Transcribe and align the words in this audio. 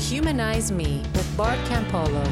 Humanize 0.00 0.72
Me 0.72 1.02
with 1.12 1.36
Bart 1.36 1.58
Campolo. 1.66 2.26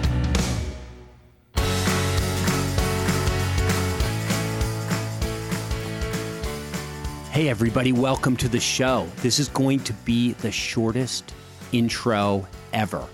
Hey, 7.31 7.49
everybody, 7.49 7.93
welcome 7.93 8.37
to 8.39 8.49
the 8.49 8.59
show. 8.59 9.07
This 9.17 9.39
is 9.39 9.49
going 9.51 9.81
to 9.81 9.93
be 9.93 10.33
the 10.33 10.51
shortest 10.51 11.35
intro 11.71 12.49
ever. 12.73 13.07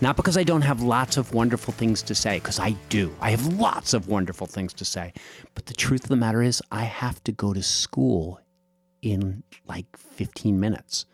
Not 0.00 0.16
because 0.16 0.36
I 0.36 0.42
don't 0.42 0.62
have 0.62 0.82
lots 0.82 1.16
of 1.16 1.32
wonderful 1.32 1.72
things 1.72 2.02
to 2.02 2.14
say, 2.14 2.40
because 2.40 2.58
I 2.58 2.72
do. 2.88 3.14
I 3.20 3.30
have 3.30 3.46
lots 3.54 3.94
of 3.94 4.08
wonderful 4.08 4.48
things 4.48 4.74
to 4.74 4.84
say. 4.84 5.12
But 5.54 5.66
the 5.66 5.74
truth 5.74 6.02
of 6.02 6.08
the 6.08 6.16
matter 6.16 6.42
is, 6.42 6.60
I 6.72 6.82
have 6.82 7.22
to 7.24 7.32
go 7.32 7.54
to 7.54 7.62
school 7.62 8.40
in 9.02 9.44
like 9.66 9.86
15 9.96 10.58
minutes. 10.58 11.06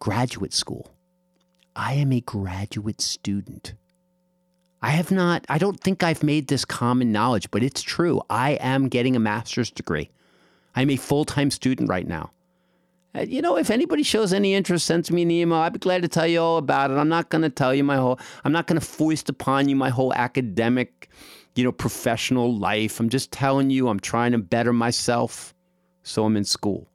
Graduate 0.00 0.54
school. 0.54 0.91
I 1.74 1.94
am 1.94 2.12
a 2.12 2.20
graduate 2.20 3.00
student. 3.00 3.74
I 4.82 4.90
have 4.90 5.10
not, 5.10 5.46
I 5.48 5.58
don't 5.58 5.80
think 5.80 6.02
I've 6.02 6.22
made 6.22 6.48
this 6.48 6.64
common 6.64 7.12
knowledge, 7.12 7.50
but 7.50 7.62
it's 7.62 7.82
true. 7.82 8.20
I 8.28 8.52
am 8.52 8.88
getting 8.88 9.14
a 9.14 9.20
master's 9.20 9.70
degree. 9.70 10.10
I'm 10.74 10.90
a 10.90 10.96
full 10.96 11.24
time 11.24 11.50
student 11.50 11.88
right 11.88 12.06
now. 12.06 12.32
Uh, 13.14 13.20
you 13.20 13.42
know, 13.42 13.56
if 13.56 13.70
anybody 13.70 14.02
shows 14.02 14.32
any 14.32 14.54
interest, 14.54 14.86
sends 14.86 15.10
me 15.10 15.22
an 15.22 15.30
email. 15.30 15.58
I'd 15.58 15.74
be 15.74 15.78
glad 15.78 16.02
to 16.02 16.08
tell 16.08 16.26
you 16.26 16.40
all 16.40 16.56
about 16.56 16.90
it. 16.90 16.94
I'm 16.94 17.10
not 17.10 17.28
going 17.28 17.42
to 17.42 17.50
tell 17.50 17.74
you 17.74 17.84
my 17.84 17.96
whole, 17.96 18.18
I'm 18.44 18.52
not 18.52 18.66
going 18.66 18.80
to 18.80 18.86
foist 18.86 19.28
upon 19.28 19.68
you 19.68 19.76
my 19.76 19.90
whole 19.90 20.12
academic, 20.14 21.08
you 21.54 21.62
know, 21.62 21.72
professional 21.72 22.56
life. 22.56 22.98
I'm 22.98 23.10
just 23.10 23.30
telling 23.30 23.70
you 23.70 23.88
I'm 23.88 24.00
trying 24.00 24.32
to 24.32 24.38
better 24.38 24.72
myself. 24.72 25.54
So 26.02 26.24
I'm 26.24 26.36
in 26.36 26.44
school. 26.44 26.88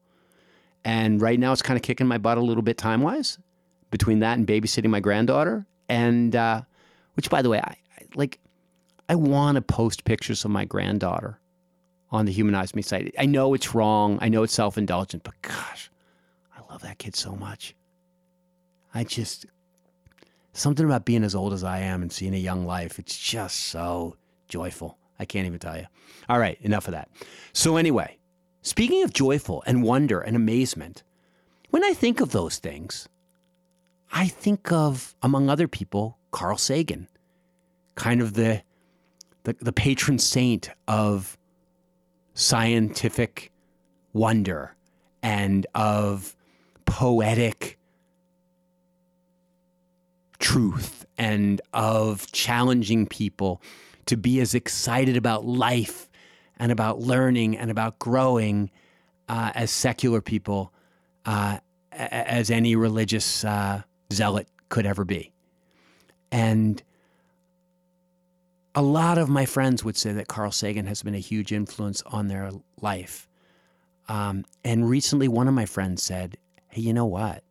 And 0.84 1.22
right 1.22 1.40
now 1.40 1.54
it's 1.54 1.62
kind 1.62 1.78
of 1.78 1.84
kicking 1.84 2.08
my 2.08 2.18
butt 2.18 2.38
a 2.38 2.42
little 2.42 2.64
bit 2.64 2.78
time 2.78 3.02
wise 3.02 3.38
between 3.90 4.20
that 4.20 4.38
and 4.38 4.48
babysitting 4.48 4.90
my 4.90 5.00
granddaughter. 5.00 5.66
And, 5.90 6.36
uh, 6.36 6.62
which 7.16 7.30
by 7.30 7.42
the 7.42 7.50
way, 7.50 7.60
I, 7.60 7.76
I 7.98 8.06
like, 8.16 8.40
I 9.10 9.16
want 9.16 9.56
to 9.56 9.62
post 9.62 10.04
pictures 10.04 10.44
of 10.44 10.52
my 10.52 10.66
granddaughter 10.66 11.40
on 12.12 12.26
the 12.26 12.32
Humanize 12.32 12.76
Me 12.76 12.82
site. 12.82 13.14
I 13.18 13.26
know 13.26 13.54
it's 13.54 13.74
wrong. 13.74 14.18
I 14.22 14.30
know 14.30 14.44
it's 14.44 14.54
self 14.54 14.78
indulgent, 14.78 15.24
but 15.24 15.42
gosh, 15.42 15.90
I 16.56 16.72
love 16.72 16.82
that 16.82 16.98
kid 16.98 17.16
so 17.16 17.36
much. 17.36 17.76
I 18.94 19.04
just, 19.04 19.46
something 20.54 20.86
about 20.86 21.06
being 21.06 21.24
as 21.24 21.36
old 21.36 21.54
as 21.54 21.64
I 21.64 21.80
am 21.80 22.02
and 22.02 22.12
seeing 22.12 22.34
a 22.34 22.38
young 22.38 22.66
life, 22.66 23.00
it's 23.00 23.18
just 23.18 23.58
so 23.58 24.16
joyful. 24.48 24.98
I 25.20 25.26
can't 25.26 25.48
even 25.48 25.60
tell 25.60 25.78
you. 25.78 25.88
All 26.30 26.40
right, 26.40 26.58
enough 26.62 26.88
of 26.88 26.94
that. 26.94 27.10
So, 27.54 27.78
anyway, 27.78 28.18
speaking 28.62 29.04
of 29.04 29.14
joyful 29.14 29.64
and 29.66 29.84
wonder 29.84 30.20
and 30.22 30.36
amazement, 30.36 31.04
when 31.70 31.84
I 31.84 31.94
think 31.94 32.20
of 32.20 32.32
those 32.32 32.58
things, 32.58 33.10
I 34.12 34.28
think 34.28 34.72
of, 34.72 35.16
among 35.22 35.50
other 35.50 35.68
people, 35.68 36.18
Carl 36.32 36.58
Sagan, 36.58 37.08
kind 37.96 38.22
of 38.22 38.34
the, 38.34 38.64
the, 39.44 39.56
the 39.60 39.74
patron 39.74 40.20
saint 40.20 40.70
of 40.88 41.38
scientific 42.34 43.52
wonder 44.14 44.76
and 45.22 45.66
of 45.76 46.36
poetic 46.86 47.78
truth 50.40 51.06
and 51.18 51.62
of 51.74 52.32
challenging 52.32 53.08
people 53.08 53.62
to 54.06 54.16
be 54.16 54.40
as 54.40 54.54
excited 54.54 55.18
about 55.18 55.46
life 55.46 56.10
and 56.58 56.72
about 56.72 57.00
learning 57.00 57.58
and 57.58 57.70
about 57.70 58.00
growing 58.00 58.72
uh, 59.28 59.52
as 59.54 59.72
secular 59.72 60.22
people 60.22 60.72
uh, 61.26 61.58
as 61.92 62.50
any 62.50 62.76
religious 62.76 63.44
uh, 63.44 63.82
zealot 64.12 64.48
could 64.70 64.86
ever 64.86 65.06
be. 65.06 65.32
And 66.32 66.82
a 68.76 68.82
lot 68.82 69.18
of 69.18 69.30
my 69.30 69.46
friends 69.46 69.84
would 69.84 69.98
say 69.98 70.12
that 70.14 70.28
Carl 70.28 70.52
Sagan 70.52 70.86
has 70.86 71.02
been 71.02 71.16
a 71.16 71.20
huge 71.20 71.52
influence 71.52 72.04
on 72.06 72.28
their 72.28 72.52
life. 72.82 73.28
Um, 74.08 74.46
and 74.64 74.90
recently, 74.90 75.28
one 75.28 75.48
of 75.48 75.54
my 75.54 75.66
friends 75.66 76.04
said, 76.04 76.38
Hey, 76.68 76.82
you 76.82 76.94
know 76.94 77.06
what? 77.06 77.44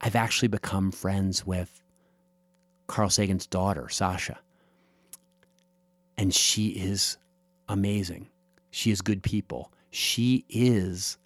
I've 0.00 0.16
actually 0.16 0.48
become 0.48 0.90
friends 0.92 1.44
with 1.44 1.82
Carl 2.86 3.10
Sagan's 3.10 3.46
daughter, 3.46 3.88
Sasha. 3.88 4.38
And 6.16 6.34
she 6.34 6.68
is 6.68 7.18
amazing. 7.68 8.28
She 8.70 8.90
is 8.90 9.00
good 9.02 9.22
people. 9.22 9.72
She 9.90 10.44
is 10.48 11.18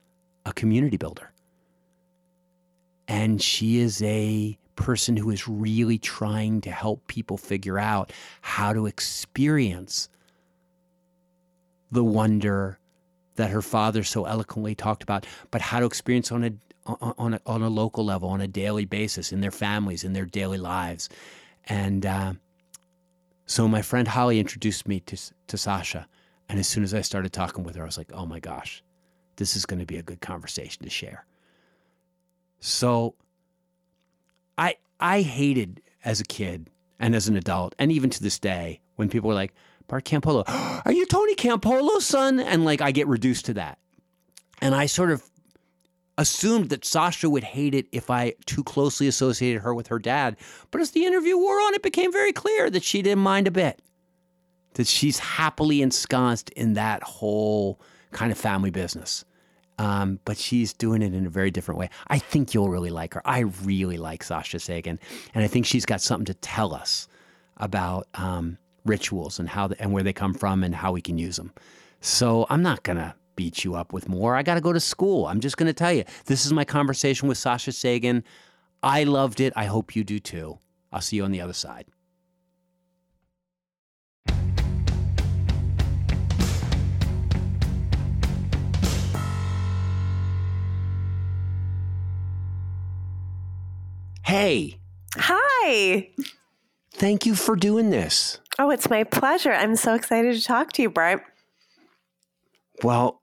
a 0.45 0.53
community 0.53 0.97
builder. 0.97 1.33
And 3.13 3.43
she 3.43 3.77
is 3.77 4.01
a 4.01 4.57
person 4.75 5.19
who 5.19 5.29
is 5.29 5.47
really 5.47 5.99
trying 5.99 6.63
to 6.63 6.71
help 6.71 7.07
people 7.09 7.37
figure 7.37 7.79
out 7.79 8.11
how 8.41 8.73
to 8.73 8.87
experience 8.87 10.09
the 11.91 12.03
wonder 12.03 12.79
that 13.37 13.51
her 13.51 13.61
father 13.61 14.03
so 14.03 14.25
eloquently 14.25 14.75
talked 14.75 15.03
about, 15.03 15.27
but 15.51 15.61
how 15.61 15.79
to 15.79 15.85
experience 15.85 16.33
on 16.33 16.43
a 16.43 16.53
on 16.87 17.35
a, 17.35 17.41
on 17.45 17.63
a 17.63 17.69
local 17.69 18.03
level, 18.03 18.31
on 18.31 18.41
a 18.41 18.49
daily 18.49 18.87
basis, 18.87 19.31
in 19.31 19.43
their 19.43 19.51
families, 19.51 20.05
in 20.05 20.15
their 20.15 20.25
daily 20.25 20.59
lives, 20.59 21.11
and 21.67 22.07
uh, 22.07 22.33
so 23.45 23.69
my 23.69 23.83
friend 23.83 24.09
Holly 24.09 24.41
introduced 24.41 24.89
me 24.89 25.01
to 25.01 25.19
to 25.49 25.59
Sasha, 25.59 26.09
and 26.49 26.59
as 26.59 26.67
soon 26.67 26.83
as 26.83 26.95
I 26.95 27.03
started 27.03 27.31
talking 27.35 27.63
with 27.63 27.77
her, 27.77 27.83
I 27.83 27.87
was 27.87 27.99
like, 27.99 28.11
oh 28.15 28.25
my 28.25 28.41
gosh, 28.41 28.83
this 29.37 29.55
is 29.55 29.67
going 29.67 29.81
to 29.81 29.87
be 29.87 29.99
a 29.99 30.03
good 30.03 30.23
conversation 30.23 30.83
to 30.83 30.91
share. 30.91 31.27
So 32.65 33.17
I 34.57 34.77
I 35.01 35.23
hated 35.23 35.83
as 36.05 36.21
a 36.21 36.25
kid 36.25 36.71
and 37.01 37.15
as 37.15 37.27
an 37.27 37.37
adult, 37.37 37.75
and 37.77 37.91
even 37.91 38.09
to 38.11 38.23
this 38.23 38.39
day, 38.39 38.81
when 38.95 39.09
people 39.09 39.29
were 39.29 39.35
like, 39.35 39.53
Bart 39.89 40.05
Campolo, 40.05 40.45
are 40.87 40.93
you 40.93 41.05
Tony 41.07 41.35
Campolo's 41.35 42.07
son? 42.07 42.39
And 42.39 42.65
like 42.65 42.81
I 42.81 42.93
get 42.93 43.09
reduced 43.09 43.47
to 43.47 43.55
that. 43.55 43.79
And 44.61 44.77
I 44.77 44.87
sort 44.87 45.11
of 45.11 45.29
assumed 46.17 46.69
that 46.69 46.85
Sasha 46.85 47.29
would 47.29 47.43
hate 47.43 47.75
it 47.75 47.89
if 47.91 48.11
I 48.11 48.35
too 48.47 48.63
closely 48.63 49.09
associated 49.09 49.63
her 49.63 49.75
with 49.75 49.89
her 49.89 49.99
dad. 49.99 50.37
But 50.71 50.81
as 50.81 50.93
the 50.93 51.05
interview 51.05 51.37
wore 51.37 51.61
on, 51.61 51.75
it 51.75 51.83
became 51.83 52.13
very 52.13 52.33
clear 52.33 52.71
that 52.71 52.85
she 52.85 53.03
didn't 53.03 53.25
mind 53.25 53.49
a 53.49 53.51
bit. 53.51 53.83
That 54.75 54.87
she's 54.87 55.19
happily 55.19 55.83
ensconced 55.83 56.51
in 56.51 56.75
that 56.75 57.03
whole 57.03 57.81
kind 58.13 58.31
of 58.31 58.39
family 58.39 58.71
business. 58.71 59.25
Um, 59.79 60.21
but 60.25 60.37
she's 60.37 60.73
doing 60.73 61.03
it 61.03 61.15
in 61.15 61.27
a 61.27 61.31
very 61.31 61.51
different 61.51 61.79
way. 61.79 61.89
I 62.09 62.19
think 62.19 62.55
you'll 62.55 62.69
really 62.69 62.91
like 62.91 63.15
her. 63.15 63.23
I 63.25 63.41
really 63.41 63.97
like 63.97 64.23
Sasha 64.23 64.59
Sagan, 64.59 65.01
and 65.35 65.43
I 65.43 65.49
think 65.49 65.67
she's 65.67 65.87
got 65.87 66.01
something 66.01 66.27
to 66.27 66.35
tell 66.35 66.75
us 66.75 67.09
about 67.57 68.07
um, 68.15 68.59
rituals 68.85 69.39
and 69.39 69.49
how 69.49 69.69
the, 69.69 69.81
and 69.81 69.93
where 69.93 70.03
they 70.03 70.13
come 70.13 70.35
from 70.35 70.63
and 70.63 70.75
how 70.75 70.93
we 70.93 71.01
can 71.01 71.19
use 71.19 71.37
them. 71.37 71.53
So 72.01 72.47
I'm 72.51 72.63
not 72.63 72.83
gonna 72.83 73.15
beat 73.37 73.65
you 73.65 73.75
up 73.75 73.93
with 73.93 74.09
more. 74.09 74.37
I 74.37 74.43
got 74.43 74.55
to 74.55 74.61
go 74.61 74.73
to 74.73 74.81
school. 74.81 75.27
I'm 75.27 75.41
just 75.41 75.57
gonna 75.57 75.73
tell 75.73 75.93
you 75.93 76.05
this 76.27 76.45
is 76.45 76.53
my 76.53 76.65
conversation 76.65 77.29
with 77.29 77.39
Sasha 77.39 77.73
Sagan. 77.73 78.25
I 78.83 79.05
loved 79.05 79.41
it. 79.41 79.53
I 79.57 79.67
hope 79.67 79.97
you 79.97 80.05
do 80.05 80.19
too. 80.19 80.59
I'll 80.93 81.01
see 81.01 81.17
you 81.17 81.25
on 81.25 81.31
the 81.31 81.41
other 81.41 81.53
side. 81.53 81.87
Hey. 94.33 94.79
Hi. 95.17 96.09
Thank 96.95 97.27
you 97.27 97.35
for 97.35 97.55
doing 97.55 97.91
this. 97.91 98.41
Oh, 98.59 98.71
it's 98.71 98.89
my 98.89 99.05
pleasure. 99.05 99.53
I'm 99.53 99.77
so 99.77 99.93
excited 99.93 100.35
to 100.35 100.43
talk 100.43 100.73
to 100.73 100.81
you, 100.81 100.89
Bart. 100.89 101.23
Well, 102.83 103.21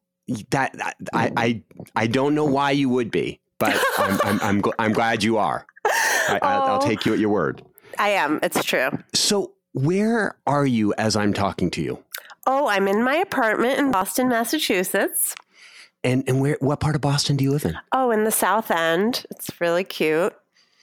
that 0.52 0.76
I 1.12 1.32
I 1.36 1.64
I 1.96 2.06
don't 2.06 2.36
know 2.36 2.46
why 2.46 2.70
you 2.70 2.90
would 2.90 3.10
be, 3.10 3.40
but 3.58 3.76
I'm 3.98 4.20
I'm 4.24 4.40
I'm, 4.44 4.64
I'm 4.78 4.94
glad 4.94 5.24
you 5.24 5.40
are. 5.40 5.66
I, 5.84 6.38
oh, 6.44 6.48
I'll 6.48 6.80
take 6.80 7.08
you 7.08 7.14
at 7.14 7.18
your 7.18 7.32
word. 7.32 7.64
I 7.98 8.10
am. 8.10 8.40
It's 8.44 8.64
true. 8.64 8.92
So, 9.16 9.54
where 9.74 10.38
are 10.46 10.68
you 10.68 10.94
as 11.00 11.16
I'm 11.16 11.34
talking 11.34 11.72
to 11.72 11.82
you? 11.82 12.04
Oh, 12.46 12.68
I'm 12.68 12.88
in 12.88 13.02
my 13.02 13.16
apartment 13.16 13.80
in 13.80 13.90
Boston, 13.90 14.30
Massachusetts. 14.30 15.34
And 16.04 16.24
and 16.28 16.40
where 16.40 16.58
what 16.60 16.80
part 16.80 16.94
of 16.94 17.02
Boston 17.02 17.36
do 17.36 17.44
you 17.44 17.52
live 17.52 17.66
in? 17.66 17.76
Oh, 17.94 18.12
in 18.12 18.26
the 18.26 18.32
South 18.32 18.70
End. 18.70 19.26
It's 19.32 19.60
really 19.60 19.84
cute. 19.84 20.36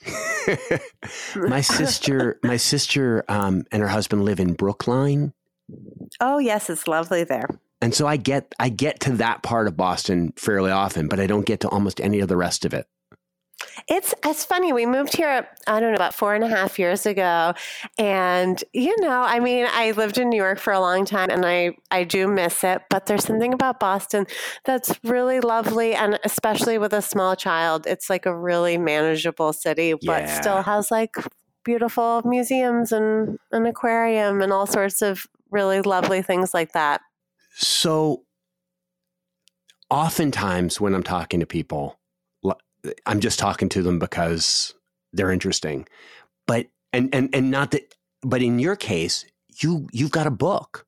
my 1.35 1.61
sister, 1.61 2.39
my 2.43 2.57
sister, 2.57 3.23
um, 3.27 3.63
and 3.71 3.81
her 3.81 3.87
husband 3.87 4.23
live 4.23 4.39
in 4.39 4.53
Brookline. 4.53 5.33
Oh 6.19 6.39
yes, 6.39 6.69
it's 6.69 6.87
lovely 6.87 7.23
there. 7.23 7.47
And 7.81 7.93
so 7.93 8.07
I 8.07 8.17
get 8.17 8.55
I 8.59 8.69
get 8.69 8.99
to 9.01 9.13
that 9.13 9.43
part 9.43 9.67
of 9.67 9.77
Boston 9.77 10.33
fairly 10.35 10.71
often, 10.71 11.07
but 11.07 11.19
I 11.19 11.27
don't 11.27 11.45
get 11.45 11.59
to 11.61 11.69
almost 11.69 12.01
any 12.01 12.19
of 12.19 12.27
the 12.27 12.37
rest 12.37 12.65
of 12.65 12.73
it. 12.73 12.87
It's 13.87 14.13
it's 14.25 14.45
funny. 14.45 14.71
We 14.73 14.85
moved 14.85 15.15
here, 15.15 15.47
I 15.65 15.79
don't 15.79 15.91
know, 15.91 15.95
about 15.95 16.13
four 16.13 16.35
and 16.35 16.43
a 16.43 16.47
half 16.47 16.77
years 16.77 17.05
ago, 17.05 17.53
and 17.97 18.63
you 18.73 18.95
know, 18.99 19.21
I 19.21 19.39
mean, 19.39 19.65
I 19.69 19.91
lived 19.91 20.17
in 20.17 20.29
New 20.29 20.37
York 20.37 20.59
for 20.59 20.73
a 20.73 20.79
long 20.79 21.05
time, 21.05 21.29
and 21.29 21.45
I 21.45 21.75
I 21.89 22.03
do 22.03 22.27
miss 22.27 22.63
it. 22.63 22.81
But 22.89 23.05
there's 23.05 23.25
something 23.25 23.53
about 23.53 23.79
Boston 23.79 24.27
that's 24.65 24.99
really 25.03 25.39
lovely, 25.39 25.95
and 25.95 26.19
especially 26.23 26.77
with 26.77 26.93
a 26.93 27.01
small 27.01 27.35
child, 27.35 27.87
it's 27.87 28.09
like 28.09 28.25
a 28.25 28.35
really 28.37 28.77
manageable 28.77 29.53
city, 29.53 29.93
but 29.93 30.23
Yeah. 30.23 30.39
still 30.39 30.61
has 30.63 30.91
like 30.91 31.15
beautiful 31.63 32.21
museums 32.25 32.91
and 32.91 33.37
an 33.51 33.65
aquarium 33.65 34.41
and 34.41 34.53
all 34.53 34.65
sorts 34.67 35.01
of 35.01 35.25
really 35.51 35.81
lovely 35.81 36.21
things 36.21 36.53
like 36.53 36.73
that. 36.73 37.01
So, 37.55 38.23
oftentimes 39.89 40.79
when 40.81 40.93
I'm 40.93 41.03
talking 41.03 41.39
to 41.39 41.45
people, 41.45 41.99
I'm 43.05 43.19
just 43.19 43.39
talking 43.39 43.69
to 43.69 43.83
them 43.83 43.99
because 43.99 44.73
they're 45.13 45.31
interesting. 45.31 45.87
But 46.45 46.67
and 46.93 47.13
and 47.13 47.29
and 47.33 47.51
not 47.51 47.71
that. 47.71 47.93
But 48.21 48.41
in 48.41 48.59
your 48.59 48.75
case, 48.75 49.25
you 49.61 49.87
you've 49.91 50.11
got 50.11 50.27
a 50.27 50.31
book. 50.31 50.85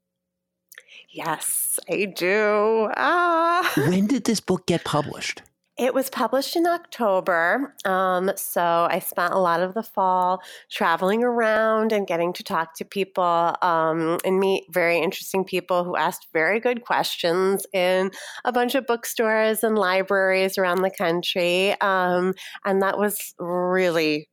Yes, 1.09 1.79
I 1.89 2.05
do. 2.05 2.89
Ah. 2.95 3.71
When 3.75 4.07
did 4.07 4.25
this 4.25 4.39
book 4.39 4.67
get 4.67 4.83
published? 4.83 5.41
It 5.79 5.93
was 5.93 6.09
published 6.09 6.57
in 6.57 6.67
October. 6.67 7.73
Um, 7.85 8.31
so 8.35 8.61
I 8.91 8.99
spent 8.99 9.33
a 9.33 9.39
lot 9.39 9.61
of 9.61 9.73
the 9.73 9.81
fall 9.81 10.41
traveling 10.69 11.23
around 11.23 11.93
and 11.93 12.05
getting 12.05 12.33
to 12.33 12.43
talk 12.43 12.75
to 12.75 12.85
people 12.85 13.55
um, 13.61 14.17
and 14.25 14.41
meet 14.41 14.65
very 14.69 14.99
interesting 14.99 15.45
people 15.45 15.85
who 15.85 15.95
asked 15.95 16.27
very 16.33 16.59
good 16.59 16.83
questions 16.83 17.65
in 17.71 18.11
a 18.43 18.51
bunch 18.51 18.75
of 18.75 18.87
bookstores 18.87 19.63
and 19.63 19.77
libraries 19.77 20.57
around 20.57 20.81
the 20.81 20.91
country. 20.91 21.79
Um, 21.79 22.33
and 22.65 22.81
that 22.81 22.97
was 22.97 23.33
really 23.39 24.27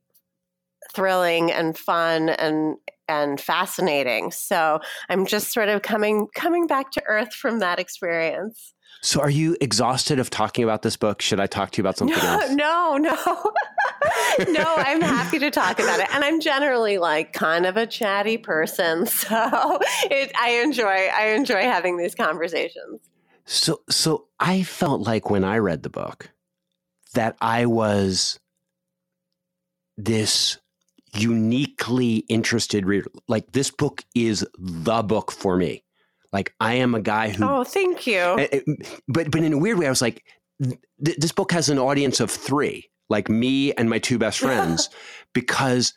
thrilling 0.93 1.49
and 1.49 1.77
fun 1.77 2.27
and 2.27 2.75
and 3.09 3.39
fascinating. 3.39 4.31
So 4.31 4.81
I'm 5.07 5.25
just 5.25 5.53
sort 5.53 5.69
of 5.69 5.81
coming 5.81 6.27
coming 6.35 6.67
back 6.67 6.91
to 6.91 7.03
earth 7.07 7.33
from 7.33 7.59
that 7.59 7.79
experience. 7.79 8.73
So, 9.07 9.21
are 9.21 9.29
you 9.29 9.55
exhausted 9.61 10.19
of 10.19 10.29
talking 10.29 10.65
about 10.65 10.81
this 10.81 10.97
book? 10.97 11.21
Should 11.21 11.39
I 11.39 11.47
talk 11.47 11.71
to 11.71 11.77
you 11.77 11.81
about 11.81 11.95
something 11.95 12.19
else? 12.21 12.51
No, 12.51 12.97
no, 12.97 13.15
no. 14.49 14.73
I'm 14.75 14.99
happy 14.99 15.39
to 15.39 15.49
talk 15.49 15.79
about 15.79 16.01
it, 16.01 16.13
and 16.13 16.25
I'm 16.25 16.41
generally 16.41 16.97
like 16.97 17.31
kind 17.31 17.65
of 17.65 17.77
a 17.77 17.87
chatty 17.87 18.37
person, 18.37 19.05
so 19.05 19.79
it, 20.11 20.33
I 20.37 20.61
enjoy 20.61 20.89
I 20.89 21.27
enjoy 21.27 21.61
having 21.61 21.95
these 21.95 22.15
conversations. 22.15 22.99
So, 23.45 23.79
so 23.89 24.27
I 24.41 24.63
felt 24.63 25.07
like 25.07 25.29
when 25.29 25.45
I 25.45 25.59
read 25.59 25.83
the 25.83 25.89
book 25.89 26.29
that 27.13 27.37
I 27.39 27.65
was 27.65 28.41
this 29.95 30.57
uniquely 31.13 32.17
interested 32.27 32.85
reader. 32.85 33.09
Like 33.29 33.53
this 33.53 33.71
book 33.71 34.03
is 34.13 34.45
the 34.59 35.01
book 35.01 35.31
for 35.31 35.55
me. 35.55 35.85
Like 36.33 36.53
I 36.59 36.75
am 36.75 36.93
a 36.95 37.01
guy 37.01 37.29
who, 37.29 37.43
Oh, 37.45 37.63
thank 37.63 38.05
you. 38.07 38.19
Eh, 38.19 38.47
eh, 38.51 38.61
but 39.07 39.31
but 39.31 39.41
in 39.43 39.53
a 39.53 39.57
weird 39.57 39.77
way, 39.79 39.87
I 39.87 39.89
was 39.89 40.01
like, 40.01 40.23
th- 40.61 40.77
this 41.17 41.31
book 41.31 41.51
has 41.51 41.69
an 41.69 41.79
audience 41.79 42.19
of 42.19 42.29
three, 42.29 42.89
like 43.09 43.29
me 43.29 43.71
and 43.73 43.89
my 43.89 43.99
two 43.99 44.17
best 44.17 44.39
friends, 44.39 44.89
because 45.33 45.93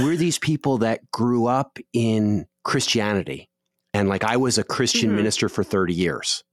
we're 0.00 0.16
these 0.16 0.38
people 0.38 0.78
that 0.78 1.10
grew 1.10 1.46
up 1.46 1.78
in 1.92 2.46
Christianity, 2.64 3.48
and 3.94 4.08
like 4.08 4.24
I 4.24 4.36
was 4.36 4.58
a 4.58 4.64
Christian 4.64 5.10
Mhm. 5.12 5.16
minister 5.16 5.48
for 5.48 5.64
thirty 5.64 5.94
years, 5.94 6.44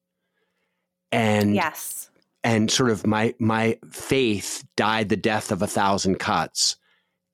and 1.12 1.56
yes. 1.56 2.10
and 2.44 2.72
sort 2.72 2.90
of 2.90 3.06
my 3.06 3.34
my 3.40 3.78
faith 3.92 4.64
died 4.78 5.10
the 5.10 5.18
death 5.18 5.52
of 5.52 5.62
a 5.62 5.68
thousand 5.68 6.20
cuts 6.20 6.78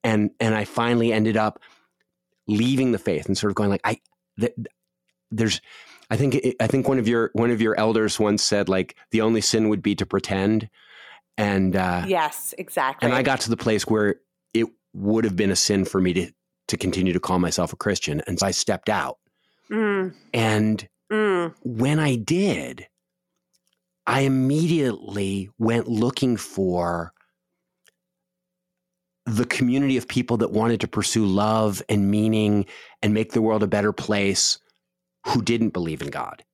and 0.02 0.30
and 0.40 0.54
i 0.54 0.64
finally 0.64 1.12
ended 1.12 1.36
up 1.36 1.60
leaving 2.48 2.92
the 2.92 2.98
faith 2.98 3.26
and 3.26 3.36
sort 3.38 3.50
of 3.50 3.54
going 3.54 3.70
like 3.70 3.80
i 3.84 3.98
th- 4.40 4.54
there's 5.30 5.60
i 6.10 6.16
think 6.16 6.40
i 6.60 6.66
think 6.66 6.88
one 6.88 6.98
of 6.98 7.08
your 7.08 7.30
one 7.32 7.50
of 7.50 7.60
your 7.60 7.78
elders 7.78 8.18
once 8.20 8.42
said 8.42 8.68
like 8.68 8.96
the 9.10 9.20
only 9.20 9.40
sin 9.40 9.68
would 9.68 9.82
be 9.82 9.94
to 9.94 10.06
pretend 10.06 10.68
and 11.38 11.76
uh 11.76 12.04
Yes, 12.06 12.54
exactly. 12.58 13.06
and 13.06 13.16
i 13.16 13.22
got 13.22 13.40
to 13.42 13.50
the 13.50 13.56
place 13.56 13.86
where 13.86 14.16
it 14.54 14.66
would 14.94 15.24
have 15.24 15.36
been 15.36 15.50
a 15.50 15.56
sin 15.56 15.84
for 15.84 16.00
me 16.00 16.12
to 16.14 16.30
to 16.68 16.76
continue 16.76 17.12
to 17.12 17.20
call 17.20 17.38
myself 17.38 17.72
a 17.72 17.76
christian 17.76 18.22
and 18.26 18.38
so 18.38 18.46
i 18.46 18.50
stepped 18.50 18.88
out 18.88 19.18
Mm, 19.70 20.14
and 20.32 20.88
mm. 21.10 21.52
when 21.64 21.98
I 21.98 22.14
did, 22.16 22.86
I 24.06 24.20
immediately 24.20 25.50
went 25.58 25.88
looking 25.88 26.36
for 26.36 27.12
the 29.24 29.44
community 29.44 29.96
of 29.96 30.06
people 30.06 30.36
that 30.36 30.52
wanted 30.52 30.80
to 30.82 30.88
pursue 30.88 31.26
love 31.26 31.82
and 31.88 32.10
meaning 32.10 32.64
and 33.02 33.12
make 33.12 33.32
the 33.32 33.42
world 33.42 33.64
a 33.64 33.66
better 33.66 33.92
place 33.92 34.58
who 35.26 35.42
didn't 35.42 35.70
believe 35.70 36.02
in 36.02 36.08
God. 36.08 36.44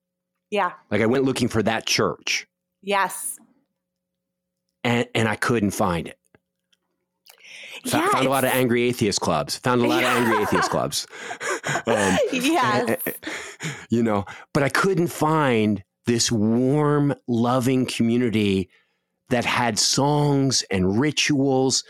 Yeah. 0.49 0.73
Like 0.91 1.01
I 1.01 1.05
went 1.05 1.23
looking 1.25 1.47
for 1.47 1.63
that 1.63 1.85
church 1.85 2.47
Yes. 2.81 3.37
and, 4.83 5.07
and 5.15 5.27
I 5.27 5.35
couldn't 5.35 5.71
find 5.71 6.07
it. 6.07 6.17
Fo- 7.85 7.97
yeah. 7.97 8.09
found 8.09 8.27
a 8.27 8.29
lot 8.29 8.43
of 8.43 8.51
angry 8.51 8.83
atheist 8.83 9.19
clubs. 9.21 9.57
Found 9.57 9.81
a 9.81 9.87
lot 9.87 10.03
of 10.03 10.09
angry 10.09 10.37
atheist 10.43 10.69
clubs. 10.69 11.07
Um, 11.87 12.17
yes. 12.31 12.97
you 13.89 14.03
know, 14.03 14.25
but 14.53 14.63
I 14.63 14.69
couldn't 14.69 15.07
find 15.07 15.83
this 16.05 16.31
warm, 16.31 17.15
loving 17.27 17.85
community 17.85 18.69
that 19.29 19.45
had 19.45 19.79
songs 19.79 20.63
and 20.69 20.99
rituals 20.99 21.83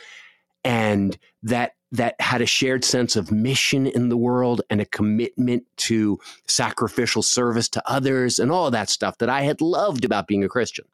and 0.64 1.18
that 1.44 1.74
that 1.94 2.20
had 2.20 2.42
a 2.42 2.46
shared 2.46 2.84
sense 2.84 3.16
of 3.16 3.32
mission 3.32 3.86
in 3.88 4.10
the 4.10 4.18
world 4.18 4.62
and 4.70 4.82
a 4.82 4.86
commitment 4.86 5.64
to 5.78 6.20
sacrificial 6.48 7.22
service 7.22 7.70
to 7.70 7.90
others 7.90 8.40
and 8.40 8.52
all 8.52 8.66
of 8.66 8.72
that 8.74 8.90
stuff 8.90 9.20
that 9.20 9.30
I 9.30 9.42
had 9.42 9.62
loved 9.62 10.04
about 10.04 10.28
being 10.28 10.44
a 10.44 10.50
Christian. 10.50 10.86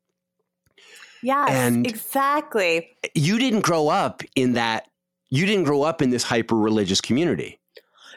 Yes. 1.24 1.50
and- 1.50 1.88
exactly. 1.88 2.90
You 3.16 3.40
didn't 3.40 3.62
grow 3.62 3.88
up 3.88 4.22
in 4.36 4.54
that 4.54 4.88
you 5.30 5.46
didn't 5.46 5.66
grow 5.66 5.84
up 5.84 6.02
in 6.02 6.10
this 6.10 6.24
hyper 6.24 6.56
religious 6.56 7.02
community. 7.02 7.59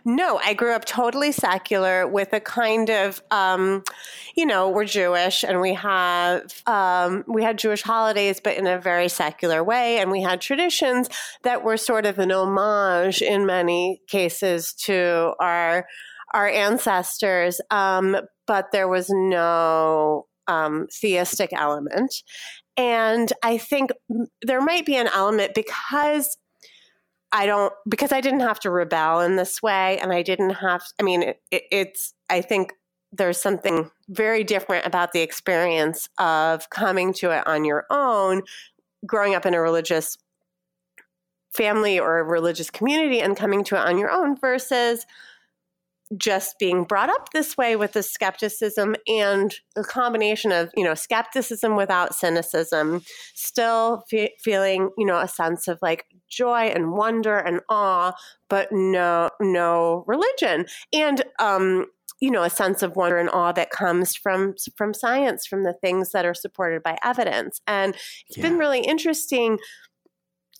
No, 0.04 0.38
I 0.43 0.54
grew 0.54 0.72
up 0.72 0.84
totally 0.84 1.32
secular 1.32 2.06
with 2.06 2.32
a 2.32 2.40
kind 2.40 2.90
of, 2.90 3.22
um, 3.31 3.84
you 4.37 4.46
know, 4.46 4.69
we're 4.69 4.84
Jewish 4.84 5.44
and 5.44 5.60
we 5.60 5.75
have 5.75 6.62
um, 6.66 7.25
we 7.28 7.43
had 7.43 7.58
Jewish 7.58 7.82
holidays, 7.82 8.40
but 8.43 8.56
in 8.56 8.66
a 8.66 8.81
very 8.81 9.09
secular 9.09 9.62
way, 9.62 9.99
and 9.99 10.11
we 10.11 10.23
had 10.23 10.40
traditions 10.40 11.09
that 11.44 11.62
were 11.62 11.76
sort 11.76 12.06
of 12.06 12.18
an 12.18 12.32
homage 12.32 13.23
in 13.23 13.47
many 13.47 14.00
cases 14.09 14.73
to 14.87 15.35
our 15.38 15.87
our 16.35 16.49
ancestors, 16.49 17.61
um, 17.71 18.16
but 18.47 18.73
there 18.73 18.88
was 18.88 19.06
no 19.11 20.26
um, 20.49 20.87
theistic 21.00 21.50
element. 21.52 22.12
And 22.76 23.30
I 23.42 23.59
think 23.59 23.90
there 24.40 24.62
might 24.62 24.87
be 24.87 24.97
an 24.97 25.09
element 25.09 25.52
because 25.54 26.37
I 27.32 27.46
don't 27.46 27.72
because 27.88 28.12
I 28.12 28.20
didn't 28.20 28.40
have 28.40 28.60
to 28.60 28.70
rebel 28.70 29.20
in 29.20 29.36
this 29.36 29.62
way, 29.62 29.98
and 29.98 30.12
I 30.12 30.22
didn't 30.22 30.50
have. 30.50 30.82
I 31.00 31.02
mean, 31.02 31.22
it, 31.22 31.42
it, 31.50 31.62
it's. 31.70 32.14
I 32.28 32.42
think 32.42 32.74
there's 33.10 33.40
something 33.40 33.90
very 34.08 34.44
different 34.44 34.86
about 34.86 35.12
the 35.12 35.20
experience 35.20 36.08
of 36.18 36.68
coming 36.70 37.12
to 37.14 37.30
it 37.30 37.46
on 37.46 37.64
your 37.64 37.86
own, 37.90 38.42
growing 39.06 39.34
up 39.34 39.46
in 39.46 39.54
a 39.54 39.60
religious 39.60 40.16
family 41.50 41.98
or 41.98 42.18
a 42.18 42.24
religious 42.24 42.70
community, 42.70 43.20
and 43.20 43.36
coming 43.36 43.64
to 43.64 43.76
it 43.76 43.80
on 43.86 43.98
your 43.98 44.10
own 44.10 44.36
versus 44.36 45.06
just 46.16 46.59
being 46.59 46.85
brought 46.85 47.09
up 47.09 47.31
this 47.33 47.57
way 47.57 47.76
with 47.76 47.92
the 47.92 48.02
skepticism 48.02 48.95
and 49.07 49.54
the 49.75 49.85
combination 49.85 50.52
of 50.52 50.71
you 50.76 50.85
know 50.85 50.95
skepticism 50.95 51.76
without 51.76 52.14
cynicism 52.14 53.02
still 53.35 54.04
fe- 54.11 54.35
feeling 54.42 54.90
you 54.99 55.07
know 55.07 55.19
a 55.19 55.28
sense 55.28 55.69
of 55.69 55.78
like 55.83 56.04
joy 56.28 56.64
and 56.75 56.92
wonder 56.92 57.37
and 57.38 57.61
awe 57.69 58.12
but 58.49 58.69
no 58.71 59.31
no 59.40 60.04
religion. 60.07 60.66
And 60.92 61.23
um 61.38 61.87
you 62.21 62.31
know 62.31 62.42
a 62.42 62.50
sense 62.50 62.83
of 62.83 62.97
wonder 62.97 63.19
and 63.19 63.31
awe 63.31 63.52
that 63.52 63.71
comes 63.71 64.14
from 64.14 64.54
from 64.76 64.95
science 64.95 65.47
from 65.47 65.64
the 65.64 65.75
things 65.75 66.12
that 66.12 66.25
are 66.25 66.35
supported 66.35 66.83
by 66.83 66.99
evidence. 67.04 67.61
And 67.66 67.97
it's 68.28 68.38
been 68.38 68.59
really 68.59 68.81
interesting 68.81 69.59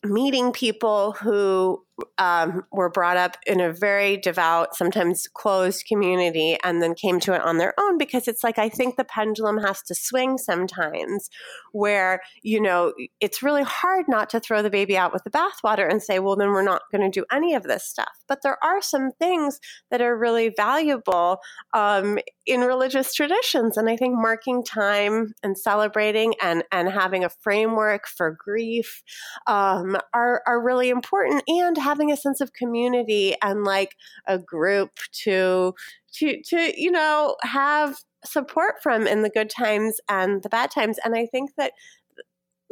meeting 0.05 0.53
people 0.53 1.13
who 1.13 1.85
um, 2.19 2.65
were 2.73 2.91
brought 2.91 3.17
up 3.17 3.37
in 3.47 3.61
a 3.61 3.73
very 3.73 4.17
devout, 4.17 4.77
sometimes 4.77 5.27
closed 5.33 5.85
community, 5.87 6.59
and 6.63 6.83
then 6.83 6.95
came 6.95 7.21
to 7.21 7.35
it 7.35 7.43
on 7.43 7.59
their 7.59 7.75
own 7.79 7.99
because 7.99 8.29
it's 8.29 8.45
like 8.45 8.59
I 8.59 8.69
think 8.69 8.97
the 8.97 9.05
pendulum 9.05 9.59
has 9.59 9.83
to 9.83 9.95
swing 9.95 10.39
sometimes, 10.39 11.29
where 11.73 12.21
you 12.43 12.61
know 12.61 12.93
it's 13.21 13.43
really 13.43 13.63
hard 13.63 14.07
not 14.09 14.31
to 14.31 14.41
throw 14.41 14.63
the 14.63 14.71
baby 14.71 14.97
out 14.97 15.13
with 15.13 15.25
the 15.25 15.31
bathwater 15.31 15.89
and 15.89 16.03
say, 16.03 16.19
well, 16.19 16.37
then 16.37 16.49
we're 16.49 16.63
not 16.63 16.83
going 16.91 17.03
to 17.11 17.21
do 17.21 17.25
any 17.33 17.55
of 17.55 17.63
this 17.65 17.87
stuff. 17.87 18.13
But 18.29 18.43
there 18.43 18.59
are 18.63 18.81
some 18.83 19.11
things 19.19 19.59
that 19.91 20.01
are 20.01 20.17
really 20.17 20.53
valuable 20.57 21.39
um, 21.75 22.19
in 22.47 22.61
religious 22.61 23.15
traditions, 23.15 23.77
and 23.77 23.89
I 23.89 23.97
think 23.97 24.15
marking 24.17 24.65
time 24.65 25.35
and 25.43 25.57
celebrating 25.57 26.35
and 26.43 26.65
and 26.73 26.89
having 26.89 27.25
a 27.25 27.31
framework 27.41 28.07
for 28.09 28.37
grief 28.39 29.03
um, 29.47 29.97
are 30.13 30.43
are 30.47 30.61
really 30.61 30.91
important, 30.91 31.43
and 31.47 31.77
having 31.93 32.11
a 32.11 32.17
sense 32.17 32.41
of 32.41 32.55
community 32.55 33.35
and 33.43 33.65
like 33.65 33.97
a 34.27 34.39
group 34.39 34.91
to 35.13 35.75
to 36.15 36.41
to 36.43 36.73
you 36.81 36.91
know 36.91 37.37
have 37.43 37.97
support 38.25 38.77
from 38.83 39.07
in 39.07 39.23
the 39.23 39.31
good 39.31 39.51
times 39.51 40.01
and 40.09 40.43
the 40.43 40.49
bad 40.49 40.71
times. 40.71 40.99
And 41.05 41.15
I 41.15 41.27
think 41.27 41.51
that 41.57 41.73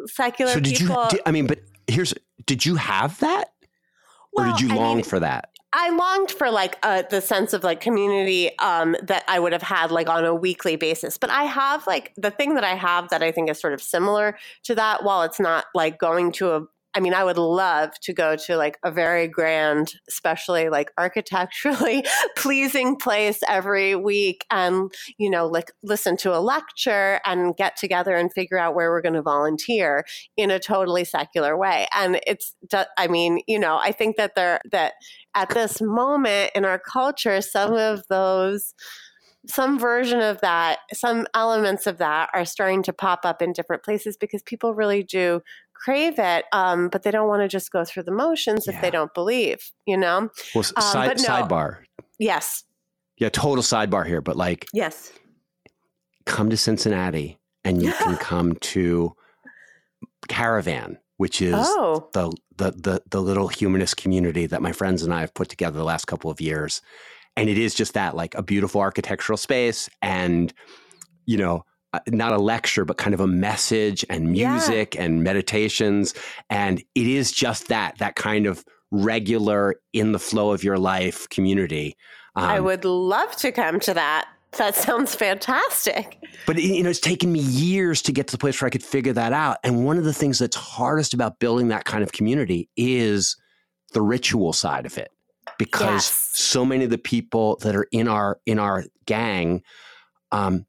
secular 0.07 0.53
so 0.53 0.61
did 0.61 0.77
people. 0.77 1.05
you? 1.05 1.11
Did, 1.11 1.21
I 1.27 1.33
mean, 1.33 1.47
but 1.47 1.61
here's 1.87 2.15
did 2.47 2.65
you 2.65 2.77
have 2.77 3.19
that, 3.21 3.53
or 4.33 4.47
did 4.47 4.61
you 4.61 4.73
I 4.73 4.77
long 4.77 4.97
mean, 4.97 5.05
for 5.05 5.21
that? 5.21 5.51
I 5.73 5.91
longed 5.91 6.33
for 6.33 6.51
like 6.51 6.79
uh, 6.83 7.03
the 7.11 7.21
sense 7.21 7.53
of 7.53 7.63
like 7.63 7.81
community 7.81 8.57
um, 8.59 8.97
that 9.03 9.23
I 9.29 9.39
would 9.39 9.53
have 9.53 9.63
had 9.63 9.93
like 9.93 10.09
on 10.09 10.25
a 10.25 10.35
weekly 10.35 10.75
basis. 10.75 11.17
But 11.17 11.31
I 11.31 11.45
have 11.45 11.87
like 11.87 12.13
the 12.17 12.31
thing 12.31 12.55
that 12.55 12.65
I 12.65 12.75
have 12.75 13.09
that 13.11 13.23
I 13.23 13.31
think 13.31 13.51
is 13.51 13.61
sort 13.61 13.73
of 13.73 13.81
similar 13.81 14.37
to 14.65 14.75
that. 14.75 15.05
While 15.05 15.23
it's 15.23 15.39
not 15.39 15.67
like 15.75 15.99
going 15.99 16.33
to 16.33 16.51
a, 16.55 16.63
I 16.95 17.01
mean, 17.01 17.15
I 17.15 17.23
would 17.23 17.39
love 17.39 17.91
to 18.03 18.13
go 18.13 18.37
to 18.37 18.57
like 18.57 18.79
a 18.85 18.91
very 18.91 19.29
grand, 19.29 19.95
especially 20.09 20.69
like 20.69 20.91
architecturally 20.99 22.05
pleasing 22.37 22.97
place 22.97 23.41
every 23.49 23.95
week, 23.95 24.45
and 24.51 24.93
you 25.19 25.31
know, 25.31 25.47
like 25.47 25.71
listen 25.83 26.17
to 26.19 26.37
a 26.37 26.41
lecture 26.41 27.21
and 27.25 27.57
get 27.57 27.77
together 27.77 28.17
and 28.17 28.33
figure 28.33 28.59
out 28.59 28.75
where 28.75 28.91
we're 28.91 29.03
going 29.03 29.15
to 29.15 29.23
volunteer 29.23 30.05
in 30.37 30.51
a 30.51 30.59
totally 30.59 31.05
secular 31.05 31.57
way. 31.57 31.87
And 31.95 32.21
it's, 32.27 32.55
I 32.99 33.07
mean, 33.07 33.41
you 33.47 33.59
know, 33.59 33.79
I 33.81 33.93
think 33.93 34.17
that 34.17 34.35
there 34.35 34.61
that 34.73 34.95
at 35.35 35.51
this 35.51 35.81
moment 35.81 36.51
in 36.55 36.65
our 36.65 36.79
culture, 36.79 37.41
some 37.41 37.75
of 37.75 38.05
those, 38.09 38.75
some 39.47 39.79
version 39.79 40.21
of 40.21 40.41
that, 40.41 40.81
some 40.93 41.27
elements 41.35 41.87
of 41.87 41.99
that 41.99 42.31
are 42.35 42.45
starting 42.45 42.83
to 42.85 42.93
pop 42.93 43.21
up 43.25 43.41
in 43.41 43.53
different 43.53 43.83
places 43.83 44.17
because 44.17 44.43
people 44.43 44.75
really 44.75 45.03
do 45.03 45.43
crave 45.75 46.19
it, 46.19 46.45
um, 46.53 46.89
but 46.91 47.03
they 47.03 47.11
don't 47.11 47.29
want 47.29 47.41
to 47.43 47.49
just 47.49 47.71
go 47.71 47.85
through 47.85 48.03
the 48.03 48.13
motions 48.13 48.69
if 48.69 48.79
they 48.83 48.91
don't 48.91 49.15
believe, 49.15 49.73
you 49.87 49.97
know? 49.97 50.29
Well, 50.55 50.65
um, 50.77 50.83
side, 50.83 51.17
no. 51.19 51.25
sidebar. 51.25 51.79
Yes. 52.19 52.65
Yeah, 53.17 53.31
total 53.31 53.63
sidebar 53.63 54.07
here, 54.07 54.21
but 54.21 54.37
like 54.37 54.67
Yes. 54.75 55.13
come 56.27 56.51
to 56.51 56.57
Cincinnati 56.57 57.39
and 57.65 57.83
you 57.83 57.93
can 57.93 58.17
come 58.21 58.57
to 58.57 59.15
Caravan, 60.29 60.99
which 61.17 61.41
is 61.41 61.55
Oh, 61.57 62.09
the, 62.13 62.31
the 62.57 62.71
the 62.73 63.03
the 63.09 63.23
little 63.23 63.49
humanist 63.49 63.97
community 63.97 64.47
that 64.47 64.63
my 64.63 64.73
friends 64.73 65.03
and 65.03 65.13
I 65.15 65.21
have 65.21 65.35
put 65.35 65.49
together 65.49 65.79
the 65.79 65.85
last 65.85 66.07
couple 66.07 66.31
of 66.31 66.41
years. 66.41 66.83
And 67.37 67.49
it 67.49 67.59
is 67.59 67.75
just 67.75 67.95
that, 67.95 68.15
like 68.17 68.35
a 68.35 68.43
beautiful 68.43 68.81
architectural 68.81 69.37
space 69.37 69.89
and 70.03 70.53
you 71.27 71.37
know, 71.37 71.65
uh, 71.93 72.01
not 72.09 72.33
a 72.33 72.39
lecture, 72.39 72.85
but 72.85 72.97
kind 72.97 73.15
of 73.15 73.21
a 73.21 73.27
message 73.27 74.05
and 74.11 74.37
Yeah. 74.37 74.51
music 74.53 74.97
and 74.99 75.23
meditations. 75.23 76.15
And 76.49 76.83
it 76.95 77.07
is 77.07 77.31
just 77.31 77.69
that, 77.69 77.99
that 77.99 78.17
kind 78.17 78.47
of 78.47 78.65
regular 78.91 79.77
in 79.93 80.13
the 80.13 80.19
flow 80.19 80.51
of 80.51 80.65
your 80.65 80.79
life 80.79 81.29
community. 81.29 81.97
I 82.35 82.59
Um, 82.59 82.65
would 82.65 82.85
love 82.85 83.37
to 83.37 83.53
come 83.53 83.79
to 83.81 83.95
that. 83.95 84.29
That 84.57 84.75
sounds 84.75 85.15
fantastic. 85.15 86.19
But 86.47 86.61
you 86.61 86.83
know, 86.83 86.91
it's 86.91 86.99
taken 86.99 87.31
me 87.33 87.41
years 87.41 88.03
to 88.03 88.13
get 88.13 88.27
to 88.29 88.33
the 88.33 88.39
place 88.39 88.61
where 88.61 88.67
I 88.67 88.71
could 88.71 88.83
figure 88.83 89.13
that 89.13 89.33
out. 89.33 89.59
And 89.63 89.85
one 89.85 89.99
of 89.99 90.05
the 90.05 90.15
things 90.15 90.41
that's 90.41 90.57
hardest 90.57 91.15
about 91.15 91.39
building 91.39 91.69
that 91.69 91.85
kind 91.85 92.03
of 92.03 92.11
community 92.13 92.69
is 92.77 93.37
the 93.93 94.03
ritual 94.03 94.53
side 94.53 94.87
of 94.87 94.99
it, 94.99 95.13
because 95.61 96.07
Yes. 96.09 96.31
so 96.33 96.65
many 96.65 96.85
of 96.85 96.91
the 96.91 96.97
people 96.99 97.57
that 97.61 97.77
are 97.77 97.87
in 97.93 98.09
our 98.09 98.41
in 98.47 98.59
our 98.59 98.85
gang 99.05 99.63
um, 100.33 100.65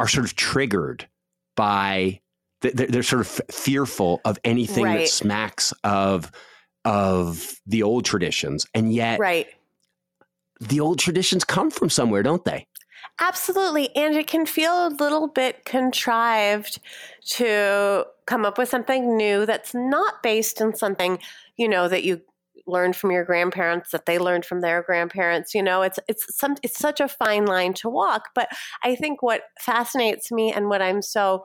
are 0.00 0.08
sort 0.08 0.24
of 0.24 0.34
triggered 0.34 1.06
by 1.54 2.20
th- 2.62 2.74
they're, 2.74 2.86
they're 2.86 3.02
sort 3.02 3.20
of 3.20 3.40
f- 3.48 3.54
fearful 3.54 4.20
of 4.24 4.38
anything 4.42 4.84
that 4.84 5.08
smacks 5.08 5.72
of 5.84 6.32
of 6.86 7.60
the 7.66 7.82
old 7.82 8.04
traditions, 8.06 8.66
and 8.74 8.92
yet 8.92 9.20
Right. 9.20 9.46
the 10.60 10.80
old 10.80 10.98
traditions 10.98 11.44
come 11.44 11.70
from 11.70 11.90
somewhere, 11.90 12.22
don't 12.22 12.44
they? 12.44 12.66
Absolutely. 13.20 13.94
And 13.94 14.14
it 14.16 14.26
can 14.26 14.46
feel 14.46 14.86
a 14.86 14.88
little 14.88 15.28
bit 15.28 15.64
contrived 15.66 16.80
to 17.36 18.06
come 18.26 18.46
up 18.46 18.56
with 18.58 18.68
something 18.70 19.16
new 19.16 19.44
that's 19.44 19.74
not 19.74 20.22
based 20.22 20.60
in 20.60 20.74
something, 20.74 21.18
you 21.56 21.68
know, 21.68 21.86
that 21.88 22.04
you 22.04 22.22
learned 22.66 22.96
from 22.96 23.10
your 23.10 23.24
grandparents 23.24 23.90
that 23.90 24.06
they 24.06 24.18
learned 24.18 24.44
from 24.44 24.60
their 24.60 24.82
grandparents 24.82 25.54
you 25.54 25.62
know 25.62 25.82
it's 25.82 25.98
it's 26.08 26.36
some 26.36 26.56
it's 26.62 26.78
such 26.78 27.00
a 27.00 27.08
fine 27.08 27.44
line 27.44 27.72
to 27.72 27.88
walk 27.88 28.30
but 28.34 28.48
i 28.82 28.94
think 28.94 29.22
what 29.22 29.42
fascinates 29.60 30.30
me 30.30 30.52
and 30.52 30.68
what 30.68 30.82
i'm 30.82 31.02
so 31.02 31.44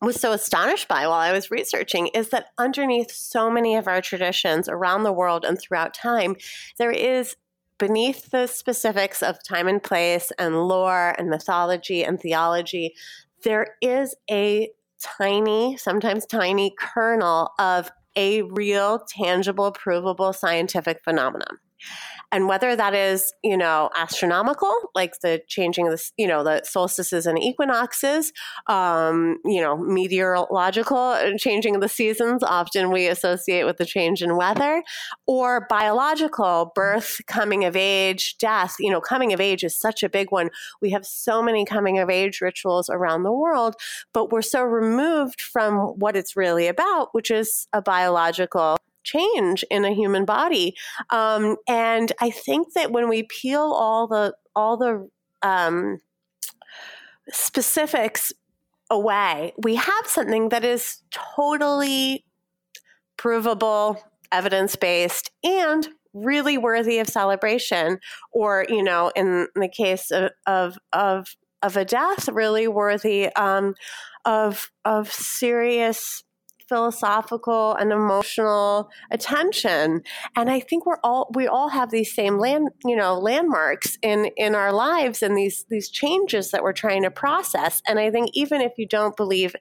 was 0.00 0.20
so 0.20 0.32
astonished 0.32 0.86
by 0.86 1.06
while 1.06 1.18
I 1.18 1.32
was 1.32 1.50
researching 1.50 2.08
is 2.08 2.28
that 2.28 2.48
underneath 2.58 3.10
so 3.10 3.50
many 3.50 3.74
of 3.74 3.88
our 3.88 4.00
traditions 4.00 4.68
around 4.68 5.02
the 5.02 5.12
world 5.12 5.44
and 5.44 5.58
throughout 5.58 5.94
time, 5.94 6.36
there 6.78 6.92
is 6.92 7.36
beneath 7.78 8.30
the 8.30 8.46
specifics 8.46 9.22
of 9.22 9.42
time 9.42 9.68
and 9.68 9.82
place 9.82 10.30
and 10.38 10.68
lore 10.68 11.14
and 11.18 11.30
mythology 11.30 12.04
and 12.04 12.20
theology, 12.20 12.94
there 13.44 13.76
is 13.80 14.14
a 14.30 14.70
tiny, 15.00 15.76
sometimes 15.76 16.26
tiny 16.26 16.74
kernel 16.78 17.50
of 17.58 17.90
a 18.18 18.42
real, 18.42 18.98
tangible, 19.08 19.70
provable 19.70 20.32
scientific 20.32 21.02
phenomenon. 21.04 21.58
And 22.30 22.46
whether 22.46 22.76
that 22.76 22.94
is, 22.94 23.32
you 23.42 23.56
know, 23.56 23.88
astronomical, 23.96 24.74
like 24.94 25.20
the 25.20 25.40
changing 25.48 25.86
of 25.86 25.94
the, 25.94 26.10
you 26.18 26.26
know, 26.26 26.44
the 26.44 26.62
solstices 26.64 27.26
and 27.26 27.42
equinoxes, 27.42 28.32
um, 28.66 29.38
you 29.44 29.60
know, 29.60 29.76
meteorological 29.76 30.96
uh, 30.96 31.30
changing 31.38 31.74
of 31.74 31.80
the 31.80 31.88
seasons, 31.88 32.42
often 32.42 32.90
we 32.90 33.06
associate 33.06 33.64
with 33.64 33.78
the 33.78 33.86
change 33.86 34.22
in 34.22 34.36
weather, 34.36 34.82
or 35.26 35.66
biological, 35.70 36.72
birth, 36.74 37.18
coming 37.26 37.64
of 37.64 37.74
age, 37.74 38.36
death. 38.38 38.76
You 38.78 38.90
know, 38.90 39.00
coming 39.00 39.32
of 39.32 39.40
age 39.40 39.64
is 39.64 39.78
such 39.78 40.02
a 40.02 40.08
big 40.08 40.30
one. 40.30 40.50
We 40.82 40.90
have 40.90 41.06
so 41.06 41.42
many 41.42 41.64
coming 41.64 41.98
of 41.98 42.10
age 42.10 42.40
rituals 42.40 42.90
around 42.90 43.22
the 43.22 43.32
world, 43.32 43.74
but 44.12 44.30
we're 44.30 44.42
so 44.42 44.62
removed 44.62 45.40
from 45.40 45.78
what 45.98 46.16
it's 46.16 46.36
really 46.36 46.66
about, 46.66 47.08
which 47.12 47.30
is 47.30 47.68
a 47.72 47.80
biological 47.80 48.76
change 49.12 49.64
in 49.70 49.84
a 49.84 49.94
human 49.94 50.24
body. 50.24 50.74
Um, 51.10 51.56
and 51.66 52.12
I 52.20 52.30
think 52.30 52.74
that 52.74 52.92
when 52.92 53.08
we 53.08 53.22
peel 53.22 53.72
all 53.72 54.06
the 54.06 54.34
all 54.54 54.76
the 54.76 55.08
um, 55.42 56.00
specifics 57.30 58.32
away, 58.90 59.52
we 59.62 59.76
have 59.76 60.06
something 60.06 60.48
that 60.50 60.64
is 60.64 61.02
totally 61.10 62.24
provable, 63.16 64.02
evidence 64.32 64.76
based, 64.76 65.30
and 65.42 65.88
really 66.14 66.58
worthy 66.58 66.98
of 66.98 67.08
celebration. 67.08 67.98
Or, 68.32 68.66
you 68.68 68.82
know, 68.82 69.12
in 69.14 69.46
the 69.54 69.68
case 69.68 70.10
of 70.10 70.30
of 70.46 70.78
of, 70.92 71.36
of 71.62 71.76
a 71.76 71.84
death, 71.84 72.28
really 72.28 72.68
worthy 72.68 73.28
um, 73.36 73.74
of 74.24 74.70
of 74.84 75.12
serious 75.12 76.24
philosophical 76.68 77.74
and 77.74 77.92
emotional 77.92 78.90
attention. 79.10 80.02
And 80.36 80.50
i 80.50 80.60
think 80.60 80.86
we're 80.86 81.00
all 81.02 81.30
we 81.34 81.46
all 81.46 81.68
have 81.68 81.90
these 81.90 82.14
same 82.14 82.38
land 82.38 82.68
you 82.84 82.96
know 82.96 83.18
landmarks 83.18 83.98
in 84.02 84.26
in 84.36 84.54
our 84.54 84.72
lives 84.72 85.22
and 85.22 85.36
these 85.36 85.64
these 85.70 85.88
changes 85.88 86.50
that 86.50 86.62
we're 86.62 86.72
trying 86.72 87.02
to 87.02 87.10
process. 87.10 87.80
And 87.86 87.98
i 87.98 88.10
think 88.10 88.30
even 88.34 88.60
if 88.60 88.72
you 88.76 88.86
don't 88.86 89.16
believe 89.16 89.54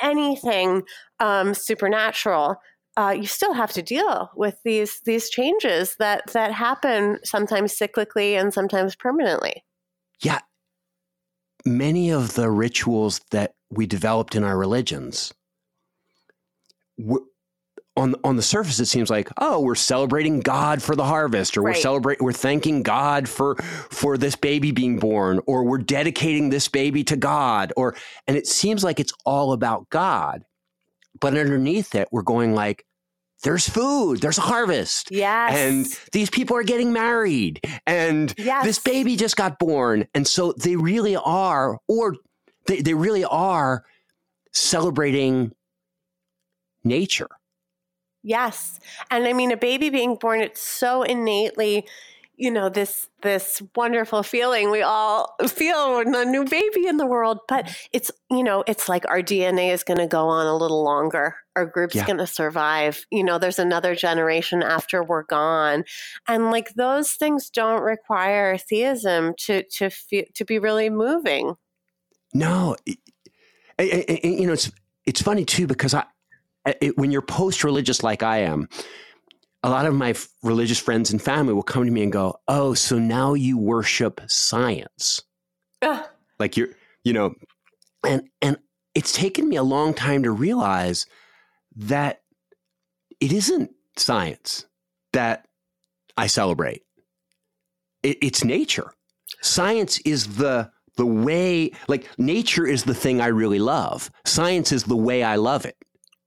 anything 0.00 0.82
um, 1.20 1.54
supernatural 1.54 2.56
uh, 2.96 3.14
you 3.16 3.26
still 3.26 3.52
have 3.52 3.72
to 3.72 3.82
deal 3.82 4.30
with 4.36 4.58
these 4.64 5.00
these 5.04 5.28
changes 5.28 5.96
that 5.98 6.22
that 6.32 6.52
happen 6.52 7.18
sometimes 7.24 7.76
cyclically 7.76 8.38
and 8.38 8.54
sometimes 8.54 8.94
permanently. 8.94 9.64
Yeah. 10.20 10.40
Many 11.66 12.10
of 12.10 12.34
the 12.34 12.50
rituals 12.50 13.20
that 13.30 13.52
we 13.70 13.86
developed 13.86 14.36
in 14.36 14.44
our 14.44 14.56
religions, 14.56 15.32
w- 16.98 17.26
on 17.96 18.14
on 18.24 18.34
the 18.36 18.42
surface, 18.42 18.80
it 18.80 18.86
seems 18.86 19.08
like, 19.08 19.28
oh, 19.38 19.60
we're 19.60 19.74
celebrating 19.76 20.40
God 20.40 20.82
for 20.82 20.96
the 20.96 21.04
harvest, 21.04 21.56
or 21.56 21.62
we're 21.62 21.70
Right. 21.70 21.82
celebrating, 21.82 22.24
we're 22.24 22.32
thanking 22.32 22.82
God 22.82 23.28
for 23.28 23.54
for 23.56 24.18
this 24.18 24.34
baby 24.34 24.72
being 24.72 24.98
born, 24.98 25.40
or 25.46 25.62
we're 25.64 25.78
dedicating 25.78 26.50
this 26.50 26.66
baby 26.68 27.04
to 27.04 27.16
God, 27.16 27.72
or 27.76 27.94
and 28.26 28.36
it 28.36 28.46
seems 28.48 28.82
like 28.82 28.98
it's 28.98 29.12
all 29.24 29.52
about 29.52 29.88
God, 29.90 30.44
but 31.20 31.36
underneath 31.36 31.94
it, 31.94 32.08
we're 32.10 32.22
going 32.22 32.54
like, 32.54 32.84
there's 33.44 33.68
food, 33.68 34.20
there's 34.22 34.38
a 34.38 34.42
harvest. 34.42 35.10
Yes. 35.12 35.52
And 35.54 35.86
these 36.12 36.30
people 36.30 36.56
are 36.56 36.62
getting 36.64 36.92
married 36.92 37.60
and 37.86 38.34
Yes. 38.38 38.64
this 38.64 38.78
baby 38.80 39.14
just 39.16 39.36
got 39.36 39.58
born. 39.58 40.06
And 40.14 40.26
so 40.26 40.52
they 40.54 40.74
really 40.76 41.14
are, 41.14 41.78
or 41.86 42.16
they, 42.66 42.80
they 42.80 42.94
really 42.94 43.24
are 43.24 43.84
celebrating 44.52 45.52
nature. 46.84 47.28
Yes. 48.22 48.78
And 49.10 49.24
I 49.26 49.32
mean 49.32 49.52
a 49.52 49.56
baby 49.56 49.90
being 49.90 50.16
born 50.16 50.40
it's 50.40 50.60
so 50.62 51.02
innately 51.02 51.86
you 52.36 52.50
know 52.50 52.68
this 52.68 53.08
this 53.22 53.62
wonderful 53.76 54.24
feeling 54.24 54.68
we 54.72 54.82
all 54.82 55.36
feel 55.46 55.96
when 55.98 56.12
a 56.16 56.24
new 56.24 56.44
baby 56.44 56.84
in 56.88 56.96
the 56.96 57.06
world 57.06 57.38
but 57.46 57.70
it's 57.92 58.10
you 58.28 58.42
know 58.42 58.64
it's 58.66 58.88
like 58.88 59.06
our 59.08 59.20
DNA 59.22 59.72
is 59.72 59.84
going 59.84 59.98
to 59.98 60.06
go 60.08 60.26
on 60.26 60.44
a 60.46 60.56
little 60.56 60.82
longer 60.82 61.36
our 61.54 61.64
group's 61.64 61.94
Yeah. 61.94 62.04
going 62.06 62.18
to 62.18 62.26
survive 62.26 63.06
you 63.12 63.22
know 63.22 63.38
there's 63.38 63.60
another 63.60 63.94
generation 63.94 64.64
after 64.64 65.04
we're 65.04 65.22
gone 65.22 65.84
and 66.26 66.50
like 66.50 66.74
those 66.74 67.12
things 67.12 67.48
don't 67.50 67.82
require 67.82 68.58
theism 68.58 69.34
to 69.44 69.62
to 69.64 69.88
feel, 69.90 70.24
to 70.34 70.44
be 70.44 70.58
really 70.58 70.90
moving 70.90 71.54
No, 72.32 72.74
it- 72.84 72.98
it- 73.78 74.10
it- 74.10 74.40
you 74.40 74.46
know 74.48 74.54
it's 74.54 74.72
it's 75.06 75.22
funny 75.22 75.44
too 75.44 75.68
because 75.68 75.94
I 75.94 76.04
it, 76.66 76.98
when 76.98 77.10
you're 77.10 77.22
post-religious 77.22 78.02
like 78.02 78.22
I 78.22 78.38
am, 78.38 78.68
a 79.62 79.70
lot 79.70 79.86
of 79.86 79.94
my 79.94 80.10
f- 80.10 80.28
religious 80.42 80.78
friends 80.78 81.10
and 81.10 81.20
family 81.20 81.54
will 81.54 81.62
come 81.62 81.84
to 81.84 81.90
me 81.90 82.02
and 82.02 82.12
go, 82.12 82.38
"Oh, 82.48 82.74
so 82.74 82.98
now 82.98 83.34
you 83.34 83.58
worship 83.58 84.20
science?" 84.26 85.22
Ugh. 85.82 86.04
Like 86.38 86.56
you're, 86.56 86.68
you 87.04 87.12
know, 87.12 87.34
and 88.06 88.28
and 88.42 88.58
it's 88.94 89.12
taken 89.12 89.48
me 89.48 89.56
a 89.56 89.62
long 89.62 89.94
time 89.94 90.22
to 90.22 90.30
realize 90.30 91.06
that 91.76 92.22
it 93.20 93.32
isn't 93.32 93.70
science 93.96 94.66
that 95.12 95.46
I 96.16 96.26
celebrate. 96.26 96.82
It, 98.02 98.18
it's 98.22 98.44
nature. 98.44 98.92
Science 99.40 99.98
is 100.00 100.36
the 100.36 100.70
the 100.96 101.06
way 101.06 101.72
like 101.88 102.06
nature 102.18 102.66
is 102.66 102.84
the 102.84 102.94
thing 102.94 103.20
I 103.20 103.28
really 103.28 103.58
love. 103.58 104.10
Science 104.24 104.72
is 104.72 104.84
the 104.84 104.96
way 104.96 105.22
I 105.22 105.36
love 105.36 105.64
it. 105.64 105.76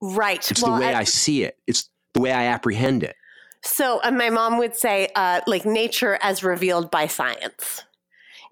Right 0.01 0.49
It's 0.51 0.61
Well, 0.61 0.75
the 0.75 0.81
way 0.81 0.93
I- 0.93 0.99
I 0.99 1.03
see 1.03 1.43
it. 1.43 1.57
It's 1.67 1.89
the 2.13 2.21
way 2.21 2.31
I 2.31 2.45
apprehend 2.45 3.03
it. 3.03 3.15
So, 3.63 3.99
and 4.01 4.17
my 4.17 4.29
mom 4.29 4.57
would 4.59 4.75
say, 4.75 5.09
uh, 5.15 5.41
like 5.47 5.65
nature 5.65 6.17
as 6.21 6.43
revealed 6.43 6.89
by 6.91 7.07
science. 7.07 7.83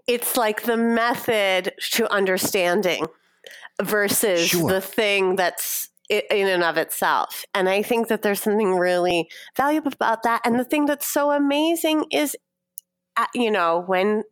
It's 0.07 0.35
like 0.37 0.63
the 0.63 0.77
method 0.77 1.73
to 1.91 2.11
understanding 2.11 3.05
versus 3.81 4.47
Sure. 4.49 4.69
the 4.69 4.81
thing 4.81 5.35
that's 5.35 5.89
in 6.09 6.47
and 6.47 6.63
of 6.63 6.77
itself. 6.77 7.45
And 7.55 7.67
I 7.67 7.81
think 7.81 8.07
that 8.09 8.21
there's 8.21 8.41
something 8.41 8.75
really 8.75 9.27
valuable 9.57 9.91
about 9.91 10.21
that. 10.23 10.41
And 10.45 10.59
the 10.59 10.63
thing 10.63 10.85
that's 10.85 11.07
so 11.07 11.31
amazing 11.31 12.05
is, 12.11 12.35
uh, 13.17 13.25
you 13.33 13.49
know, 13.49 13.83
when 13.87 14.23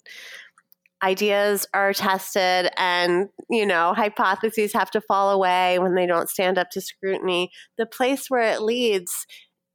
ideas 1.03 1.67
are 1.73 1.93
tested 1.93 2.71
and 2.77 3.27
you 3.49 3.65
know 3.65 3.93
hypotheses 3.93 4.73
have 4.73 4.89
to 4.89 5.01
fall 5.01 5.31
away 5.31 5.77
when 5.77 5.95
they 5.95 6.05
don't 6.05 6.29
stand 6.29 6.57
up 6.57 6.69
to 6.71 6.79
scrutiny 6.79 7.51
the 7.77 7.85
place 7.85 8.27
where 8.29 8.53
it 8.53 8.61
leads 8.61 9.27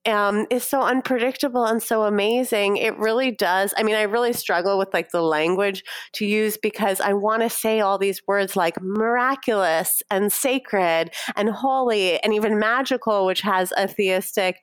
um, 0.07 0.47
is 0.51 0.65
so 0.65 0.83
unpredictable 0.83 1.67
and 1.67 1.83
so 1.83 2.05
amazing. 2.05 2.77
It 2.79 2.97
really 2.99 3.31
does. 3.31 3.75
I 3.77 3.83
mean, 3.83 3.95
I 3.95 4.03
really 4.03 4.33
struggle 4.33 4.79
with 4.79 4.95
like 4.95 5.11
the 5.11 5.21
language 5.21 5.83
to 6.15 6.25
use 6.25 6.57
because 6.57 7.01
I 7.01 7.13
want 7.13 7.43
to 7.43 7.51
say 7.51 7.81
all 7.81 7.99
these 7.99 8.23
words 8.27 8.57
like 8.57 8.81
miraculous 8.81 10.03
and 10.11 10.33
sacred 10.33 11.11
and 11.37 11.51
holy 11.51 12.19
and 12.23 12.33
even 12.33 12.59
magical, 12.59 13.27
which 13.27 13.43
has 13.43 13.73
a 13.77 13.87
theistic 13.87 14.57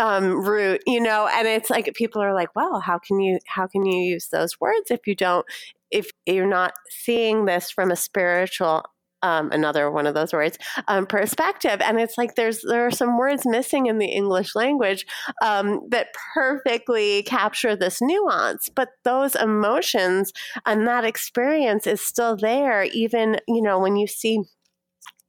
um, 0.00 0.44
root, 0.44 0.82
you 0.86 1.00
know. 1.00 1.28
And 1.32 1.46
it's 1.46 1.70
like 1.70 1.92
people 1.94 2.22
are 2.22 2.34
like, 2.34 2.48
"Well, 2.56 2.80
how 2.80 2.98
can 2.98 3.20
you 3.20 3.38
how 3.46 3.66
can 3.66 3.84
you 3.84 4.00
use 4.02 4.28
those 4.28 4.58
words 4.60 4.90
if 4.90 5.06
you 5.06 5.14
don't 5.14 5.46
if 5.90 6.10
you're 6.26 6.46
not 6.46 6.72
seeing 6.88 7.44
this 7.44 7.70
from 7.70 7.90
a 7.90 7.96
spiritual 7.96 8.84
um, 9.22 9.50
another 9.52 9.90
one 9.90 10.06
of 10.06 10.14
those 10.14 10.32
words 10.32 10.56
um, 10.88 11.06
perspective 11.06 11.80
and 11.82 12.00
it's 12.00 12.16
like 12.16 12.34
there's 12.36 12.62
there 12.62 12.86
are 12.86 12.90
some 12.90 13.18
words 13.18 13.42
missing 13.44 13.86
in 13.86 13.98
the 13.98 14.06
english 14.06 14.54
language 14.54 15.04
um, 15.42 15.80
that 15.90 16.08
perfectly 16.34 17.22
capture 17.24 17.76
this 17.76 18.00
nuance 18.00 18.70
but 18.74 18.88
those 19.04 19.34
emotions 19.34 20.32
and 20.64 20.86
that 20.86 21.04
experience 21.04 21.86
is 21.86 22.00
still 22.00 22.36
there 22.36 22.84
even 22.84 23.36
you 23.46 23.60
know 23.60 23.78
when 23.78 23.96
you 23.96 24.06
see 24.06 24.40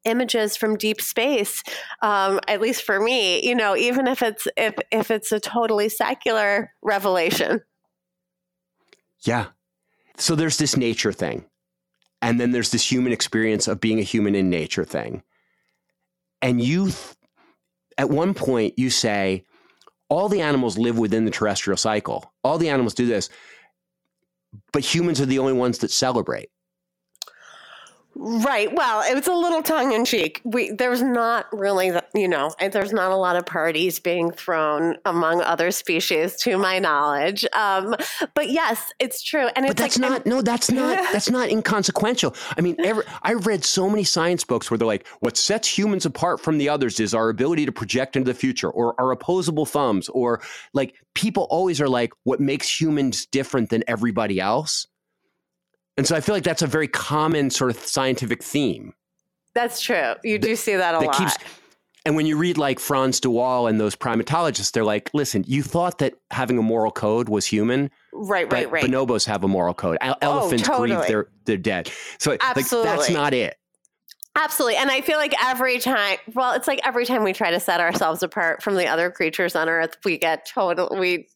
images 0.05 0.57
from 0.57 0.77
deep 0.77 0.99
space 0.99 1.61
um, 2.01 2.39
at 2.47 2.61
least 2.61 2.83
for 2.83 2.99
me 2.99 3.45
you 3.45 3.53
know 3.53 3.75
even 3.75 4.07
if 4.07 4.23
it's 4.23 4.47
if 4.57 4.73
if 4.91 5.11
it's 5.11 5.31
a 5.31 5.39
totally 5.39 5.89
secular 5.89 6.71
revelation 6.81 7.61
Yeah. 9.23 9.47
So 10.17 10.35
there's 10.35 10.57
this 10.57 10.77
nature 10.77 11.13
thing. 11.13 11.45
And 12.21 12.39
then 12.39 12.51
there's 12.51 12.71
this 12.71 12.89
human 12.89 13.11
experience 13.11 13.67
of 13.67 13.81
being 13.81 13.99
a 13.99 14.03
human 14.03 14.35
in 14.35 14.49
nature 14.49 14.85
thing. 14.85 15.23
And 16.41 16.61
you, 16.61 16.85
th- 16.85 17.15
at 17.97 18.09
one 18.09 18.33
point, 18.33 18.77
you 18.77 18.89
say, 18.89 19.45
all 20.09 20.29
the 20.29 20.41
animals 20.41 20.77
live 20.77 20.97
within 20.97 21.25
the 21.25 21.31
terrestrial 21.31 21.77
cycle. 21.77 22.31
All 22.43 22.57
the 22.57 22.69
animals 22.69 22.93
do 22.93 23.05
this. 23.05 23.29
But 24.73 24.83
humans 24.83 25.21
are 25.21 25.25
the 25.25 25.39
only 25.39 25.53
ones 25.53 25.79
that 25.79 25.91
celebrate. 25.91 26.49
Right. 28.23 28.71
Well, 28.71 29.01
it 29.09 29.15
was 29.15 29.25
a 29.25 29.33
little 29.33 29.63
tongue 29.63 29.93
in 29.93 30.05
cheek. 30.05 30.41
We 30.43 30.69
there's 30.69 31.01
not 31.01 31.47
really, 31.51 31.91
you 32.13 32.27
know, 32.27 32.53
there's 32.59 32.93
not 32.93 33.09
a 33.09 33.15
lot 33.15 33.35
of 33.35 33.47
parties 33.47 33.99
being 33.99 34.29
thrown 34.29 34.97
among 35.05 35.41
other 35.41 35.71
species, 35.71 36.35
to 36.41 36.55
my 36.59 36.77
knowledge. 36.77 37.43
Um, 37.53 37.95
but 38.35 38.51
yes, 38.51 38.93
it's 38.99 39.23
true, 39.23 39.47
and 39.55 39.65
But 39.65 39.71
it's 39.71 39.81
that's 39.81 39.97
like 39.97 40.09
not 40.11 40.25
no, 40.27 40.43
that's 40.43 40.69
not 40.71 40.99
that's 41.11 41.31
not 41.31 41.49
inconsequential. 41.49 42.35
I 42.55 42.61
mean, 42.61 42.75
every, 42.83 43.05
I've 43.23 43.47
read 43.47 43.65
so 43.65 43.89
many 43.89 44.03
science 44.03 44.43
books 44.43 44.69
where 44.69 44.77
they're 44.77 44.85
like, 44.85 45.07
what 45.21 45.35
sets 45.35 45.67
humans 45.75 46.05
apart 46.05 46.39
from 46.39 46.59
the 46.59 46.69
others 46.69 46.99
is 46.99 47.15
our 47.15 47.29
ability 47.29 47.65
to 47.65 47.71
project 47.71 48.15
into 48.15 48.31
the 48.31 48.37
future, 48.37 48.69
or 48.69 48.93
our 49.01 49.11
opposable 49.11 49.65
thumbs, 49.65 50.09
or 50.09 50.41
like 50.75 50.93
people 51.15 51.47
always 51.49 51.81
are 51.81 51.89
like, 51.89 52.11
what 52.23 52.39
makes 52.39 52.69
humans 52.79 53.25
different 53.25 53.71
than 53.71 53.83
everybody 53.87 54.39
else. 54.39 54.85
And 55.97 56.07
so 56.07 56.15
I 56.15 56.21
feel 56.21 56.33
like 56.33 56.43
that's 56.43 56.61
a 56.61 56.67
very 56.67 56.87
common 56.87 57.49
sort 57.49 57.71
of 57.71 57.77
scientific 57.77 58.41
theme 58.41 58.93
that's 59.53 59.81
true. 59.81 60.13
You 60.23 60.39
do 60.39 60.55
see 60.55 60.75
that 60.75 60.95
a 60.95 60.99
that 60.99 61.05
lot. 61.05 61.17
keeps. 61.17 61.35
And 62.03 62.15
when 62.15 62.25
you 62.25 62.35
read 62.35 62.57
like 62.57 62.79
Frans 62.79 63.19
de 63.19 63.29
Waal 63.29 63.67
and 63.67 63.79
those 63.79 63.95
primatologists, 63.95 64.71
they're 64.71 64.83
like, 64.83 65.11
listen, 65.13 65.43
you 65.47 65.61
thought 65.61 65.99
that 65.99 66.15
having 66.31 66.57
a 66.57 66.63
moral 66.63 66.91
code 66.91 67.29
was 67.29 67.45
human, 67.45 67.91
right. 68.11 68.51
Right. 68.51 68.71
Right. 68.71 68.85
bonobos 68.85 69.25
have 69.27 69.43
a 69.43 69.47
moral 69.47 69.75
code. 69.75 69.99
Oh, 70.01 70.15
elephants 70.21 70.67
grieve 70.67 70.89
totally. 70.89 71.07
they're 71.07 71.27
they're 71.45 71.57
dead. 71.57 71.91
So 72.17 72.31
like 72.31 72.41
that's 72.41 73.09
not 73.11 73.33
it. 73.33 73.55
Absolutely. 74.35 74.77
And 74.77 74.89
I 74.89 75.01
feel 75.01 75.17
like 75.17 75.33
every 75.43 75.77
time, 75.79 76.17
well, 76.33 76.53
it's 76.53 76.67
like 76.67 76.79
every 76.85 77.05
time 77.05 77.23
we 77.23 77.33
try 77.33 77.51
to 77.51 77.59
set 77.59 77.81
ourselves 77.81 78.23
apart 78.23 78.63
from 78.63 78.75
the 78.75 78.87
other 78.87 79.11
creatures 79.11 79.57
on 79.57 79.67
Earth, 79.67 79.97
we 80.05 80.17
get 80.17 80.47
total, 80.47 80.95
we 80.97 81.27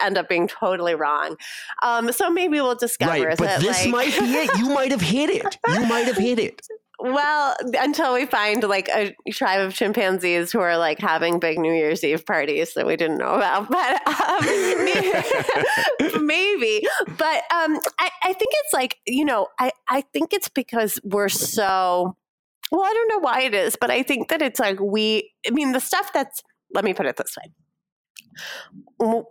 end 0.00 0.16
up 0.16 0.28
being 0.28 0.46
totally 0.46 0.94
wrong. 0.94 1.36
Um, 1.82 2.12
so 2.12 2.30
maybe 2.30 2.60
we'll 2.60 2.76
discover 2.76 3.26
right, 3.26 3.36
but 3.36 3.46
that, 3.46 3.60
this 3.60 3.84
like, 3.84 3.90
might 3.90 4.18
be 4.20 4.26
it. 4.26 4.58
You 4.58 4.68
might 4.70 4.92
have 4.92 5.00
hit 5.00 5.28
it. 5.30 5.58
You 5.68 5.86
might 5.86 6.06
have 6.06 6.16
hit 6.16 6.38
it. 6.38 6.62
Well, 6.98 7.56
until 7.78 8.14
we 8.14 8.24
find 8.24 8.62
like 8.62 8.88
a 8.88 9.14
tribe 9.30 9.60
of 9.60 9.74
chimpanzees 9.74 10.50
who 10.50 10.60
are 10.60 10.78
like 10.78 10.98
having 10.98 11.38
big 11.38 11.58
New 11.58 11.72
Year's 11.72 12.02
Eve 12.02 12.24
parties 12.24 12.72
that 12.74 12.86
we 12.86 12.96
didn't 12.96 13.18
know 13.18 13.34
about, 13.34 13.68
but 13.70 14.08
um, 14.08 14.44
maybe, 14.84 16.18
maybe. 16.24 16.86
But 17.18 17.42
um, 17.52 17.78
I, 17.98 18.10
I 18.22 18.32
think 18.32 18.52
it's 18.54 18.72
like 18.72 18.98
you 19.04 19.24
know, 19.24 19.48
I 19.58 19.72
I 19.88 20.02
think 20.12 20.32
it's 20.32 20.48
because 20.48 20.98
we're 21.02 21.28
so. 21.28 22.16
Well, 22.70 22.82
I 22.84 22.92
don't 22.92 23.08
know 23.08 23.18
why 23.18 23.42
it 23.42 23.54
is, 23.54 23.76
but 23.80 23.90
I 23.90 24.02
think 24.02 24.28
that 24.28 24.42
it's 24.42 24.60
like 24.60 24.80
we. 24.80 25.32
I 25.46 25.50
mean, 25.50 25.72
the 25.72 25.80
stuff 25.80 26.12
that's. 26.12 26.42
Let 26.74 26.84
me 26.84 26.94
put 26.94 27.06
it 27.06 27.16
this 27.16 27.34
way. 29.00 29.24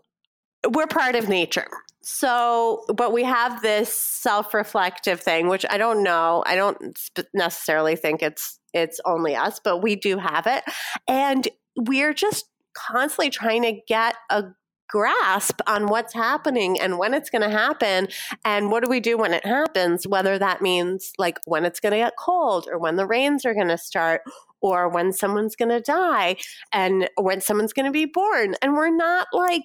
We're 0.68 0.88
part 0.88 1.16
of 1.16 1.28
nature. 1.30 1.68
So, 2.02 2.86
but 2.96 3.12
we 3.12 3.24
have 3.24 3.62
this 3.62 3.92
self-reflective 3.92 5.20
thing, 5.20 5.48
which 5.48 5.66
I 5.70 5.78
don't 5.78 6.04
know. 6.04 6.44
I 6.46 6.56
don't 6.56 6.98
necessarily 7.34 7.96
think 7.96 8.22
it's 8.22 8.60
it's 8.74 9.00
only 9.06 9.36
us, 9.36 9.60
but 9.64 9.82
we 9.82 9.96
do 9.96 10.18
have 10.18 10.48
it, 10.48 10.64
and 11.08 11.48
we're 11.76 12.14
just 12.14 12.46
constantly 12.76 13.30
trying 13.30 13.64
to 13.64 13.80
get 13.88 14.16
a 14.30 14.44
grasp 14.88 15.60
on 15.68 15.88
what's 15.88 16.14
happening 16.14 16.80
and 16.80 16.98
when 16.98 17.14
it's 17.14 17.30
going 17.30 17.42
to 17.42 17.50
happen 17.50 18.08
and 18.44 18.72
what 18.72 18.84
do 18.84 18.90
we 18.90 19.00
do 19.00 19.18
when 19.18 19.34
it 19.34 19.46
happens 19.46 20.08
whether 20.08 20.38
that 20.38 20.62
means 20.62 21.12
like 21.18 21.40
when 21.46 21.66
it's 21.66 21.80
going 21.80 21.92
to 21.92 21.98
get 21.98 22.14
cold 22.18 22.68
or 22.72 22.78
when 22.78 22.96
the 22.96 23.08
rains 23.08 23.46
are 23.46 23.54
going 23.54 23.68
to 23.68 23.78
start 23.78 24.22
or 24.66 24.90
when 24.90 25.14
someone's 25.14 25.56
going 25.56 25.70
to 25.70 25.80
die 25.80 26.36
and 26.74 27.08
when 27.18 27.40
someone's 27.40 27.74
going 27.74 27.86
to 27.86 27.92
be 27.92 28.06
born. 28.06 28.56
And 28.62 28.74
we're 28.74 28.96
not 28.96 29.28
like 29.32 29.62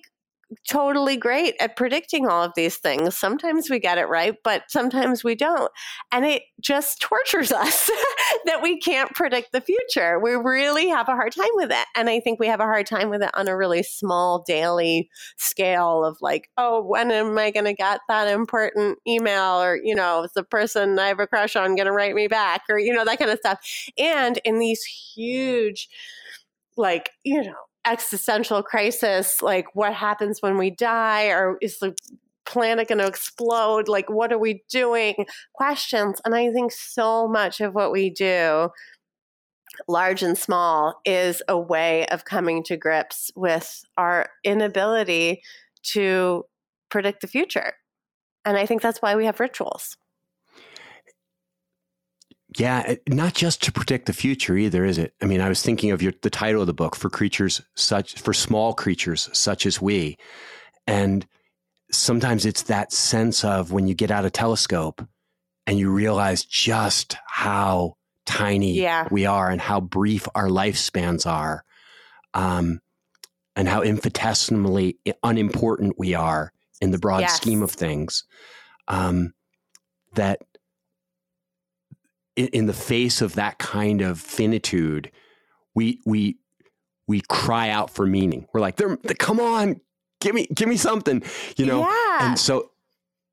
totally 0.68 1.16
great 1.16 1.54
at 1.60 1.76
predicting 1.76 2.26
all 2.26 2.42
of 2.42 2.52
these 2.56 2.76
things. 2.76 3.16
Sometimes 3.16 3.70
we 3.70 3.78
get 3.78 3.98
it 3.98 4.08
right, 4.08 4.34
but 4.42 4.64
sometimes 4.68 5.22
we 5.22 5.34
don't. 5.34 5.70
And 6.10 6.24
it 6.24 6.42
just 6.60 7.00
tortures 7.00 7.52
us 7.52 7.90
that 8.46 8.62
we 8.62 8.78
can't 8.78 9.14
predict 9.14 9.52
the 9.52 9.60
future. 9.60 10.18
We 10.18 10.32
really 10.32 10.88
have 10.88 11.08
a 11.08 11.14
hard 11.14 11.32
time 11.32 11.50
with 11.54 11.70
it. 11.70 11.86
And 11.96 12.10
I 12.10 12.20
think 12.20 12.40
we 12.40 12.48
have 12.48 12.60
a 12.60 12.64
hard 12.64 12.86
time 12.86 13.10
with 13.10 13.22
it 13.22 13.30
on 13.34 13.48
a 13.48 13.56
really 13.56 13.82
small 13.82 14.42
daily 14.46 15.08
scale 15.36 16.04
of 16.04 16.18
like, 16.20 16.48
oh, 16.56 16.82
when 16.82 17.10
am 17.10 17.38
I 17.38 17.50
going 17.50 17.66
to 17.66 17.74
get 17.74 18.00
that 18.08 18.28
important 18.28 18.98
email? 19.06 19.62
Or, 19.62 19.78
you 19.82 19.94
know, 19.94 20.24
is 20.24 20.32
the 20.32 20.44
person 20.44 20.98
I 20.98 21.08
have 21.08 21.20
a 21.20 21.26
crush 21.26 21.56
on 21.56 21.76
going 21.76 21.86
to 21.86 21.92
write 21.92 22.14
me 22.14 22.28
back? 22.28 22.62
Or, 22.68 22.78
you 22.78 22.92
know, 22.92 23.04
that 23.04 23.18
kind 23.18 23.30
of 23.30 23.38
stuff. 23.38 23.58
And 23.98 24.38
in 24.44 24.58
these 24.58 24.82
huge, 24.82 25.88
like, 26.76 27.10
you 27.24 27.42
know, 27.42 27.54
existential 27.86 28.62
crisis 28.62 29.40
like 29.42 29.66
what 29.74 29.94
happens 29.94 30.40
when 30.40 30.58
we 30.58 30.70
die? 30.70 31.28
Or 31.28 31.56
is 31.60 31.78
the 31.78 31.94
planet 32.44 32.88
going 32.88 32.98
to 32.98 33.06
explode? 33.06 33.88
Like 33.88 34.10
what 34.10 34.32
are 34.32 34.38
we 34.38 34.62
doing? 34.68 35.26
Questions. 35.54 36.20
And 36.24 36.34
i 36.34 36.52
think 36.52 36.72
so 36.72 37.28
much 37.28 37.60
of 37.60 37.74
what 37.74 37.92
we 37.92 38.10
do 38.10 38.70
large 39.88 40.22
and 40.22 40.36
small 40.36 41.00
is 41.04 41.42
a 41.48 41.58
way 41.58 42.04
of 42.06 42.24
coming 42.24 42.62
to 42.64 42.76
grips 42.76 43.30
with 43.36 43.82
our 43.96 44.28
inability 44.44 45.42
to 45.82 46.44
predict 46.90 47.20
the 47.20 47.28
future. 47.28 47.74
And 48.44 48.56
i 48.56 48.66
think 48.66 48.82
that's 48.82 49.00
why 49.00 49.16
we 49.16 49.26
have 49.26 49.40
rituals 49.40 49.96
yeah, 52.58 52.94
not 53.08 53.34
just 53.34 53.62
to 53.64 53.72
predict 53.72 54.06
the 54.06 54.12
future 54.12 54.56
either, 54.56 54.84
is 54.84 54.98
it? 54.98 55.14
I 55.22 55.26
mean, 55.26 55.40
I 55.40 55.48
was 55.48 55.62
thinking 55.62 55.92
of 55.92 56.02
your 56.02 56.12
the 56.22 56.30
title 56.30 56.60
of 56.60 56.66
the 56.66 56.74
book 56.74 56.96
for 56.96 57.08
creatures 57.08 57.60
such 57.76 58.20
for 58.20 58.32
small 58.32 58.72
creatures 58.74 59.28
such 59.32 59.66
as 59.66 59.80
we. 59.80 60.16
And 60.86 61.26
sometimes 61.92 62.46
it's 62.46 62.62
that 62.64 62.92
sense 62.92 63.44
of 63.44 63.72
when 63.72 63.86
you 63.86 63.94
get 63.94 64.10
out 64.10 64.24
a 64.24 64.30
telescope 64.30 65.06
and 65.66 65.78
you 65.78 65.90
realize 65.90 66.44
just 66.44 67.16
how 67.26 67.94
tiny 68.26 68.74
yeah. 68.74 69.06
we 69.10 69.26
are 69.26 69.48
and 69.48 69.60
how 69.60 69.80
brief 69.80 70.26
our 70.34 70.48
lifespans 70.48 71.26
are. 71.26 71.64
Um, 72.34 72.80
and 73.56 73.68
how 73.68 73.82
infinitesimally 73.82 74.98
unimportant 75.22 75.98
we 75.98 76.14
are 76.14 76.52
in 76.80 76.92
the 76.92 76.98
broad 76.98 77.20
yes. 77.20 77.36
scheme 77.36 77.62
of 77.62 77.70
things. 77.70 78.24
Um, 78.88 79.34
that 80.14 80.40
in, 82.40 82.46
in 82.48 82.66
the 82.66 82.72
face 82.72 83.20
of 83.20 83.34
that 83.34 83.58
kind 83.58 84.00
of 84.00 84.18
finitude, 84.18 85.10
we 85.74 86.00
we 86.06 86.38
we 87.06 87.20
cry 87.20 87.68
out 87.68 87.90
for 87.90 88.06
meaning. 88.06 88.46
We're 88.52 88.60
like, 88.60 88.76
they're, 88.76 88.96
they're, 89.02 89.14
come 89.14 89.40
on, 89.40 89.80
give 90.20 90.34
me 90.34 90.46
give 90.54 90.68
me 90.68 90.78
something, 90.78 91.22
you 91.56 91.66
know. 91.66 91.80
Yeah. 91.80 92.30
And 92.30 92.38
so 92.38 92.70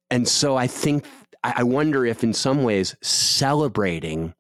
and 0.10 0.28
so 0.28 0.58
I 0.58 0.68
think 0.68 1.06
I 1.42 1.64
wonder 1.64 2.06
if 2.06 2.22
in 2.22 2.34
some 2.34 2.64
ways 2.64 2.98
celebrating, 3.02 4.34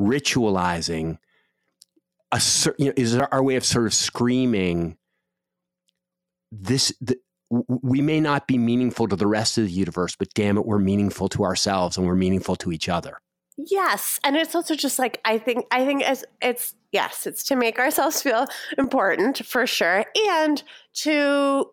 ritualizing, 0.00 1.18
a 2.30 2.40
you 2.78 2.86
know, 2.86 2.92
is 2.96 3.16
our 3.16 3.42
way 3.42 3.56
of 3.56 3.64
sort 3.64 3.86
of 3.86 3.94
screaming 3.94 4.96
this. 6.52 6.92
The, 7.00 7.18
we 7.50 8.00
may 8.00 8.20
not 8.20 8.46
be 8.46 8.56
meaningful 8.56 9.08
to 9.08 9.16
the 9.16 9.26
rest 9.26 9.58
of 9.58 9.64
the 9.64 9.72
universe, 9.72 10.14
but 10.16 10.32
damn 10.34 10.56
it, 10.56 10.64
we're 10.64 10.78
meaningful 10.78 11.28
to 11.30 11.44
ourselves 11.44 11.98
and 11.98 12.06
we're 12.06 12.14
meaningful 12.14 12.56
to 12.56 12.72
each 12.72 12.88
other. 12.88 13.20
Yes, 13.66 14.18
and 14.24 14.36
it's 14.36 14.54
also 14.54 14.74
just 14.74 14.98
like 14.98 15.20
I 15.24 15.38
think 15.38 15.66
I 15.70 15.84
think 15.84 16.02
as 16.02 16.24
it's 16.40 16.74
yes, 16.90 17.26
it's 17.26 17.44
to 17.44 17.56
make 17.56 17.78
ourselves 17.78 18.22
feel 18.22 18.46
important 18.78 19.44
for 19.46 19.66
sure 19.66 20.04
and 20.30 20.62
to 20.94 21.70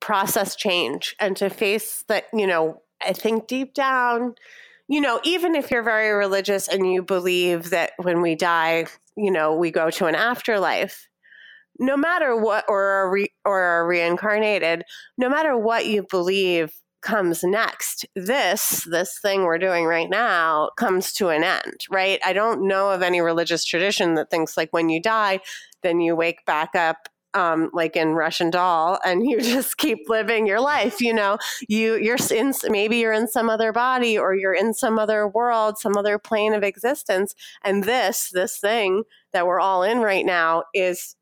process 0.00 0.56
change 0.56 1.14
and 1.20 1.36
to 1.36 1.48
face 1.48 2.04
that, 2.08 2.24
you 2.32 2.46
know, 2.46 2.82
I 3.00 3.12
think 3.12 3.46
deep 3.46 3.74
down, 3.74 4.34
you 4.88 5.00
know, 5.00 5.20
even 5.24 5.54
if 5.54 5.70
you're 5.70 5.82
very 5.82 6.10
religious 6.10 6.68
and 6.68 6.92
you 6.92 7.02
believe 7.02 7.70
that 7.70 7.92
when 7.98 8.20
we 8.20 8.34
die, 8.34 8.86
you 9.16 9.30
know, 9.30 9.54
we 9.54 9.70
go 9.70 9.90
to 9.90 10.06
an 10.06 10.14
afterlife, 10.14 11.08
no 11.78 11.96
matter 11.96 12.36
what 12.36 12.64
or 12.68 12.82
are 12.82 13.10
re, 13.10 13.28
or 13.44 13.60
are 13.60 13.86
reincarnated, 13.86 14.82
no 15.18 15.28
matter 15.28 15.56
what 15.56 15.86
you 15.86 16.04
believe, 16.10 16.72
comes 17.02 17.42
next 17.44 18.06
this 18.14 18.86
this 18.90 19.18
thing 19.18 19.42
we're 19.42 19.58
doing 19.58 19.84
right 19.84 20.08
now 20.10 20.70
comes 20.76 21.12
to 21.12 21.28
an 21.28 21.42
end 21.42 21.80
right 21.90 22.20
i 22.24 22.32
don't 22.32 22.66
know 22.66 22.90
of 22.90 23.02
any 23.02 23.20
religious 23.20 23.64
tradition 23.64 24.14
that 24.14 24.30
thinks 24.30 24.56
like 24.56 24.72
when 24.72 24.88
you 24.88 25.00
die 25.00 25.40
then 25.82 26.00
you 26.00 26.14
wake 26.14 26.44
back 26.46 26.74
up 26.74 27.08
um, 27.34 27.70
like 27.72 27.96
in 27.96 28.12
Russian 28.12 28.50
Doll, 28.50 28.98
and 29.04 29.28
you 29.28 29.40
just 29.42 29.78
keep 29.78 30.08
living 30.08 30.46
your 30.46 30.60
life. 30.60 31.00
You 31.00 31.14
know, 31.14 31.38
you 31.68 31.96
you're 31.96 32.18
in 32.30 32.52
maybe 32.68 32.98
you're 32.98 33.12
in 33.12 33.28
some 33.28 33.48
other 33.48 33.72
body, 33.72 34.18
or 34.18 34.34
you're 34.34 34.54
in 34.54 34.74
some 34.74 34.98
other 34.98 35.26
world, 35.26 35.78
some 35.78 35.96
other 35.96 36.18
plane 36.18 36.54
of 36.54 36.62
existence, 36.62 37.34
and 37.64 37.84
this 37.84 38.30
this 38.30 38.58
thing 38.58 39.04
that 39.32 39.46
we're 39.46 39.60
all 39.60 39.82
in 39.82 40.00
right 40.00 40.26
now 40.26 40.64
is 40.74 41.16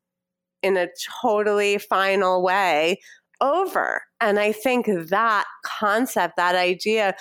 in 0.61 0.77
a 0.77 0.87
totally 1.21 1.77
final 1.77 2.43
way 2.43 2.99
over. 3.41 4.03
And 4.21 4.39
I 4.39 4.51
think 4.51 4.87
that 4.87 5.45
concept, 5.65 6.37
that 6.37 6.55
idea, 6.55 7.15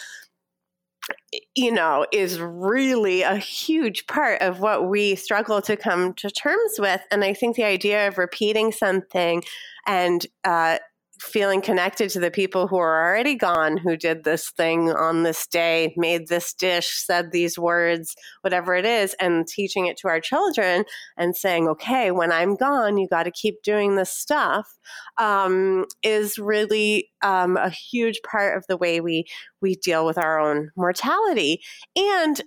you 1.54 1.72
know, 1.72 2.06
is 2.12 2.40
really 2.40 3.22
a 3.22 3.36
huge 3.36 4.06
part 4.06 4.40
of 4.42 4.60
what 4.60 4.88
we 4.88 5.14
struggle 5.16 5.62
to 5.62 5.76
come 5.76 6.14
to 6.14 6.30
terms 6.30 6.74
with. 6.78 7.00
And 7.10 7.24
I 7.24 7.32
think 7.32 7.56
the 7.56 7.64
idea 7.64 8.06
of 8.06 8.18
repeating 8.18 8.70
something 8.70 9.42
and 9.86 10.26
uh, 10.44 10.78
feeling 11.20 11.60
connected 11.60 12.10
to 12.10 12.20
the 12.20 12.30
people 12.30 12.66
who 12.66 12.78
are 12.78 13.06
already 13.06 13.34
gone, 13.34 13.76
who 13.76 13.96
did 13.96 14.24
this 14.24 14.50
thing 14.50 14.90
on 14.90 15.22
this 15.22 15.46
day, 15.46 15.92
made 15.96 16.28
this 16.28 16.54
dish, 16.54 17.04
said 17.04 17.30
these 17.30 17.58
words, 17.58 18.14
whatever 18.40 18.74
it 18.74 18.84
is, 18.84 19.14
and 19.20 19.46
teaching 19.46 19.86
it 19.86 19.96
to 19.98 20.08
our 20.08 20.20
children 20.20 20.84
and 21.16 21.36
saying, 21.36 21.68
okay, 21.68 22.10
when 22.10 22.32
I'm 22.32 22.56
gone, 22.56 22.96
you 22.96 23.06
got 23.08 23.24
to 23.24 23.30
keep 23.30 23.62
doing 23.62 23.96
this 23.96 24.10
stuff, 24.10 24.78
um, 25.18 25.84
is 26.02 26.38
really 26.38 27.10
um, 27.22 27.56
a 27.56 27.70
huge 27.70 28.20
part 28.22 28.56
of 28.56 28.64
the 28.68 28.76
way 28.76 29.00
we 29.00 29.24
we 29.60 29.74
deal 29.74 30.06
with 30.06 30.16
our 30.16 30.38
own 30.40 30.70
mortality. 30.76 31.60
And 31.96 32.40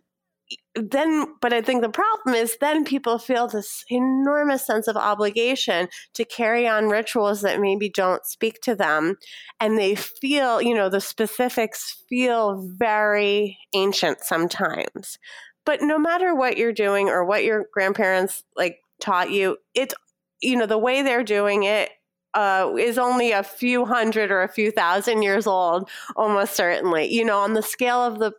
then 0.76 1.28
but 1.40 1.54
i 1.54 1.62
think 1.62 1.82
the 1.82 1.90
problem 1.90 2.36
is 2.36 2.58
then 2.60 2.84
people 2.84 3.18
feel 3.18 3.48
this 3.48 3.84
enormous 3.90 4.66
sense 4.66 4.88
of 4.88 4.98
obligation 4.98 5.88
to 6.14 6.26
carry 6.26 6.68
on 6.68 6.90
rituals 6.90 7.42
that 7.42 7.62
maybe 7.62 7.90
don't 7.90 8.26
speak 8.26 8.60
to 8.62 8.76
them 8.76 9.16
and 9.60 9.78
they 9.78 9.94
feel 9.94 10.62
you 10.62 10.74
know 10.74 10.90
the 10.90 11.02
specifics 11.02 12.04
feel 12.10 12.68
very 12.78 13.58
ancient 13.74 14.20
sometimes 14.22 15.20
but 15.66 15.82
no 15.82 16.00
matter 16.00 16.36
what 16.36 16.58
you're 16.58 16.74
doing 16.74 17.08
or 17.08 17.24
what 17.24 17.44
your 17.44 17.66
grandparents 17.72 18.44
like 18.56 18.78
taught 19.00 19.30
you 19.30 19.58
it's 19.76 19.94
you 20.42 20.56
know 20.56 20.66
the 20.66 20.78
way 20.78 21.02
they're 21.02 21.24
doing 21.24 21.64
it 21.64 21.92
uh, 22.34 22.74
is 22.80 22.98
only 22.98 23.32
a 23.32 23.44
few 23.44 23.86
hundred 23.86 24.32
or 24.32 24.42
a 24.42 24.48
few 24.48 24.72
thousand 24.72 25.22
years 25.22 25.46
old, 25.46 25.88
almost 26.16 26.56
certainly. 26.56 27.06
You 27.14 27.24
know, 27.24 27.38
on 27.40 27.54
the 27.54 27.62
scale 27.62 28.04
of 28.04 28.18
the 28.18 28.32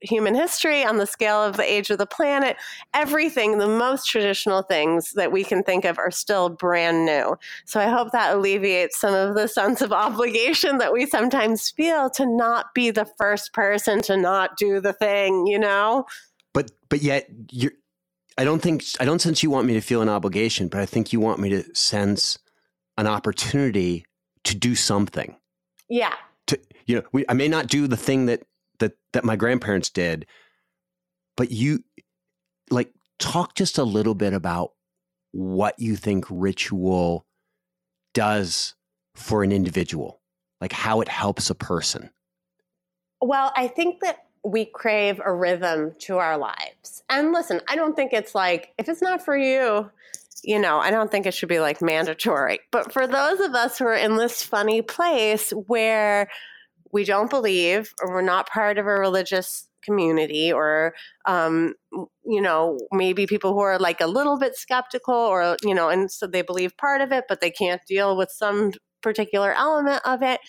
human 0.00 0.34
history, 0.34 0.84
on 0.84 0.98
the 0.98 1.06
scale 1.06 1.42
of 1.42 1.56
the 1.56 1.70
age 1.70 1.90
of 1.90 1.98
the 1.98 2.06
planet, 2.06 2.56
everything, 2.94 3.58
the 3.58 3.66
most 3.66 4.06
traditional 4.06 4.62
things 4.62 5.12
that 5.12 5.32
we 5.32 5.44
can 5.44 5.62
think 5.62 5.84
of 5.84 5.98
are 5.98 6.10
still 6.10 6.48
brand 6.48 7.04
new. 7.04 7.36
So 7.64 7.80
I 7.80 7.88
hope 7.88 8.12
that 8.12 8.34
alleviates 8.34 8.98
some 8.98 9.14
of 9.14 9.34
the 9.34 9.48
sense 9.48 9.82
of 9.82 9.92
obligation 10.08 10.78
that 10.78 10.92
we 10.92 11.06
sometimes 11.06 11.70
feel 11.70 12.10
to 12.10 12.26
not 12.26 12.74
be 12.74 12.90
the 12.90 13.08
first 13.18 13.52
person 13.52 14.00
to 14.02 14.16
not 14.16 14.56
do 14.56 14.80
the 14.80 14.92
thing, 14.92 15.46
you 15.46 15.58
know? 15.58 16.06
But 16.54 16.70
but 16.88 17.02
yet 17.02 17.28
you're 17.50 17.72
I 18.38 18.44
don't 18.44 18.62
think 18.62 18.84
I 19.00 19.04
don't 19.04 19.20
sense 19.20 19.42
you 19.42 19.50
want 19.50 19.66
me 19.66 19.74
to 19.74 19.80
feel 19.80 20.00
an 20.00 20.08
obligation, 20.08 20.68
but 20.68 20.80
I 20.80 20.86
think 20.86 21.12
you 21.12 21.18
want 21.18 21.40
me 21.40 21.50
to 21.50 21.74
sense 21.74 22.38
an 22.96 23.08
opportunity 23.08 24.06
to 24.44 24.54
do 24.54 24.76
something. 24.76 25.36
Yeah. 25.90 26.14
To 26.46 26.58
you 26.86 26.96
know, 26.96 27.02
we, 27.12 27.24
I 27.28 27.34
may 27.34 27.48
not 27.48 27.66
do 27.66 27.88
the 27.88 27.96
thing 27.96 28.26
that 28.26 28.42
that 29.12 29.24
my 29.24 29.36
grandparents 29.36 29.90
did 29.90 30.26
but 31.36 31.50
you 31.50 31.82
like 32.70 32.92
talk 33.18 33.54
just 33.54 33.78
a 33.78 33.84
little 33.84 34.14
bit 34.14 34.32
about 34.32 34.72
what 35.32 35.74
you 35.78 35.96
think 35.96 36.24
ritual 36.30 37.26
does 38.14 38.74
for 39.14 39.42
an 39.42 39.52
individual 39.52 40.20
like 40.60 40.72
how 40.72 41.00
it 41.00 41.08
helps 41.08 41.50
a 41.50 41.54
person 41.54 42.10
well 43.20 43.52
i 43.56 43.66
think 43.68 44.00
that 44.00 44.24
we 44.44 44.64
crave 44.64 45.20
a 45.24 45.32
rhythm 45.32 45.94
to 45.98 46.18
our 46.18 46.38
lives 46.38 47.02
and 47.10 47.32
listen 47.32 47.60
i 47.68 47.76
don't 47.76 47.96
think 47.96 48.12
it's 48.12 48.34
like 48.34 48.72
if 48.78 48.88
it's 48.88 49.02
not 49.02 49.24
for 49.24 49.36
you 49.36 49.90
you 50.44 50.58
know, 50.58 50.78
I 50.78 50.90
don't 50.90 51.10
think 51.10 51.26
it 51.26 51.34
should 51.34 51.48
be 51.48 51.60
like 51.60 51.82
mandatory. 51.82 52.60
But 52.70 52.92
for 52.92 53.06
those 53.06 53.40
of 53.40 53.54
us 53.54 53.78
who 53.78 53.86
are 53.86 53.94
in 53.94 54.16
this 54.16 54.42
funny 54.42 54.82
place 54.82 55.50
where 55.50 56.28
we 56.92 57.04
don't 57.04 57.30
believe 57.30 57.92
or 58.02 58.12
we're 58.12 58.22
not 58.22 58.48
part 58.48 58.78
of 58.78 58.86
a 58.86 58.98
religious 58.98 59.68
community 59.82 60.52
or 60.52 60.94
um, 61.26 61.74
you 62.24 62.40
know 62.40 62.78
maybe 62.92 63.26
people 63.26 63.52
who 63.52 63.60
are 63.60 63.78
like 63.78 64.00
a 64.00 64.06
little 64.06 64.38
bit 64.38 64.56
skeptical 64.56 65.14
or 65.14 65.56
you 65.62 65.74
know 65.74 65.88
and 65.88 66.10
so 66.10 66.26
they 66.26 66.42
believe 66.42 66.76
part 66.76 67.00
of 67.00 67.12
it 67.12 67.24
but 67.28 67.40
they 67.40 67.50
can't 67.50 67.80
deal 67.86 68.16
with 68.16 68.30
some 68.30 68.72
particular 69.02 69.52
element 69.52 70.00
of 70.04 70.22
it. 70.22 70.40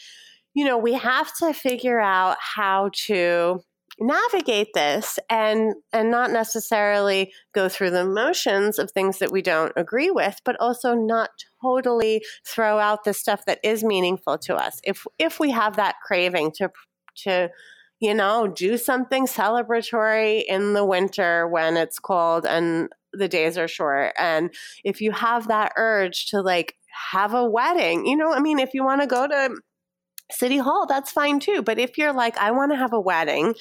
You 0.54 0.66
know 0.66 0.78
we 0.78 0.94
have 0.94 1.32
to 1.38 1.54
figure 1.54 2.00
out 2.00 2.38
how 2.40 2.90
to 3.06 3.62
navigate 4.00 4.70
this 4.74 5.20
and 5.30 5.74
and 5.92 6.10
not 6.10 6.32
necessarily 6.32 7.32
go 7.54 7.68
through 7.68 7.92
the 7.92 8.06
motions 8.06 8.80
of 8.80 8.92
things 8.92 9.20
that 9.20 9.32
we 9.32 9.42
don't 9.42 9.74
agree 9.76 10.12
with 10.12 10.40
but 10.46 10.56
also 10.60 10.94
not 10.94 11.30
totally 11.62 12.24
throw 12.46 12.80
out 12.80 13.04
the 13.04 13.14
stuff 13.14 13.46
that 13.46 13.60
is 13.64 13.84
meaningful 13.84 14.38
to 14.38 14.56
us. 14.56 14.80
If 14.84 15.06
if 15.18 15.40
we 15.40 15.52
have 15.52 15.76
that 15.76 15.96
craving 16.06 16.52
to 16.58 16.70
to 17.24 17.50
you 18.00 18.14
know 18.14 18.48
do 18.48 18.78
something 18.78 19.26
celebratory 19.26 20.44
in 20.48 20.74
the 20.74 20.86
winter 20.86 21.48
when 21.48 21.78
it's 21.78 22.00
cold 22.00 22.46
and 22.46 22.90
the 23.12 23.28
days 23.28 23.58
are 23.58 23.68
short 23.68 24.14
and 24.20 24.54
if 24.84 25.02
you 25.02 25.12
have 25.12 25.48
that 25.48 25.72
urge 25.78 26.28
to 26.28 26.42
like 26.42 26.76
have 27.12 27.34
a 27.34 27.44
wedding 27.44 28.06
you 28.06 28.16
know 28.16 28.32
i 28.32 28.40
mean 28.40 28.60
if 28.60 28.74
you 28.74 28.84
want 28.84 29.02
to 29.02 29.08
go 29.08 29.28
to 29.28 29.50
City 30.32 30.58
Hall, 30.58 30.86
that's 30.86 31.12
fine 31.12 31.40
too. 31.40 31.62
But 31.62 31.80
if 31.80 31.98
you're 31.98 32.14
like, 32.14 32.38
I 32.38 32.52
want 32.52 32.72
to 32.72 32.78
have 32.78 32.94
a 32.94 33.00
wedding, 33.00 33.56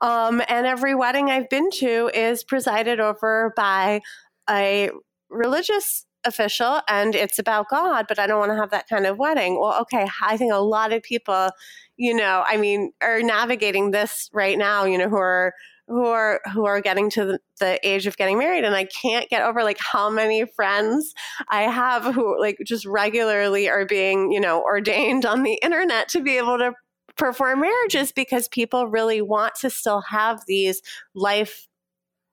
um, 0.00 0.42
and 0.48 0.66
every 0.66 0.94
wedding 0.94 1.30
I've 1.30 1.48
been 1.48 1.70
to 1.72 2.10
is 2.14 2.44
presided 2.44 3.00
over 3.00 3.52
by 3.56 4.00
a 4.48 4.90
religious 5.30 6.04
official 6.24 6.80
and 6.88 7.14
it's 7.14 7.38
about 7.38 7.68
God, 7.68 8.06
but 8.08 8.18
I 8.18 8.26
don't 8.26 8.38
want 8.38 8.52
to 8.52 8.56
have 8.56 8.70
that 8.70 8.88
kind 8.88 9.06
of 9.06 9.18
wedding. 9.18 9.58
Well, 9.58 9.80
okay, 9.82 10.06
I 10.22 10.36
think 10.36 10.52
a 10.52 10.58
lot 10.58 10.92
of 10.92 11.02
people, 11.02 11.50
you 11.96 12.14
know, 12.14 12.44
I 12.46 12.56
mean, 12.56 12.92
are 13.00 13.22
navigating 13.22 13.90
this 13.90 14.30
right 14.32 14.56
now, 14.56 14.84
you 14.84 14.98
know, 14.98 15.08
who 15.08 15.16
are 15.16 15.52
who 15.88 16.06
are 16.06 16.40
who 16.52 16.64
are 16.64 16.80
getting 16.80 17.10
to 17.10 17.24
the, 17.24 17.38
the, 17.60 17.78
age 17.86 18.06
of 18.06 18.16
getting 18.16 18.38
married 18.38 18.64
and 18.64 18.74
i 18.74 18.84
can't 18.84 19.28
get 19.28 19.42
over 19.42 19.62
like 19.62 19.78
how 19.80 20.08
many 20.08 20.44
friends 20.54 21.12
i 21.48 21.62
have 21.62 22.14
who 22.14 22.40
like 22.40 22.56
just 22.64 22.86
regularly 22.86 23.68
are 23.68 23.86
being 23.86 24.30
you 24.32 24.40
know 24.40 24.62
ordained 24.62 25.26
on 25.26 25.42
the 25.42 25.58
internet 25.62 26.08
to 26.08 26.20
be 26.20 26.36
able 26.36 26.58
to 26.58 26.72
perform 27.16 27.60
marriages 27.60 28.12
because 28.12 28.48
people 28.48 28.86
really 28.88 29.20
want 29.20 29.54
to 29.54 29.70
still 29.70 30.02
have 30.08 30.40
these 30.46 30.80
life 31.14 31.68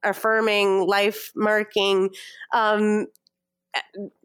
affirming 0.04 0.88
life 0.88 1.32
marking 1.36 2.10
um, 2.54 3.06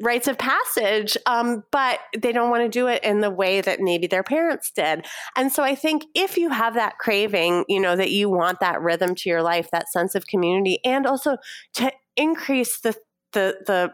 rites 0.00 0.28
of 0.28 0.38
passage, 0.38 1.16
um, 1.26 1.64
but 1.70 2.00
they 2.16 2.32
don't 2.32 2.50
want 2.50 2.64
to 2.64 2.68
do 2.68 2.86
it 2.86 3.02
in 3.04 3.20
the 3.20 3.30
way 3.30 3.60
that 3.60 3.80
maybe 3.80 4.06
their 4.06 4.22
parents 4.22 4.70
did. 4.74 5.06
And 5.36 5.52
so 5.52 5.62
I 5.62 5.74
think 5.74 6.04
if 6.14 6.36
you 6.36 6.50
have 6.50 6.74
that 6.74 6.98
craving, 6.98 7.64
you 7.68 7.80
know, 7.80 7.96
that 7.96 8.10
you 8.10 8.30
want 8.30 8.60
that 8.60 8.80
rhythm 8.80 9.14
to 9.16 9.28
your 9.28 9.42
life, 9.42 9.70
that 9.70 9.90
sense 9.92 10.14
of 10.14 10.26
community, 10.26 10.78
and 10.84 11.06
also 11.06 11.36
to 11.74 11.92
increase 12.16 12.80
the 12.80 12.94
the 13.32 13.56
the 13.66 13.92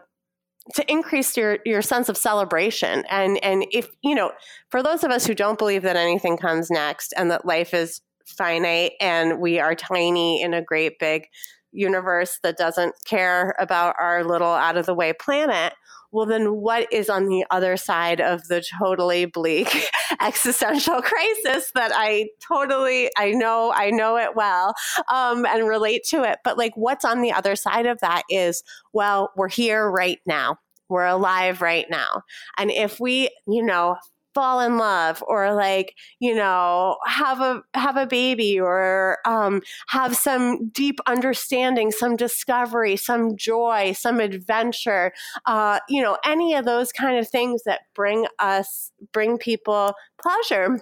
to 0.75 0.91
increase 0.91 1.35
your 1.35 1.57
your 1.65 1.81
sense 1.81 2.07
of 2.07 2.15
celebration 2.15 3.03
and 3.09 3.43
and 3.43 3.65
if 3.71 3.89
you 4.03 4.13
know 4.13 4.31
for 4.69 4.83
those 4.83 5.03
of 5.03 5.09
us 5.09 5.25
who 5.25 5.33
don't 5.33 5.57
believe 5.57 5.81
that 5.81 5.95
anything 5.95 6.37
comes 6.37 6.69
next 6.69 7.13
and 7.17 7.31
that 7.31 7.45
life 7.45 7.73
is 7.73 7.99
finite 8.27 8.91
and 9.01 9.39
we 9.39 9.59
are 9.59 9.73
tiny 9.73 10.39
in 10.41 10.53
a 10.53 10.61
great 10.61 10.99
big 10.99 11.25
universe 11.71 12.39
that 12.43 12.57
doesn't 12.57 12.95
care 13.05 13.55
about 13.59 13.95
our 13.99 14.23
little 14.23 14.47
out 14.47 14.77
of 14.77 14.85
the 14.85 14.93
way 14.93 15.13
planet, 15.13 15.73
well, 16.11 16.25
then 16.25 16.55
what 16.57 16.91
is 16.91 17.09
on 17.09 17.27
the 17.27 17.45
other 17.51 17.77
side 17.77 18.19
of 18.19 18.47
the 18.49 18.63
totally 18.79 19.25
bleak 19.25 19.89
existential 20.21 21.01
crisis 21.01 21.71
that 21.73 21.91
I 21.93 22.29
totally, 22.45 23.09
I 23.17 23.31
know, 23.31 23.71
I 23.73 23.91
know 23.91 24.17
it 24.17 24.35
well 24.35 24.73
um, 25.09 25.45
and 25.45 25.67
relate 25.67 26.03
to 26.09 26.23
it. 26.23 26.39
But 26.43 26.57
like, 26.57 26.75
what's 26.75 27.05
on 27.05 27.21
the 27.21 27.31
other 27.31 27.55
side 27.55 27.85
of 27.85 27.99
that 28.01 28.23
is, 28.29 28.61
well, 28.93 29.31
we're 29.37 29.49
here 29.49 29.89
right 29.89 30.19
now. 30.25 30.57
We're 30.89 31.05
alive 31.05 31.61
right 31.61 31.85
now. 31.89 32.23
And 32.57 32.69
if 32.69 32.99
we, 32.99 33.29
you 33.47 33.63
know, 33.63 33.95
fall 34.33 34.59
in 34.59 34.77
love 34.77 35.23
or 35.27 35.53
like 35.53 35.95
you 36.19 36.33
know 36.33 36.97
have 37.05 37.39
a 37.41 37.61
have 37.73 37.97
a 37.97 38.07
baby 38.07 38.59
or 38.59 39.17
um, 39.25 39.61
have 39.89 40.15
some 40.15 40.69
deep 40.69 40.99
understanding 41.07 41.91
some 41.91 42.15
discovery 42.15 42.95
some 42.95 43.35
joy 43.35 43.93
some 43.93 44.19
adventure 44.19 45.11
uh, 45.45 45.79
you 45.89 46.01
know 46.01 46.17
any 46.25 46.53
of 46.53 46.65
those 46.65 46.91
kind 46.91 47.17
of 47.17 47.27
things 47.27 47.63
that 47.65 47.81
bring 47.93 48.25
us 48.39 48.91
bring 49.11 49.37
people 49.37 49.93
pleasure 50.21 50.79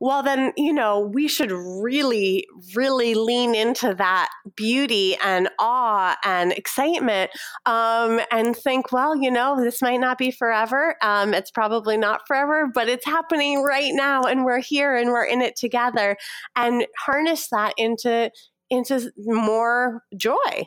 well, 0.00 0.22
then, 0.22 0.52
you 0.56 0.72
know, 0.72 1.00
we 1.00 1.28
should 1.28 1.52
really, 1.52 2.46
really 2.74 3.14
lean 3.14 3.54
into 3.54 3.94
that 3.94 4.28
beauty 4.56 5.16
and 5.22 5.48
awe 5.58 6.16
and 6.24 6.52
excitement 6.52 7.30
um, 7.66 8.20
and 8.30 8.56
think, 8.56 8.92
well, 8.92 9.16
you 9.16 9.30
know, 9.30 9.60
this 9.60 9.80
might 9.80 10.00
not 10.00 10.18
be 10.18 10.30
forever. 10.30 10.96
Um, 11.02 11.34
it's 11.34 11.50
probably 11.50 11.96
not 11.96 12.26
forever, 12.26 12.68
but 12.72 12.88
it's 12.88 13.06
happening 13.06 13.62
right 13.62 13.92
now 13.92 14.22
and 14.22 14.44
we're 14.44 14.60
here 14.60 14.96
and 14.96 15.10
we're 15.10 15.24
in 15.24 15.40
it 15.40 15.56
together 15.56 16.16
and 16.56 16.86
harness 16.98 17.48
that 17.48 17.74
into 17.76 18.30
into 18.70 19.12
more 19.26 20.02
joy. 20.16 20.66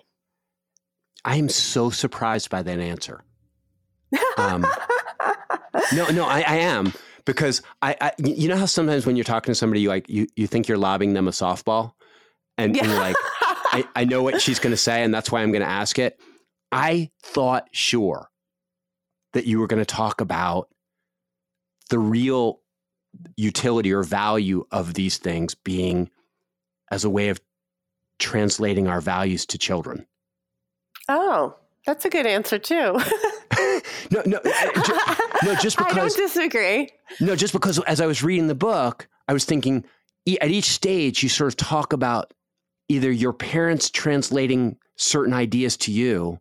I 1.25 1.35
am 1.35 1.49
so 1.49 1.89
surprised 1.89 2.49
by 2.49 2.63
that 2.63 2.79
answer. 2.79 3.23
Um, 4.37 4.65
no, 5.93 6.09
no, 6.11 6.25
I, 6.25 6.43
I 6.47 6.55
am 6.57 6.93
because 7.27 7.61
I, 7.81 7.95
I, 7.99 8.11
you 8.17 8.47
know 8.47 8.55
how 8.55 8.65
sometimes 8.65 9.05
when 9.05 9.15
you're 9.17 9.25
talking 9.25 9.51
to 9.51 9.55
somebody, 9.55 9.81
you 9.81 9.89
like 9.89 10.09
you 10.09 10.27
you 10.35 10.47
think 10.47 10.67
you're 10.67 10.77
lobbing 10.77 11.13
them 11.13 11.27
a 11.27 11.31
softball, 11.31 11.91
and, 12.57 12.75
yeah. 12.75 12.83
and 12.83 12.91
you're 12.91 12.99
like, 12.99 13.15
I, 13.41 13.85
I 13.95 14.05
know 14.05 14.23
what 14.23 14.41
she's 14.41 14.57
going 14.57 14.71
to 14.71 14.77
say, 14.77 15.03
and 15.03 15.13
that's 15.13 15.31
why 15.31 15.43
I'm 15.43 15.51
going 15.51 15.61
to 15.61 15.69
ask 15.69 15.99
it. 15.99 16.19
I 16.71 17.11
thought 17.21 17.67
sure 17.71 18.29
that 19.33 19.45
you 19.45 19.59
were 19.59 19.67
going 19.67 19.81
to 19.81 19.85
talk 19.85 20.21
about 20.21 20.69
the 21.89 21.99
real 21.99 22.61
utility 23.35 23.93
or 23.93 24.03
value 24.03 24.65
of 24.71 24.93
these 24.93 25.17
things 25.17 25.53
being 25.53 26.09
as 26.89 27.03
a 27.03 27.09
way 27.09 27.29
of 27.29 27.41
translating 28.19 28.87
our 28.87 29.01
values 29.01 29.45
to 29.47 29.57
children. 29.57 30.07
Oh, 31.09 31.55
that's 31.85 32.05
a 32.05 32.09
good 32.09 32.25
answer 32.25 32.57
too. 32.57 32.99
no, 34.11 34.21
no, 34.25 34.39
no. 35.43 35.55
Just 35.55 35.77
because 35.77 35.93
I 35.97 35.99
don't 35.99 36.15
disagree. 36.15 36.89
No, 37.19 37.35
just 37.35 37.53
because 37.53 37.79
as 37.79 38.01
I 38.01 38.05
was 38.05 38.23
reading 38.23 38.47
the 38.47 38.55
book, 38.55 39.07
I 39.27 39.33
was 39.33 39.45
thinking 39.45 39.85
at 40.41 40.49
each 40.49 40.69
stage 40.69 41.23
you 41.23 41.29
sort 41.29 41.53
of 41.53 41.57
talk 41.57 41.93
about 41.93 42.33
either 42.89 43.11
your 43.11 43.33
parents 43.33 43.89
translating 43.89 44.77
certain 44.95 45.33
ideas 45.33 45.77
to 45.77 45.91
you, 45.91 46.39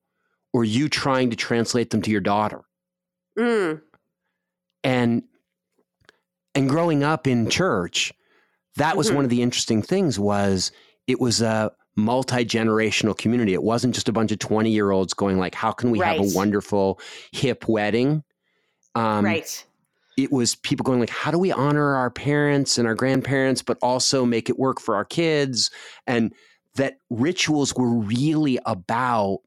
or 0.53 0.65
you 0.65 0.89
trying 0.89 1.31
to 1.31 1.37
translate 1.37 1.91
them 1.91 2.03
to 2.03 2.11
your 2.11 2.21
daughter. 2.21 2.63
Mm. 3.39 3.83
And 4.83 5.23
and 6.55 6.69
growing 6.69 7.05
up 7.05 7.27
in 7.27 7.51
church, 7.51 8.13
that 8.77 8.97
was 8.97 9.09
mm-hmm. 9.09 9.17
one 9.17 9.25
of 9.25 9.31
the 9.31 9.43
interesting 9.43 9.83
things 9.83 10.19
was 10.19 10.73
it 11.07 11.21
was 11.21 11.43
a 11.43 11.73
multi-generational 11.97 13.17
community. 13.17 13.55
It 13.55 13.63
wasn't 13.63 13.95
just 13.95 14.09
a 14.09 14.13
bunch 14.13 14.31
of 14.31 14.39
20 14.39 14.71
year 14.71 14.91
olds 14.91 15.15
going 15.15 15.39
like, 15.39 15.55
how 15.55 15.73
can 15.73 15.91
we 15.91 15.99
right. 15.99 16.19
have 16.19 16.31
a 16.31 16.37
wonderful 16.37 17.01
hip 17.33 17.67
wedding? 17.69 18.23
Um, 18.95 19.25
right. 19.25 19.65
It 20.17 20.33
was 20.33 20.55
people 20.55 20.85
going 20.85 21.01
like, 21.01 21.11
how 21.11 21.31
do 21.31 21.39
we 21.39 21.53
honor 21.53 21.95
our 21.95 22.11
parents 22.11 22.79
and 22.79 22.87
our 22.87 22.95
grandparents, 22.95 23.63
but 23.63 23.79
also 23.83 24.25
make 24.25 24.49
it 24.49 24.59
work 24.59 24.81
for 24.81 24.95
our 24.95 25.05
kids? 25.05 25.71
And 26.07 26.33
that 26.77 26.99
rituals 27.11 27.75
were 27.75 27.89
really 27.89 28.59
about 28.65 29.41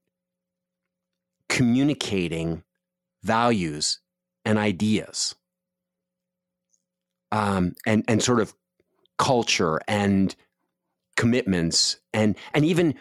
communicating 1.48 2.64
values 3.24 4.00
and 4.46 4.58
ideas. 4.58 5.36
Um, 7.32 7.74
and 7.86 8.04
and 8.08 8.24
sort 8.24 8.40
of 8.40 8.56
culture 9.20 9.80
and 9.88 10.36
commitments 11.20 12.00
and 12.14 12.36
and 12.54 12.64
even 12.64 12.96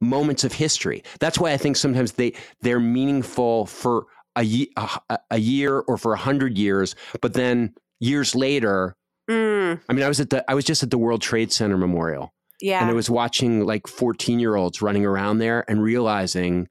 moments 0.00 0.44
of 0.44 0.52
history. 0.52 1.04
That's 1.20 1.38
why 1.38 1.52
I 1.52 1.56
think 1.56 1.76
sometimes 1.76 2.12
they 2.12 2.34
they're 2.62 2.80
meaningful 2.80 3.66
for 3.66 4.06
a, 4.36 4.68
a, 4.76 5.18
a 5.30 5.38
year 5.38 5.78
or 5.78 5.96
for 5.96 6.12
a 6.12 6.18
hundred 6.18 6.58
years, 6.58 6.94
but 7.20 7.34
then 7.34 7.74
years 8.00 8.34
later. 8.34 8.96
Mm. 9.30 9.80
I 9.88 9.92
mean, 9.92 10.02
I 10.02 10.08
was 10.08 10.18
at 10.18 10.30
the 10.30 10.44
I 10.50 10.54
was 10.54 10.64
just 10.64 10.82
at 10.82 10.90
the 10.90 10.98
World 10.98 11.22
Trade 11.22 11.52
Center 11.52 11.76
Memorial. 11.76 12.34
Yeah, 12.60 12.80
and 12.80 12.90
I 12.90 12.94
was 12.94 13.08
watching 13.08 13.64
like 13.64 13.86
fourteen 13.86 14.40
year 14.40 14.56
olds 14.56 14.82
running 14.82 15.06
around 15.06 15.38
there 15.38 15.64
and 15.68 15.80
realizing 15.80 16.68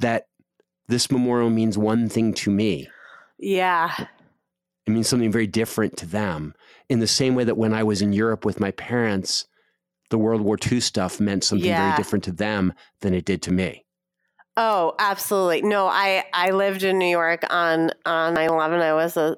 that 0.00 0.26
this 0.88 1.10
memorial 1.10 1.50
means 1.50 1.78
one 1.78 2.08
thing 2.10 2.34
to 2.34 2.50
me. 2.50 2.88
Yeah. 3.38 3.92
It 4.86 4.90
means 4.90 5.08
something 5.08 5.32
very 5.32 5.46
different 5.46 5.96
to 5.98 6.06
them. 6.06 6.54
In 6.90 6.98
the 6.98 7.06
same 7.06 7.34
way 7.34 7.44
that 7.44 7.56
when 7.56 7.72
I 7.72 7.82
was 7.82 8.02
in 8.02 8.12
Europe 8.12 8.44
with 8.44 8.60
my 8.60 8.70
parents, 8.72 9.46
the 10.10 10.18
World 10.18 10.40
War 10.40 10.56
II 10.70 10.80
stuff 10.80 11.20
meant 11.20 11.44
something 11.44 11.68
yeah. 11.68 11.88
very 11.88 11.96
different 11.96 12.24
to 12.24 12.32
them 12.32 12.72
than 13.00 13.14
it 13.14 13.24
did 13.24 13.42
to 13.42 13.52
me. 13.52 13.84
Oh, 14.56 14.94
absolutely. 14.98 15.62
No, 15.62 15.86
I 15.86 16.24
I 16.32 16.50
lived 16.50 16.84
in 16.84 16.98
New 16.98 17.08
York 17.08 17.44
on 17.50 17.90
on 18.06 18.34
9/11. 18.34 18.80
I 18.80 18.94
was 18.94 19.16
a 19.16 19.36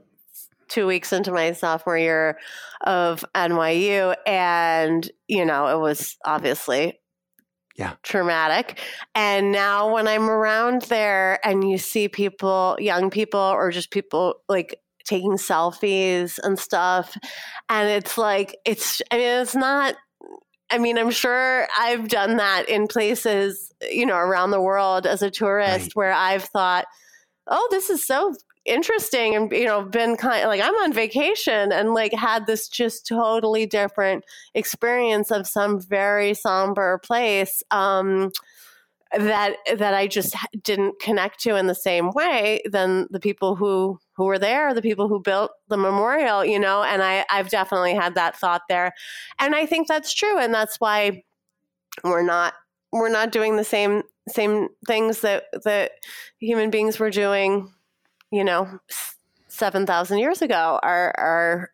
two 0.68 0.86
weeks 0.86 1.12
into 1.12 1.32
my 1.32 1.52
sophomore 1.52 1.96
year 1.96 2.38
of 2.82 3.24
NYU, 3.34 4.14
and 4.26 5.08
you 5.26 5.44
know, 5.44 5.68
it 5.68 5.80
was 5.80 6.16
obviously 6.24 6.98
yeah 7.76 7.94
traumatic 8.02 8.80
and 9.14 9.52
now 9.52 9.92
when 9.92 10.08
i'm 10.08 10.30
around 10.30 10.82
there 10.82 11.38
and 11.46 11.68
you 11.68 11.76
see 11.76 12.08
people 12.08 12.76
young 12.80 13.10
people 13.10 13.38
or 13.38 13.70
just 13.70 13.90
people 13.90 14.36
like 14.48 14.80
taking 15.04 15.32
selfies 15.32 16.38
and 16.42 16.58
stuff 16.58 17.16
and 17.68 17.88
it's 17.88 18.16
like 18.16 18.56
it's 18.64 19.02
i 19.10 19.16
mean 19.16 19.42
it's 19.42 19.54
not 19.54 19.94
I 20.70 20.78
mean, 20.78 20.98
I'm 20.98 21.10
sure 21.10 21.66
I've 21.78 22.08
done 22.08 22.36
that 22.38 22.68
in 22.68 22.88
places, 22.88 23.72
you 23.90 24.04
know, 24.06 24.16
around 24.16 24.50
the 24.50 24.60
world 24.60 25.06
as 25.06 25.22
a 25.22 25.30
tourist 25.30 25.90
Right. 25.90 25.92
where 25.94 26.12
I've 26.12 26.44
thought, 26.44 26.86
oh, 27.46 27.68
this 27.70 27.90
is 27.90 28.06
so 28.06 28.34
interesting. 28.64 29.34
And, 29.36 29.52
you 29.52 29.64
know, 29.64 29.82
been 29.82 30.16
kind 30.16 30.42
of 30.42 30.48
like, 30.48 30.60
I'm 30.60 30.74
on 30.74 30.92
vacation 30.92 31.72
and 31.72 31.94
like 31.94 32.12
had 32.12 32.46
this 32.46 32.68
just 32.68 33.06
totally 33.06 33.66
different 33.66 34.24
experience 34.54 35.30
of 35.30 35.46
some 35.46 35.80
very 35.80 36.34
somber 36.34 36.98
place. 37.04 37.62
Um, 37.70 38.32
that 39.16 39.56
that 39.76 39.94
I 39.94 40.08
just 40.08 40.34
didn't 40.62 40.98
connect 41.00 41.40
to 41.42 41.56
in 41.56 41.68
the 41.68 41.74
same 41.74 42.10
way 42.12 42.60
than 42.70 43.06
the 43.10 43.20
people 43.20 43.54
who 43.54 43.98
who 44.16 44.24
were 44.24 44.38
there, 44.38 44.72
the 44.72 44.82
people 44.82 45.08
who 45.08 45.20
built 45.20 45.52
the 45.68 45.76
memorial, 45.76 46.44
you 46.44 46.58
know, 46.58 46.82
and 46.82 47.02
I 47.02 47.24
I've 47.30 47.50
definitely 47.50 47.94
had 47.94 48.14
that 48.14 48.36
thought 48.36 48.62
there. 48.68 48.92
And 49.38 49.54
I 49.54 49.66
think 49.66 49.88
that's 49.88 50.14
true 50.14 50.38
and 50.38 50.52
that's 50.54 50.80
why 50.80 51.22
we're 52.02 52.22
not 52.22 52.54
we're 52.92 53.10
not 53.10 53.32
doing 53.32 53.56
the 53.56 53.64
same 53.64 54.02
same 54.28 54.68
things 54.86 55.20
that 55.20 55.44
that 55.64 55.92
human 56.38 56.70
beings 56.70 56.98
were 56.98 57.10
doing, 57.10 57.72
you 58.30 58.44
know, 58.44 58.80
7,000 59.48 60.18
years 60.18 60.42
ago 60.42 60.80
are 60.82 61.14
are 61.18 61.70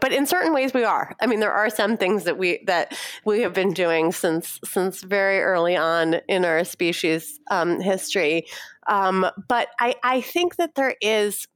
but 0.00 0.12
in 0.12 0.26
certain 0.26 0.52
ways 0.52 0.74
we 0.74 0.84
are. 0.84 1.14
I 1.20 1.26
mean 1.26 1.40
there 1.40 1.52
are 1.52 1.70
some 1.70 1.96
things 1.96 2.24
that 2.24 2.38
we 2.38 2.62
that 2.66 2.96
we 3.24 3.40
have 3.42 3.52
been 3.52 3.72
doing 3.72 4.12
since 4.12 4.60
since 4.64 5.02
very 5.02 5.40
early 5.40 5.76
on 5.76 6.14
in 6.28 6.44
our 6.44 6.64
species 6.64 7.40
um, 7.50 7.80
history. 7.80 8.46
Um, 8.86 9.26
but 9.48 9.68
i 9.80 9.94
i 10.02 10.20
think 10.20 10.56
that 10.56 10.74
there 10.74 10.94
is 11.00 11.46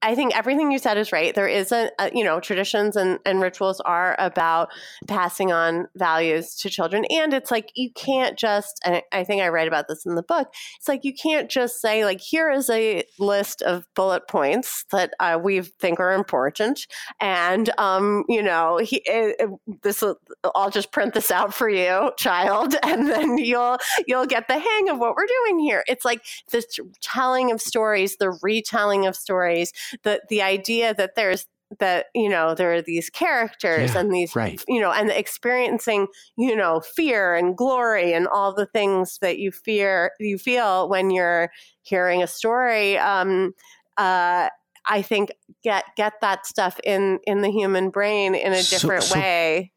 I 0.00 0.14
think 0.14 0.36
everything 0.36 0.70
you 0.70 0.78
said 0.78 0.96
is 0.96 1.10
right. 1.12 1.34
There 1.34 1.48
is 1.48 1.72
a, 1.72 1.90
a 1.98 2.10
you 2.14 2.22
know, 2.22 2.38
traditions 2.40 2.94
and, 2.96 3.18
and 3.26 3.40
rituals 3.40 3.80
are 3.80 4.14
about 4.18 4.68
passing 5.08 5.50
on 5.52 5.88
values 5.96 6.54
to 6.56 6.70
children. 6.70 7.04
And 7.10 7.34
it's 7.34 7.50
like 7.50 7.72
you 7.74 7.90
can't 7.92 8.38
just, 8.38 8.80
and 8.84 9.02
I 9.12 9.24
think 9.24 9.42
I 9.42 9.48
write 9.48 9.66
about 9.68 9.88
this 9.88 10.06
in 10.06 10.14
the 10.14 10.22
book, 10.22 10.48
it's 10.76 10.86
like 10.88 11.04
you 11.04 11.12
can't 11.12 11.50
just 11.50 11.80
say, 11.80 12.04
like, 12.04 12.20
here 12.20 12.50
is 12.50 12.70
a 12.70 13.02
list 13.18 13.60
of 13.62 13.86
bullet 13.94 14.28
points 14.28 14.84
that 14.92 15.14
uh, 15.18 15.38
we 15.42 15.60
think 15.62 15.98
are 15.98 16.12
important. 16.12 16.86
And, 17.20 17.70
um, 17.78 18.24
you 18.28 18.42
know, 18.42 18.78
he, 18.78 19.02
it, 19.04 19.36
it- 19.40 19.50
this 19.82 20.00
will, 20.02 20.18
I'll 20.54 20.70
just 20.70 20.92
print 20.92 21.14
this 21.14 21.30
out 21.30 21.52
for 21.54 21.68
you, 21.68 22.12
child, 22.18 22.74
and 22.82 23.08
then 23.08 23.38
you'll 23.38 23.78
you'll 24.06 24.26
get 24.26 24.48
the 24.48 24.58
hang 24.58 24.88
of 24.88 24.98
what 24.98 25.14
we're 25.16 25.26
doing 25.44 25.58
here. 25.58 25.84
It's 25.86 26.04
like 26.04 26.22
the 26.50 26.62
telling 27.02 27.50
of 27.50 27.60
stories, 27.60 28.16
the 28.16 28.38
retelling 28.42 29.06
of 29.06 29.16
stories, 29.16 29.72
the 30.02 30.20
the 30.28 30.42
idea 30.42 30.94
that 30.94 31.14
there's 31.14 31.46
that 31.80 32.06
you 32.14 32.28
know 32.30 32.54
there 32.54 32.72
are 32.72 32.80
these 32.82 33.10
characters 33.10 33.92
Yeah, 33.92 34.00
and 34.00 34.12
these 34.12 34.34
right. 34.34 34.62
you 34.68 34.80
know 34.80 34.90
and 34.90 35.10
experiencing 35.10 36.06
you 36.36 36.56
know 36.56 36.80
fear 36.80 37.34
and 37.34 37.56
glory 37.56 38.14
and 38.14 38.26
all 38.26 38.54
the 38.54 38.64
things 38.66 39.18
that 39.20 39.38
you 39.38 39.52
fear 39.52 40.12
you 40.18 40.38
feel 40.38 40.88
when 40.88 41.10
you're 41.10 41.50
hearing 41.82 42.22
a 42.22 42.26
story 42.26 42.96
um 42.98 43.54
uh 43.98 44.48
I 44.90 45.02
think 45.02 45.30
get 45.62 45.84
get 45.96 46.14
that 46.22 46.46
stuff 46.46 46.80
in 46.84 47.18
in 47.26 47.42
the 47.42 47.50
human 47.50 47.90
brain 47.90 48.34
in 48.34 48.52
a 48.54 48.62
So- 48.62 48.78
different 48.78 49.02
so- 49.04 49.18
way. 49.18 49.72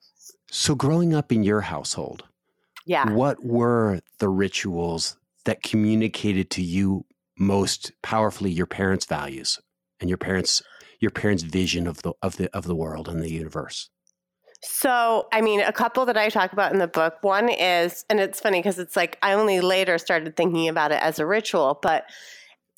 So, 0.54 0.76
growing 0.76 1.14
up 1.14 1.32
in 1.32 1.44
your 1.44 1.62
household, 1.62 2.26
Yeah. 2.86 3.10
what 3.12 3.44
were 3.44 4.00
the 4.20 4.28
rituals 4.30 5.16
that 5.46 5.64
communicated 5.64 6.50
to 6.52 6.62
you 6.62 7.06
most 7.38 7.92
powerfully 8.02 8.52
your 8.52 8.66
parents' 8.68 9.06
values 9.06 9.60
and 10.02 10.10
your 10.10 10.18
parents' 10.18 10.62
your 11.00 11.12
parents' 11.12 11.44
vision 11.44 11.88
of 11.88 12.02
the 12.02 12.14
of 12.22 12.38
the 12.38 12.54
of 12.56 12.66
the 12.66 12.76
world 12.76 13.08
and 13.08 13.22
the 13.22 13.32
universe? 13.32 13.90
So, 14.64 15.28
I 15.32 15.42
mean, 15.42 15.62
a 15.62 15.74
couple 15.74 16.06
that 16.06 16.18
I 16.18 16.30
talk 16.30 16.54
about 16.54 16.72
in 16.72 16.78
the 16.78 16.88
book. 16.88 17.16
One 17.22 17.50
is, 17.50 18.06
and 18.10 18.20
it's 18.20 18.40
funny 18.40 18.60
because 18.60 18.78
it's 18.78 18.96
like 18.96 19.18
I 19.24 19.34
only 19.34 19.60
later 19.60 19.98
started 19.98 20.36
thinking 20.36 20.68
about 20.68 20.92
it 20.92 21.02
as 21.02 21.18
a 21.18 21.26
ritual, 21.26 21.80
but 21.82 22.06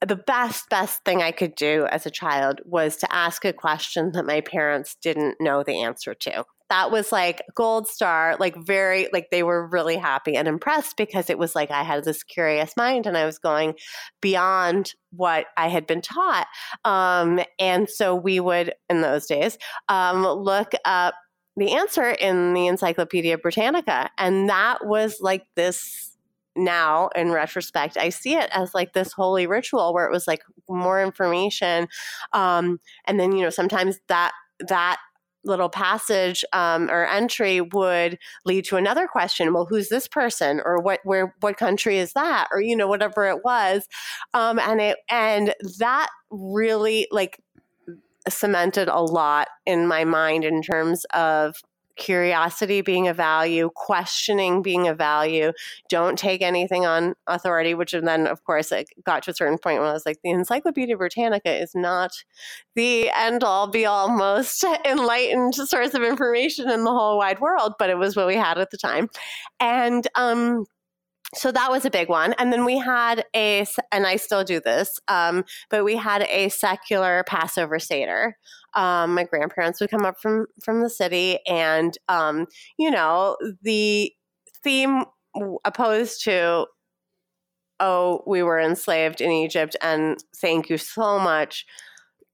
the 0.05 0.15
best, 0.15 0.69
best 0.69 1.03
thing 1.03 1.21
I 1.21 1.31
could 1.31 1.55
do 1.55 1.85
as 1.89 2.05
a 2.05 2.11
child 2.11 2.61
was 2.65 2.97
to 2.97 3.13
ask 3.13 3.43
a 3.45 3.53
question 3.53 4.11
that 4.13 4.25
my 4.25 4.41
parents 4.41 4.95
didn't 5.01 5.37
know 5.39 5.63
the 5.63 5.81
answer 5.81 6.13
to. 6.13 6.45
That 6.69 6.91
was 6.91 7.11
like 7.11 7.41
gold 7.55 7.87
star, 7.87 8.35
like 8.39 8.55
very, 8.55 9.07
like 9.13 9.27
they 9.29 9.43
were 9.43 9.67
really 9.67 9.97
happy 9.97 10.35
and 10.35 10.47
impressed 10.47 10.97
because 10.97 11.29
it 11.29 11.37
was 11.37 11.55
like 11.55 11.71
I 11.71 11.83
had 11.83 12.03
this 12.03 12.23
curious 12.23 12.75
mind 12.77 13.05
and 13.05 13.17
I 13.17 13.25
was 13.25 13.37
going 13.37 13.75
beyond 14.21 14.93
what 15.11 15.45
I 15.57 15.67
had 15.67 15.85
been 15.85 16.01
taught. 16.01 16.47
Um, 16.83 17.39
and 17.59 17.89
so 17.89 18.15
we 18.15 18.39
would, 18.39 18.73
in 18.89 19.01
those 19.01 19.27
days, 19.27 19.57
um, 19.89 20.25
look 20.25 20.71
up 20.85 21.15
the 21.55 21.73
answer 21.73 22.09
in 22.09 22.53
the 22.53 22.67
Encyclopedia 22.67 23.37
Britannica. 23.37 24.09
And 24.17 24.49
that 24.49 24.85
was 24.85 25.17
like 25.21 25.43
this 25.55 26.13
now 26.55 27.09
in 27.15 27.31
retrospect 27.31 27.97
i 27.97 28.09
see 28.09 28.35
it 28.35 28.47
as 28.53 28.73
like 28.73 28.93
this 28.93 29.11
holy 29.11 29.47
ritual 29.47 29.93
where 29.93 30.05
it 30.05 30.11
was 30.11 30.27
like 30.27 30.43
more 30.69 31.01
information 31.01 31.87
um, 32.33 32.79
and 33.05 33.19
then 33.19 33.31
you 33.31 33.41
know 33.41 33.49
sometimes 33.49 33.99
that 34.07 34.33
that 34.59 34.99
little 35.45 35.69
passage 35.69 36.45
um, 36.53 36.89
or 36.89 37.05
entry 37.07 37.61
would 37.61 38.17
lead 38.45 38.65
to 38.65 38.77
another 38.77 39.07
question 39.07 39.53
well 39.53 39.65
who's 39.65 39.89
this 39.89 40.07
person? 40.07 40.61
Or 40.63 40.81
what 40.81 40.99
where 41.03 41.35
what 41.41 41.57
country 41.57 41.97
is 41.97 42.13
that? 42.13 42.47
Or 42.51 42.61
you 42.61 42.75
know 42.75 42.87
whatever 42.87 43.27
it 43.27 43.43
was. 43.43 43.87
Um, 44.33 44.59
and 44.59 44.81
it 44.81 44.97
and 45.09 45.53
that 45.79 46.09
really 46.31 47.07
like 47.11 47.39
cemented 48.29 48.87
a 48.87 49.01
lot 49.01 49.47
in 49.65 49.87
my 49.87 50.03
mind 50.03 50.45
in 50.45 50.61
terms 50.61 51.05
of 51.13 51.55
curiosity 51.95 52.81
being 52.81 53.07
a 53.07 53.13
value, 53.13 53.69
questioning 53.75 54.61
being 54.61 54.87
a 54.87 54.93
value. 54.93 55.51
Don't 55.89 56.17
take 56.17 56.41
anything 56.41 56.85
on 56.85 57.13
authority, 57.27 57.73
which 57.73 57.91
then, 57.91 58.27
of 58.27 58.43
course, 58.43 58.71
it 58.71 58.87
got 59.03 59.23
to 59.23 59.31
a 59.31 59.35
certain 59.35 59.57
point 59.57 59.79
where 59.79 59.89
I 59.89 59.93
was 59.93 60.05
like, 60.05 60.19
the 60.23 60.31
Encyclopedia 60.31 60.97
Britannica 60.97 61.53
is 61.53 61.73
not 61.75 62.11
the 62.75 63.09
end 63.11 63.43
all 63.43 63.67
be 63.67 63.85
all 63.85 64.09
most 64.09 64.65
enlightened 64.85 65.55
source 65.55 65.93
of 65.93 66.03
information 66.03 66.69
in 66.69 66.83
the 66.83 66.91
whole 66.91 67.17
wide 67.17 67.39
world, 67.39 67.73
but 67.77 67.89
it 67.89 67.97
was 67.97 68.15
what 68.15 68.27
we 68.27 68.35
had 68.35 68.57
at 68.57 68.71
the 68.71 68.77
time. 68.77 69.09
And, 69.59 70.07
um, 70.15 70.65
so 71.33 71.51
that 71.51 71.71
was 71.71 71.85
a 71.85 71.89
big 71.89 72.09
one. 72.09 72.33
And 72.33 72.51
then 72.51 72.65
we 72.65 72.77
had 72.77 73.25
a, 73.35 73.65
and 73.91 74.05
I 74.05 74.15
still 74.17 74.43
do 74.43 74.59
this, 74.59 74.99
um, 75.07 75.45
but 75.69 75.83
we 75.83 75.95
had 75.95 76.23
a 76.23 76.49
secular 76.49 77.23
Passover 77.27 77.79
Seder. 77.79 78.37
Um, 78.75 79.13
my 79.13 79.23
grandparents 79.23 79.79
would 79.81 79.91
come 79.91 80.05
up 80.05 80.19
from 80.19 80.47
from 80.63 80.81
the 80.81 80.89
city, 80.89 81.39
and 81.47 81.95
um, 82.09 82.47
you 82.77 82.89
know 82.89 83.37
the 83.61 84.11
theme 84.63 85.03
opposed 85.63 86.23
to 86.23 86.65
oh 87.79 88.23
we 88.25 88.41
were 88.41 88.59
enslaved 88.59 89.21
in 89.21 89.31
Egypt, 89.31 89.75
and 89.81 90.17
thank 90.37 90.69
you 90.69 90.77
so 90.77 91.19
much 91.19 91.65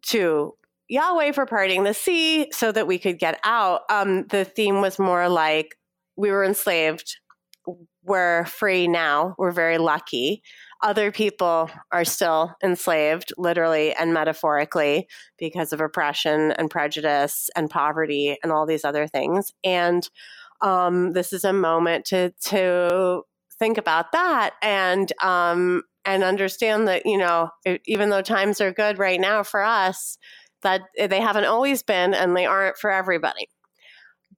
to 0.03 0.53
Yahweh 0.88 1.33
for 1.33 1.45
parting 1.45 1.83
the 1.83 1.93
sea 1.93 2.49
so 2.51 2.71
that 2.71 2.88
we 2.88 2.97
could 2.97 3.19
get 3.19 3.39
out. 3.43 3.81
Um, 3.89 4.25
the 4.27 4.45
theme 4.45 4.81
was 4.81 4.97
more 4.97 5.29
like 5.29 5.77
we 6.15 6.31
were 6.31 6.43
enslaved, 6.43 7.17
we're 8.03 8.45
free 8.45 8.88
now, 8.88 9.35
we're 9.38 9.51
very 9.51 9.77
lucky. 9.77 10.41
Other 10.81 11.12
people 11.12 11.69
are 11.91 12.05
still 12.05 12.55
enslaved, 12.63 13.33
literally 13.38 13.93
and 13.93 14.13
metaphorically, 14.13 15.07
because 15.38 15.73
of 15.73 15.81
oppression 15.81 16.51
and 16.53 16.69
prejudice 16.69 17.49
and 17.55 17.69
poverty 17.69 18.38
and 18.41 18.51
all 18.51 18.65
these 18.65 18.85
other 18.85 19.07
things. 19.07 19.51
And 19.63 20.09
um, 20.62 21.13
this 21.13 21.33
is 21.33 21.43
a 21.43 21.53
moment 21.53 22.05
to 22.05 22.31
to 22.45 23.23
think 23.57 23.77
about 23.77 24.13
that 24.13 24.53
and 24.62 25.12
um, 25.21 25.83
and 26.05 26.23
understand 26.23 26.88
that 26.88 27.05
you 27.05 27.17
know 27.17 27.49
even 27.85 28.09
though 28.09 28.21
times 28.21 28.62
are 28.62 28.71
good 28.71 28.97
right 28.97 29.19
now 29.19 29.43
for 29.43 29.62
us, 29.62 30.17
that 30.62 30.81
they 30.97 31.19
haven't 31.19 31.45
always 31.45 31.83
been 31.83 32.13
and 32.13 32.35
they 32.35 32.45
aren't 32.45 32.77
for 32.77 32.89
everybody 32.89 33.47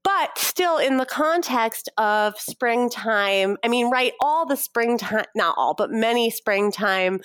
but 0.04 0.38
still 0.38 0.78
in 0.78 0.98
the 0.98 1.06
context 1.06 1.90
of 1.98 2.38
springtime 2.40 3.58
i 3.64 3.68
mean 3.68 3.90
right 3.90 4.14
all 4.22 4.46
the 4.46 4.58
springtime 4.58 5.26
not 5.36 5.56
all 5.58 5.74
but 5.74 5.92
many 5.92 6.30
springtime 6.30 7.20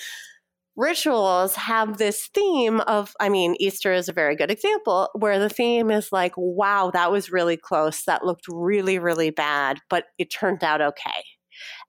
rituals 0.76 1.54
have 1.56 1.98
this 1.98 2.28
theme 2.34 2.80
of 2.80 3.14
i 3.20 3.28
mean 3.28 3.54
easter 3.58 3.92
is 3.92 4.08
a 4.08 4.12
very 4.12 4.36
good 4.36 4.50
example 4.50 5.08
where 5.18 5.38
the 5.38 5.48
theme 5.48 5.90
is 5.90 6.12
like 6.12 6.32
wow 6.36 6.90
that 6.92 7.10
was 7.10 7.32
really 7.32 7.56
close 7.56 8.04
that 8.04 8.24
looked 8.24 8.46
really 8.48 8.98
really 8.98 9.30
bad 9.30 9.78
but 9.88 10.04
it 10.18 10.30
turned 10.30 10.62
out 10.62 10.80
okay. 10.80 11.24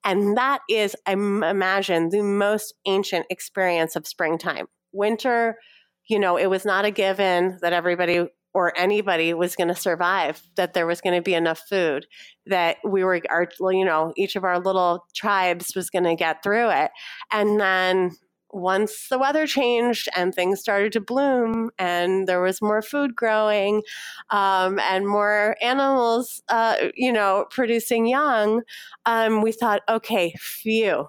And 0.06 0.38
that 0.38 0.62
is, 0.70 0.96
I 1.06 1.12
imagine 1.12 2.08
the 2.08 2.22
most 2.22 2.74
ancient 2.86 3.26
experience 3.30 3.98
of 3.98 4.08
springtime. 4.08 4.68
Winter 4.94 5.58
you 6.08 6.20
know, 6.20 6.38
it 6.38 6.48
was 6.48 6.66
not 6.66 6.86
a 6.86 6.92
given 6.92 7.58
that 7.62 7.74
everybody 7.74 8.28
or 8.58 8.74
anybody 8.76 9.36
was 9.36 9.56
going 9.56 9.68
to 9.68 9.76
survive, 9.76 10.42
that 10.56 10.74
there 10.74 10.88
was 10.88 11.00
going 11.00 11.16
to 11.16 11.22
be 11.22 11.36
enough 11.36 11.62
food, 11.70 12.08
that 12.48 12.78
we 12.84 13.04
were, 13.04 13.22
our, 13.30 13.48
you 13.72 13.86
know, 13.86 14.12
each 14.18 14.36
of 14.36 14.44
our 14.44 14.58
little 14.58 15.06
tribes 15.16 15.76
was 15.76 15.92
going 15.92 16.06
to 16.06 16.16
get 16.16 16.42
through 16.42 16.72
it. 16.72 16.90
And 17.32 17.62
then 17.62 18.16
once 18.50 19.10
the 19.10 19.20
weather 19.20 19.46
changed 19.46 20.10
and 20.16 20.34
things 20.34 20.60
started 20.60 20.92
to 20.94 21.00
bloom 21.00 21.70
and 21.78 22.28
there 22.28 22.42
was 22.42 22.60
more 22.60 22.82
food 22.82 23.16
growing 23.16 23.84
um, 24.32 24.80
and 24.80 25.08
more 25.08 25.56
animals, 25.62 26.42
uh, 26.50 26.78
you 26.96 27.14
know, 27.14 27.46
producing 27.52 28.08
young, 28.08 28.64
um, 29.06 29.44
we 29.44 29.52
thought, 29.52 29.84
okay, 29.88 30.34
phew, 30.40 31.08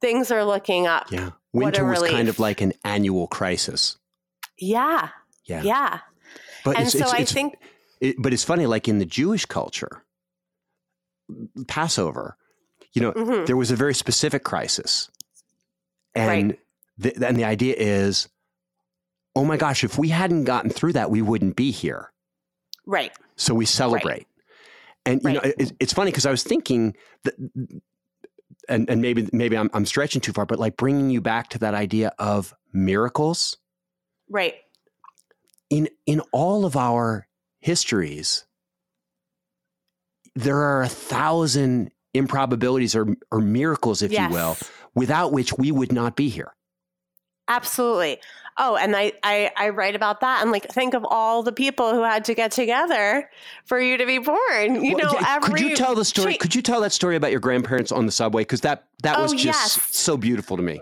things 0.00 0.30
are 0.30 0.44
looking 0.44 0.86
up. 0.86 1.10
Yeah. 1.10 1.30
Winter 1.52 1.84
was 1.84 2.08
kind 2.08 2.28
of 2.28 2.38
like 2.38 2.60
an 2.60 2.72
annual 2.84 3.26
crisis. 3.26 3.96
Yeah. 4.60 5.08
Yeah. 5.46 5.62
Yeah. 5.62 5.98
But 6.66 6.76
and 6.76 6.84
it's, 6.86 6.92
so 6.92 6.98
it's, 7.04 7.12
I 7.12 7.16
it's- 7.18 7.32
think, 7.32 7.54
it- 8.00 8.16
but 8.18 8.32
it's 8.34 8.44
funny, 8.44 8.66
like 8.66 8.88
in 8.88 8.98
the 8.98 9.06
Jewish 9.06 9.46
culture, 9.46 10.02
Passover, 11.66 12.36
you 12.92 13.02
know, 13.02 13.12
mhm, 13.12 13.46
there 13.46 13.56
was 13.56 13.70
a 13.70 13.76
very 13.76 13.94
specific 13.94 14.44
crisis. 14.44 15.10
And 16.14 16.50
Right. 16.50 16.60
the, 16.98 17.26
and 17.26 17.36
the 17.36 17.44
idea 17.44 17.74
is, 17.76 18.28
oh 19.34 19.44
my 19.44 19.56
gosh, 19.56 19.84
if 19.84 19.98
we 19.98 20.08
hadn't 20.08 20.44
gotten 20.44 20.70
through 20.70 20.94
that, 20.94 21.10
we 21.10 21.22
wouldn't 21.22 21.56
be 21.56 21.70
here. 21.70 22.12
right. 22.86 23.12
So 23.38 23.52
we 23.54 23.66
celebrate. 23.66 24.26
And 25.04 25.20
you 25.22 25.32
know, 25.34 25.40
it, 25.42 25.72
it's 25.78 25.92
funny 25.92 26.10
because 26.10 26.24
I 26.24 26.30
was 26.30 26.42
thinking 26.42 26.96
that, 27.24 27.34
and, 28.68 28.88
and 28.88 29.02
maybe 29.02 29.28
maybe 29.32 29.58
I'm, 29.58 29.68
I'm 29.74 29.84
stretching 29.84 30.22
too 30.22 30.32
far, 30.32 30.46
but 30.46 30.58
like 30.58 30.76
bringing 30.78 31.10
you 31.10 31.20
back 31.20 31.50
to 31.50 31.58
that 31.58 31.74
idea 31.74 32.12
of 32.18 32.54
miracles 32.72 33.56
Right. 34.28 34.54
In 35.70 35.88
in 36.06 36.20
all 36.32 36.64
of 36.64 36.76
our 36.76 37.26
histories. 37.60 38.44
There 40.34 40.58
are 40.58 40.82
a 40.82 40.88
thousand 40.88 41.90
improbabilities 42.12 42.94
or, 42.94 43.06
or 43.30 43.40
miracles, 43.40 44.02
if 44.02 44.12
yes. 44.12 44.28
you 44.30 44.34
will, 44.34 44.56
without 44.94 45.32
which 45.32 45.56
we 45.56 45.70
would 45.70 45.92
not 45.92 46.14
be 46.16 46.28
here. 46.28 46.54
Absolutely. 47.48 48.18
Oh, 48.58 48.76
and 48.76 48.96
I, 48.96 49.12
I, 49.22 49.50
I 49.56 49.68
write 49.70 49.94
about 49.94 50.20
that 50.20 50.42
and 50.42 50.50
like 50.50 50.66
think 50.68 50.94
of 50.94 51.04
all 51.08 51.42
the 51.42 51.52
people 51.52 51.92
who 51.92 52.02
had 52.02 52.24
to 52.26 52.34
get 52.34 52.52
together 52.52 53.28
for 53.66 53.78
you 53.80 53.98
to 53.98 54.06
be 54.06 54.18
born. 54.18 54.82
You 54.84 54.96
Well, 54.96 55.12
know, 55.12 55.18
yeah, 55.20 55.36
every 55.36 55.60
could 55.60 55.70
you 55.70 55.76
tell 55.76 55.94
the 55.94 56.04
story? 56.04 56.34
cha- 56.34 56.38
Could 56.38 56.54
you 56.54 56.62
tell 56.62 56.80
that 56.80 56.92
story 56.92 57.16
about 57.16 57.30
your 57.30 57.40
grandparents 57.40 57.92
on 57.92 58.06
the 58.06 58.12
subway? 58.12 58.42
Because 58.42 58.62
that 58.62 58.84
that 59.02 59.18
oh, 59.18 59.22
was 59.22 59.32
Oh, 59.32 59.36
just 59.36 59.76
yes. 59.76 59.94
so 59.96 60.16
beautiful 60.16 60.56
to 60.56 60.62
me. 60.62 60.80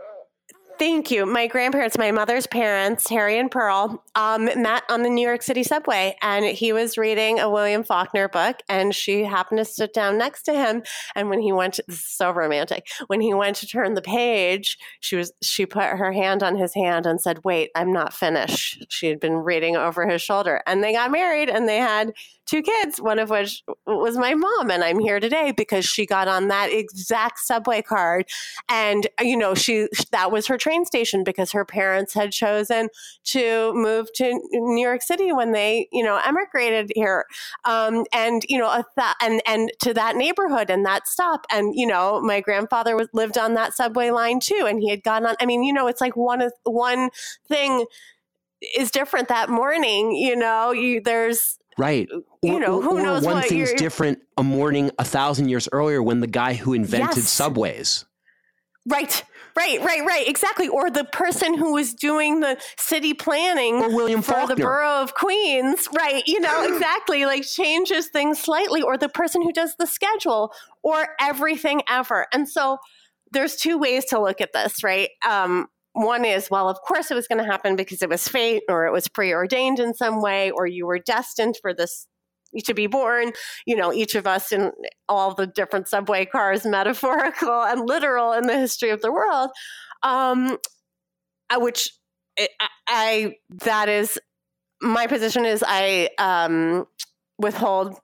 Thank 0.77 1.13
you. 1.13 1.25
My 1.25 1.47
grandparents, 1.47 1.97
my 1.97 2.11
mother's 2.11 2.49
parents, 2.49 3.09
Harry 3.09 3.39
and 3.39 3.49
Pearl, 3.49 4.03
um, 4.17 4.47
met 4.47 4.83
on 4.89 5.03
the 5.03 5.09
New 5.09 5.27
York 5.27 5.43
City 5.43 5.63
subway, 5.63 6.17
and 6.21 6.45
he 6.45 6.73
was 6.73 6.99
reading 6.99 7.39
a 7.39 7.49
William 7.49 7.85
Faulkner 7.85 8.29
book, 8.29 8.61
and 8.69 8.93
she 8.93 9.23
happened 9.23 9.59
to 9.59 9.65
sit 9.65 9.95
down 9.95 10.19
next 10.19 10.43
to 10.45 10.53
him. 10.53 10.83
And 11.15 11.31
when 11.31 11.41
he 11.41 11.53
went, 11.53 11.75
to, 11.75 11.85
so 11.91 12.33
romantic. 12.33 12.87
When 13.07 13.21
he 13.21 13.33
went 13.33 13.57
to 13.57 13.69
turn 13.69 13.95
the 13.95 14.03
page, 14.03 14.77
she 14.99 15.15
was 15.15 15.33
she 15.43 15.65
put 15.65 15.85
her 15.85 16.13
hand 16.13 16.43
on 16.43 16.57
his 16.57 16.75
hand 16.75 17.07
and 17.07 17.21
said, 17.21 17.45
"Wait, 17.45 17.71
I'm 17.77 17.93
not 17.93 18.13
finished." 18.13 18.85
She 18.89 19.07
had 19.07 19.21
been 19.21 19.37
reading 19.37 19.77
over 19.77 20.09
his 20.09 20.23
shoulder, 20.23 20.61
and 20.67 20.83
they 20.83 20.93
got 20.93 21.13
married, 21.13 21.49
and 21.49 21.69
they 21.69 21.79
had 21.79 22.13
two 22.47 22.63
kids, 22.63 23.01
one 23.01 23.19
of 23.19 23.31
which 23.31 23.63
was 23.87 24.17
my 24.17 24.35
mom, 24.35 24.71
and 24.71 24.85
I'm 24.85 24.99
here 24.99 25.21
today 25.21 25.53
because 25.53 25.85
she 25.85 26.07
got 26.07 26.29
on 26.29 26.49
that 26.49 26.73
exact 26.73 27.39
subway 27.41 27.83
card. 27.83 28.27
And 28.69 29.07
you 29.21 29.37
know 29.37 29.55
she 29.55 29.89
that 30.11 30.31
was 30.31 30.47
her 30.47 30.59
train 30.59 30.85
station 30.85 31.25
because 31.25 31.53
her 31.53 31.65
parents 31.65 32.15
had 32.15 32.33
chosen 32.33 32.89
to 33.25 33.73
move 33.75 34.13
to 34.15 34.41
New 34.53 34.83
York 34.83 35.03
City 35.03 35.33
when 35.33 35.53
they 35.53 35.89
you 35.93 36.03
know 36.03 36.21
emigrated 36.25 36.93
here. 36.95 37.27
Um, 37.65 38.05
and 38.13 38.43
you 38.49 38.59
know 38.59 38.83
th- 38.99 39.15
and 39.21 39.43
and 39.47 39.71
to 39.81 39.95
that 39.95 40.17
neighborhood 40.17 40.71
and 40.71 40.85
that 40.85 41.07
stop. 41.09 41.47
And 41.51 41.75
you 41.75 41.87
know 41.87 42.21
my 42.21 42.41
grandfather 42.41 42.97
was 42.97 43.09
lived 43.13 43.39
on 43.39 43.55
that 43.55 43.75
subway 43.75 44.11
line 44.11 44.41
too 44.41 44.67
and 44.67 44.81
he 44.81 44.91
had 44.91 45.03
gone 45.03 45.27
on 45.27 45.37
I 45.41 45.47
mean 45.47 45.63
you 45.63 45.73
know 45.73 45.87
it's 45.87 46.01
like 46.01 46.17
one 46.17 46.51
one 46.65 47.11
thing 47.49 47.87
is 48.77 48.91
different 48.91 49.29
that 49.29 49.49
morning 49.51 50.13
you 50.13 50.35
know 50.37 50.71
you 50.73 51.01
there's 51.01 51.59
Right. 51.77 52.09
You 52.43 52.61
know, 52.61 52.81
who 52.81 52.99
or 52.99 53.03
knows 53.03 53.25
one 53.25 53.43
thing's 53.43 53.71
you're- 53.71 53.77
different 53.77 54.21
a 54.37 54.43
morning 54.43 54.91
a 54.99 55.05
thousand 55.05 55.49
years 55.49 55.69
earlier 55.73 56.03
when 56.03 56.21
the 56.21 56.27
guy 56.27 56.55
who 56.55 56.73
invented 56.73 57.17
Yes. 57.19 57.29
subways. 57.31 58.05
right 58.87 59.23
right 59.57 59.81
right 59.81 60.05
right 60.05 60.29
exactly 60.29 60.69
or 60.69 60.91
the 60.91 61.05
person 61.05 61.55
who 61.57 61.73
was 61.73 61.95
doing 61.95 62.41
the 62.41 62.61
city 62.77 63.15
planning 63.15 63.77
Or 63.77 63.89
William 63.95 64.21
for 64.21 64.47
the 64.47 64.57
borough 64.57 65.01
of 65.03 65.15
Queens, 65.15 65.89
right? 65.97 66.23
You 66.27 66.41
know, 66.41 66.65
exactly, 66.75 67.25
like 67.25 67.45
changes 67.45 68.09
things 68.09 68.39
slightly, 68.41 68.83
or 68.83 68.99
the 68.99 69.09
person 69.09 69.41
who 69.43 69.53
does 69.53 69.75
the 69.79 69.87
schedule, 69.87 70.53
or 70.83 71.09
everything 71.21 71.81
ever. 71.89 72.27
And 72.33 72.49
so 72.49 72.79
there's 73.33 73.57
two 73.57 73.79
ways 73.79 74.05
to 74.07 74.21
look 74.21 74.41
at 74.41 74.53
this, 74.53 74.83
right? 74.85 75.09
Um, 75.27 75.69
one 75.95 76.25
is, 76.25 76.51
well, 76.51 76.69
of 76.69 76.81
course 76.83 77.11
it 77.11 77.15
was 77.15 77.29
going 77.29 77.43
to 77.43 77.51
happen 77.51 77.77
because 77.77 78.03
it 78.03 78.09
was 78.09 78.29
fate, 78.29 78.65
or 78.69 78.87
it 78.87 78.93
was 78.93 79.09
preordained 79.09 79.79
in 79.79 79.95
some 79.95 80.21
way, 80.21 80.51
or 80.51 80.67
you 80.67 80.87
were 80.87 80.99
destined 80.99 81.57
for 81.63 81.73
this 81.73 82.07
to 82.65 82.75
be 82.75 82.87
born. 82.87 83.33
You 83.65 83.77
know, 83.77 83.93
each 83.93 84.15
of 84.15 84.27
us 84.27 84.53
in 84.53 84.73
all 85.09 85.35
the 85.35 85.47
different 85.47 85.89
subway 85.89 86.27
cars, 86.27 86.67
metaphorical 86.67 87.63
and 87.63 87.89
literal 87.89 88.33
in 88.33 88.47
the 88.47 88.59
history 88.59 88.91
of 88.91 89.01
the 89.01 89.13
world. 89.13 89.51
Um, 90.03 90.59
uh, 91.51 91.61
which 91.61 91.91
I, 92.39 92.49
I 92.89 93.35
that 93.65 93.89
is 93.89 94.19
my 94.83 95.07
position 95.07 95.45
is 95.45 95.65
I 95.67 96.11
um, 96.19 96.87
withhold 97.39 97.97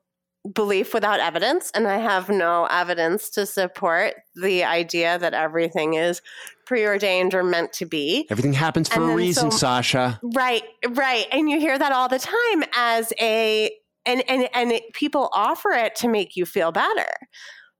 belief 0.55 0.95
without 0.95 1.21
evidence, 1.21 1.71
and 1.75 1.87
I 1.87 1.99
have 1.99 2.29
no 2.29 2.67
evidence 2.71 3.31
to 3.31 3.47
support 3.47 4.15
the 4.35 4.65
idea 4.65 5.19
that 5.19 5.35
everything 5.35 5.95
is 5.95 6.23
preordained 6.67 7.35
or 7.35 7.43
meant 7.43 7.73
to 7.75 7.87
be. 7.87 8.27
Everything 8.31 8.53
happens 8.53 8.89
for 8.89 9.03
And 9.03 9.13
a 9.13 9.15
reason, 9.15 9.51
so- 9.51 9.59
Sasha. 9.59 10.19
Right, 10.23 10.63
right, 10.89 11.27
and 11.33 11.51
you 11.51 11.59
hear 11.61 11.79
that 11.79 11.93
all 11.93 12.09
the 12.09 12.19
time 12.19 12.65
as 12.75 13.13
a 13.21 13.71
and 14.07 14.23
and 14.29 14.49
and 14.55 14.73
it, 14.73 14.93
people 14.95 15.29
offer 15.33 15.71
it 15.73 15.95
to 15.97 16.09
make 16.09 16.37
you 16.37 16.47
feel 16.47 16.73
better, 16.73 17.11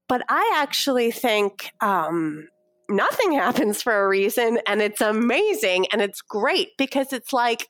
but 0.09 0.23
I 0.29 0.53
actually 0.57 1.11
think. 1.11 1.73
Um, 1.81 2.49
Nothing 2.93 3.31
happens 3.35 3.81
for 3.85 4.03
a 4.03 4.09
reason, 4.09 4.59
and 4.67 4.83
it's 4.83 5.01
amazing 5.01 5.87
and 5.93 6.03
it's 6.03 6.21
great 6.21 6.71
because 6.77 7.13
it's 7.13 7.33
like 7.33 7.69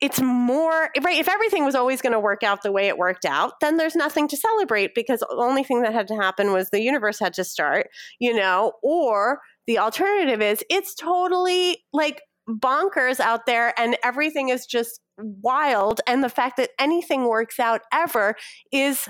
it's 0.00 0.20
more 0.20 0.90
right 1.02 1.18
if 1.18 1.28
everything 1.28 1.64
was 1.64 1.74
always 1.74 2.02
going 2.02 2.12
to 2.12 2.20
work 2.20 2.42
out 2.42 2.62
the 2.62 2.72
way 2.72 2.88
it 2.88 2.98
worked 2.98 3.24
out 3.24 3.52
then 3.60 3.76
there's 3.76 3.94
nothing 3.94 4.28
to 4.28 4.36
celebrate 4.36 4.94
because 4.94 5.20
the 5.20 5.36
only 5.36 5.62
thing 5.62 5.82
that 5.82 5.92
had 5.92 6.08
to 6.08 6.16
happen 6.16 6.52
was 6.52 6.70
the 6.70 6.82
universe 6.82 7.18
had 7.18 7.32
to 7.32 7.44
start 7.44 7.88
you 8.20 8.34
know? 8.34 8.72
Or 8.82 9.40
the 9.66 9.78
alternative 9.78 10.40
is 10.40 10.64
it's 10.70 10.94
totally 10.94 11.84
like 11.92 12.22
bonkers 12.48 13.20
out 13.20 13.46
there 13.46 13.78
and 13.78 13.96
everything 14.04 14.50
is 14.50 14.66
just 14.66 15.00
wild 15.18 16.00
and 16.06 16.22
the 16.22 16.28
fact 16.28 16.56
that 16.58 16.70
anything 16.78 17.28
works 17.28 17.58
out 17.58 17.80
ever 17.92 18.34
is 18.72 19.08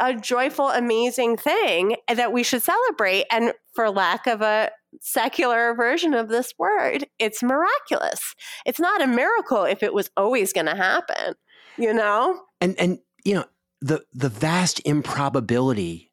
a 0.00 0.14
joyful 0.14 0.68
amazing 0.70 1.36
thing 1.36 1.96
that 2.12 2.32
we 2.32 2.42
should 2.42 2.62
celebrate 2.62 3.24
and 3.30 3.52
for 3.74 3.88
lack 3.90 4.26
of 4.26 4.42
a 4.42 4.70
secular 5.00 5.74
version 5.74 6.14
of 6.14 6.28
this 6.28 6.52
word 6.58 7.06
it's 7.18 7.42
miraculous 7.42 8.34
it's 8.66 8.80
not 8.80 9.02
a 9.02 9.06
miracle 9.06 9.64
if 9.64 9.82
it 9.82 9.94
was 9.94 10.10
always 10.16 10.52
going 10.52 10.66
to 10.66 10.76
happen 10.76 11.34
you 11.78 11.92
know 11.92 12.40
And 12.60 12.78
and 12.78 12.98
you 13.24 13.34
know, 13.34 13.44
the 13.80 14.04
the 14.12 14.28
vast 14.28 14.80
improbability 14.84 16.12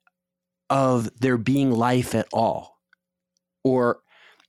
of 0.69 1.09
there 1.19 1.37
being 1.37 1.71
life 1.71 2.15
at 2.15 2.27
all. 2.31 2.79
Or 3.63 3.99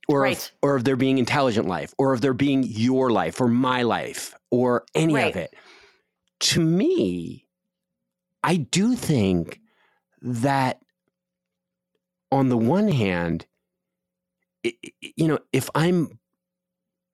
or 0.07 0.21
Right. 0.21 0.37
of, 0.37 0.51
or 0.61 0.75
of 0.75 0.83
there 0.83 0.95
being 0.95 1.17
intelligent 1.17 1.67
life, 1.67 1.93
or 1.97 2.13
of 2.13 2.21
there 2.21 2.33
being 2.33 2.63
your 2.63 3.11
life 3.11 3.39
or 3.41 3.47
my 3.47 3.83
life 3.83 4.33
or 4.49 4.85
any 4.95 5.13
Right. 5.13 5.29
of 5.29 5.35
it. 5.35 5.53
To 6.41 6.59
me, 6.61 7.47
I 8.43 8.55
do 8.57 8.95
think 8.95 9.59
that 10.21 10.81
on 12.31 12.49
the 12.49 12.57
one 12.57 12.87
hand, 12.89 13.45
you 14.63 15.27
know, 15.27 15.39
if 15.51 15.69
I'm 15.75 16.19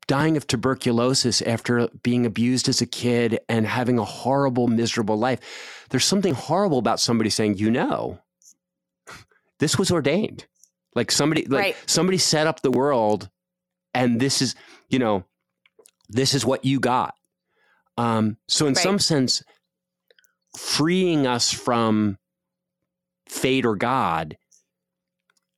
dying 0.07 0.37
of 0.37 0.47
tuberculosis 0.47 1.41
after 1.41 1.87
being 2.01 2.25
abused 2.25 2.69
as 2.69 2.81
a 2.81 2.85
kid 2.85 3.39
and 3.49 3.67
having 3.67 3.99
a 3.99 4.05
horrible, 4.05 4.67
miserable 4.67 5.17
life, 5.17 5.85
there's 5.89 6.05
something 6.05 6.33
horrible 6.33 6.77
about 6.77 6.99
somebody 6.99 7.29
saying, 7.29 7.57
you 7.57 7.69
know, 7.69 8.19
this 9.59 9.77
was 9.77 9.91
ordained. 9.91 10.45
Like 10.95 11.11
somebody, 11.11 11.45
like 11.45 11.61
Right. 11.61 11.75
somebody 11.85 12.17
set 12.17 12.47
up 12.47 12.61
the 12.61 12.71
world, 12.71 13.29
and 13.93 14.19
this 14.19 14.41
is, 14.41 14.55
you 14.89 14.97
know, 14.99 15.25
this 16.09 16.33
is 16.33 16.45
what 16.45 16.65
you 16.65 16.79
got. 16.79 17.15
Um, 17.97 18.37
so 18.47 18.65
in 18.65 18.73
Right. 18.73 18.83
some 18.83 18.99
sense, 18.99 19.43
freeing 20.57 21.27
us 21.27 21.51
from 21.51 22.17
fate 23.27 23.65
or 23.65 23.75
God 23.75 24.37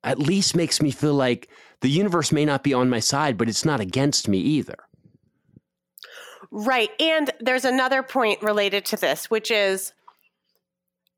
at 0.03 0.17
least 0.17 0.55
makes 0.55 0.81
me 0.81 0.91
feel 0.91 1.13
like 1.13 1.49
the 1.81 1.89
universe 1.89 2.31
may 2.31 2.45
not 2.45 2.63
be 2.63 2.73
on 2.73 2.89
my 2.89 2.99
side, 2.99 3.37
but 3.37 3.49
it's 3.49 3.65
not 3.65 3.79
against 3.79 4.27
me 4.27 4.39
either. 4.39 4.77
Right. 6.51 6.89
And 6.99 7.31
there's 7.39 7.65
another 7.65 8.01
point 8.03 8.41
related 8.41 8.85
to 8.85 8.97
this, 8.97 9.29
which 9.29 9.51
is 9.51 9.93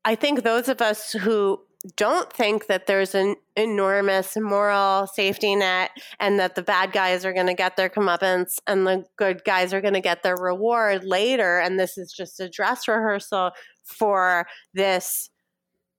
I 0.04 0.14
think 0.14 0.42
those 0.42 0.68
of 0.68 0.82
us 0.82 1.12
who 1.12 1.60
don't 1.96 2.32
think 2.32 2.66
that 2.66 2.86
there's 2.86 3.14
an 3.14 3.34
enormous 3.56 4.36
moral 4.36 5.06
safety 5.06 5.56
net 5.56 5.90
and 6.20 6.38
that 6.38 6.54
the 6.54 6.62
bad 6.62 6.92
guys 6.92 7.24
are 7.24 7.32
going 7.32 7.46
to 7.46 7.54
get 7.54 7.76
their 7.76 7.88
comeuppance 7.88 8.58
and 8.66 8.86
the 8.86 9.04
good 9.16 9.42
guys 9.44 9.74
are 9.74 9.80
going 9.80 9.94
to 9.94 10.00
get 10.00 10.22
their 10.22 10.36
reward 10.36 11.04
later. 11.04 11.58
And 11.58 11.78
this 11.78 11.98
is 11.98 12.12
just 12.12 12.38
a 12.38 12.48
dress 12.48 12.86
rehearsal 12.86 13.50
for 13.84 14.46
this, 14.74 15.30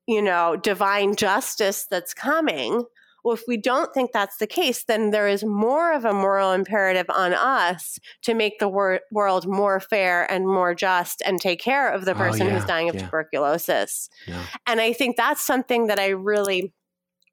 you 0.08 0.22
know, 0.22 0.56
divine 0.56 1.16
justice 1.16 1.86
that's 1.90 2.14
coming. 2.14 2.86
Well, 3.24 3.34
if 3.34 3.44
we 3.48 3.58
don't 3.58 3.94
think 3.94 4.12
that's 4.12 4.38
the 4.38 4.48
case, 4.48 4.84
then 4.84 5.12
there 5.12 5.28
is 5.28 5.44
more 5.46 5.94
of 5.94 6.06
a 6.06 6.14
moral 6.14 6.52
imperative 6.52 7.06
on 7.10 7.34
us 7.34 7.98
to 8.24 8.34
make 8.34 8.60
the 8.60 8.68
wor- 8.68 9.02
world 9.12 9.48
more 9.48 9.80
fair 9.80 10.30
and 10.32 10.46
more 10.46 10.76
just 10.76 11.22
and 11.26 11.40
take 11.40 11.60
care 11.62 11.90
of 11.92 12.06
the 12.06 12.12
Oh, 12.12 12.16
person 12.18 12.48
yeah, 12.48 12.54
who's 12.54 12.66
dying 12.66 12.90
of 12.90 12.96
yeah. 12.96 13.06
tuberculosis. 13.06 14.10
Yeah. 14.28 14.44
And 14.68 14.82
I 14.82 14.94
think 14.94 15.16
that's 15.18 15.46
something 15.46 15.88
that 15.88 16.00
I 16.00 16.10
really 16.10 16.74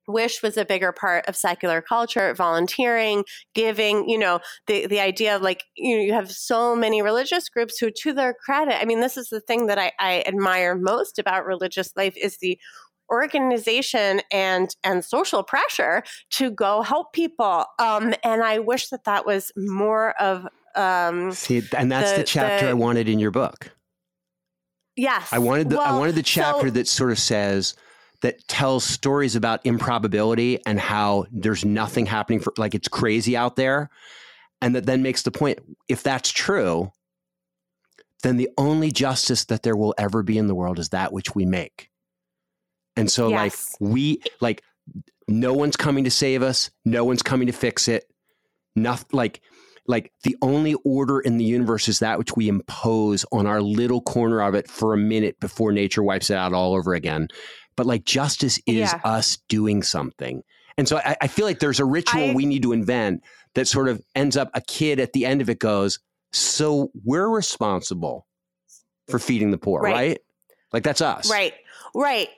wish 0.09 0.43
was 0.43 0.57
a 0.57 0.65
bigger 0.65 0.93
part 0.93 1.25
of 1.29 1.37
secular 1.37 1.81
culture 1.81 2.35
volunteering 2.35 3.23
giving 3.55 4.09
you 4.09 4.19
know 4.19 4.41
the 4.67 4.87
the 4.89 4.99
idea 4.99 5.37
of 5.37 5.43
like 5.43 5.63
you 5.77 5.97
know 5.97 6.03
you 6.03 6.13
have 6.13 6.33
so 6.33 6.75
many 6.75 7.01
religious 7.01 7.49
groups 7.49 7.79
who 7.79 7.91
to 7.91 8.13
their 8.13 8.35
credit 8.45 8.75
i 8.81 8.85
mean 8.85 9.01
this 9.01 9.17
is 9.17 9.29
the 9.29 9.41
thing 9.41 9.67
that 9.67 9.79
i, 9.79 9.93
I 10.01 10.25
admire 10.27 10.75
most 10.75 11.21
about 11.21 11.47
religious 11.47 11.93
life 11.97 12.15
is 12.17 12.39
the 12.39 12.59
organization 13.11 14.21
and 14.33 14.75
and 14.85 15.05
social 15.05 15.43
pressure 15.43 16.03
to 16.31 16.51
go 16.51 16.83
help 16.83 17.13
people 17.13 17.65
um 17.79 18.15
and 18.25 18.43
i 18.43 18.59
wish 18.59 18.89
that 18.89 19.05
that 19.05 19.27
was 19.27 19.51
more 19.57 20.11
of 20.21 20.47
um 20.77 21.33
See, 21.33 21.63
and 21.77 21.91
that's 21.91 22.13
the, 22.13 22.19
The- 22.19 22.25
chapter 22.25 22.67
the- 22.67 22.71
I 22.71 22.75
wanted 22.75 23.09
in 23.09 23.19
your 23.19 23.31
book. 23.33 23.71
yes 24.97 25.29
I 25.33 25.39
wanted 25.39 25.71
the 25.71 25.81
I 25.81 25.99
wanted 25.99 26.15
the 26.15 26.23
chapter 26.23 26.69
so- 26.69 26.75
that 26.75 26.87
sort 26.89 27.11
of 27.11 27.19
says 27.19 27.75
that 28.23 28.47
tells 28.49 28.85
stories 28.85 29.35
about 29.35 29.65
improbability 29.65 30.59
and 30.67 30.79
how 30.79 31.25
there's 31.33 31.65
nothing 31.65 32.07
happening 32.07 32.39
for 32.41 32.53
like 32.59 32.75
it's 32.75 32.89
crazy 32.89 33.37
out 33.37 33.57
there 33.57 33.89
and 34.63 34.75
that 34.77 34.85
then 34.87 35.03
makes 35.03 35.23
the 35.23 35.31
point 35.31 35.59
if 35.89 36.03
that's 36.03 36.31
true 36.31 36.93
then 38.23 38.37
the 38.37 38.51
only 38.59 38.91
justice 38.93 39.47
that 39.47 39.63
there 39.63 39.75
will 39.77 39.95
ever 39.97 40.23
be 40.23 40.37
in 40.37 40.47
the 40.47 40.55
world 40.55 40.79
is 40.79 40.91
that 40.91 41.11
which 41.11 41.35
we 41.35 41.47
make. 41.47 41.90
And 42.97 43.11
so 43.11 43.29
Yes. 43.29 43.77
like 43.81 43.91
we 43.91 44.23
like 44.41 44.63
no 45.29 45.53
one's 45.55 45.77
coming 45.77 46.05
to 46.05 46.11
save 46.11 46.43
us, 46.43 46.71
no 46.85 47.05
one's 47.05 47.23
coming 47.23 47.47
to 47.47 47.53
fix 47.53 47.89
it. 47.89 48.05
Nothing 48.77 49.09
like 49.13 49.41
like 49.87 50.13
the 50.25 50.37
only 50.43 50.75
order 50.85 51.19
in 51.21 51.39
the 51.39 51.45
universe 51.45 51.89
is 51.89 51.99
that 52.01 52.19
which 52.19 52.37
we 52.37 52.49
impose 52.49 53.25
on 53.33 53.47
our 53.47 53.61
little 53.61 54.01
corner 54.01 54.41
of 54.43 54.55
it 54.55 54.69
for 54.71 54.93
a 54.95 54.97
minute 54.99 55.41
before 55.41 55.73
nature 55.73 56.03
wipes 56.03 56.31
it 56.31 56.37
out 56.37 56.53
all 56.53 56.75
over 56.75 56.95
again. 56.95 57.29
But 57.77 57.87
like 57.87 58.05
justice 58.05 58.59
is 58.67 58.77
Yeah. 58.93 59.01
us 59.05 59.39
doing 59.49 59.83
something. 59.83 60.43
And 60.77 60.87
so 60.87 60.99
I, 60.99 61.17
I 61.23 61.27
feel 61.27 61.45
like 61.47 61.59
there's 61.59 61.81
a 61.81 61.85
ritual 61.85 62.31
I- 62.31 62.35
we 62.35 62.47
need 62.47 62.63
to 62.63 62.73
invent 62.73 63.23
that 63.55 63.67
sort 63.67 63.89
of 63.89 64.01
ends 64.15 64.37
up 64.37 64.51
a 64.55 64.61
kid 64.61 65.01
at 65.01 65.13
the 65.13 65.27
end 65.27 65.41
of 65.41 65.51
it 65.51 65.59
goes, 65.59 65.99
So 66.33 66.91
we're 67.05 67.29
responsible 67.29 68.27
for 69.09 69.19
feeding 69.19 69.51
the 69.51 69.59
poor, 69.59 69.81
Right. 69.81 69.93
right? 69.95 70.19
Like 70.73 70.85
that's 70.85 71.01
us. 71.01 71.29
Right, 71.29 71.55
right, 71.97 72.29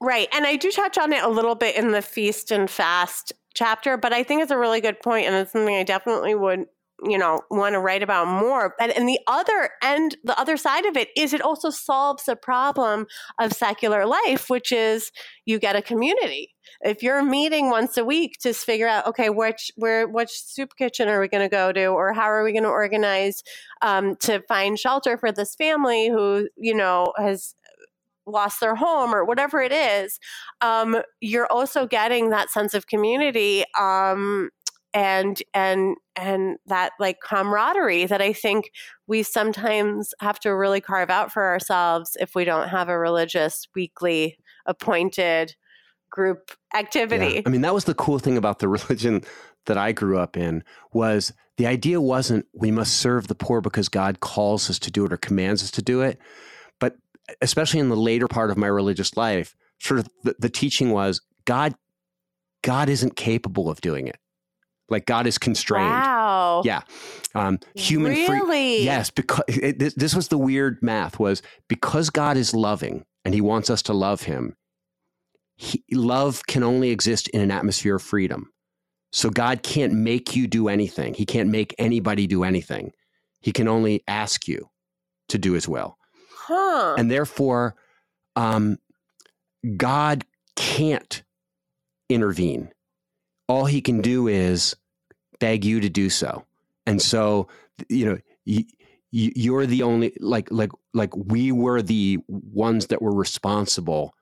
right. 0.00 0.28
And 0.32 0.46
I 0.46 0.56
do 0.56 0.70
touch 0.70 0.98
on 0.98 1.12
it 1.12 1.22
a 1.22 1.28
little 1.28 1.54
bit 1.54 1.76
in 1.76 1.92
the 1.92 2.02
feast 2.02 2.50
and 2.50 2.70
fast 2.70 3.32
chapter, 3.54 3.96
but 3.96 4.12
I 4.12 4.22
think 4.22 4.42
it's 4.42 4.50
a 4.52 4.58
really 4.58 4.80
good 4.80 5.00
point, 5.00 5.26
and 5.26 5.34
it's 5.34 5.52
something 5.52 5.74
I 5.74 5.82
definitely 5.82 6.34
would, 6.34 6.66
you 7.04 7.18
know, 7.18 7.40
want 7.50 7.74
to 7.74 7.80
write 7.80 8.02
about 8.02 8.28
more. 8.28 8.74
And, 8.78 8.92
and 8.92 9.08
the 9.08 9.18
other 9.26 9.70
end, 9.82 10.16
the 10.24 10.38
other 10.38 10.56
side 10.56 10.84
of 10.86 10.96
it 10.96 11.08
is 11.16 11.32
it 11.32 11.40
also 11.40 11.70
solves 11.70 12.24
the 12.24 12.36
problem 12.36 13.06
of 13.40 13.52
secular 13.52 14.06
life, 14.06 14.48
which 14.50 14.72
is 14.72 15.10
you 15.46 15.58
get 15.58 15.76
a 15.76 15.82
community. 15.82 16.54
If 16.82 17.02
you're 17.02 17.24
meeting 17.24 17.70
once 17.70 17.96
a 17.96 18.04
week 18.04 18.38
to 18.40 18.52
figure 18.52 18.88
out, 18.88 19.06
okay, 19.06 19.30
which 19.30 19.70
where 19.76 20.06
which 20.06 20.30
soup 20.30 20.76
kitchen 20.76 21.08
are 21.08 21.20
we 21.20 21.28
going 21.28 21.44
to 21.44 21.54
go 21.54 21.72
to, 21.72 21.86
or 21.86 22.12
how 22.12 22.24
are 22.24 22.44
we 22.44 22.52
going 22.52 22.64
to 22.64 22.68
organize 22.68 23.42
um, 23.82 24.16
to 24.16 24.42
find 24.48 24.78
shelter 24.78 25.16
for 25.16 25.32
this 25.32 25.54
family 25.54 26.08
who 26.08 26.48
you 26.56 26.74
know 26.74 27.12
has 27.16 27.54
lost 28.26 28.60
their 28.60 28.74
home 28.74 29.14
or 29.14 29.24
whatever 29.24 29.60
it 29.60 29.72
is, 29.72 30.18
um, 30.60 30.96
you're 31.20 31.50
also 31.50 31.86
getting 31.86 32.30
that 32.30 32.50
sense 32.50 32.74
of 32.74 32.86
community 32.86 33.64
um, 33.78 34.50
and 34.94 35.42
and 35.52 35.96
and 36.16 36.56
that 36.66 36.92
like 36.98 37.18
camaraderie 37.22 38.06
that 38.06 38.22
I 38.22 38.32
think 38.32 38.70
we 39.06 39.22
sometimes 39.22 40.14
have 40.20 40.40
to 40.40 40.54
really 40.54 40.80
carve 40.80 41.10
out 41.10 41.30
for 41.30 41.44
ourselves 41.44 42.16
if 42.18 42.34
we 42.34 42.44
don't 42.44 42.68
have 42.68 42.88
a 42.88 42.98
religious 42.98 43.68
weekly 43.74 44.38
appointed 44.64 45.54
group 46.10 46.52
activity. 46.74 47.34
Yeah. 47.34 47.42
I 47.44 47.50
mean, 47.50 47.60
that 47.60 47.74
was 47.74 47.84
the 47.84 47.94
cool 47.94 48.18
thing 48.18 48.38
about 48.38 48.58
the 48.58 48.68
religion 48.68 49.22
that 49.66 49.76
I 49.76 49.92
grew 49.92 50.18
up 50.18 50.36
in 50.36 50.64
was 50.92 51.32
the 51.58 51.66
idea 51.66 52.00
wasn't 52.00 52.46
we 52.54 52.70
must 52.70 52.96
serve 52.96 53.28
the 53.28 53.34
poor 53.34 53.60
because 53.60 53.88
God 53.88 54.20
calls 54.20 54.70
us 54.70 54.78
to 54.80 54.90
do 54.90 55.04
it 55.04 55.12
or 55.12 55.16
commands 55.16 55.62
us 55.62 55.70
to 55.72 55.82
do 55.82 56.00
it. 56.00 56.18
Especially 57.40 57.80
in 57.80 57.88
the 57.88 57.96
later 57.96 58.28
part 58.28 58.50
of 58.50 58.56
my 58.56 58.66
religious 58.68 59.16
life, 59.16 59.56
sort 59.80 60.00
of 60.00 60.08
the, 60.22 60.36
the 60.38 60.48
teaching 60.48 60.90
was 60.90 61.20
God 61.44 61.74
God 62.62 62.88
isn't 62.88 63.16
capable 63.16 63.68
of 63.70 63.80
doing 63.80 64.08
it. 64.08 64.18
Like 64.88 65.06
God 65.06 65.26
is 65.26 65.38
constrained. 65.38 65.88
Wow. 65.88 66.62
Yeah. 66.64 66.82
Um, 67.34 67.58
human 67.74 68.14
free 68.14 68.28
really? 68.28 68.84
Yes, 68.84 69.10
because 69.10 69.44
it, 69.48 69.78
this, 69.78 69.94
this 69.94 70.14
was 70.14 70.28
the 70.28 70.38
weird 70.38 70.78
math 70.82 71.18
was 71.18 71.42
because 71.68 72.10
God 72.10 72.36
is 72.36 72.54
loving 72.54 73.04
and 73.24 73.34
he 73.34 73.40
wants 73.40 73.68
us 73.68 73.82
to 73.82 73.92
love 73.92 74.22
him. 74.22 74.56
He, 75.56 75.82
love 75.92 76.46
can 76.46 76.62
only 76.62 76.90
exist 76.90 77.28
in 77.28 77.40
an 77.40 77.50
atmosphere 77.50 77.96
of 77.96 78.02
freedom. 78.02 78.52
So 79.12 79.30
God 79.30 79.62
can't 79.62 79.92
make 79.92 80.36
you 80.36 80.46
do 80.46 80.68
anything. 80.68 81.14
He 81.14 81.24
can't 81.24 81.48
make 81.48 81.74
anybody 81.78 82.26
do 82.26 82.44
anything. 82.44 82.92
He 83.40 83.52
can 83.52 83.66
only 83.66 84.02
ask 84.06 84.46
you 84.46 84.68
to 85.28 85.38
do 85.38 85.52
his 85.52 85.68
will. 85.68 85.96
Huh. 86.46 86.94
And 86.96 87.10
therefore, 87.10 87.74
um, 88.36 88.78
God 89.76 90.24
can't 90.54 91.22
intervene. 92.08 92.70
All 93.48 93.66
he 93.66 93.80
can 93.80 94.00
do 94.00 94.28
is 94.28 94.76
beg 95.40 95.64
you 95.64 95.80
to 95.80 95.88
do 95.88 96.08
so. 96.08 96.44
And 96.86 97.02
so, 97.02 97.48
you 97.88 98.06
know, 98.06 98.18
you, 98.44 98.64
you're 99.10 99.66
the 99.66 99.82
only 99.82 100.16
like 100.20 100.48
like 100.50 100.70
like 100.94 101.14
we 101.16 101.50
were 101.52 101.82
the 101.82 102.18
ones 102.28 102.88
that 102.88 103.02
were 103.02 103.14
responsible 103.14 104.14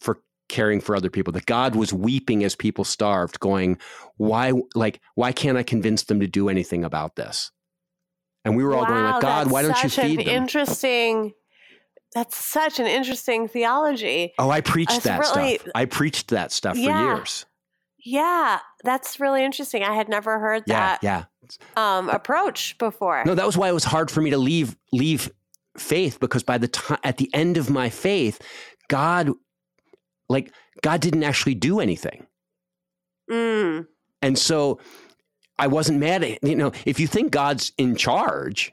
for 0.00 0.20
caring 0.48 0.80
for 0.80 0.96
other 0.96 1.10
people. 1.10 1.32
That 1.32 1.46
God 1.46 1.74
was 1.74 1.92
weeping 1.92 2.44
as 2.44 2.54
people 2.54 2.84
starved, 2.84 3.40
going, 3.40 3.78
"Why? 4.16 4.52
Like, 4.74 5.00
why 5.16 5.32
can't 5.32 5.58
I 5.58 5.62
convince 5.62 6.04
them 6.04 6.20
to 6.20 6.26
do 6.26 6.48
anything 6.48 6.84
about 6.84 7.16
this?" 7.16 7.50
And 8.44 8.56
we 8.56 8.64
were 8.64 8.74
all 8.74 8.86
going, 8.86 9.04
"Like, 9.04 9.20
God, 9.20 9.50
why 9.50 9.62
don't 9.62 9.82
you 9.82 9.90
feed 9.90 10.20
an 10.20 10.26
them?" 10.26 10.34
Interesting. 10.36 11.34
That's 12.14 12.36
such 12.36 12.78
an 12.80 12.86
interesting 12.86 13.48
theology. 13.48 14.32
Oh, 14.38 14.50
I 14.50 14.60
preached 14.60 14.90
That's 15.02 15.04
that 15.04 15.20
really- 15.36 15.58
stuff. 15.58 15.68
I 15.74 15.84
preached 15.84 16.28
that 16.28 16.52
stuff 16.52 16.76
for 16.76 16.80
years. 16.82 17.44
Yeah, 17.98 18.60
that's 18.84 19.20
really 19.20 19.44
interesting. 19.44 19.82
I 19.82 19.94
had 19.94 20.08
never 20.08 20.38
heard 20.38 20.62
Yeah, 20.66 20.96
that 21.00 21.02
yeah. 21.02 21.24
um, 21.76 22.08
approach 22.08 22.78
before. 22.78 23.22
No, 23.26 23.34
that 23.34 23.44
was 23.44 23.56
why 23.58 23.68
it 23.68 23.72
was 23.72 23.84
hard 23.84 24.10
for 24.10 24.22
me 24.22 24.30
to 24.30 24.38
leave 24.38 24.76
leave 24.92 25.30
faith 25.76 26.18
because 26.18 26.42
by 26.42 26.56
the 26.58 26.68
time 26.68 26.98
at 27.04 27.18
the 27.18 27.28
end 27.34 27.56
of 27.58 27.68
my 27.68 27.90
faith, 27.90 28.40
God 28.88 29.30
like 30.30 30.52
God 30.82 31.00
didn't 31.02 31.24
actually 31.24 31.54
do 31.54 31.80
anything. 31.80 32.26
Mm, 33.30 33.86
And 34.22 34.38
so 34.38 34.80
I 35.58 35.66
wasn't 35.66 35.98
mad 36.00 36.22
at 36.24 36.42
you 36.42 36.54
know, 36.56 36.72
if 36.86 36.98
you 36.98 37.06
think 37.06 37.30
God's 37.32 37.72
in 37.76 37.96
charge, 37.96 38.72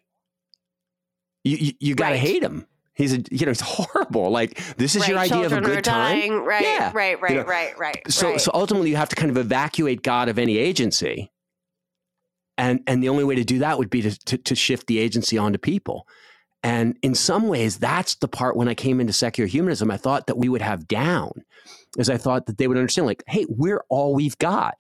you 1.44 1.58
you, 1.58 1.74
you 1.80 1.96
got 1.96 2.10
to 2.10 2.14
Right. 2.16 2.22
hate 2.22 2.44
him. 2.44 2.68
He's 2.96 3.14
a 3.14 3.24
you 3.32 3.46
know, 3.46 3.52
it's 3.52 3.62
horrible. 3.66 4.30
Like 4.32 4.58
this 4.78 4.96
is 4.96 5.08
your 5.08 5.18
right, 5.18 5.32
idea 5.32 5.46
of 5.46 5.52
a 5.52 5.56
children 5.56 5.76
good 5.76 5.84
time. 5.84 6.18
dying. 6.20 6.34
Right, 6.44 6.64
Yeah, 6.64 6.92
right, 6.94 7.20
right, 7.22 7.32
you 7.32 7.38
know, 7.40 7.44
right, 7.46 7.78
right. 7.78 8.02
so 8.12 8.32
right. 8.32 8.42
so 8.42 8.52
ultimately 8.54 8.90
you 8.90 8.96
have 8.96 9.10
to 9.10 9.16
kind 9.16 9.30
of 9.30 9.38
evacuate 9.38 10.02
God 10.04 10.30
of 10.30 10.40
any 10.40 10.58
agency. 10.58 11.32
And 12.58 12.80
and 12.88 13.04
the 13.04 13.10
only 13.10 13.24
way 13.26 13.36
to 13.36 13.44
do 13.44 13.60
that 13.60 13.78
would 13.78 13.90
be 13.90 14.02
to 14.02 14.18
to, 14.26 14.38
to 14.38 14.56
shift 14.56 14.88
the 14.88 15.00
agency 15.00 15.38
onto 15.38 15.58
people. 15.58 16.08
And 16.64 16.98
in 17.04 17.14
some 17.14 17.48
ways, 17.48 17.78
that's 17.78 18.16
the 18.16 18.28
part 18.28 18.56
when 18.56 18.68
I 18.68 18.74
came 18.74 19.00
into 19.00 19.14
secular 19.14 19.48
humanism, 19.48 19.92
I 19.92 19.98
thought 19.98 20.26
that 20.28 20.38
we 20.38 20.50
would 20.50 20.64
have 20.64 20.88
down, 20.88 21.44
is 21.98 22.10
I 22.10 22.18
thought 22.18 22.48
that 22.48 22.58
they 22.58 22.68
would 22.68 22.78
understand, 22.78 23.06
like, 23.06 23.24
hey, 23.28 23.46
we're 23.50 23.84
all 23.90 24.16
we've 24.16 24.38
got. 24.40 24.76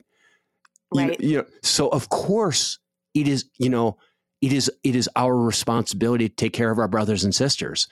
You- 0.93 0.99
Right. 1.09 1.19
You, 1.21 1.37
know, 1.39 1.45
so 1.61 1.89
of 1.89 2.09
course 2.09 2.79
it 3.13 3.27
is, 3.27 3.45
you 3.59 3.69
know, 3.69 3.97
it 4.45 4.53
is 4.53 4.71
it 4.83 4.95
is 4.95 5.09
our 5.15 5.35
responsibility 5.35 6.29
to 6.29 6.35
take 6.35 6.53
care 6.53 6.69
of 6.69 6.77
our 6.77 6.87
brothers 6.87 7.23
and 7.23 7.33
sisters. 7.33 7.87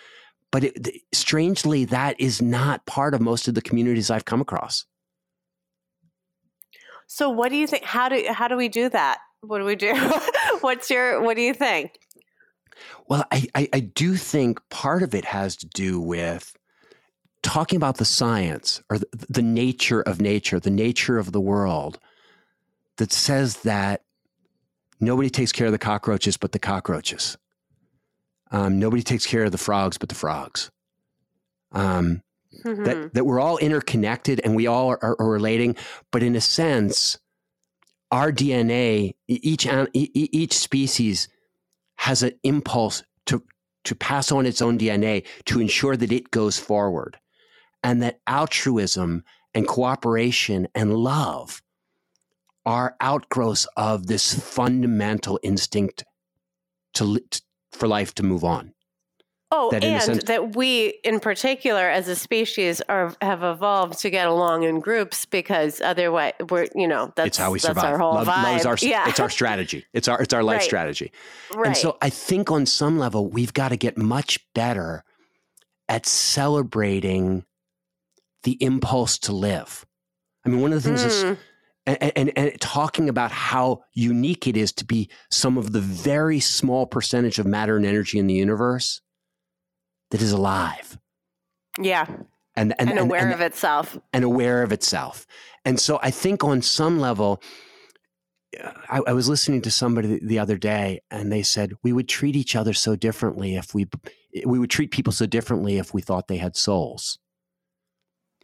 But 0.52 0.66
it, 0.66 1.02
strangely, 1.12 1.86
that 1.86 2.20
is 2.20 2.44
not 2.44 2.86
part 2.86 3.16
of 3.16 3.22
most 3.22 3.48
of 3.48 3.56
the 3.56 3.62
communities 3.62 4.12
I've 4.12 4.26
come 4.26 4.40
across. 4.40 4.86
so 7.08 7.32
what 7.32 7.50
do 7.50 7.56
you 7.56 7.66
think? 7.66 7.84
How 7.84 8.08
do 8.08 8.24
how 8.30 8.48
do 8.48 8.56
we 8.56 8.70
do 8.70 8.88
that? 8.90 9.18
What 9.42 9.58
do 9.58 9.66
we 9.66 9.76
do? 9.76 9.96
What's 10.62 10.92
your 10.92 11.22
what 11.22 11.38
do 11.38 11.42
you 11.42 11.56
think? 11.56 11.98
Well, 13.08 13.26
I, 13.32 13.48
I, 13.56 13.70
I 13.74 13.80
do 13.80 14.16
think 14.16 14.60
part 14.70 15.02
of 15.02 15.16
it 15.16 15.26
has 15.26 15.58
to 15.58 15.68
do 15.68 16.00
with 16.00 16.56
talking 17.42 17.78
about 17.78 17.98
the 17.98 18.06
science 18.06 18.82
or 18.92 19.00
the, 19.00 19.08
the 19.28 19.42
nature 19.42 20.02
of 20.02 20.22
nature, 20.22 20.60
the 20.60 20.70
nature 20.70 21.18
of 21.18 21.32
the 21.32 21.42
world 21.42 22.00
that 22.98 23.12
says 23.12 23.58
that 23.62 24.03
nobody 25.04 25.30
takes 25.30 25.52
care 25.52 25.68
of 25.68 25.72
the 25.72 25.78
cockroaches 25.80 26.38
but 26.38 26.52
the 26.52 26.60
cockroaches. 26.60 27.38
Um, 28.52 28.80
nobody 28.80 29.02
takes 29.02 29.26
care 29.26 29.44
of 29.44 29.52
the 29.52 29.58
frogs 29.58 29.98
but 29.98 30.10
the 30.10 30.16
frogs. 30.16 30.70
Um, 31.72 32.22
mm-hmm. 32.64 32.84
that, 32.84 33.14
that 33.14 33.26
we're 33.26 33.40
all 33.40 33.58
interconnected 33.58 34.40
and 34.44 34.56
we 34.56 34.68
all 34.68 34.90
are, 34.90 35.16
are, 35.20 35.30
relating, 35.30 35.76
but 36.12 36.22
in 36.22 36.36
a 36.36 36.42
sense, 36.42 37.18
our 38.12 38.32
DNA, 38.32 39.16
each, 39.28 39.68
each 39.94 40.54
species 40.54 41.28
has 41.96 42.22
an 42.22 42.34
impulse 42.44 43.04
to, 43.26 43.44
to 43.86 43.96
pass 43.96 44.32
on 44.32 44.46
its 44.46 44.62
own 44.62 44.78
DNA 44.78 45.26
to 45.46 45.60
ensure 45.60 45.98
that 45.98 46.12
it 46.12 46.30
goes 46.30 46.60
forward. 46.60 47.18
And 47.84 48.04
that 48.04 48.20
altruism 48.28 49.24
and 49.56 49.68
cooperation 49.68 50.68
and 50.76 50.96
love 50.96 51.62
are 52.66 52.96
outgrowths 53.02 53.68
of 53.76 54.08
this 54.08 54.34
fundamental 54.34 55.40
instinct 55.44 56.04
to, 56.94 57.20
for 57.72 57.88
life 57.88 58.14
to 58.16 58.24
move 58.24 58.44
on. 58.44 58.74
Oh, 59.56 59.70
that 59.70 59.84
and 59.84 60.02
sense, 60.02 60.24
that 60.24 60.56
we, 60.56 61.00
in 61.04 61.20
particular, 61.20 61.88
as 61.88 62.08
a 62.08 62.16
species, 62.16 62.82
are 62.90 63.14
have 63.22 63.44
evolved 63.44 64.00
to 64.00 64.10
get 64.10 64.26
along 64.26 64.64
in 64.64 64.80
groups 64.80 65.28
because 65.28 65.80
otherwise, 65.80 66.34
we're 66.50 66.66
you 66.74 66.88
know 66.88 67.14
that's 67.16 67.28
it's 67.28 67.38
how 67.38 67.52
we 67.52 67.60
survive. 67.60 67.76
That's 67.76 67.86
our 67.86 68.00
whole 68.00 68.16
love, 68.16 68.28
vibe. 68.28 68.58
Love 68.58 68.66
our, 68.66 68.78
yeah. 68.82 69.08
it's 69.08 69.20
our 69.20 69.30
strategy. 69.30 69.86
It's 69.94 70.08
our 70.08 70.20
it's 70.20 70.34
our 70.34 70.42
life 70.42 70.58
right. 70.58 70.64
strategy. 70.64 71.12
Right. 71.54 71.68
And 71.68 71.78
so 71.78 72.00
I 72.02 72.10
think 72.10 72.50
on 72.50 72.66
some 72.66 72.98
level 72.98 73.30
we've 73.30 73.54
got 73.54 73.70
to 73.70 73.78
get 73.78 73.96
much 73.96 74.40
better 74.56 75.04
at 75.88 76.08
celebrating 76.08 77.46
the 78.42 78.58
impulse 78.60 79.20
to 79.20 79.34
live. 79.34 79.86
I 80.44 80.50
mean, 80.50 80.62
one 80.62 80.74
of 80.74 80.82
the 80.82 80.90
things 80.90 81.04
mm. 81.04 81.32
is. 81.34 81.38
And, 81.86 82.18
and, 82.18 82.32
and, 82.38 82.62
talking 82.62 83.10
about 83.10 83.32
how 83.32 83.84
unique 83.94 84.48
it 84.48 84.56
is 84.56 84.72
to 84.74 84.86
be 84.86 85.10
some 85.30 85.58
of 85.58 85.74
the 85.74 85.82
very 85.82 86.40
small 86.40 86.86
percentage 86.86 87.40
of 87.40 87.46
matter 87.46 87.76
and 87.76 87.86
energy 87.86 88.18
in 88.18 88.28
the 88.28 88.34
universe 88.34 89.02
that 90.12 90.22
is 90.22 90.32
alive. 90.32 90.98
Yeah. 91.78 92.06
And, 92.56 92.74
and, 92.80 92.90
and 92.90 93.00
aware 93.00 93.32
of 93.32 93.42
itself. 93.42 93.98
And 94.14 94.24
aware 94.24 94.64
of 94.64 94.72
itself. 94.72 95.26
And 95.66 95.80
so 95.80 96.00
I 96.02 96.12
think 96.12 96.44
on 96.44 96.62
some 96.62 97.00
level, 97.00 97.42
I, 98.90 99.02
I, 99.08 99.14
was 99.14 99.28
listening 99.28 99.62
to 99.64 99.72
somebody 99.72 100.20
the 100.22 100.40
other 100.40 100.58
day 100.58 101.02
and 101.10 101.32
they 101.32 101.42
said 101.42 101.74
we 101.82 101.92
would 101.92 102.08
treat 102.08 102.36
each 102.36 102.56
other 102.56 102.74
so 102.74 102.96
differently 102.96 103.56
if 103.56 103.74
we 103.74 103.88
we 104.46 104.60
would 104.60 104.70
treat 104.70 104.92
people 104.92 105.14
so 105.14 105.26
differently 105.26 105.78
if 105.78 105.94
we 105.94 106.02
thought 106.02 106.28
they 106.28 106.38
had 106.38 106.56
souls. 106.56 107.18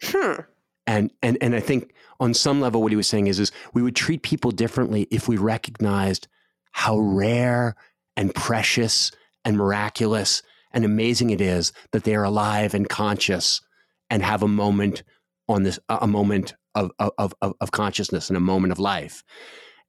Hmm. 0.04 0.42
And 0.88 1.12
and 1.22 1.38
and 1.42 1.56
I 1.56 1.60
think 1.60 1.94
on 2.20 2.34
some 2.34 2.60
level 2.60 2.82
what 2.82 2.92
he 2.92 2.96
was 2.96 3.08
saying 3.08 3.28
is 3.28 3.40
is 3.40 3.52
we 3.74 3.82
would 3.82 3.96
treat 3.96 4.22
people 4.24 4.52
differently 4.52 5.08
if 5.12 5.28
we 5.28 5.38
recognized 5.38 6.28
how 6.72 6.98
rare 6.98 7.76
and 8.16 8.34
precious 8.36 9.12
and 9.46 9.58
miraculous 9.58 10.42
and 10.72 10.86
amazing 10.86 11.30
it 11.30 11.42
is 11.42 11.72
that 11.92 12.04
they 12.04 12.16
are 12.16 12.24
alive 12.24 12.74
and 12.74 12.90
conscious 12.90 13.62
and 14.10 14.24
have 14.24 14.44
a 14.44 14.48
moment 14.48 15.04
on 15.48 15.64
this 15.64 15.80
a 15.90 16.08
moment 16.08 16.56
of 16.76 16.92
of 17.00 17.34
of, 17.42 17.54
of 17.60 17.72
consciousness 17.72 18.30
and 18.30 18.38
a 18.38 18.42
moment 18.42 18.72
of 18.72 18.80
life. 18.80 19.24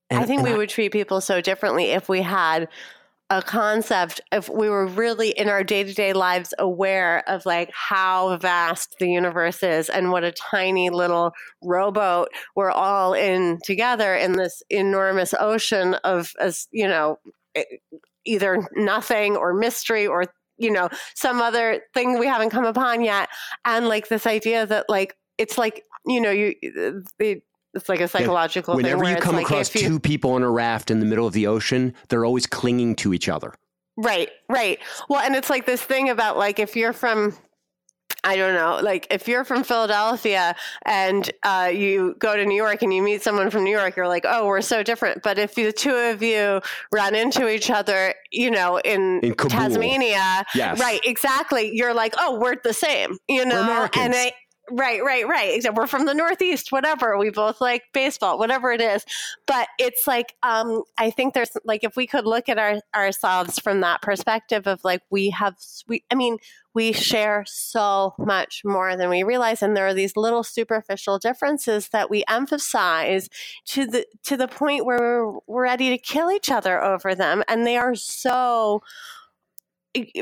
And, 0.09 0.21
I 0.21 0.27
think 0.27 0.43
we 0.43 0.51
I, 0.51 0.57
would 0.57 0.69
treat 0.69 0.91
people 0.91 1.21
so 1.21 1.41
differently 1.41 1.87
if 1.87 2.09
we 2.09 2.23
had 2.23 2.69
a 3.31 3.41
concept 3.41 4.21
if 4.33 4.49
we 4.49 4.69
were 4.69 4.87
really 4.87 5.31
in 5.31 5.49
our 5.49 5.63
day-to-day 5.63 6.13
lives 6.13 6.53
aware 6.59 7.23
of 7.29 7.47
like 7.47 7.71
how 7.73 8.37
vast 8.39 8.97
the 8.99 9.09
universe 9.09 9.63
is 9.63 9.89
and 9.89 10.11
what 10.11 10.25
a 10.25 10.33
tiny 10.33 10.91
little 10.91 11.33
rowboat 11.63 12.29
we're 12.57 12.73
all 12.73 13.15
in 13.15 13.59
together 13.65 14.15
in 14.17 14.33
this 14.33 14.63
enormous 14.69 15.33
ocean 15.39 15.95
of 16.03 16.33
as 16.41 16.67
you 16.73 16.89
know 16.89 17.19
either 18.25 18.67
nothing 18.75 19.37
or 19.37 19.55
mystery 19.55 20.07
or 20.07 20.25
you 20.61 20.71
know, 20.71 20.91
some 21.15 21.41
other 21.41 21.81
thing 21.95 22.19
we 22.19 22.27
haven't 22.27 22.51
come 22.51 22.67
upon 22.67 23.03
yet. 23.03 23.31
And 23.65 23.89
like 23.89 24.09
this 24.09 24.27
idea 24.27 24.67
that 24.67 24.85
like, 24.89 25.17
it's 25.39 25.57
like, 25.57 25.85
you 26.07 26.21
know, 26.21 26.31
you, 26.31 26.55
it, 26.61 27.43
it's 27.75 27.89
like 27.89 28.01
a 28.01 28.09
psychological 28.09 28.75
yeah. 28.75 28.95
Whenever 28.95 29.09
you 29.09 29.17
come 29.17 29.37
like 29.37 29.45
across 29.45 29.75
you, 29.75 29.81
two 29.81 30.01
people 30.01 30.33
on 30.33 30.43
a 30.43 30.51
raft 30.51 30.91
in 30.91 31.01
the 31.01 31.07
middle 31.07 31.27
of 31.27 31.33
the 31.33 31.47
ocean, 31.47 31.95
they're 32.09 32.25
always 32.25 32.47
clinging 32.47 32.97
to 32.97 33.15
each 33.15 33.29
other. 33.29 33.55
Right, 33.97 34.31
right. 34.49 34.79
Well, 35.09 35.21
and 35.21 35.37
it's 35.37 35.51
like 35.51 35.67
this 35.67 35.83
thing 35.83 36.09
about 36.09 36.37
like 36.37 36.59
if 36.59 36.75
you're 36.77 36.93
from 36.93 37.37
I 38.23 38.37
don't 38.37 38.55
know. 38.55 38.81
Like 38.83 39.07
if 39.11 39.29
you're 39.29 39.45
from 39.45 39.65
Philadelphia 39.65 40.55
and 40.85 41.31
uh, 41.43 41.71
you 41.73 42.17
go 42.19 42.37
to 42.37 42.45
New 42.45 42.57
York 42.57 42.83
and 42.83 42.93
you 42.93 43.03
meet 43.03 43.23
someone 43.23 43.51
from 43.51 43.65
New 43.65 43.71
York, 43.71 43.97
you're 43.97 44.09
like, 44.09 44.25
oh, 44.27 44.47
we're 44.47 44.61
so 44.61 44.83
different. 44.83 45.23
But 45.23 45.39
if 45.39 45.55
the 45.55 45.73
two 45.73 45.95
of 45.95 46.23
you 46.23 46.61
run 46.93 47.15
into 47.15 47.49
each 47.49 47.71
other, 47.71 48.15
you 48.31 48.51
know, 48.51 48.79
in, 48.79 49.21
in 49.21 49.35
Tasmania, 49.35 50.45
yes. 50.55 50.79
right, 50.79 51.01
exactly, 51.05 51.71
you're 51.73 51.95
like, 51.95 52.15
oh, 52.19 52.39
we're 52.39 52.57
the 52.63 52.75
same, 52.75 53.17
you 53.29 53.45
know, 53.45 53.89
and 53.95 54.15
I, 54.15 54.33
Right, 54.73 55.03
right, 55.03 55.27
right. 55.27 55.55
Except 55.55 55.77
we're 55.77 55.89
from 55.89 56.07
the 56.07 56.15
Northeast, 56.15 56.71
whatever. 56.71 57.19
We 57.19 57.31
both 57.31 57.61
like 57.61 57.83
baseball, 57.93 58.39
whatever 58.39 58.71
it 58.71 58.81
is. 58.81 59.05
But 59.47 59.69
it's 59.79 60.07
like, 60.07 60.35
um, 60.43 60.83
I 60.97 61.11
think 61.11 61.35
there's 61.35 61.51
like, 61.65 61.83
if 61.83 61.97
we 61.97 62.07
could 62.07 62.25
look 62.25 62.49
at 62.49 62.59
our, 62.59 62.81
ourselves 62.95 63.59
from 63.59 63.81
that 63.81 64.01
perspective 64.01 64.69
of 64.69 64.85
like, 64.85 65.03
we 65.11 65.31
have, 65.31 65.57
we, 65.89 66.05
I 66.11 66.15
mean, 66.15 66.39
we 66.73 66.93
share 66.93 67.45
so 67.49 68.15
much 68.17 68.63
more 68.65 68.97
than 68.97 69.11
we 69.11 69.25
realize. 69.25 69.61
And 69.61 69.77
there 69.77 69.89
are 69.89 69.95
these 69.95 70.17
little 70.17 70.45
superficial 70.45 71.19
differences 71.19 71.89
that 71.89 72.09
we 72.09 72.23
emphasize 72.29 73.29
to 73.67 73.87
the, 73.87 74.07
to 74.25 74.37
the 74.37 74.49
point 74.49 74.87
where 74.87 75.33
we're 75.49 75.65
ready 75.65 75.91
to 75.91 75.99
kill 75.99 76.31
each 76.31 76.51
other 76.51 76.81
over 76.81 77.15
them. 77.17 77.43
And 77.49 77.67
they 77.67 77.77
are 77.77 77.97
so, 77.97 78.83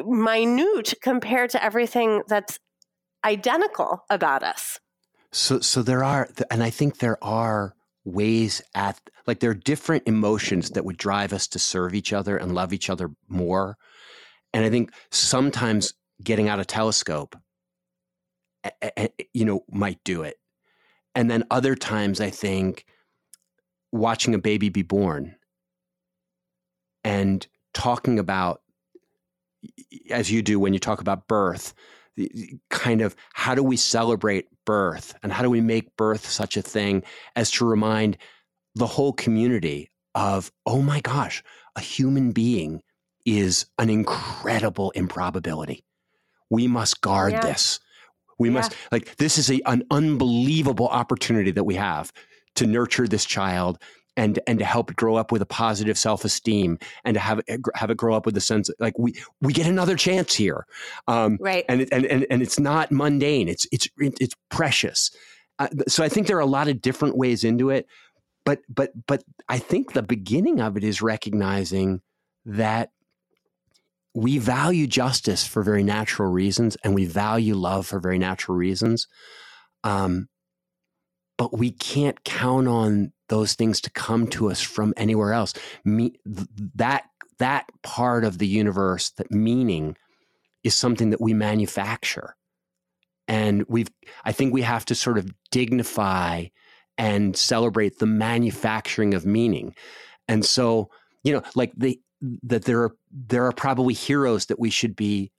minute 0.07 0.95
compared 1.03 1.51
to 1.51 1.63
everything 1.63 2.23
that's 2.27 2.59
identical 3.25 4.05
about 4.11 4.43
us. 4.43 4.79
So, 5.33 5.61
so 5.61 5.83
there 5.83 6.05
are, 6.05 6.29
and 6.51 6.63
I 6.63 6.71
think 6.71 6.99
there 6.99 7.23
are 7.23 7.75
ways 8.05 8.63
at, 8.75 8.99
like, 9.27 9.41
there 9.41 9.51
are 9.51 9.55
different 9.55 10.05
emotions 10.07 10.71
that 10.71 10.85
would 10.85 10.97
drive 10.97 11.33
us 11.33 11.47
to 11.49 11.59
serve 11.59 11.95
each 11.95 12.13
other 12.13 12.37
and 12.37 12.55
love 12.55 12.73
each 12.73 12.89
other 12.89 13.11
more. 13.29 13.77
And 14.55 14.65
I 14.65 14.71
think 14.71 14.93
sometimes 15.11 15.93
getting 16.23 16.49
out 16.49 16.61
a 16.61 16.65
telescope, 16.65 17.37
you 19.35 19.45
know, 19.45 19.65
might 19.71 19.99
do 20.05 20.23
it. 20.23 20.37
And 21.15 21.31
then 21.31 21.45
other 21.51 21.75
times, 21.75 22.21
I 22.21 22.31
think 22.31 22.87
watching 23.93 24.35
a 24.35 24.39
baby 24.39 24.69
be 24.69 24.83
born 24.83 25.37
and 27.05 27.47
talking 27.75 28.19
about, 28.19 28.63
as 30.11 30.31
you 30.31 30.43
do 30.43 30.59
when 30.59 30.73
you 30.73 30.79
talk 30.79 31.01
about 31.01 31.29
birth, 31.29 31.75
kind 32.71 33.01
of 33.01 33.15
how 33.33 33.55
do 33.55 33.63
we 33.63 33.77
celebrate 33.77 34.47
birth 34.65 35.15
and 35.23 35.33
how 35.33 35.43
do 35.43 35.51
we 35.51 35.61
make 35.61 35.97
birth 35.97 36.27
such 36.27 36.57
a 36.57 36.63
thing 36.63 37.03
as 37.37 37.51
to 37.53 37.65
remind 37.65 38.17
the 38.75 38.87
whole 38.87 39.13
community 39.13 39.91
of, 40.15 40.53
oh 40.67 40.83
my 40.83 41.01
gosh, 41.01 41.43
a 41.77 41.81
human 41.81 42.33
being 42.33 42.83
is 43.25 43.67
an 43.79 43.91
incredible 43.91 44.91
improbability. 44.93 45.85
We 46.51 46.67
must 46.67 47.01
guard 47.01 47.33
yeah. 47.33 47.41
this. 47.41 47.81
We 48.39 48.49
yeah. 48.49 48.55
must, 48.55 48.75
like, 48.91 49.17
this 49.17 49.39
is 49.39 49.51
a, 49.51 49.61
an 49.67 49.85
unbelievable 49.91 50.89
opportunity 50.89 51.51
that 51.51 51.65
we 51.65 51.75
have 51.75 52.13
to 52.55 52.67
nurture 52.67 53.07
this 53.07 53.25
child 53.25 53.79
and 54.19 54.41
and 54.49 54.59
to 54.59 54.65
help 54.65 54.95
grow 54.97 55.15
up 55.15 55.31
with 55.33 55.41
a 55.41 55.47
positive 55.47 55.97
self 55.97 56.25
esteem 56.25 56.79
and 57.05 57.15
to 57.15 57.21
have 57.21 57.41
it 57.47 57.61
have 57.75 57.91
it 57.91 57.97
grow 57.97 58.15
up 58.15 58.27
with 58.27 58.37
a 58.37 58.41
sense 58.41 58.69
of, 58.69 58.75
like 58.81 58.99
we 58.99 59.15
we 59.41 59.53
get 59.53 59.67
another 59.67 59.97
chance 59.97 60.35
here, 60.35 60.67
um, 61.07 61.39
right? 61.41 61.65
And, 61.69 61.81
it, 61.81 61.89
and 61.93 62.05
and 62.05 62.27
and 62.29 62.43
it's 62.43 62.59
not 62.59 62.91
mundane. 62.91 63.49
It's 63.49 63.67
it's 63.73 63.89
it's 63.97 64.35
precious. 64.51 65.13
Uh, 65.61 65.69
so 65.87 66.05
I 66.05 66.09
think 66.09 66.27
there 66.27 66.37
are 66.37 66.41
a 66.41 66.47
lot 66.47 66.69
of 66.69 66.83
different 66.83 67.17
ways 67.17 67.45
into 67.45 67.71
it, 67.71 67.87
but 68.45 68.61
but 68.69 68.91
but 69.07 69.23
I 69.49 69.59
think 69.59 69.93
the 69.93 70.03
beginning 70.03 70.61
of 70.61 70.77
it 70.77 70.85
is 70.85 71.01
recognizing 71.01 72.03
that 72.45 72.91
we 74.15 74.39
value 74.39 74.89
justice 74.89 75.47
for 75.47 75.63
very 75.63 75.85
natural 75.85 76.29
reasons 76.29 76.77
and 76.83 76.93
we 76.93 77.05
value 77.05 77.55
love 77.55 77.87
for 77.87 78.01
very 78.01 78.19
natural 78.19 78.57
reasons. 78.57 79.07
Um, 79.85 80.29
but 81.39 81.57
we 81.57 81.71
can't 81.71 82.23
count 82.25 82.69
on 82.69 83.13
those 83.29 83.55
things 83.55 83.81
to 83.81 83.91
come 83.91 84.27
to 84.27 84.51
us 84.51 84.61
from 84.61 84.93
anywhere 84.97 85.33
else. 85.33 85.55
Me, 85.85 86.15
that 86.27 87.05
that 87.39 87.71
part 87.83 88.25
of 88.25 88.39
the 88.39 88.47
universe, 88.47 89.11
that 89.11 89.31
meaning, 89.31 89.97
is 90.65 90.75
something 90.75 91.11
that 91.11 91.21
we 91.21 91.33
manufacture, 91.33 92.37
and 93.27 93.65
we've. 93.69 93.91
I 94.25 94.33
think 94.33 94.53
we 94.53 94.63
have 94.63 94.85
to 94.87 94.95
sort 94.95 95.17
of 95.17 95.31
dignify 95.51 96.47
and 96.99 97.37
celebrate 97.37 98.01
the 98.01 98.07
manufacturing 98.07 99.15
of 99.15 99.25
meaning, 99.25 99.75
and 100.27 100.45
so 100.45 100.91
you 101.23 101.33
know, 101.33 101.43
like 101.55 101.73
the 101.77 102.01
that 102.43 102.65
there 102.65 102.83
are 102.83 102.97
there 103.11 103.47
are 103.47 103.53
probably 103.53 103.95
heroes 103.95 104.47
that 104.47 104.59
we 104.59 104.71
should 104.71 104.97
be 104.97 105.31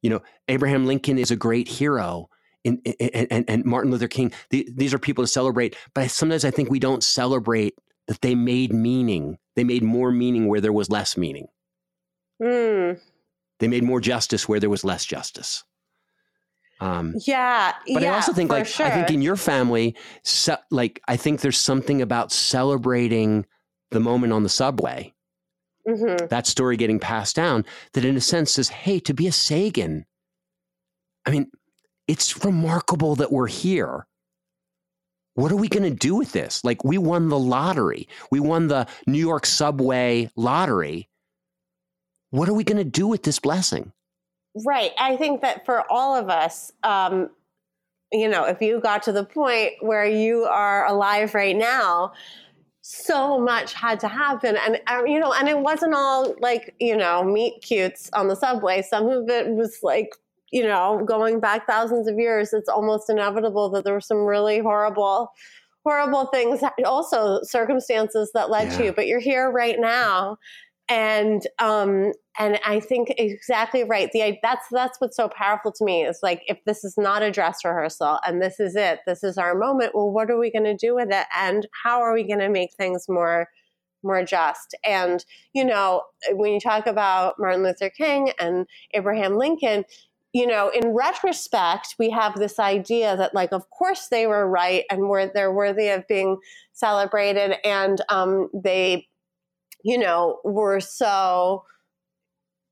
you 0.00 0.08
know 0.08 0.22
abraham 0.48 0.86
lincoln 0.86 1.18
is 1.18 1.30
a 1.30 1.36
great 1.36 1.68
hero 1.68 2.28
in, 2.64 2.78
in, 2.84 3.26
and, 3.30 3.44
and 3.48 3.64
martin 3.64 3.90
luther 3.90 4.08
king 4.08 4.32
the, 4.50 4.68
these 4.74 4.94
are 4.94 4.98
people 4.98 5.22
to 5.24 5.28
celebrate 5.28 5.76
but 5.94 6.10
sometimes 6.10 6.44
i 6.44 6.50
think 6.50 6.70
we 6.70 6.78
don't 6.78 7.02
celebrate 7.02 7.74
that 8.08 8.20
they 8.20 8.34
made 8.34 8.72
meaning 8.72 9.38
they 9.56 9.64
made 9.64 9.82
more 9.82 10.10
meaning 10.12 10.46
where 10.48 10.60
there 10.60 10.72
was 10.72 10.90
less 10.90 11.16
meaning 11.16 11.46
Mm. 12.40 12.98
they 13.60 13.68
made 13.68 13.84
more 13.84 14.00
justice 14.00 14.48
where 14.48 14.58
there 14.58 14.70
was 14.70 14.82
less 14.84 15.04
justice 15.04 15.62
um, 16.80 17.14
Yeah. 17.24 17.74
but 17.94 18.02
yeah, 18.02 18.10
I 18.10 18.14
also 18.16 18.32
think, 18.32 18.50
like, 18.50 18.66
sure. 18.66 18.86
I 18.86 18.90
think 18.90 19.10
in 19.12 19.22
your 19.22 19.36
family, 19.36 19.94
ce- 20.24 20.48
like, 20.72 21.00
I 21.06 21.16
think 21.16 21.40
there's 21.40 21.56
something 21.60 22.02
about 22.02 22.32
celebrating 22.32 23.46
the 23.92 24.00
moment 24.00 24.32
on 24.32 24.42
the 24.42 24.48
subway, 24.48 25.14
Mhm. 25.88 26.28
that 26.28 26.48
story 26.48 26.76
getting 26.76 26.98
passed 26.98 27.36
down, 27.36 27.64
that 27.92 28.04
in 28.04 28.16
a 28.16 28.20
sense 28.20 28.50
says, 28.50 28.68
hey, 28.70 28.98
to 28.98 29.14
be 29.14 29.28
a 29.28 29.32
Sagan, 29.32 30.06
I 31.24 31.30
mean, 31.30 31.52
it's 32.08 32.44
remarkable 32.44 33.16
that 33.16 33.32
we're 33.32 33.46
here. 33.46 34.06
What 35.34 35.50
are 35.50 35.56
we 35.56 35.68
going 35.68 35.84
to 35.84 35.90
do 35.90 36.14
with 36.14 36.32
this? 36.32 36.62
Like, 36.62 36.84
we 36.84 36.98
won 36.98 37.28
the 37.28 37.38
lottery, 37.38 38.08
we 38.30 38.40
won 38.40 38.68
the 38.68 38.86
New 39.06 39.18
York 39.18 39.46
subway 39.46 40.30
lottery. 40.36 41.08
What 42.30 42.48
are 42.48 42.54
we 42.54 42.64
going 42.64 42.78
to 42.78 42.84
do 42.84 43.06
with 43.06 43.22
this 43.22 43.38
blessing? 43.38 43.92
Right. 44.66 44.92
I 44.98 45.16
think 45.16 45.40
that 45.40 45.64
for 45.64 45.90
all 45.90 46.14
of 46.14 46.28
us, 46.28 46.72
um, 46.82 47.30
you 48.10 48.28
know, 48.28 48.44
if 48.44 48.60
you 48.60 48.80
got 48.80 49.02
to 49.04 49.12
the 49.12 49.24
point 49.24 49.72
where 49.80 50.04
you 50.04 50.44
are 50.44 50.86
alive 50.86 51.34
right 51.34 51.56
now, 51.56 52.12
so 52.82 53.38
much 53.38 53.72
had 53.72 54.00
to 54.00 54.08
happen. 54.08 54.56
And, 54.56 54.80
uh, 54.86 55.04
you 55.04 55.18
know, 55.18 55.32
and 55.32 55.48
it 55.48 55.58
wasn't 55.58 55.94
all 55.94 56.34
like, 56.40 56.74
you 56.80 56.96
know, 56.96 57.22
meet 57.22 57.62
cutes 57.62 58.10
on 58.12 58.28
the 58.28 58.36
subway. 58.36 58.82
Some 58.82 59.08
of 59.08 59.28
it 59.30 59.48
was 59.48 59.78
like, 59.82 60.14
you 60.52 60.62
know, 60.62 61.02
going 61.04 61.40
back 61.40 61.66
thousands 61.66 62.06
of 62.06 62.18
years, 62.18 62.52
it's 62.52 62.68
almost 62.68 63.08
inevitable 63.08 63.70
that 63.70 63.84
there 63.84 63.94
were 63.94 64.00
some 64.00 64.18
really 64.18 64.58
horrible, 64.58 65.30
horrible 65.84 66.26
things, 66.26 66.60
also 66.84 67.40
circumstances 67.42 68.30
that 68.34 68.50
led 68.50 68.70
to 68.72 68.84
you. 68.84 68.92
But 68.92 69.06
you're 69.06 69.18
here 69.18 69.50
right 69.50 69.80
now. 69.80 70.36
And 70.88 71.46
um, 71.58 72.12
and 72.38 72.60
I 72.66 72.80
think 72.80 73.14
exactly 73.16 73.84
right. 73.84 74.10
The 74.12 74.36
that's 74.42 74.66
that's 74.70 75.00
what's 75.00 75.16
so 75.16 75.28
powerful 75.28 75.72
to 75.72 75.84
me 75.84 76.04
is 76.04 76.18
like 76.22 76.42
if 76.46 76.58
this 76.66 76.84
is 76.84 76.98
not 76.98 77.22
a 77.22 77.30
dress 77.30 77.64
rehearsal 77.64 78.18
and 78.26 78.42
this 78.42 78.60
is 78.60 78.76
it, 78.76 78.98
this 79.06 79.24
is 79.24 79.38
our 79.38 79.54
moment. 79.54 79.94
Well, 79.94 80.10
what 80.10 80.30
are 80.30 80.38
we 80.38 80.52
going 80.52 80.64
to 80.64 80.76
do 80.76 80.94
with 80.94 81.08
it, 81.10 81.26
and 81.34 81.66
how 81.82 82.00
are 82.02 82.12
we 82.12 82.24
going 82.26 82.40
to 82.40 82.50
make 82.50 82.74
things 82.74 83.06
more 83.08 83.48
more 84.02 84.22
just? 84.24 84.76
And 84.84 85.24
you 85.54 85.64
know, 85.64 86.02
when 86.32 86.52
you 86.52 86.60
talk 86.60 86.86
about 86.86 87.36
Martin 87.38 87.62
Luther 87.62 87.88
King 87.88 88.32
and 88.38 88.66
Abraham 88.92 89.36
Lincoln. 89.36 89.84
You 90.32 90.46
know, 90.46 90.70
in 90.70 90.88
retrospect, 90.94 91.96
we 91.98 92.08
have 92.10 92.36
this 92.36 92.58
idea 92.58 93.16
that, 93.16 93.34
like, 93.34 93.52
of 93.52 93.68
course 93.70 94.08
they 94.08 94.26
were 94.26 94.48
right 94.48 94.84
and 94.90 95.08
were 95.08 95.26
they're 95.26 95.52
worthy 95.52 95.88
of 95.88 96.08
being 96.08 96.38
celebrated, 96.72 97.56
and 97.64 98.00
um, 98.08 98.48
they 98.54 99.08
you 99.82 99.98
know, 99.98 100.38
were 100.44 100.80
so 100.80 101.64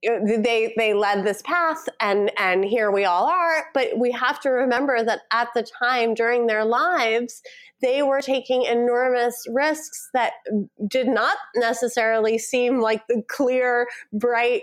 they 0.03 0.73
they 0.79 0.95
led 0.95 1.27
this 1.27 1.43
path 1.43 1.87
and 2.01 2.33
and 2.39 2.65
here 2.65 2.91
we 2.91 3.05
all 3.05 3.27
are. 3.27 3.65
But 3.75 3.99
we 3.99 4.11
have 4.13 4.41
to 4.41 4.49
remember 4.49 5.05
that 5.05 5.21
at 5.31 5.49
the 5.55 5.63
time 5.63 6.15
during 6.15 6.47
their 6.47 6.65
lives 6.65 7.43
they 7.83 8.03
were 8.03 8.23
taking 8.23 8.63
enormous 8.63 9.47
risks 9.51 10.09
that 10.15 10.33
did 10.89 11.07
not 11.07 11.37
necessarily 11.55 12.39
seem 12.39 12.81
like 12.81 13.07
the 13.09 13.23
clear 13.29 13.89
bright 14.11 14.63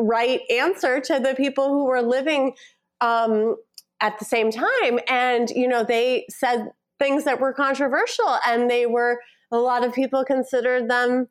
right 0.00 0.40
answer 0.50 1.00
to 1.00 1.18
the 1.18 1.34
people 1.34 1.68
who 1.68 1.84
were 1.84 2.02
living 2.02 2.54
um, 3.00 3.56
at 4.00 4.18
the 4.18 4.24
same 4.24 4.50
time 4.50 4.98
and 5.08 5.50
you 5.50 5.66
know 5.66 5.84
they 5.84 6.24
said 6.28 6.70
things 6.98 7.24
that 7.24 7.40
were 7.40 7.52
controversial 7.52 8.38
and 8.46 8.70
they 8.70 8.86
were 8.86 9.20
a 9.50 9.58
lot 9.58 9.84
of 9.84 9.92
people 9.94 10.24
considered 10.24 10.90
them 10.90 11.28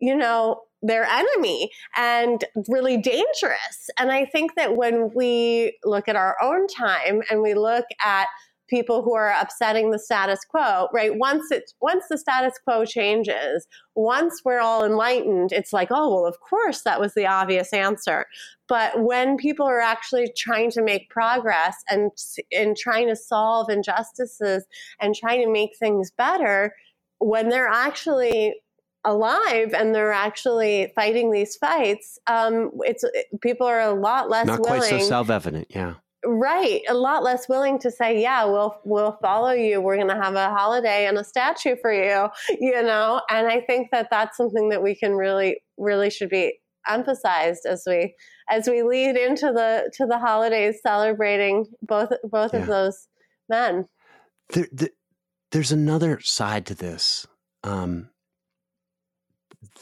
you 0.00 0.16
know, 0.16 0.62
their 0.82 1.04
enemy 1.04 1.70
and 1.96 2.44
really 2.68 2.96
dangerous. 2.96 3.90
And 3.98 4.10
I 4.10 4.24
think 4.24 4.54
that 4.56 4.76
when 4.76 5.10
we 5.14 5.78
look 5.84 6.08
at 6.08 6.16
our 6.16 6.36
own 6.42 6.66
time 6.66 7.22
and 7.30 7.42
we 7.42 7.54
look 7.54 7.84
at 8.04 8.26
people 8.70 9.02
who 9.02 9.14
are 9.14 9.34
upsetting 9.38 9.90
the 9.90 9.98
status 9.98 10.40
quo, 10.48 10.88
right? 10.94 11.16
Once 11.16 11.50
it 11.50 11.72
once 11.82 12.04
the 12.08 12.16
status 12.16 12.54
quo 12.64 12.84
changes, 12.86 13.66
once 13.94 14.40
we're 14.44 14.60
all 14.60 14.84
enlightened, 14.84 15.52
it's 15.52 15.72
like, 15.72 15.88
oh, 15.90 16.14
well, 16.14 16.26
of 16.26 16.38
course 16.40 16.82
that 16.82 17.00
was 17.00 17.12
the 17.14 17.26
obvious 17.26 17.72
answer. 17.72 18.26
But 18.68 19.02
when 19.02 19.36
people 19.36 19.66
are 19.66 19.80
actually 19.80 20.32
trying 20.36 20.70
to 20.70 20.82
make 20.82 21.10
progress 21.10 21.76
and 21.90 22.10
and 22.52 22.76
trying 22.76 23.08
to 23.08 23.16
solve 23.16 23.68
injustices 23.68 24.64
and 25.00 25.14
trying 25.14 25.44
to 25.44 25.52
make 25.52 25.76
things 25.78 26.10
better, 26.16 26.74
when 27.18 27.48
they're 27.48 27.68
actually 27.68 28.54
alive 29.04 29.72
and 29.74 29.94
they're 29.94 30.12
actually 30.12 30.92
fighting 30.94 31.32
these 31.32 31.56
fights, 31.56 32.18
um, 32.26 32.70
it's 32.80 33.04
people 33.40 33.66
are 33.66 33.80
a 33.80 33.92
lot 33.92 34.30
less 34.30 34.46
Not 34.46 34.60
willing. 34.60 34.78
quite 34.80 34.88
so 34.88 34.98
self-evident, 35.00 35.66
yeah. 35.70 35.94
Right, 36.24 36.82
a 36.86 36.92
lot 36.94 37.22
less 37.22 37.48
willing 37.48 37.78
to 37.78 37.90
say, 37.90 38.20
"Yeah, 38.20 38.44
we'll 38.44 38.78
we'll 38.84 39.16
follow 39.22 39.52
you. 39.52 39.80
We're 39.80 39.96
going 39.96 40.08
to 40.08 40.22
have 40.22 40.34
a 40.34 40.50
holiday 40.50 41.06
and 41.06 41.16
a 41.16 41.24
statue 41.24 41.76
for 41.80 41.90
you," 41.92 42.28
you 42.60 42.82
know. 42.82 43.22
And 43.30 43.46
I 43.46 43.62
think 43.62 43.88
that 43.92 44.08
that's 44.10 44.36
something 44.36 44.68
that 44.68 44.82
we 44.82 44.94
can 44.94 45.14
really, 45.14 45.62
really 45.78 46.10
should 46.10 46.28
be 46.28 46.58
emphasized 46.86 47.64
as 47.66 47.84
we 47.86 48.14
as 48.50 48.68
we 48.68 48.82
lead 48.82 49.16
into 49.16 49.46
the 49.46 49.90
to 49.96 50.04
the 50.06 50.18
holidays, 50.18 50.80
celebrating 50.82 51.64
both 51.80 52.10
both 52.24 52.52
Yeah. 52.52 52.60
of 52.60 52.66
those 52.66 53.08
men. 53.48 53.86
There, 54.50 54.68
there, 54.72 54.90
there's 55.52 55.72
another 55.72 56.20
side 56.20 56.66
to 56.66 56.74
this, 56.74 57.26
um, 57.64 58.10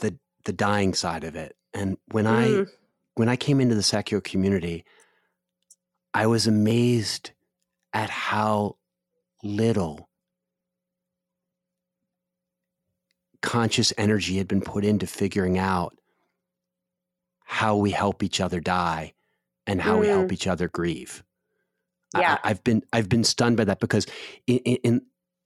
the 0.00 0.16
the 0.44 0.52
dying 0.52 0.94
side 0.94 1.24
of 1.24 1.34
it. 1.34 1.56
And 1.74 1.98
when 2.12 2.26
I 2.28 2.48
Mm. 2.48 2.68
when 3.14 3.28
I 3.28 3.34
came 3.36 3.60
into 3.60 3.74
the 3.74 3.82
secular 3.82 4.20
community, 4.20 4.84
I 6.18 6.26
was 6.26 6.48
amazed 6.48 7.30
at 7.92 8.10
how 8.10 8.74
little 9.44 10.08
conscious 13.40 13.92
energy 13.96 14.38
had 14.38 14.48
been 14.48 14.60
put 14.60 14.84
into 14.84 15.06
figuring 15.06 15.58
out 15.58 15.96
how 17.44 17.76
we 17.76 17.92
help 17.92 18.24
each 18.24 18.40
other 18.40 18.58
die 18.58 19.12
and 19.64 19.80
how 19.80 20.00
we 20.00 20.08
help 20.08 20.26
Mm. 20.26 20.32
each 20.32 20.48
other 20.48 20.66
grieve. 20.66 21.22
Yeah. 22.16 22.38
I, 22.42 22.48
have 22.48 22.64
been 22.64 22.82
I've 22.92 23.08
been 23.08 23.22
stunned 23.22 23.56
by 23.56 23.66
that 23.66 23.78
because 23.78 24.08
in, 24.48 24.58
in 24.58 25.02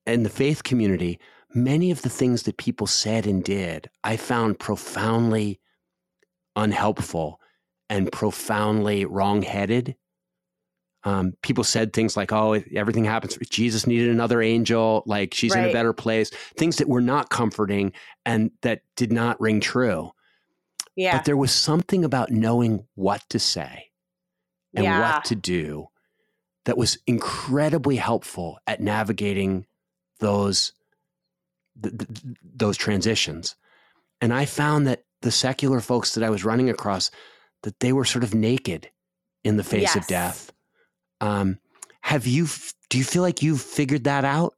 in 0.06 0.22
the 0.22 0.30
faith 0.30 0.62
community, 0.62 1.20
many 1.54 1.90
of 1.90 2.00
the 2.00 2.08
things 2.08 2.44
that 2.44 2.56
people 2.56 2.86
said 2.86 3.26
and 3.26 3.44
did, 3.44 3.90
I 4.02 4.16
found 4.16 4.58
profoundly 4.58 5.60
unhelpful 6.56 7.42
and 7.90 8.10
profoundly 8.10 9.04
wrongheaded. 9.04 9.96
Um, 11.04 11.32
people 11.42 11.64
said 11.64 11.92
things 11.92 12.16
like, 12.16 12.32
"Oh, 12.32 12.62
everything 12.74 13.04
happens. 13.04 13.36
Jesus 13.50 13.86
needed 13.86 14.10
another 14.10 14.40
angel. 14.40 15.02
Like 15.06 15.34
she's 15.34 15.54
in 15.54 15.64
a 15.64 15.72
better 15.72 15.92
place." 15.92 16.30
Things 16.56 16.76
that 16.76 16.88
were 16.88 17.00
not 17.00 17.28
comforting 17.30 17.92
and 18.24 18.50
that 18.62 18.82
did 18.96 19.12
not 19.12 19.40
ring 19.40 19.60
true. 19.60 20.12
Yeah, 20.94 21.16
But 21.16 21.24
there 21.24 21.36
was 21.36 21.50
something 21.52 22.04
about 22.04 22.30
knowing 22.30 22.86
what 22.94 23.22
to 23.30 23.38
say 23.38 23.90
and 24.74 24.84
Yeah. 24.84 25.00
what 25.16 25.24
to 25.24 25.34
do 25.34 25.88
that 26.64 26.76
was 26.76 26.98
incredibly 27.06 27.96
helpful 27.96 28.58
at 28.66 28.80
navigating 28.80 29.66
those 30.20 30.72
th- 31.82 31.96
th- 31.96 32.36
those 32.44 32.76
transitions. 32.76 33.56
And 34.20 34.32
I 34.32 34.44
found 34.44 34.86
that 34.86 35.04
the 35.22 35.32
secular 35.32 35.80
folks 35.80 36.14
that 36.14 36.22
I 36.22 36.30
was 36.30 36.44
running 36.44 36.68
across 36.70 37.10
that 37.62 37.80
they 37.80 37.92
were 37.92 38.04
sort 38.04 38.22
of 38.22 38.34
naked 38.34 38.90
in 39.42 39.56
the 39.56 39.64
face 39.64 39.96
of 39.96 40.06
death. 40.06 40.52
Um, 41.22 41.58
have 42.02 42.26
you? 42.26 42.46
Do 42.90 42.98
you 42.98 43.04
feel 43.04 43.22
like 43.22 43.42
you've 43.42 43.62
figured 43.62 44.04
that 44.04 44.24
out? 44.24 44.54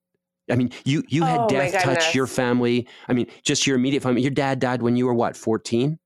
I 0.51 0.57
mean, 0.57 0.73
you 0.85 1.05
you 1.09 1.23
had 1.25 1.41
Oh, 1.43 1.49
death 1.49 1.83
touch 1.83 2.15
your 2.15 2.27
family. 2.27 2.89
I 3.09 3.13
mean, 3.13 3.27
just 3.43 3.67
your 3.67 3.77
immediate 3.77 4.03
family. 4.03 4.23
Your 4.23 4.31
dad 4.31 4.59
died 4.59 4.83
when 4.83 4.97
you 4.97 5.07
were 5.07 5.15
what, 5.15 5.37
fourteen? 5.37 5.99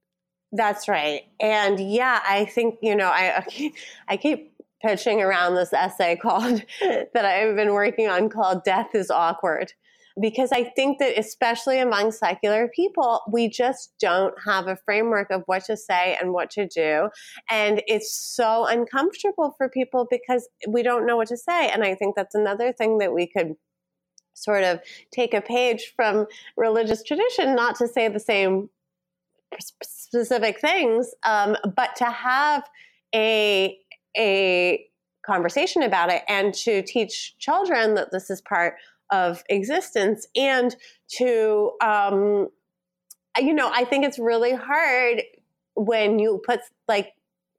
That's 0.52 0.88
right. 0.88 1.22
And 1.40 1.78
yeah, 1.78 2.22
I 2.26 2.46
think, 2.46 2.78
you 2.80 2.96
know, 2.96 3.08
I, 3.08 3.38
I 3.38 3.40
keep, 3.42 3.74
I 4.08 4.16
keep 4.16 4.54
pitching 4.82 5.20
around 5.20 5.54
this 5.54 5.72
essay 5.72 6.16
called, 6.22 6.62
that 6.80 7.24
I've 7.24 7.54
been 7.54 7.74
working 7.74 8.08
on 8.08 8.28
called 8.28 8.64
Death 8.64 8.94
is 8.94 9.10
Awkward. 9.10 9.72
Because 10.20 10.50
I 10.52 10.64
think 10.64 10.98
that, 10.98 11.18
especially 11.18 11.78
among 11.78 12.12
secular 12.12 12.68
people, 12.74 13.22
we 13.30 13.48
just 13.48 13.92
don't 14.00 14.34
have 14.44 14.66
a 14.66 14.76
framework 14.76 15.30
of 15.30 15.42
what 15.46 15.64
to 15.66 15.76
say 15.76 16.16
and 16.20 16.32
what 16.32 16.50
to 16.50 16.66
do. 16.66 17.08
And 17.50 17.82
it's 17.86 18.14
so 18.14 18.66
uncomfortable 18.66 19.54
for 19.56 19.68
people 19.68 20.06
because 20.10 20.48
we 20.66 20.82
don't 20.82 21.06
know 21.06 21.16
what 21.16 21.28
to 21.28 21.36
say. 21.36 21.68
And 21.68 21.84
I 21.84 21.94
think 21.94 22.16
that's 22.16 22.34
another 22.34 22.72
thing 22.72 22.98
that 22.98 23.12
we 23.12 23.26
could 23.26 23.54
sort 24.34 24.64
of 24.64 24.80
take 25.12 25.34
a 25.34 25.40
page 25.40 25.92
from 25.96 26.26
religious 26.56 27.02
tradition, 27.02 27.54
not 27.54 27.76
to 27.76 27.88
say 27.88 28.08
the 28.08 28.20
same 28.20 28.70
specific 29.60 30.60
things, 30.60 31.14
um, 31.26 31.56
but 31.76 31.96
to 31.96 32.04
have 32.04 32.64
a 33.14 33.78
a 34.16 34.84
conversation 35.26 35.82
about 35.82 36.10
it 36.10 36.22
and 36.28 36.54
to 36.54 36.82
teach 36.82 37.36
children 37.38 37.94
that 37.94 38.10
this 38.10 38.30
is 38.30 38.40
part 38.40 38.74
of 39.10 39.42
existence 39.48 40.26
and 40.36 40.76
to 41.08 41.72
um, 41.80 42.48
you 43.38 43.52
know 43.52 43.70
i 43.72 43.84
think 43.84 44.04
it's 44.04 44.18
really 44.18 44.54
hard 44.54 45.22
when 45.74 46.18
you 46.18 46.40
put 46.44 46.60
like 46.88 47.12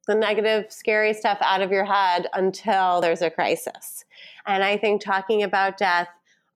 the 0.06 0.14
negative 0.14 0.66
scary 0.70 1.14
stuff 1.14 1.38
out 1.40 1.62
of 1.62 1.70
your 1.70 1.84
head 1.84 2.26
until 2.32 3.00
there's 3.00 3.22
a 3.22 3.30
crisis. 3.30 4.04
And 4.46 4.62
i 4.64 4.76
think 4.76 5.02
talking 5.02 5.42
about 5.42 5.78
death 5.78 6.08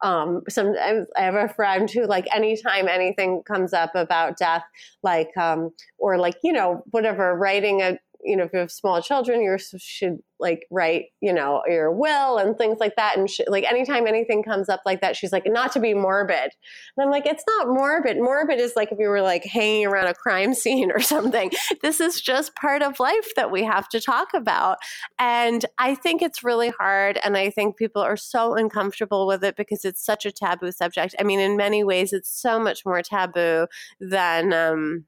um, 0.02 0.42
sometimes 0.50 1.06
I 1.16 1.22
have 1.22 1.34
a 1.34 1.48
friend 1.48 1.90
who, 1.90 2.04
like, 2.06 2.26
anytime 2.34 2.88
anything 2.88 3.42
comes 3.44 3.72
up 3.72 3.94
about 3.94 4.36
death, 4.36 4.62
like, 5.02 5.34
um, 5.38 5.70
or 5.96 6.18
like, 6.18 6.36
you 6.42 6.52
know, 6.52 6.82
whatever, 6.90 7.34
writing 7.34 7.80
a 7.80 7.98
you 8.24 8.36
know, 8.36 8.44
if 8.44 8.52
you 8.52 8.58
have 8.58 8.72
small 8.72 9.02
children, 9.02 9.42
you 9.42 9.56
should 9.78 10.18
like 10.40 10.66
write, 10.70 11.06
you 11.20 11.32
know, 11.32 11.62
your 11.66 11.92
will 11.92 12.38
and 12.38 12.56
things 12.56 12.78
like 12.80 12.96
that. 12.96 13.16
And 13.16 13.30
she, 13.30 13.44
like 13.46 13.64
anytime 13.64 14.06
anything 14.06 14.42
comes 14.42 14.68
up 14.68 14.80
like 14.84 15.00
that, 15.00 15.16
she's 15.16 15.32
like, 15.32 15.44
not 15.46 15.72
to 15.72 15.80
be 15.80 15.94
morbid. 15.94 16.50
And 16.96 17.04
I'm 17.04 17.10
like, 17.10 17.26
it's 17.26 17.44
not 17.46 17.68
morbid. 17.68 18.16
Morbid 18.18 18.58
is 18.58 18.74
like 18.76 18.90
if 18.90 18.98
you 18.98 19.08
were 19.08 19.22
like 19.22 19.44
hanging 19.44 19.86
around 19.86 20.06
a 20.06 20.14
crime 20.14 20.54
scene 20.64 20.90
or 20.90 21.00
something. 21.00 21.50
This 21.82 22.00
is 22.00 22.20
just 22.20 22.56
part 22.56 22.82
of 22.82 22.98
life 22.98 23.34
that 23.36 23.50
we 23.50 23.62
have 23.64 23.88
to 23.90 24.00
talk 24.00 24.28
about. 24.34 24.78
And 25.18 25.64
I 25.78 25.94
think 25.94 26.22
it's 26.22 26.42
really 26.42 26.70
hard. 26.70 27.18
And 27.24 27.36
I 27.36 27.50
think 27.50 27.76
people 27.76 28.02
are 28.02 28.16
so 28.16 28.54
uncomfortable 28.54 29.26
with 29.26 29.44
it 29.44 29.56
because 29.56 29.84
it's 29.84 30.04
such 30.04 30.24
a 30.24 30.32
taboo 30.32 30.72
subject. 30.72 31.14
I 31.18 31.24
mean, 31.24 31.40
in 31.40 31.56
many 31.56 31.84
ways, 31.84 32.12
it's 32.12 32.30
so 32.30 32.58
much 32.58 32.84
more 32.84 33.02
taboo 33.02 33.66
than, 34.00 34.52
um, 34.52 35.04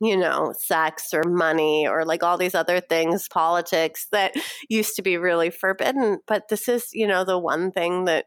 you 0.00 0.16
know, 0.16 0.52
sex 0.58 1.12
or 1.12 1.22
money 1.24 1.86
or 1.86 2.04
like 2.04 2.22
all 2.22 2.36
these 2.36 2.54
other 2.54 2.80
things, 2.80 3.28
politics 3.28 4.06
that 4.12 4.34
used 4.68 4.96
to 4.96 5.02
be 5.02 5.16
really 5.16 5.50
forbidden. 5.50 6.18
But 6.26 6.48
this 6.48 6.68
is, 6.68 6.88
you 6.92 7.06
know, 7.06 7.24
the 7.24 7.38
one 7.38 7.72
thing 7.72 8.04
that 8.04 8.26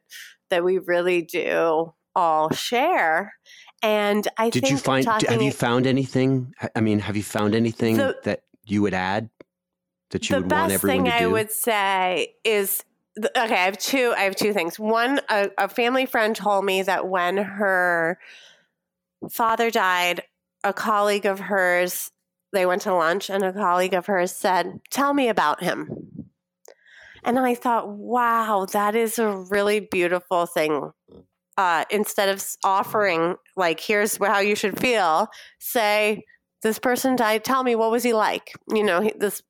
that 0.49 0.63
we 0.63 0.79
really 0.79 1.21
do 1.21 1.93
all 2.15 2.49
share. 2.51 3.33
And 3.81 4.27
I 4.37 4.49
did 4.49 4.69
you 4.69 4.77
find 4.77 5.05
have 5.05 5.41
you 5.41 5.51
found 5.51 5.87
anything? 5.87 6.53
I 6.75 6.81
mean, 6.81 6.99
have 6.99 7.15
you 7.15 7.23
found 7.23 7.55
anything 7.55 7.97
the, 7.97 8.17
that 8.23 8.43
you 8.65 8.81
would 8.81 8.93
add 8.93 9.29
that 10.09 10.29
you 10.29 10.35
would 10.35 10.51
want 10.51 10.71
everyone 10.71 11.05
to 11.05 11.11
do? 11.11 11.17
The 11.17 11.17
best 11.17 11.17
thing 11.17 11.27
I 11.27 11.31
would 11.31 11.51
say 11.51 12.35
is 12.43 12.83
okay. 13.17 13.53
I 13.53 13.65
have 13.65 13.77
two. 13.77 14.13
I 14.17 14.21
have 14.21 14.35
two 14.35 14.53
things. 14.53 14.77
One, 14.77 15.21
a, 15.29 15.49
a 15.57 15.69
family 15.69 16.05
friend 16.05 16.35
told 16.35 16.65
me 16.65 16.81
that 16.83 17.07
when 17.07 17.37
her 17.37 18.19
father 19.31 19.71
died, 19.71 20.23
a 20.63 20.73
colleague 20.73 21.25
of 21.25 21.39
hers, 21.39 22.11
they 22.53 22.65
went 22.65 22.81
to 22.83 22.93
lunch, 22.93 23.29
and 23.29 23.43
a 23.43 23.53
colleague 23.53 23.93
of 23.93 24.07
hers 24.07 24.35
said, 24.35 24.79
Tell 24.89 25.13
me 25.13 25.29
about 25.29 25.61
him. 25.63 26.29
And 27.23 27.37
I 27.37 27.55
thought, 27.55 27.89
wow, 27.89 28.65
that 28.71 28.95
is 28.95 29.19
a 29.19 29.29
really 29.49 29.81
beautiful 29.81 30.45
thing. 30.45 30.91
Uh, 31.57 31.83
instead 31.91 32.29
of 32.29 32.45
offering, 32.63 33.35
like, 33.57 33.79
here's 33.81 34.15
how 34.17 34.39
you 34.39 34.55
should 34.55 34.79
feel, 34.79 35.27
say, 35.59 36.23
this 36.63 36.79
person 36.79 37.17
died. 37.17 37.43
Tell 37.43 37.63
me, 37.63 37.75
what 37.75 37.91
was 37.91 38.03
he 38.03 38.13
like? 38.13 38.53
You 38.73 38.83
know, 38.83 39.01
he, 39.01 39.13
this 39.17 39.41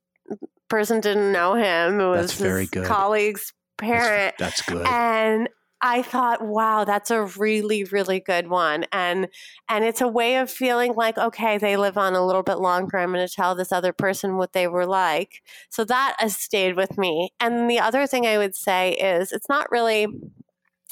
person 0.70 1.00
didn't 1.00 1.32
know 1.32 1.54
him. 1.54 2.00
It 2.00 2.08
was 2.08 2.32
That's 2.32 2.42
very 2.42 2.66
good. 2.66 2.86
colleague's 2.86 3.54
parent. 3.78 4.36
That's, 4.40 4.66
that's 4.66 4.70
good. 4.70 4.88
And 4.88 5.50
I 5.82 6.02
thought, 6.02 6.46
wow, 6.46 6.84
that's 6.84 7.10
a 7.10 7.24
really, 7.38 7.86
really 7.86 8.20
good 8.20 8.50
one. 8.50 8.86
And 8.92 9.30
and 9.70 9.86
it's 9.86 10.02
a 10.02 10.08
way 10.08 10.38
of 10.38 10.52
feeling 10.52 10.94
like, 10.94 11.18
okay, 11.18 11.58
they 11.58 11.78
live 11.78 11.98
on 11.98 12.14
a 12.14 12.26
little 12.26 12.44
bit 12.44 12.60
longer. 12.60 12.98
I'm 12.98 13.14
to 13.14 13.28
tell 13.28 13.56
this 13.56 13.72
other 13.72 13.94
person 13.94 14.38
what 14.38 14.54
they 14.54 14.68
were 14.68 14.86
like. 14.86 15.42
So 15.70 15.86
that 15.86 16.16
has 16.20 16.38
stayed 16.38 16.76
with 16.76 16.98
me. 16.98 17.32
And 17.40 17.70
the 17.70 17.80
other 17.80 18.08
thing 18.08 18.26
I 18.26 18.38
would 18.38 18.56
say 18.56 18.94
is 18.94 19.32
it's 19.32 19.50
not 19.50 19.72
really 19.72 20.08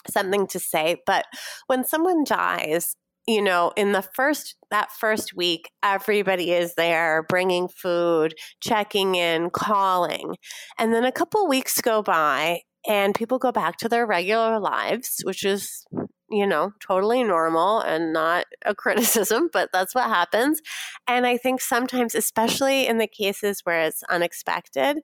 something 0.09 0.47
to 0.47 0.59
say, 0.59 0.97
but 1.05 1.25
when 1.67 1.83
someone 1.83 2.23
dies, 2.23 2.95
you 3.27 3.41
know, 3.41 3.73
in 3.75 3.91
the 3.91 4.01
first 4.01 4.55
that 4.71 4.91
first 4.91 5.35
week, 5.35 5.69
everybody 5.83 6.53
is 6.53 6.75
there 6.75 7.25
bringing 7.27 7.67
food, 7.67 8.33
checking 8.61 9.15
in, 9.15 9.49
calling. 9.49 10.37
And 10.79 10.93
then 10.93 11.03
a 11.03 11.11
couple 11.11 11.45
weeks 11.47 11.81
go 11.81 12.01
by 12.01 12.61
and 12.87 13.13
people 13.13 13.37
go 13.37 13.51
back 13.51 13.77
to 13.77 13.89
their 13.89 14.05
regular 14.05 14.59
lives, 14.59 15.21
which 15.23 15.43
is, 15.43 15.85
you 16.29 16.47
know, 16.47 16.71
totally 16.85 17.23
normal 17.23 17.81
and 17.81 18.13
not 18.13 18.45
a 18.65 18.73
criticism, 18.83 19.49
but 19.51 19.69
that's 19.73 19.93
what 19.93 20.05
happens. 20.05 20.61
And 21.07 21.27
I 21.27 21.37
think 21.37 21.61
sometimes, 21.61 22.15
especially 22.15 22.87
in 22.87 22.97
the 22.97 23.07
cases 23.07 23.61
where 23.63 23.81
it's 23.81 24.03
unexpected, 24.03 24.99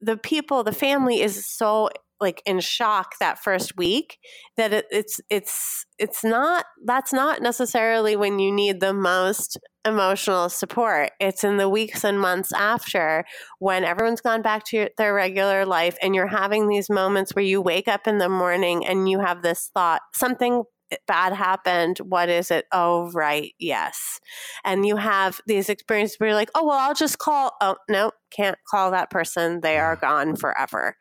the 0.00 0.16
people, 0.16 0.62
the 0.64 0.72
family 0.72 1.20
is 1.20 1.46
so 1.46 1.90
like 2.20 2.42
in 2.46 2.60
shock 2.60 3.14
that 3.20 3.38
first 3.38 3.76
week 3.76 4.18
that 4.56 4.72
it, 4.72 4.86
it's 4.90 5.20
it's 5.30 5.86
it's 5.98 6.24
not 6.24 6.66
that's 6.84 7.12
not 7.12 7.42
necessarily 7.42 8.16
when 8.16 8.38
you 8.38 8.52
need 8.52 8.80
the 8.80 8.92
most 8.92 9.58
emotional 9.84 10.48
support 10.48 11.10
it's 11.20 11.44
in 11.44 11.56
the 11.56 11.68
weeks 11.68 12.04
and 12.04 12.20
months 12.20 12.52
after 12.52 13.24
when 13.58 13.84
everyone's 13.84 14.20
gone 14.20 14.42
back 14.42 14.64
to 14.64 14.76
your, 14.76 14.88
their 14.98 15.14
regular 15.14 15.64
life 15.64 15.96
and 16.02 16.14
you're 16.14 16.26
having 16.26 16.68
these 16.68 16.90
moments 16.90 17.34
where 17.34 17.44
you 17.44 17.60
wake 17.60 17.88
up 17.88 18.06
in 18.06 18.18
the 18.18 18.28
morning 18.28 18.84
and 18.86 19.08
you 19.08 19.20
have 19.20 19.42
this 19.42 19.70
thought 19.74 20.02
something 20.14 20.64
bad 21.06 21.32
happened. 21.32 21.98
What 21.98 22.28
is 22.28 22.50
it? 22.50 22.66
Oh, 22.72 23.10
right. 23.12 23.52
Yes. 23.58 24.20
And 24.64 24.86
you 24.86 24.96
have 24.96 25.40
these 25.46 25.68
experiences 25.68 26.16
where 26.18 26.28
you're 26.30 26.36
like, 26.36 26.50
oh, 26.54 26.66
well, 26.66 26.78
I'll 26.78 26.94
just 26.94 27.18
call. 27.18 27.56
Oh, 27.60 27.76
no, 27.88 28.12
can't 28.30 28.58
call 28.70 28.90
that 28.90 29.10
person. 29.10 29.60
They 29.60 29.78
are 29.78 29.96
gone 29.96 30.36
forever. 30.36 30.96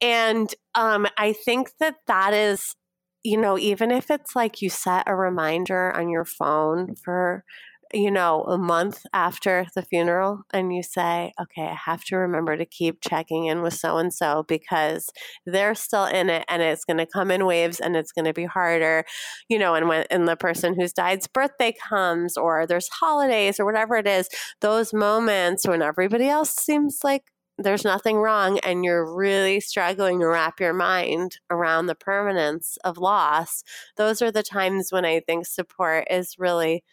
And 0.00 0.52
um, 0.74 1.06
I 1.18 1.32
think 1.32 1.70
that 1.80 1.96
that 2.06 2.32
is, 2.32 2.74
you 3.22 3.40
know, 3.40 3.58
even 3.58 3.90
if 3.90 4.10
it's 4.10 4.36
like 4.36 4.62
you 4.62 4.70
set 4.70 5.04
a 5.06 5.16
reminder 5.16 5.92
on 5.96 6.08
your 6.08 6.24
phone 6.24 6.94
for 7.04 7.44
you 7.92 8.10
know, 8.10 8.42
a 8.42 8.58
month 8.58 9.04
after 9.12 9.66
the 9.74 9.82
funeral 9.82 10.42
and 10.52 10.74
you 10.74 10.82
say, 10.82 11.32
okay, 11.40 11.66
I 11.66 11.76
have 11.86 12.04
to 12.04 12.16
remember 12.16 12.56
to 12.56 12.64
keep 12.64 13.00
checking 13.00 13.46
in 13.46 13.62
with 13.62 13.74
so 13.74 13.98
and 13.98 14.12
so 14.12 14.44
because 14.48 15.10
they're 15.44 15.74
still 15.74 16.04
in 16.06 16.28
it 16.28 16.44
and 16.48 16.62
it's 16.62 16.84
going 16.84 16.98
to 16.98 17.06
come 17.06 17.30
in 17.30 17.46
waves 17.46 17.80
and 17.80 17.96
it's 17.96 18.12
going 18.12 18.24
to 18.24 18.32
be 18.32 18.44
harder, 18.44 19.04
you 19.48 19.58
know, 19.58 19.74
and 19.74 19.88
when 19.88 20.04
and 20.10 20.26
the 20.28 20.36
person 20.36 20.74
who's 20.74 20.92
died's 20.92 21.26
birthday 21.26 21.72
comes 21.88 22.36
or 22.36 22.66
there's 22.66 22.88
holidays 22.88 23.60
or 23.60 23.64
whatever 23.64 23.96
it 23.96 24.06
is, 24.06 24.28
those 24.60 24.92
moments 24.92 25.66
when 25.66 25.82
everybody 25.82 26.28
else 26.28 26.54
seems 26.54 27.00
like 27.04 27.22
there's 27.58 27.84
nothing 27.84 28.16
wrong 28.16 28.58
and 28.60 28.84
you're 28.84 29.14
really 29.16 29.60
struggling 29.60 30.20
to 30.20 30.26
wrap 30.26 30.60
your 30.60 30.74
mind 30.74 31.38
around 31.50 31.86
the 31.86 31.94
permanence 31.94 32.76
of 32.84 32.98
loss, 32.98 33.62
those 33.96 34.20
are 34.20 34.30
the 34.30 34.42
times 34.42 34.88
when 34.90 35.04
I 35.04 35.20
think 35.20 35.46
support 35.46 36.06
is 36.10 36.34
really 36.38 36.84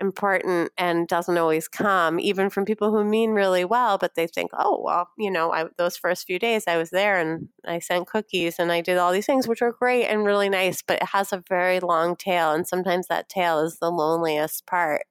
important 0.00 0.72
and 0.78 1.06
doesn't 1.06 1.36
always 1.36 1.68
come, 1.68 2.18
even 2.18 2.50
from 2.50 2.64
people 2.64 2.90
who 2.90 3.04
mean 3.04 3.30
really 3.30 3.64
well, 3.64 3.98
but 3.98 4.14
they 4.14 4.26
think, 4.26 4.50
oh, 4.58 4.80
well, 4.82 5.08
you 5.18 5.30
know, 5.30 5.52
I, 5.52 5.66
those 5.76 5.96
first 5.96 6.26
few 6.26 6.38
days 6.38 6.64
I 6.66 6.76
was 6.76 6.90
there 6.90 7.18
and 7.18 7.48
I 7.66 7.78
sent 7.78 8.06
cookies 8.06 8.58
and 8.58 8.72
I 8.72 8.80
did 8.80 8.98
all 8.98 9.12
these 9.12 9.26
things, 9.26 9.46
which 9.46 9.60
were 9.60 9.72
great 9.72 10.06
and 10.06 10.24
really 10.24 10.48
nice, 10.48 10.82
but 10.82 11.02
it 11.02 11.08
has 11.08 11.32
a 11.32 11.44
very 11.48 11.80
long 11.80 12.16
tail. 12.16 12.52
And 12.52 12.66
sometimes 12.66 13.08
that 13.08 13.28
tail 13.28 13.60
is 13.60 13.78
the 13.78 13.90
loneliest 13.90 14.66
part. 14.66 15.02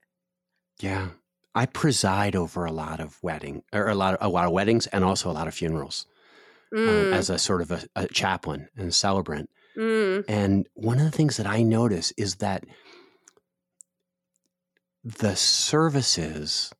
Yeah. 0.79 1.09
I 1.55 1.65
preside 1.65 2.35
over 2.35 2.65
a 2.65 2.71
lot 2.71 2.99
of 2.99 3.21
wedding 3.21 3.63
or 3.73 3.89
a 3.89 3.95
lot 3.95 4.15
of, 4.15 4.19
a 4.21 4.29
lot 4.29 4.45
of 4.45 4.51
weddings 4.51 4.87
and 4.87 5.03
also 5.03 5.29
a 5.29 5.33
lot 5.33 5.47
of 5.47 5.53
funerals 5.53 6.05
um, 6.75 6.79
mm. 6.79 7.13
as 7.13 7.29
a 7.29 7.37
sort 7.37 7.61
of 7.61 7.71
a, 7.71 7.81
a 7.95 8.07
chaplain 8.07 8.69
and 8.77 8.93
celebrant. 8.93 9.49
Mm. 9.77 10.25
And 10.27 10.67
one 10.73 10.99
of 10.99 11.05
the 11.05 11.11
things 11.17 11.37
that 11.37 11.47
I 11.47 11.63
notice 11.63 12.11
is 12.17 12.35
that 12.35 12.63
the 15.17 15.35
services 15.35 16.71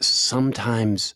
sometimes 0.00 1.14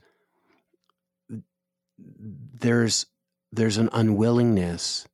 there's 1.98 3.06
there's 3.50 3.76
an 3.76 3.88
unwillingness 3.92 5.08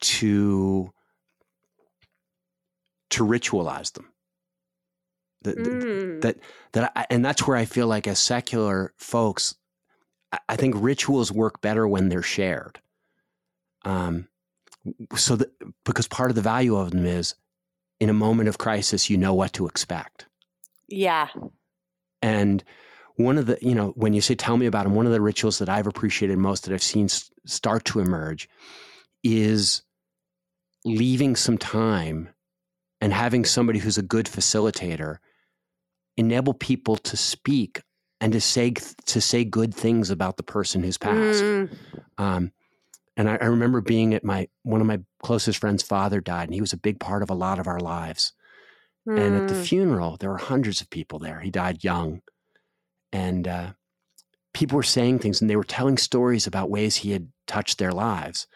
to 0.00 0.92
to 3.10 3.24
ritualize 3.24 3.92
them 3.92 4.10
that 5.42 5.56
mm. 5.56 6.20
that 6.22 6.38
that 6.72 6.92
I, 6.96 7.06
and 7.10 7.24
that's 7.24 7.46
where 7.46 7.56
I 7.56 7.64
feel 7.64 7.86
like 7.86 8.08
as 8.08 8.18
secular 8.18 8.92
folks 8.96 9.54
I, 10.48 10.56
think 10.56 10.74
rituals 10.78 11.30
work 11.30 11.60
better 11.60 11.86
when 11.86 12.08
they're 12.08 12.22
shared 12.22 12.80
um 13.84 14.26
so 15.14 15.36
that 15.36 15.50
because 15.84 16.08
part 16.08 16.30
of 16.30 16.34
the 16.34 16.42
value 16.42 16.74
of 16.76 16.90
them 16.90 17.06
is 17.06 17.36
in 18.00 18.08
a 18.08 18.14
moment 18.14 18.48
of 18.48 18.58
crisis, 18.58 19.08
you 19.08 19.16
know 19.16 19.34
what 19.34 19.52
to 19.54 19.66
expect. 19.66 20.26
Yeah. 20.88 21.28
And 22.22 22.62
one 23.16 23.38
of 23.38 23.46
the, 23.46 23.58
you 23.60 23.74
know, 23.74 23.92
when 23.96 24.12
you 24.12 24.20
say, 24.20 24.34
tell 24.34 24.56
me 24.56 24.66
about 24.66 24.84
them, 24.84 24.94
one 24.94 25.06
of 25.06 25.12
the 25.12 25.20
rituals 25.20 25.58
that 25.58 25.68
I've 25.68 25.86
appreciated 25.86 26.38
most 26.38 26.64
that 26.64 26.74
I've 26.74 26.82
seen 26.82 27.08
start 27.08 27.84
to 27.86 28.00
emerge 28.00 28.48
is 29.22 29.82
leaving 30.84 31.36
some 31.36 31.56
time 31.56 32.28
and 33.00 33.12
having 33.12 33.44
somebody 33.44 33.78
who's 33.78 33.98
a 33.98 34.02
good 34.02 34.26
facilitator 34.26 35.18
enable 36.16 36.54
people 36.54 36.96
to 36.96 37.16
speak 37.16 37.82
and 38.20 38.32
to 38.32 38.40
say 38.40 38.70
to 38.70 39.20
say 39.20 39.44
good 39.44 39.74
things 39.74 40.10
about 40.10 40.36
the 40.36 40.42
person 40.42 40.82
who's 40.82 40.98
passed. 40.98 41.42
Mm. 41.42 41.76
Um, 42.18 42.52
and 43.16 43.28
I, 43.30 43.36
I 43.40 43.44
remember 43.46 43.80
being 43.80 44.14
at 44.14 44.24
my 44.24 44.48
one 44.62 44.80
of 44.80 44.86
my 44.86 45.00
closest 45.22 45.58
friends' 45.58 45.82
father 45.82 46.20
died, 46.20 46.44
and 46.48 46.54
he 46.54 46.60
was 46.60 46.72
a 46.72 46.76
big 46.78 46.98
part 47.00 47.22
of 47.22 47.30
a 47.30 47.34
lot 47.34 47.58
of 47.58 47.66
our 47.66 47.80
lives. 47.80 48.32
And 49.06 49.36
at 49.36 49.48
the 49.48 49.54
Mm. 49.54 49.64
funeral, 49.66 50.16
there 50.16 50.30
were 50.30 50.38
hundreds 50.38 50.80
of 50.80 50.88
people 50.88 51.18
there. 51.18 51.40
He 51.40 51.50
died 51.50 51.84
young, 51.84 52.22
and 53.12 53.46
uh, 53.46 53.72
people 54.54 54.76
were 54.76 54.82
saying 54.82 55.18
things, 55.18 55.40
and 55.40 55.50
they 55.50 55.56
were 55.56 55.64
telling 55.64 55.98
stories 55.98 56.46
about 56.46 56.70
ways 56.70 56.96
he 56.96 57.10
had 57.12 57.28
touched 57.46 57.78
their 57.78 57.92
lives. 57.92 58.46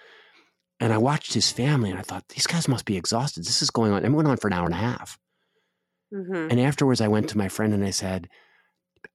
And 0.80 0.92
I 0.92 0.98
watched 0.98 1.34
his 1.34 1.50
family, 1.52 1.90
and 1.90 1.98
I 1.98 2.02
thought, 2.02 2.28
these 2.28 2.46
guys 2.46 2.66
must 2.68 2.84
be 2.86 2.96
exhausted. 2.96 3.44
This 3.44 3.60
is 3.62 3.70
going 3.70 3.90
on. 3.92 3.98
And 4.04 4.14
it 4.14 4.16
went 4.16 4.28
on 4.28 4.36
for 4.38 4.46
an 4.48 4.54
hour 4.54 4.64
and 4.64 4.74
a 4.74 4.78
half. 4.78 5.18
Mhm. 6.14 6.50
And 6.50 6.60
afterwards, 6.60 7.00
I 7.00 7.08
went 7.08 7.28
to 7.30 7.36
my 7.38 7.48
friend 7.48 7.74
and 7.74 7.84
I 7.84 7.90
said, 7.90 8.28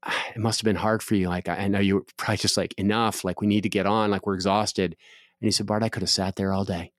"Ah, 0.03 0.25
It 0.35 0.39
must 0.39 0.59
have 0.61 0.65
been 0.65 0.75
hard 0.75 1.01
for 1.01 1.15
you. 1.15 1.29
Like, 1.29 1.49
I 1.49 1.67
know 1.67 1.79
you 1.79 1.95
were 1.95 2.05
probably 2.17 2.37
just 2.37 2.57
like, 2.57 2.73
enough. 2.77 3.23
Like, 3.23 3.41
we 3.41 3.47
need 3.47 3.63
to 3.63 3.69
get 3.69 3.85
on. 3.87 4.11
Like, 4.11 4.27
we're 4.27 4.35
exhausted. 4.35 4.95
And 5.43 5.47
he 5.49 5.51
said, 5.51 5.65
Bart, 5.67 5.83
I 5.83 5.89
could 5.89 6.03
have 6.03 6.09
sat 6.09 6.37
there 6.37 6.53
all 6.53 6.63
day. 6.63 6.93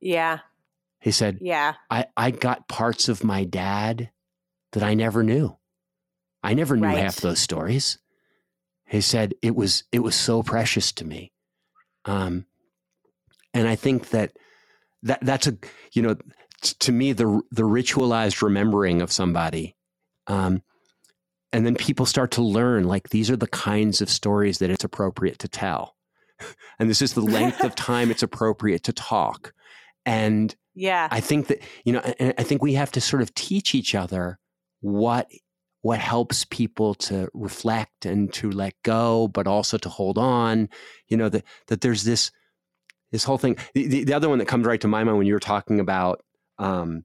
Yeah. 0.00 0.38
He 1.00 1.10
said, 1.10 1.38
Yeah. 1.40 1.74
I, 1.90 2.06
I 2.16 2.30
got 2.30 2.68
parts 2.68 3.08
of 3.08 3.24
my 3.24 3.42
dad 3.42 4.10
that 4.74 4.84
I 4.84 4.94
never 4.94 5.24
knew. 5.24 5.56
I 6.40 6.54
never 6.54 6.76
knew 6.76 6.86
Right. 6.86 6.98
half 6.98 7.16
those 7.16 7.40
stories. 7.40 7.98
He 8.86 9.00
said 9.00 9.34
it 9.42 9.56
was 9.56 9.82
it 9.90 9.98
was 9.98 10.14
so 10.14 10.44
precious 10.44 10.92
to 10.92 11.04
me. 11.04 11.32
Um, 12.04 12.46
and 13.52 13.66
I 13.66 13.74
think 13.74 14.10
that 14.10 14.36
that 15.02 15.18
that's 15.20 15.48
a 15.48 15.58
you 15.94 16.02
know 16.02 16.14
t- 16.62 16.76
to 16.78 16.92
me 16.92 17.12
the 17.12 17.42
the 17.50 17.64
ritualized 17.64 18.40
remembering 18.40 19.02
of 19.02 19.10
somebody, 19.10 19.74
um, 20.28 20.62
and 21.52 21.66
then 21.66 21.74
people 21.74 22.06
start 22.06 22.30
to 22.32 22.42
learn 22.42 22.84
like 22.84 23.08
these 23.08 23.30
are 23.32 23.36
the 23.36 23.48
kinds 23.48 24.00
of 24.00 24.08
stories 24.08 24.58
that 24.58 24.70
it's 24.70 24.84
appropriate 24.84 25.40
to 25.40 25.48
tell, 25.48 25.96
and 26.78 26.88
this 26.90 27.02
is 27.02 27.14
the 27.14 27.20
length 27.20 27.62
of 27.64 27.74
time 27.74 28.10
it's 28.10 28.22
appropriate 28.22 28.82
to 28.84 28.92
talk, 28.92 29.52
and 30.06 30.54
Yeah. 30.74 31.08
I 31.10 31.20
think 31.20 31.48
that 31.48 31.60
you 31.84 31.92
know, 31.92 32.00
and 32.18 32.34
I 32.38 32.42
think 32.42 32.62
we 32.62 32.74
have 32.74 32.92
to 32.92 33.00
sort 33.00 33.22
of 33.22 33.34
teach 33.34 33.74
each 33.74 33.94
other 33.94 34.38
what 34.80 35.30
what 35.82 36.00
helps 36.00 36.44
people 36.44 36.94
to 36.94 37.28
reflect 37.34 38.04
and 38.04 38.32
to 38.34 38.50
let 38.50 38.74
go, 38.82 39.28
but 39.28 39.46
also 39.46 39.78
to 39.78 39.88
hold 39.88 40.18
on. 40.18 40.68
You 41.08 41.16
know 41.16 41.28
that 41.28 41.44
that 41.68 41.80
there's 41.80 42.04
this 42.04 42.30
this 43.10 43.24
whole 43.24 43.38
thing. 43.38 43.56
The, 43.74 43.86
the, 43.86 44.04
the 44.04 44.12
other 44.12 44.28
one 44.28 44.38
that 44.38 44.48
comes 44.48 44.66
right 44.66 44.80
to 44.82 44.88
my 44.88 45.02
mind 45.04 45.16
when 45.18 45.26
you 45.26 45.32
were 45.34 45.40
talking 45.40 45.80
about 45.80 46.22
um, 46.58 47.04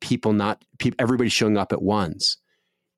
people 0.00 0.32
not 0.32 0.64
people, 0.78 0.96
everybody 0.98 1.30
showing 1.30 1.56
up 1.56 1.72
at 1.72 1.82
once 1.82 2.36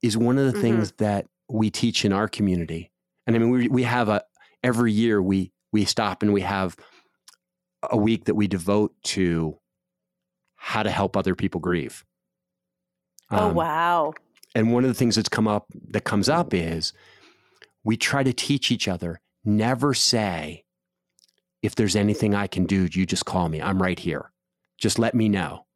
is 0.02 0.16
one 0.16 0.38
of 0.38 0.46
the 0.52 0.56
Mhm. 0.58 0.62
things 0.62 0.92
that 0.98 1.26
we 1.50 1.70
teach 1.70 2.04
in 2.04 2.12
our 2.12 2.28
community. 2.28 2.90
And 3.26 3.36
I 3.36 3.38
mean, 3.38 3.50
we 3.50 3.68
we 3.68 3.82
have 3.82 4.08
a 4.08 4.22
every 4.62 4.92
year 4.92 5.20
we 5.22 5.52
we 5.72 5.84
stop 5.84 6.22
and 6.22 6.32
we 6.32 6.40
have 6.42 6.76
a 7.90 7.96
week 7.96 8.24
that 8.24 8.34
we 8.34 8.46
devote 8.48 8.92
to 9.02 9.58
how 10.56 10.82
to 10.82 10.90
help 10.90 11.16
other 11.16 11.34
people 11.34 11.60
grieve. 11.60 12.04
oh 13.30 13.48
Um, 13.48 13.54
wow. 13.54 14.12
And 14.54 14.72
one 14.72 14.84
of 14.84 14.88
the 14.88 14.94
things 14.94 15.16
that's 15.16 15.28
come 15.28 15.46
up 15.46 15.66
that 15.90 16.04
comes 16.04 16.28
up 16.28 16.52
is 16.52 16.92
we 17.84 17.96
try 17.96 18.22
to 18.22 18.32
teach 18.32 18.72
each 18.72 18.88
other 18.88 19.20
never 19.44 19.94
say, 19.94 20.64
if 21.62 21.74
there's 21.74 21.96
anything 21.96 22.34
I 22.34 22.46
can 22.46 22.66
do, 22.66 22.88
you 22.92 23.06
just 23.06 23.24
call 23.24 23.48
me. 23.48 23.60
I'm 23.62 23.82
right 23.82 23.98
here. 23.98 24.32
Just 24.78 24.98
let 24.98 25.14
me 25.14 25.28
know. 25.28 25.66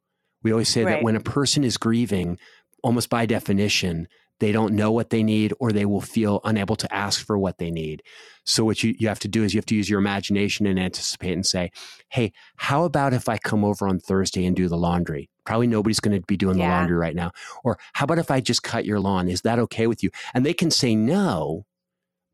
We 0.41 0.51
always 0.51 0.69
say 0.69 0.83
that 0.83 1.03
when 1.03 1.15
a 1.15 1.21
person 1.21 1.63
is 1.63 1.77
grieving, 1.77 2.37
almost 2.83 3.09
by 3.09 3.25
definition, 3.25 4.07
they 4.39 4.51
don't 4.51 4.73
know 4.73 4.91
what 4.91 5.09
they 5.09 5.23
need 5.23 5.53
or 5.59 5.71
they 5.71 5.85
will 5.85 6.01
feel 6.01 6.41
unable 6.43 6.75
to 6.75 6.93
ask 6.93 7.25
for 7.25 7.37
what 7.37 7.57
they 7.59 7.71
need. 7.71 8.03
So, 8.45 8.65
what 8.65 8.83
you, 8.83 8.93
you 8.97 9.07
have 9.07 9.19
to 9.19 9.27
do 9.27 9.43
is 9.43 9.53
you 9.53 9.57
have 9.57 9.65
to 9.67 9.75
use 9.75 9.89
your 9.89 9.99
imagination 9.99 10.65
and 10.65 10.79
anticipate 10.79 11.33
and 11.33 11.45
say, 11.45 11.71
hey, 12.09 12.33
how 12.57 12.83
about 12.83 13.13
if 13.13 13.29
I 13.29 13.37
come 13.37 13.63
over 13.63 13.87
on 13.87 13.99
Thursday 13.99 14.45
and 14.45 14.55
do 14.55 14.67
the 14.67 14.75
laundry? 14.77 15.29
Probably 15.45 15.67
nobody's 15.67 15.99
going 15.99 16.19
to 16.19 16.25
be 16.25 16.37
doing 16.37 16.57
the 16.57 16.63
laundry 16.63 16.97
right 16.97 17.15
now. 17.15 17.31
Or 17.63 17.77
how 17.93 18.05
about 18.05 18.19
if 18.19 18.31
I 18.31 18.41
just 18.41 18.63
cut 18.63 18.85
your 18.85 18.99
lawn? 18.99 19.29
Is 19.29 19.41
that 19.41 19.59
okay 19.59 19.87
with 19.87 20.03
you? 20.03 20.09
And 20.33 20.45
they 20.45 20.53
can 20.53 20.71
say 20.71 20.95
no, 20.95 21.65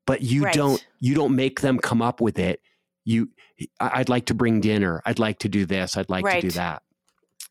but 0.08 0.22
you 0.22 0.44
Right. 0.46 0.54
don't 0.54 0.84
you 1.00 1.16
don't 1.16 1.36
make 1.36 1.62
them 1.62 1.80
come 1.80 2.02
up 2.02 2.22
with 2.22 2.40
it. 2.40 2.62
You 3.06 3.30
I'd 3.80 4.10
like 4.10 4.28
to 4.28 4.34
bring 4.34 4.62
dinner. 4.62 5.02
I'd 5.06 5.20
like 5.20 5.40
to 5.40 5.50
do 5.50 5.66
this. 5.66 5.98
I'd 5.98 6.10
like 6.10 6.26
to 6.26 6.42
do 6.42 6.52
that. 6.52 6.82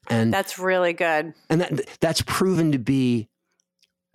And 0.08 0.32
That's 0.32 0.58
really 0.58 0.94
good. 0.94 1.34
and 1.50 1.60
that 1.60 2.00
that's 2.00 2.22
proven 2.22 2.72
to 2.72 2.78
be 2.78 3.28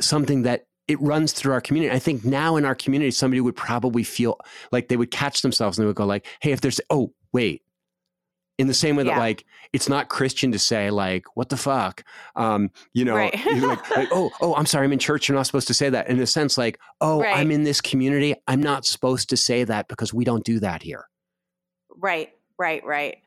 something 0.01 0.43
that 0.43 0.65
it 0.87 0.99
runs 1.01 1.31
through 1.31 1.53
our 1.53 1.61
community. 1.61 1.95
I 1.95 1.99
think 1.99 2.25
now 2.25 2.55
in 2.57 2.65
our 2.65 2.75
community, 2.75 3.11
somebody 3.11 3.39
would 3.41 3.55
probably 3.55 4.03
feel 4.03 4.37
like 4.71 4.89
they 4.89 4.97
would 4.97 5.11
catch 5.11 5.41
themselves 5.41 5.77
and 5.77 5.83
they 5.83 5.87
would 5.87 5.95
go 5.95 6.05
like, 6.05 6.25
"Hey, 6.41 6.51
if 6.51 6.61
there's 6.61 6.81
oh 6.89 7.13
wait," 7.31 7.63
in 8.57 8.67
the 8.67 8.73
same 8.73 8.95
way 8.97 9.03
that 9.03 9.17
like 9.17 9.45
it's 9.71 9.87
not 9.87 10.09
Christian 10.09 10.51
to 10.51 10.59
say 10.59 10.89
like, 10.89 11.25
"What 11.35 11.49
the 11.49 11.57
fuck," 11.57 12.03
um, 12.35 12.69
you 12.93 13.05
know, 13.05 13.15
Right. 13.15 13.33
like, 13.45 13.89
like, 13.95 14.09
"Oh, 14.11 14.29
oh, 14.41 14.55
I'm 14.55 14.65
sorry, 14.65 14.85
I'm 14.85 14.91
in 14.93 14.99
church. 14.99 15.27
You're 15.29 15.37
not 15.37 15.45
supposed 15.45 15.67
to 15.67 15.73
say 15.73 15.89
that." 15.89 16.09
In 16.09 16.19
a 16.19 16.27
sense, 16.27 16.57
like, 16.57 16.79
"Oh, 16.99 17.21
Right. 17.21 17.37
I'm 17.37 17.49
in 17.49 17.63
this 17.63 17.79
community. 17.79 18.35
I'm 18.47 18.61
not 18.61 18.85
supposed 18.85 19.29
to 19.29 19.37
say 19.37 19.63
that 19.63 19.87
because 19.87 20.13
we 20.13 20.25
don't 20.25 20.43
do 20.43 20.59
that 20.59 20.83
here." 20.83 21.07
Right, 21.95 22.33
right, 22.57 22.83
right. 22.85 23.17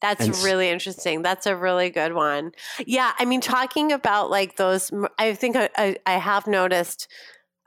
That's 0.00 0.20
And 0.20 0.36
really 0.44 0.68
interesting. 0.68 1.22
That's 1.22 1.46
a 1.46 1.56
really 1.56 1.90
good 1.90 2.12
one. 2.12 2.52
Yeah, 2.86 3.12
I 3.18 3.24
mean, 3.24 3.40
talking 3.40 3.92
about 3.92 4.30
like 4.30 4.56
those, 4.56 4.90
I 5.18 5.34
think 5.34 5.56
I, 5.56 5.68
I, 5.76 5.96
I 6.06 6.12
have 6.18 6.46
noticed 6.46 7.08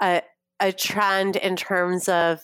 a, 0.01 0.21
a 0.59 0.71
trend 0.71 1.35
in 1.35 1.55
terms 1.55 2.07
of 2.07 2.39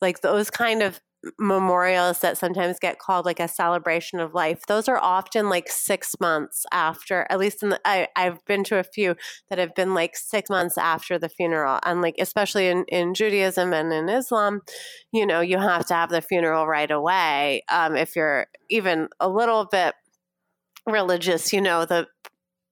like 0.00 0.20
those 0.20 0.50
kind 0.50 0.82
of 0.82 1.00
memorials 1.38 2.20
that 2.20 2.38
sometimes 2.38 2.78
get 2.78 2.98
called 2.98 3.26
like 3.26 3.40
a 3.40 3.48
celebration 3.48 4.20
of 4.20 4.34
life. 4.34 4.62
Those 4.66 4.88
are 4.88 4.98
often 4.98 5.48
like 5.50 5.68
six 5.68 6.14
months 6.18 6.64
after, 6.72 7.26
at 7.28 7.38
least 7.38 7.62
in 7.62 7.70
the, 7.70 7.80
I, 7.84 8.08
I've 8.16 8.44
been 8.46 8.64
to 8.64 8.78
a 8.78 8.84
few 8.84 9.16
that 9.48 9.58
have 9.58 9.74
been 9.74 9.92
like 9.92 10.16
six 10.16 10.48
months 10.48 10.78
after 10.78 11.18
the 11.18 11.28
funeral. 11.28 11.78
And 11.84 12.00
like, 12.00 12.14
especially 12.18 12.68
in, 12.68 12.84
in 12.88 13.14
Judaism 13.14 13.72
and 13.74 13.92
in 13.92 14.08
Islam, 14.08 14.62
you 15.12 15.26
know, 15.26 15.40
you 15.40 15.58
have 15.58 15.86
to 15.86 15.94
have 15.94 16.10
the 16.10 16.22
funeral 16.22 16.66
right 16.66 16.90
away. 16.90 17.64
Um, 17.70 17.96
if 17.96 18.16
you're 18.16 18.46
even 18.70 19.08
a 19.20 19.28
little 19.28 19.66
bit 19.66 19.94
religious, 20.86 21.52
you 21.52 21.60
know, 21.60 21.84
the 21.84 22.06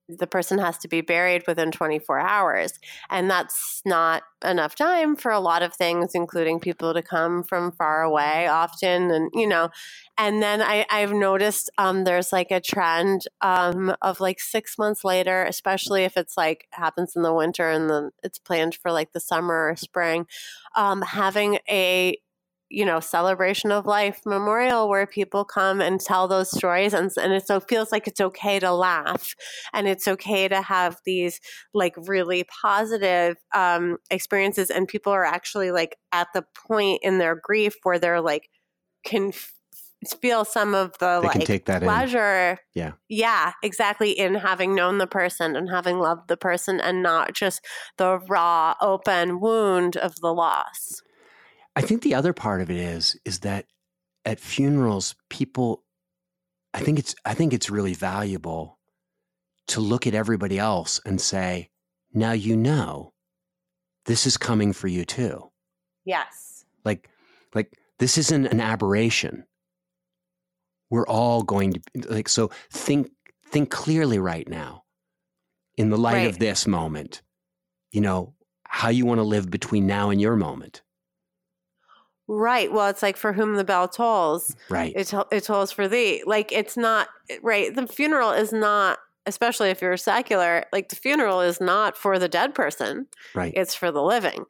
the 0.09 0.27
person 0.27 0.57
has 0.57 0.77
to 0.79 0.87
be 0.87 1.01
buried 1.01 1.43
within 1.47 1.71
24 1.71 2.19
hours. 2.19 2.73
And 3.09 3.29
that's 3.29 3.81
not 3.85 4.23
enough 4.43 4.75
time 4.75 5.15
for 5.15 5.31
a 5.31 5.39
lot 5.39 5.61
of 5.61 5.73
things, 5.73 6.15
including 6.15 6.59
people 6.59 6.93
to 6.93 7.01
come 7.01 7.43
from 7.43 7.71
far 7.71 8.01
away 8.01 8.47
often. 8.47 9.11
And, 9.11 9.29
you 9.33 9.47
know, 9.47 9.69
and 10.17 10.41
then 10.41 10.61
I, 10.61 10.85
I've 10.89 11.13
noticed 11.13 11.69
um, 11.77 12.03
there's 12.03 12.33
like 12.33 12.51
a 12.51 12.59
trend 12.59 13.25
um, 13.41 13.95
of 14.01 14.19
like 14.19 14.39
six 14.39 14.77
months 14.77 15.03
later, 15.03 15.43
especially 15.43 16.03
if 16.03 16.17
it's 16.17 16.35
like 16.35 16.67
happens 16.71 17.15
in 17.15 17.21
the 17.21 17.33
winter 17.33 17.69
and 17.69 17.89
then 17.89 18.09
it's 18.23 18.39
planned 18.39 18.75
for 18.75 18.91
like 18.91 19.13
the 19.13 19.19
summer 19.19 19.69
or 19.69 19.75
spring, 19.75 20.25
um, 20.75 21.01
having 21.03 21.59
a 21.69 22.17
you 22.69 22.85
know 22.85 22.99
celebration 22.99 23.71
of 23.71 23.85
life 23.85 24.21
memorial 24.25 24.87
where 24.87 25.07
people 25.07 25.43
come 25.43 25.81
and 25.81 25.99
tell 25.99 26.27
those 26.27 26.55
stories 26.55 26.93
and, 26.93 27.11
and 27.21 27.33
it 27.33 27.45
so 27.45 27.59
feels 27.59 27.91
like 27.91 28.07
it's 28.07 28.21
okay 28.21 28.59
to 28.59 28.71
laugh 28.71 29.33
and 29.73 29.87
it's 29.87 30.07
okay 30.07 30.47
to 30.47 30.61
have 30.61 30.97
these 31.05 31.39
like 31.73 31.95
really 31.97 32.45
positive 32.61 33.35
um, 33.55 33.97
experiences 34.11 34.69
and 34.69 34.87
people 34.87 35.11
are 35.11 35.25
actually 35.25 35.71
like 35.71 35.97
at 36.11 36.27
the 36.33 36.43
point 36.67 36.99
in 37.03 37.17
their 37.17 37.35
grief 37.41 37.75
where 37.83 37.99
they're 37.99 38.21
like 38.21 38.49
can 39.03 39.31
feel 40.21 40.45
some 40.45 40.73
of 40.73 40.91
the 40.99 41.19
They 41.21 41.27
like 41.27 41.45
take 41.45 41.65
that 41.65 41.81
in. 41.83 41.87
pleasure 41.87 42.59
Yeah. 42.73 42.93
yeah 43.09 43.51
exactly 43.63 44.11
in 44.11 44.35
having 44.35 44.73
known 44.73 44.97
the 44.97 45.07
person 45.07 45.55
and 45.55 45.69
having 45.69 45.99
loved 45.99 46.29
the 46.29 46.37
person 46.37 46.79
and 46.79 47.03
not 47.03 47.33
just 47.33 47.65
the 47.97 48.19
raw 48.29 48.75
open 48.81 49.41
wound 49.41 49.97
of 49.97 50.15
the 50.21 50.33
loss 50.33 51.01
I 51.79 51.87
think 51.87 52.01
the 52.01 52.15
other 52.15 52.33
part 52.33 52.61
of 52.61 52.69
it 52.69 52.77
is 52.77 53.17
is 53.25 53.39
that 53.39 53.65
at 54.25 54.39
funerals, 54.39 55.15
people, 55.29 55.83
I 56.73 56.79
think 56.81 56.99
it's 56.99 57.15
I 57.25 57.33
think 57.33 57.53
it's 57.53 57.69
really 57.69 57.93
valuable 57.93 58.77
to 59.67 59.79
look 59.79 60.05
at 60.07 60.13
everybody 60.13 60.57
else 60.59 60.99
and 61.05 61.19
say, 61.21 61.69
now 62.13 62.31
you 62.33 62.55
know, 62.57 63.13
this 64.05 64.25
is 64.27 64.37
coming 64.37 64.73
for 64.73 64.87
you 64.87 65.05
too. 65.05 65.51
yes 66.05 66.65
Like, 66.83 67.09
like 67.53 67.77
this 67.99 68.17
isn't 68.17 68.47
an 68.47 68.59
aberration. 68.61 69.45
We're 70.89 71.07
all 71.07 71.43
going 71.43 71.73
to 71.73 71.81
like 72.09 72.29
so 72.29 72.49
think 72.71 73.11
think 73.45 73.69
clearly 73.71 74.19
right 74.19 74.47
now 74.47 74.83
in 75.77 75.89
the 75.89 75.97
light 75.97 76.13
Right. 76.15 76.27
of 76.29 76.39
this 76.39 76.67
moment. 76.67 77.21
You 77.91 78.01
know 78.01 78.33
how 78.63 78.89
you 78.89 79.05
want 79.05 79.19
to 79.19 79.23
live 79.23 79.49
between 79.49 79.87
now 79.87 80.09
and 80.09 80.19
your 80.21 80.35
moment, 80.35 80.81
Right. 82.31 82.71
Well, 82.71 82.87
it's 82.87 83.01
like 83.01 83.17
for 83.17 83.33
whom 83.33 83.55
the 83.55 83.63
bell 83.63 83.87
tolls, 83.87 84.55
right? 84.69 84.93
it, 84.95 85.07
to- 85.07 85.27
it 85.31 85.45
tolls 85.45 85.71
for 85.71 85.87
thee. 85.87 86.21
Like 86.27 86.51
it's 86.51 86.77
not 86.77 87.07
right. 87.41 87.73
The 87.73 87.87
funeral 87.87 88.31
is 88.31 88.53
not 88.53 88.99
especially 89.25 89.69
if 89.69 89.81
you're 89.81 89.97
secular, 89.97 90.65
like 90.73 90.89
the 90.89 90.95
funeral 90.95 91.41
is 91.41 91.61
not 91.61 91.97
for 91.97 92.19
the 92.19 92.27
dead 92.27 92.55
person, 92.55 93.07
right. 93.35 93.53
it's 93.55 93.75
for 93.75 93.91
the 93.91 94.01
living. 94.01 94.45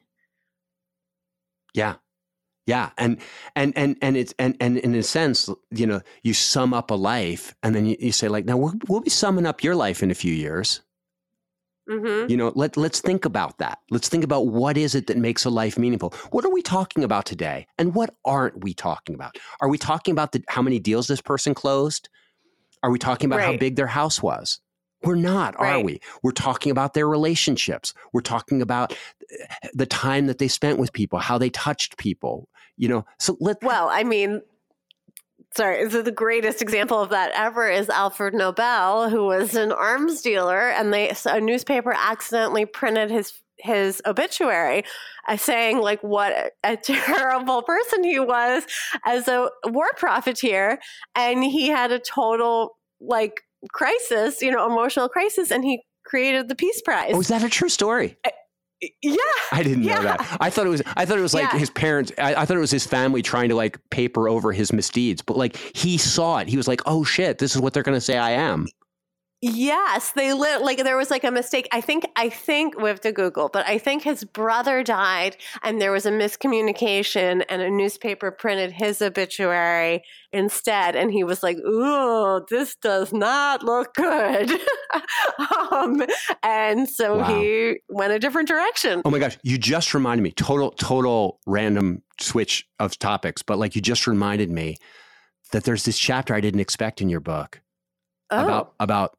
Yeah. 1.73 1.95
Yeah. 2.65 2.91
And 2.97 3.17
and 3.55 3.73
and 3.75 3.97
and 4.01 4.15
it's 4.15 4.34
and 4.39 4.55
and 4.59 4.77
in 4.77 4.95
a 4.95 5.03
sense, 5.03 5.49
you 5.71 5.88
know, 5.88 6.01
you 6.23 6.34
sum 6.34 6.73
up 6.73 6.91
a 6.91 6.95
life 6.95 7.55
and 7.63 7.75
then 7.75 7.86
you, 7.86 7.97
you 7.99 8.11
say, 8.11 8.27
like, 8.27 8.45
now 8.45 8.57
we'll, 8.57 8.73
we'll 8.88 9.01
be 9.01 9.09
summing 9.09 9.45
up 9.45 9.63
your 9.63 9.75
life 9.75 10.03
in 10.03 10.11
a 10.11 10.15
few 10.15 10.34
years. 10.34 10.82
Hmm 11.89 12.27
You 12.29 12.37
know, 12.37 12.51
let 12.55 12.77
let's 12.77 13.01
think 13.01 13.25
about 13.25 13.57
that. 13.57 13.79
Let's 13.89 14.09
think 14.09 14.23
about 14.23 14.47
what 14.47 14.77
is 14.77 14.93
it 14.95 15.07
that 15.07 15.17
makes 15.17 15.43
a 15.45 15.49
life 15.49 15.77
meaningful. 15.77 16.13
What 16.31 16.45
are 16.45 16.51
we 16.51 16.61
talking 16.61 17.03
about 17.03 17.25
today, 17.25 17.67
and 17.77 17.95
what 17.95 18.13
aren't 18.25 18.63
we 18.63 18.73
talking 18.73 19.15
about? 19.15 19.37
Are 19.61 19.67
we 19.69 19.77
talking 19.77 20.11
about 20.11 20.31
the, 20.33 20.43
how 20.47 20.61
many 20.61 20.79
deals 20.79 21.07
this 21.07 21.21
person 21.21 21.53
closed? 21.53 22.09
Are 22.83 22.91
we 22.91 22.99
talking 22.99 23.25
about 23.27 23.41
how 23.41 23.57
big 23.57 23.75
their 23.75 23.87
house 23.87 24.21
was? 24.21 24.61
We're 25.03 25.15
not, 25.15 25.55
are 25.57 25.63
Right. 25.63 25.85
we? 25.85 26.01
We're 26.23 26.31
talking 26.31 26.71
about 26.71 26.93
their 26.93 27.07
relationships. 27.07 27.93
We're 28.13 28.21
talking 28.21 28.61
about 28.61 28.91
uh, 28.93 29.67
the 29.73 29.85
time 29.85 30.27
that 30.27 30.37
they 30.37 30.47
spent 30.47 30.77
with 30.77 30.93
people, 30.93 31.19
how 31.19 31.37
they 31.37 31.49
touched 31.49 31.97
people. 31.97 32.49
You 32.77 32.89
know, 32.89 33.05
so 33.17 33.35
let 33.39 33.61
Well, 33.63 33.89
I 33.89 34.03
mean, 34.03 34.41
sorry, 35.56 35.89
so 35.89 36.02
the 36.02 36.12
greatest 36.12 36.62
example 36.62 37.02
of 37.02 37.10
that 37.10 37.32
ever 37.34 37.70
is 37.70 37.89
Alfred 37.89 38.34
Nobel, 38.34 39.10
who 39.10 39.26
was 39.26 39.56
an 39.56 39.72
arms 39.72 40.22
dealer, 40.22 40.70
and 40.70 40.93
they 40.93 41.14
a 41.26 41.41
newspaper 41.41 41.93
accidentally 41.95 42.66
printed 42.66 43.12
his 43.12 43.34
his 43.62 44.02
obituary 44.06 44.84
uh, 45.28 45.36
saying 45.36 45.80
like 45.80 46.02
what 46.02 46.54
a 46.64 46.78
terrible 46.78 47.62
person 47.62 48.04
he 48.04 48.20
was 48.20 48.64
as 49.06 49.28
a 49.28 49.50
war 49.66 49.89
profiteer 49.97 50.80
and 51.14 51.43
he 51.43 51.68
had 51.68 51.91
a 51.91 52.00
total 52.00 52.78
like 53.02 53.41
crisis 53.74 54.41
you 54.41 54.50
know 54.50 54.66
emotional 54.66 55.10
crisis 55.10 55.52
and 55.52 55.66
he 55.66 55.82
created 56.06 56.47
the 56.47 56.56
peace 56.56 56.82
prize 56.82 57.12
Oh, 57.14 57.22
that 57.24 57.43
a 57.43 57.50
true 57.50 57.68
story? 57.68 58.18
Yeah 59.01 59.15
I 59.51 59.63
didn't 59.63 59.84
know 59.84 60.01
that. 60.03 60.38
I 60.39 60.49
thought 60.49 60.65
it 60.65 60.69
was. 60.69 60.82
I 60.95 61.05
thought 61.05 61.17
it 61.17 61.21
was 61.21 61.34
like 61.34 61.51
Yeah. 61.51 61.59
his 61.59 61.69
parents. 61.69 62.11
I, 62.17 62.36
I 62.36 62.45
thought 62.45 62.55
it 62.57 62.61
was 62.61 62.71
his 62.71 62.86
family 62.86 63.21
trying 63.21 63.49
to 63.49 63.55
like 63.55 63.77
paper 63.89 64.30
over 64.30 64.51
his 64.51 64.71
misdeeds. 64.71 65.21
But 65.21 65.38
like 65.38 65.55
he 65.75 65.97
saw 65.97 66.38
it. 66.38 66.47
He 66.47 66.55
was 66.57 66.67
like, 66.67 66.82
"Oh 66.86 67.03
shit, 67.03 67.39
this 67.39 67.55
is 67.55 67.61
what 67.61 67.73
they're 67.73 67.84
going 67.84 67.97
to 67.97 68.01
say 68.01 68.17
I 68.17 68.32
am." 68.32 68.67
Yes, 69.41 70.11
they 70.11 70.33
lit 70.33 70.61
like 70.63 70.83
there 70.83 70.97
was 70.97 71.09
like 71.09 71.23
a 71.23 71.31
mistake. 71.31 71.69
I 71.71 71.79
think 71.79 72.05
I 72.17 72.27
think 72.27 72.77
we 72.77 72.89
have 72.89 72.99
to 73.01 73.13
Google, 73.13 73.47
but 73.47 73.65
I 73.69 73.77
think 73.77 74.03
his 74.03 74.25
brother 74.25 74.83
died 74.83 75.37
and 75.63 75.81
there 75.81 75.93
was 75.93 76.05
a 76.05 76.11
miscommunication 76.11 77.45
and 77.47 77.61
a 77.61 77.69
newspaper 77.69 78.31
printed 78.31 78.73
his 78.73 79.01
obituary 79.01 80.03
instead 80.33 80.97
and 80.97 81.09
he 81.13 81.23
was 81.23 81.41
like, 81.41 81.55
"Ooh, 81.59 82.45
this 82.49 82.75
does 82.81 83.13
not 83.13 83.63
look 83.63 83.93
good." 83.93 84.51
um 85.71 86.03
and 86.43 86.89
so 86.89 87.19
Wow. 87.19 87.39
he 87.39 87.77
went 87.87 88.11
a 88.11 88.19
different 88.19 88.49
direction. 88.49 89.01
Oh 89.05 89.09
my 89.09 89.19
gosh, 89.19 89.37
you 89.43 89.57
just 89.57 89.93
reminded 89.93 90.21
me. 90.23 90.31
Total, 90.31 90.71
total 90.71 91.39
random 91.47 92.03
switch 92.19 92.67
of 92.79 92.99
topics. 92.99 93.41
But 93.41 93.57
like 93.57 93.73
you 93.73 93.81
just 93.81 94.05
reminded 94.05 94.49
me 94.51 94.75
that 95.53 95.63
there's 95.63 95.85
this 95.85 95.97
chapter 95.97 96.35
I 96.35 96.41
didn't 96.41 96.59
expect 96.59 96.99
in 97.01 97.07
your 97.07 97.21
book 97.21 97.61
Oh. 98.31 98.43
about 98.43 98.73
about 98.81 99.15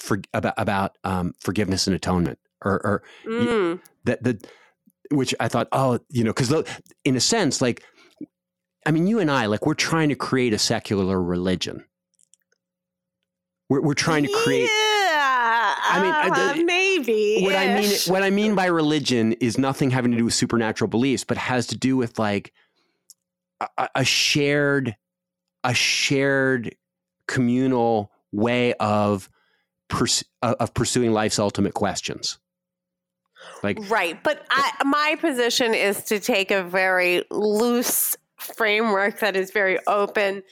for, 0.00 0.20
about 0.34 0.54
about 0.56 0.98
um, 1.04 1.34
forgiveness 1.40 1.86
and 1.86 1.94
atonement, 1.94 2.38
or, 2.64 2.72
or 2.86 3.02
Mm. 3.26 3.80
that 4.04 4.22
that 4.24 4.46
which 5.10 5.34
I 5.40 5.48
thought, 5.48 5.68
oh, 5.72 5.98
you 6.08 6.22
know, 6.24 6.32
because 6.32 6.52
in 7.04 7.16
a 7.16 7.20
sense, 7.20 7.60
like, 7.60 7.82
I 8.86 8.92
mean, 8.92 9.06
you 9.08 9.18
and 9.18 9.28
I, 9.30 9.46
like, 9.46 9.66
we're 9.66 9.74
trying 9.74 10.08
to 10.10 10.14
create 10.14 10.52
a 10.54 10.58
secular 10.58 11.20
religion. 11.20 11.84
We're 13.68 13.80
we're 13.82 13.94
trying 13.94 14.24
to 14.24 14.32
create. 14.44 14.64
Yeah. 14.68 15.74
I 15.92 16.00
mean, 16.02 16.32
uh, 16.32 16.54
did- 16.54 16.66
maybe. 16.66 17.42
What 17.42 17.54
I 17.56 17.80
mean, 17.80 17.92
what 18.06 18.22
I 18.22 18.30
mean 18.30 18.54
by 18.54 18.66
religion 18.66 19.32
is 19.34 19.58
nothing 19.58 19.90
having 19.90 20.12
to 20.12 20.16
do 20.18 20.24
with 20.24 20.34
supernatural 20.34 20.88
beliefs, 20.88 21.24
but 21.24 21.36
has 21.36 21.66
to 21.68 21.76
do 21.76 21.96
with 21.96 22.18
like 22.18 22.52
a, 23.78 23.88
a 23.96 24.04
shared, 24.04 24.96
a 25.64 25.74
shared 25.74 26.74
communal 27.26 28.10
way 28.32 28.74
of 28.74 29.28
pers- 29.90 30.24
uh, 30.42 30.54
of 30.58 30.72
pursuing 30.72 31.12
life's 31.12 31.38
ultimate 31.38 31.74
questions. 31.74 32.38
Like, 33.62 33.78
Right. 33.90 34.22
But 34.22 34.46
I, 34.50 34.72
my 34.84 35.16
position 35.20 35.74
is 35.74 36.04
to 36.04 36.20
take 36.20 36.50
a 36.50 36.62
very 36.62 37.24
loose 37.30 38.16
framework 38.38 39.20
that 39.20 39.36
is 39.36 39.50
very 39.50 39.78
open 39.86 40.42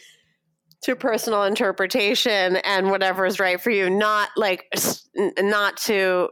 to 0.82 0.94
personal 0.94 1.44
interpretation 1.44 2.56
and 2.56 2.90
whatever 2.90 3.26
is 3.26 3.40
right 3.40 3.60
for 3.60 3.70
you, 3.70 3.90
not 3.90 4.30
like, 4.36 4.66
not 5.38 5.76
to 5.78 6.28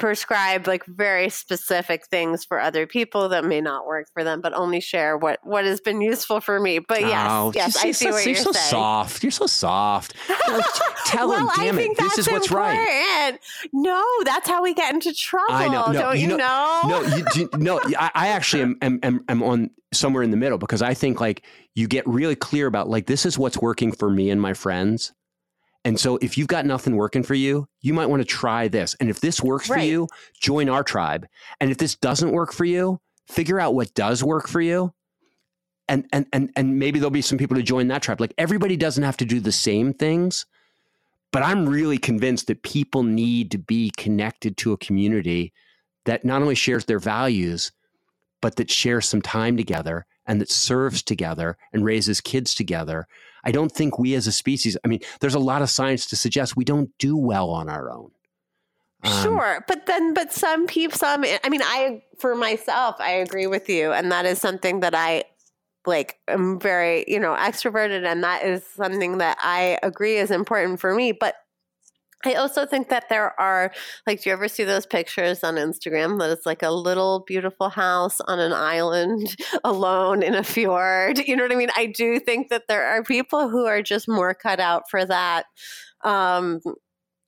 prescribe 0.00 0.66
like 0.66 0.84
very 0.86 1.28
specific 1.28 2.06
things 2.06 2.44
for 2.44 2.58
other 2.58 2.86
people 2.86 3.28
that 3.28 3.44
may 3.44 3.60
not 3.60 3.86
work 3.86 4.08
for 4.12 4.24
them, 4.24 4.40
but 4.40 4.52
only 4.54 4.80
share 4.80 5.16
what, 5.16 5.38
what 5.42 5.64
has 5.64 5.80
been 5.80 6.00
useful 6.00 6.40
for 6.40 6.58
me. 6.58 6.78
But 6.78 7.02
yes, 7.02 7.28
oh, 7.30 7.52
yes, 7.54 7.74
you're 7.82 7.88
I 7.88 7.92
so- 7.92 7.98
see 8.06 8.10
what 8.10 8.24
you're 8.26 8.34
you're 8.34 8.42
so 8.44 8.52
saying. 8.52 8.70
soft. 8.70 9.22
You're 9.22 9.30
so 9.30 9.46
soft. 9.46 10.14
Like, 10.48 10.64
tell 11.06 11.28
well, 11.28 11.40
him, 11.40 11.50
damn 11.56 11.76
I 11.76 11.78
it, 11.78 11.82
think 11.82 11.98
this 11.98 12.16
that's 12.16 12.18
is 12.26 12.32
what's 12.32 12.50
right. 12.50 12.72
important. 12.72 13.40
No, 13.72 14.04
that's 14.24 14.48
how 14.48 14.62
we 14.62 14.74
get 14.74 14.92
into 14.94 15.12
trouble. 15.12 15.52
I 15.54 15.68
know. 15.68 15.92
No, 15.92 16.00
don't 16.00 16.16
you 16.18 16.22
you, 16.22 16.36
know- 16.36 16.80
know? 16.84 17.00
no, 17.02 17.16
you, 17.16 17.24
do, 17.34 17.48
no. 17.58 17.80
I, 17.98 18.10
I 18.14 18.28
actually 18.28 18.62
am, 18.62 18.76
am, 18.82 18.98
am, 19.02 19.24
am 19.28 19.42
on 19.42 19.70
somewhere 19.92 20.22
in 20.22 20.30
the 20.30 20.36
middle 20.36 20.56
because 20.58 20.82
I 20.82 20.94
think 20.94 21.20
like 21.20 21.42
you 21.74 21.88
get 21.88 22.06
really 22.06 22.36
clear 22.36 22.66
about 22.66 22.88
like 22.88 23.06
this 23.06 23.26
is 23.26 23.38
what's 23.38 23.58
working 23.58 23.92
for 23.92 24.10
me 24.10 24.30
and 24.30 24.40
my 24.40 24.54
friends. 24.54 25.12
And 25.84 25.98
so 25.98 26.18
if 26.20 26.36
you've 26.36 26.48
got 26.48 26.66
nothing 26.66 26.96
working 26.96 27.22
for 27.22 27.34
you, 27.34 27.66
you 27.80 27.94
might 27.94 28.06
want 28.06 28.20
to 28.20 28.26
try 28.26 28.68
this. 28.68 28.94
And 29.00 29.08
if 29.08 29.20
this 29.20 29.42
works 29.42 29.66
for 29.66 29.78
you, 29.78 30.08
join 30.38 30.68
our 30.68 30.84
tribe. 30.84 31.26
And 31.60 31.70
if 31.70 31.78
this 31.78 31.96
doesn't 31.96 32.32
work 32.32 32.52
for 32.52 32.66
you, 32.66 33.00
figure 33.28 33.58
out 33.58 33.74
what 33.74 33.94
does 33.94 34.22
work 34.22 34.46
for 34.46 34.60
you. 34.60 34.92
And 35.88 36.06
and 36.12 36.26
and 36.32 36.50
and 36.54 36.78
maybe 36.78 36.98
there'll 36.98 37.10
be 37.10 37.22
some 37.22 37.38
people 37.38 37.56
to 37.56 37.62
join 37.62 37.88
that 37.88 38.02
tribe. 38.02 38.20
Like 38.20 38.34
everybody 38.36 38.76
doesn't 38.76 39.02
have 39.02 39.16
to 39.18 39.24
do 39.24 39.40
the 39.40 39.52
same 39.52 39.94
things. 39.94 40.46
But 41.32 41.42
I'm 41.42 41.68
really 41.68 41.98
convinced 41.98 42.48
that 42.48 42.62
people 42.62 43.02
need 43.02 43.52
to 43.52 43.58
be 43.58 43.92
connected 43.96 44.56
to 44.58 44.72
a 44.72 44.78
community 44.78 45.52
that 46.04 46.24
not 46.24 46.42
only 46.42 46.56
shares 46.56 46.84
their 46.84 46.98
values, 46.98 47.72
but 48.40 48.56
that 48.56 48.70
shares 48.70 49.08
some 49.08 49.22
time 49.22 49.56
together 49.56 50.06
and 50.26 50.40
that 50.40 50.50
serves 50.50 51.02
together 51.02 51.56
and 51.72 51.84
raises 51.84 52.20
kids 52.20 52.54
together. 52.54 53.06
I 53.44 53.52
don't 53.52 53.72
think 53.72 53.98
we 53.98 54.14
as 54.14 54.26
a 54.26 54.32
species, 54.32 54.76
I 54.84 54.88
mean, 54.88 55.00
there's 55.20 55.34
a 55.34 55.40
lot 55.40 55.62
of 55.62 55.70
science 55.70 56.06
to 56.06 56.16
suggest 56.16 56.56
we 56.56 56.64
don't 56.64 56.90
do 56.98 57.16
well 57.16 57.50
on 57.50 57.68
our 57.68 57.90
own. 57.90 58.10
Um, 59.02 59.22
Sure, 59.22 59.64
but 59.66 59.86
then, 59.86 60.12
but 60.12 60.32
some 60.32 60.66
people, 60.66 60.98
some. 60.98 61.24
I 61.24 61.48
mean, 61.48 61.62
I 61.62 62.02
for 62.18 62.34
myself, 62.34 62.96
I 62.98 63.12
agree 63.12 63.46
with 63.46 63.68
you, 63.68 63.92
and 63.92 64.12
that 64.12 64.26
is 64.26 64.38
something 64.38 64.80
that 64.80 64.94
I 64.94 65.24
like. 65.86 66.18
I'm 66.28 66.60
very, 66.60 67.06
you 67.08 67.18
know, 67.18 67.34
extroverted, 67.34 68.04
and 68.04 68.22
that 68.24 68.44
is 68.44 68.62
something 68.66 69.18
that 69.18 69.38
I 69.40 69.78
agree 69.82 70.16
is 70.16 70.30
important 70.30 70.80
for 70.80 70.94
me. 70.94 71.12
But 71.12 71.36
I 72.24 72.34
also 72.34 72.66
think 72.66 72.88
that 72.90 73.08
there 73.08 73.38
are, 73.40 73.72
like, 74.06 74.22
do 74.22 74.28
you 74.28 74.34
ever 74.34 74.46
see 74.48 74.64
those 74.64 74.84
pictures 74.86 75.42
on 75.42 75.54
Instagram 75.54 76.18
that 76.18 76.30
it's 76.30 76.44
like 76.44 76.62
a 76.62 76.70
little 76.70 77.20
beautiful 77.26 77.70
house 77.70 78.20
on 78.22 78.38
an 78.38 78.52
island 78.52 79.34
alone 79.64 80.22
in 80.22 80.34
a 80.34 80.44
fjord? 80.44 81.18
You 81.18 81.34
know 81.36 81.44
what 81.44 81.52
I 81.52 81.56
mean? 81.56 81.70
I 81.76 81.86
do 81.86 82.20
think 82.20 82.48
that 82.50 82.64
there 82.68 82.84
are 82.84 83.02
people 83.02 83.48
who 83.48 83.64
are 83.66 83.80
just 83.82 84.06
more 84.08 84.34
cut 84.34 84.60
out 84.60 84.82
for 84.90 85.04
that. 85.06 85.46
Um, 86.04 86.60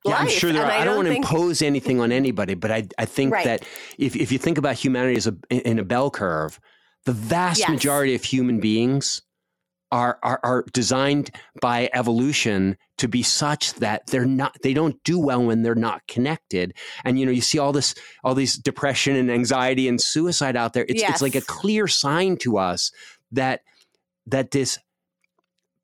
Yeah, 0.05 0.17
I'm 0.17 0.27
life, 0.27 0.35
sure 0.35 0.53
there 0.53 0.63
are. 0.63 0.71
and 0.71 0.83
I, 0.83 0.85
don't, 0.85 0.97
want 0.97 1.07
to 1.07 1.13
think- 1.15 1.25
impose 1.25 1.63
anything 1.63 2.01
on 2.01 2.13
anybody, 2.13 2.55
but 2.55 2.71
I, 2.71 2.87
I 2.99 3.05
think 3.05 3.33
Right. 3.33 3.45
that 3.45 3.63
if, 3.99 4.17
if 4.17 4.33
you 4.33 4.39
think 4.39 4.59
about 4.59 4.75
humanity 4.75 5.17
as 5.17 5.27
a, 5.27 5.37
in 5.51 5.79
a 5.79 5.85
bell 5.85 6.11
curve, 6.11 6.59
the 7.07 7.13
vast 7.13 7.61
Yes. 7.61 7.69
majority 7.71 8.15
of 8.15 8.25
human 8.25 8.61
beings 8.61 9.23
are, 9.93 10.19
are, 10.23 10.41
are 10.43 10.65
designed 10.73 11.31
by 11.61 11.91
evolution 11.93 12.77
to 12.97 13.07
be 13.07 13.23
such 13.23 13.75
that 13.75 14.07
they're 14.07 14.25
not, 14.25 14.57
they 14.63 14.75
don't 14.75 15.03
do 15.05 15.19
well 15.19 15.45
when 15.45 15.63
they're 15.63 15.75
not 15.75 16.05
connected. 16.09 16.75
And, 17.05 17.21
you 17.21 17.27
know, 17.27 17.33
you 17.33 17.43
see 17.43 17.59
all 17.59 17.73
this, 17.73 17.95
all 18.25 18.35
these 18.35 18.57
depression 18.57 19.15
and 19.15 19.31
anxiety 19.31 19.87
and 19.87 20.01
suicide 20.01 20.57
out 20.57 20.73
there. 20.73 20.87
It's, 20.89 21.03
it's 21.03 21.23
like 21.23 21.35
a 21.35 21.43
clear 21.43 21.87
sign 21.87 22.39
to 22.39 22.57
us 22.59 22.91
that, 23.33 23.61
that 24.27 24.51
this 24.51 24.79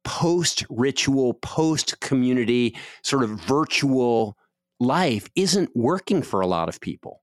post 0.05 0.65
ritual, 0.71 1.35
post 1.35 2.01
community 2.01 2.77
sort 3.03 3.23
of 3.23 3.31
virtual 3.31 4.39
life 4.81 5.29
isn't 5.37 5.71
working 5.77 6.23
for 6.23 6.41
a 6.41 6.47
lot 6.47 6.69
of 6.69 6.81
people. 6.81 7.23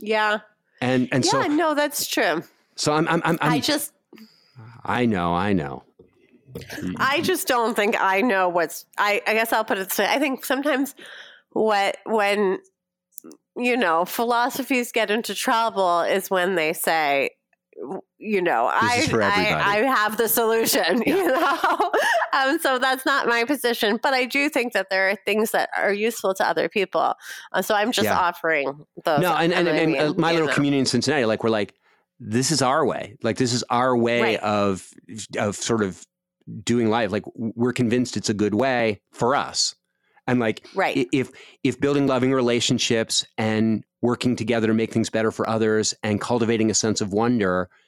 Yeah. 0.00 0.40
And 0.80 1.08
and 1.10 1.24
yeah, 1.24 1.30
so 1.30 1.42
no, 1.46 1.74
that's 1.74 2.06
true. 2.06 2.42
so 2.76 2.92
I'm 2.92 3.08
I'm, 3.08 3.22
I'm, 3.24 3.38
i 3.40 3.54
I'm 3.54 3.60
just 3.62 3.92
I 4.84 5.06
know 5.06 5.34
I 5.34 5.52
know. 5.52 5.84
I 6.96 7.20
just 7.20 7.46
don't 7.46 7.74
think 7.74 7.96
I 7.98 8.20
know 8.20 8.48
what's 8.48 8.86
I, 8.98 9.22
I 9.26 9.34
guess 9.34 9.52
I'll 9.52 9.64
put 9.64 9.78
it 9.78 9.88
this 9.88 9.98
way. 9.98 10.06
I 10.06 10.18
think 10.18 10.44
sometimes 10.44 10.94
what 11.50 11.98
when 12.04 12.58
you 13.58 13.76
know, 13.76 14.04
philosophies 14.04 14.92
get 14.92 15.10
into 15.10 15.34
trouble 15.34 16.02
is 16.02 16.30
when 16.30 16.54
they 16.54 16.72
say 16.72 17.30
you 18.18 18.40
know, 18.40 18.70
I, 18.72 19.06
I, 19.12 19.60
I 19.60 19.76
have 19.82 20.16
the 20.16 20.28
solution, 20.28 21.02
yeah. 21.06 21.16
you 21.16 21.26
know? 21.26 21.92
um, 22.32 22.58
so 22.58 22.78
that's 22.78 23.04
not 23.04 23.26
my 23.26 23.44
position, 23.44 23.98
but 24.02 24.14
I 24.14 24.24
do 24.24 24.48
think 24.48 24.72
that 24.72 24.88
there 24.88 25.10
are 25.10 25.16
things 25.26 25.50
that 25.50 25.68
are 25.76 25.92
useful 25.92 26.32
to 26.34 26.48
other 26.48 26.68
people. 26.68 27.14
Uh, 27.52 27.62
so 27.62 27.74
I'm 27.74 27.92
just 27.92 28.06
yeah. 28.06 28.18
offering 28.18 28.86
those. 29.04 29.20
No, 29.20 29.34
and, 29.34 29.52
and, 29.52 29.68
and, 29.68 29.94
and 29.94 30.16
my 30.16 30.32
little 30.32 30.48
know. 30.48 30.54
community 30.54 30.80
in 30.80 30.86
Cincinnati, 30.86 31.26
like 31.26 31.44
we're 31.44 31.50
like, 31.50 31.74
this 32.18 32.50
is 32.50 32.62
our 32.62 32.86
way. 32.86 33.16
Like 33.22 33.36
this 33.36 33.52
is 33.52 33.62
our 33.68 33.94
way 33.94 34.22
right. 34.22 34.40
of, 34.40 34.88
of 35.38 35.56
sort 35.56 35.82
of 35.82 36.06
doing 36.62 36.88
life. 36.88 37.12
Like 37.12 37.24
we're 37.34 37.72
convinced 37.72 38.16
it's 38.16 38.30
a 38.30 38.34
good 38.34 38.54
way 38.54 39.00
for 39.12 39.34
us. 39.34 39.74
And 40.26 40.40
like, 40.40 40.66
right. 40.74 41.08
if, 41.12 41.30
if 41.62 41.80
building 41.80 42.06
loving 42.06 42.32
relationships 42.32 43.24
and 43.38 43.84
working 44.02 44.34
together 44.34 44.66
to 44.66 44.74
make 44.74 44.92
things 44.92 45.08
better 45.08 45.30
for 45.30 45.48
others 45.48 45.94
and 46.02 46.20
cultivating 46.20 46.70
a 46.70 46.74
sense 46.74 47.00
of 47.00 47.12
wonder– 47.12 47.68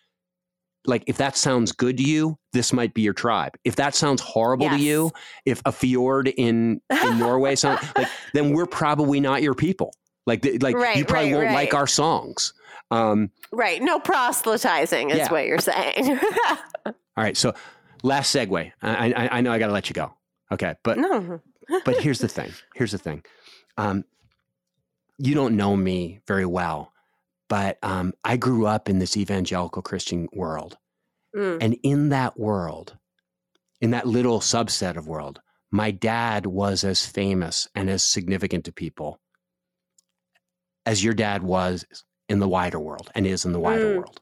like 0.88 1.04
if 1.06 1.18
that 1.18 1.36
sounds 1.36 1.70
good 1.72 1.98
to 1.98 2.02
you, 2.02 2.38
this 2.52 2.72
might 2.72 2.94
be 2.94 3.02
your 3.02 3.12
tribe. 3.12 3.52
If 3.64 3.76
that 3.76 3.94
sounds 3.94 4.22
horrible 4.22 4.66
yes. 4.66 4.76
to 4.76 4.82
you, 4.82 5.10
if 5.44 5.62
a 5.64 5.72
fjord 5.72 6.28
in 6.28 6.80
in 6.90 7.18
Norway 7.18 7.54
sounds 7.54 7.80
like, 7.96 8.08
then 8.34 8.52
we're 8.54 8.66
probably 8.66 9.20
not 9.20 9.42
your 9.42 9.54
people. 9.54 9.92
Like 10.26 10.46
like 10.60 10.76
right, 10.76 10.96
you 10.96 11.04
probably 11.04 11.32
right, 11.32 11.38
won't 11.38 11.46
right. 11.48 11.54
like 11.54 11.74
our 11.74 11.86
songs. 11.86 12.54
Um, 12.90 13.30
right. 13.52 13.82
No 13.82 14.00
proselytizing 14.00 15.10
is 15.10 15.18
yeah. 15.18 15.30
what 15.30 15.46
you're 15.46 15.58
saying. 15.58 16.18
All 16.86 16.94
right. 17.16 17.36
So 17.36 17.54
last 18.02 18.34
segue. 18.34 18.72
I, 18.82 19.12
I, 19.12 19.38
I 19.38 19.40
know 19.40 19.52
I 19.52 19.58
got 19.58 19.68
to 19.68 19.72
let 19.72 19.88
you 19.88 19.94
go. 19.94 20.12
Okay. 20.52 20.74
But 20.82 20.98
no. 20.98 21.40
but 21.84 21.98
here's 21.98 22.18
the 22.18 22.28
thing. 22.28 22.52
Here's 22.74 22.92
the 22.92 22.98
thing. 22.98 23.22
Um, 23.76 24.04
you 25.18 25.34
don't 25.34 25.56
know 25.56 25.76
me 25.76 26.20
very 26.26 26.46
well, 26.46 26.92
but 27.48 27.78
um, 27.82 28.14
I 28.24 28.36
grew 28.36 28.66
up 28.66 28.88
in 28.88 28.98
this 28.98 29.16
evangelical 29.16 29.82
Christian 29.82 30.28
world. 30.32 30.76
Mm. 31.36 31.58
And 31.60 31.76
in 31.82 32.08
that 32.10 32.38
world, 32.38 32.96
in 33.80 33.90
that 33.90 34.06
little 34.06 34.40
subset 34.40 34.96
of 34.96 35.06
world, 35.06 35.40
my 35.70 35.90
dad 35.90 36.46
was 36.46 36.84
as 36.84 37.04
famous 37.04 37.68
and 37.74 37.90
as 37.90 38.02
significant 38.02 38.64
to 38.64 38.72
people 38.72 39.20
as 40.86 41.04
your 41.04 41.12
dad 41.12 41.42
was 41.42 41.84
in 42.30 42.38
the 42.38 42.48
wider 42.48 42.80
world 42.80 43.10
and 43.14 43.26
is 43.26 43.44
in 43.44 43.52
the 43.52 43.60
wider 43.60 43.94
mm. 43.94 43.96
world. 43.98 44.20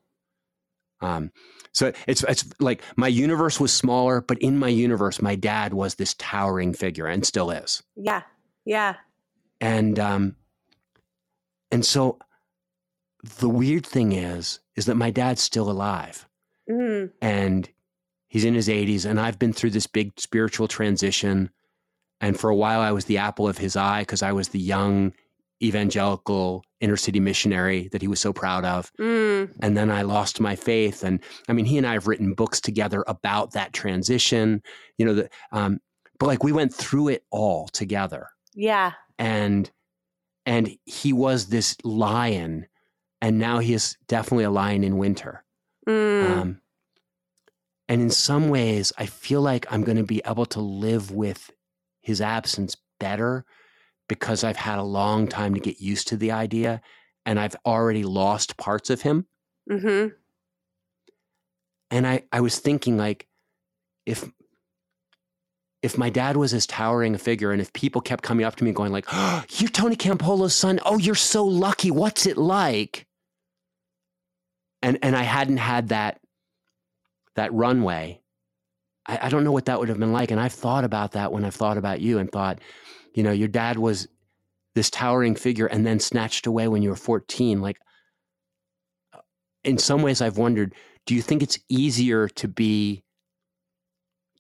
Um, 1.01 1.31
so 1.73 1.93
it's 2.07 2.25
it's 2.25 2.45
like 2.59 2.83
my 2.97 3.09
universe 3.09 3.61
was 3.61 3.73
smaller, 3.73 4.21
but 4.21 4.39
in 4.39 4.59
my 4.59 4.69
universe, 4.69 5.21
my 5.21 5.37
dad 5.37 5.75
was 5.75 5.97
this 5.97 6.15
towering 6.15 6.73
figure 6.73 7.07
and 7.07 7.27
still 7.27 7.51
is. 7.51 7.83
Yeah, 7.97 8.23
yeah. 8.65 8.97
And 9.61 9.99
um, 9.99 10.37
and 11.71 11.85
so 11.85 12.19
the 13.39 13.49
weird 13.49 13.87
thing 13.87 14.13
is, 14.13 14.61
is 14.77 14.87
that 14.87 14.95
my 14.95 15.11
dad's 15.11 15.43
still 15.43 15.71
alive. 15.71 16.29
Mm. 16.71 17.11
And 17.21 17.69
he's 18.29 18.45
in 18.45 18.55
his 18.55 18.69
80s. 18.69 19.05
And 19.05 19.21
I've 19.21 19.39
been 19.39 19.53
through 19.53 19.71
this 19.71 19.87
big 19.87 20.13
spiritual 20.19 20.69
transition. 20.69 21.51
And 22.21 22.39
for 22.39 22.51
a 22.51 22.57
while, 22.57 22.81
I 22.81 22.93
was 22.93 23.07
the 23.07 23.19
apple 23.19 23.49
of 23.49 23.59
his 23.59 23.77
eye 23.77 24.03
because 24.03 24.23
I 24.23 24.33
was 24.33 24.49
the 24.49 24.59
young 24.59 25.13
evangelical 25.63 26.65
inner 26.81 26.97
city 26.97 27.21
missionary 27.21 27.89
that 27.93 28.03
he 28.03 28.09
was 28.09 28.21
so 28.21 28.33
proud 28.33 28.65
of. 28.65 28.93
Mm. 28.99 29.53
And 29.61 29.77
then 29.77 29.91
I 29.91 30.03
lost 30.03 30.41
my 30.41 30.57
faith. 30.57 31.03
And 31.03 31.21
I 31.49 31.53
mean, 31.53 31.65
he 31.65 31.79
and 31.79 31.87
I 31.87 31.95
have 31.95 32.07
written 32.07 32.35
books 32.35 32.61
together 32.61 33.05
about 33.07 33.53
that 33.53 33.73
transition, 33.73 34.63
you 34.99 35.07
know, 35.07 35.15
the, 35.15 35.31
um, 35.53 35.81
but 36.19 36.27
like 36.27 36.45
we 36.45 36.53
went 36.53 36.75
through 36.75 37.09
it 37.09 37.25
all 37.31 37.69
together. 37.69 38.29
Yeah. 38.55 38.93
And, 39.19 39.71
and 40.45 40.77
he 40.85 41.13
was 41.13 41.47
this 41.47 41.77
lion 41.83 42.67
and 43.21 43.39
now 43.39 43.59
he 43.59 43.73
is 43.73 43.97
definitely 44.07 44.45
a 44.45 44.51
lion 44.51 44.85
in 44.85 44.99
winter. 44.99 45.45
Mm. 45.89 46.31
Um, 46.31 46.61
and 47.89 48.03
in 48.03 48.11
some 48.11 48.49
ways, 48.49 48.93
I 48.99 49.07
feel 49.07 49.41
like 49.41 49.67
I'm 49.71 49.83
going 49.83 49.97
to 49.97 50.05
be 50.05 50.21
able 50.27 50.47
to 50.47 50.61
live 50.61 51.11
with 51.11 51.51
his 52.01 52.21
absence 52.21 52.77
better 52.99 53.45
because 54.09 54.45
I've 54.45 54.57
had 54.57 54.79
a 54.79 54.85
long 54.85 55.29
time 55.29 55.55
to 55.55 55.61
get 55.61 55.81
used 55.81 56.09
to 56.09 56.17
the 56.17 56.33
idea 56.33 56.81
and 57.25 57.41
I've 57.41 57.57
already 57.67 58.05
lost 58.05 58.57
parts 58.57 58.91
of 58.91 59.03
him. 59.03 59.27
Mm-hmm. 59.71 60.15
And 61.91 62.07
I, 62.07 62.23
I 62.33 62.41
was 62.41 62.59
thinking, 62.59 62.97
like, 62.97 63.27
if 64.07 64.29
if 65.83 65.97
my 65.97 66.11
dad 66.11 66.37
was 66.37 66.53
as 66.53 66.67
towering 66.67 67.15
a 67.15 67.19
figure 67.19 67.53
and 67.53 67.61
if 67.61 67.73
people 67.73 68.01
kept 68.01 68.25
coming 68.25 68.45
up 68.45 68.57
to 68.57 68.65
me 68.65 68.73
going 68.73 68.93
like 68.93 69.07
oh, 69.13 69.45
you're 69.59 69.71
tony 69.71 69.97
campolo's 69.97 70.55
son 70.55 70.81
oh 70.85 70.99
you're 70.99 71.15
so 71.15 71.45
lucky 71.45 71.91
what's 71.91 72.27
it 72.27 72.37
like 72.37 73.07
and 74.83 74.99
and 75.03 75.15
i 75.17 75.23
hadn't 75.23 75.59
had 75.59 75.89
that 75.89 76.21
that 77.35 77.53
runway 77.53 78.21
I, 79.07 79.19
I 79.23 79.29
don't 79.29 79.45
know 79.45 79.53
what 79.53 79.67
that 79.67 79.79
would 79.79 79.89
have 79.89 79.99
been 79.99 80.13
like 80.13 80.31
and 80.31 80.41
i've 80.41 80.53
thought 80.53 80.85
about 80.85 81.13
that 81.13 81.31
when 81.31 81.45
i've 81.45 81.55
thought 81.55 81.79
about 81.79 82.01
you 82.01 82.19
and 82.19 82.31
thought 82.31 82.61
you 83.17 83.25
know 83.25 83.33
your 83.33 83.49
dad 83.49 83.79
was 83.79 84.07
this 84.77 84.91
towering 84.91 85.35
figure 85.35 85.67
and 85.67 85.85
then 85.85 85.99
snatched 85.99 86.47
away 86.47 86.69
when 86.69 86.83
you 86.83 86.91
were 86.91 86.97
14 86.97 87.61
like 87.61 87.79
uh, 89.13 89.19
in 89.65 89.79
some 89.79 90.03
ways 90.03 90.21
i've 90.21 90.39
wondered 90.39 90.73
do 91.07 91.15
you 91.15 91.23
think 91.23 91.43
it's 91.43 91.59
easier 91.69 92.29
to 92.29 92.49
be 92.49 93.03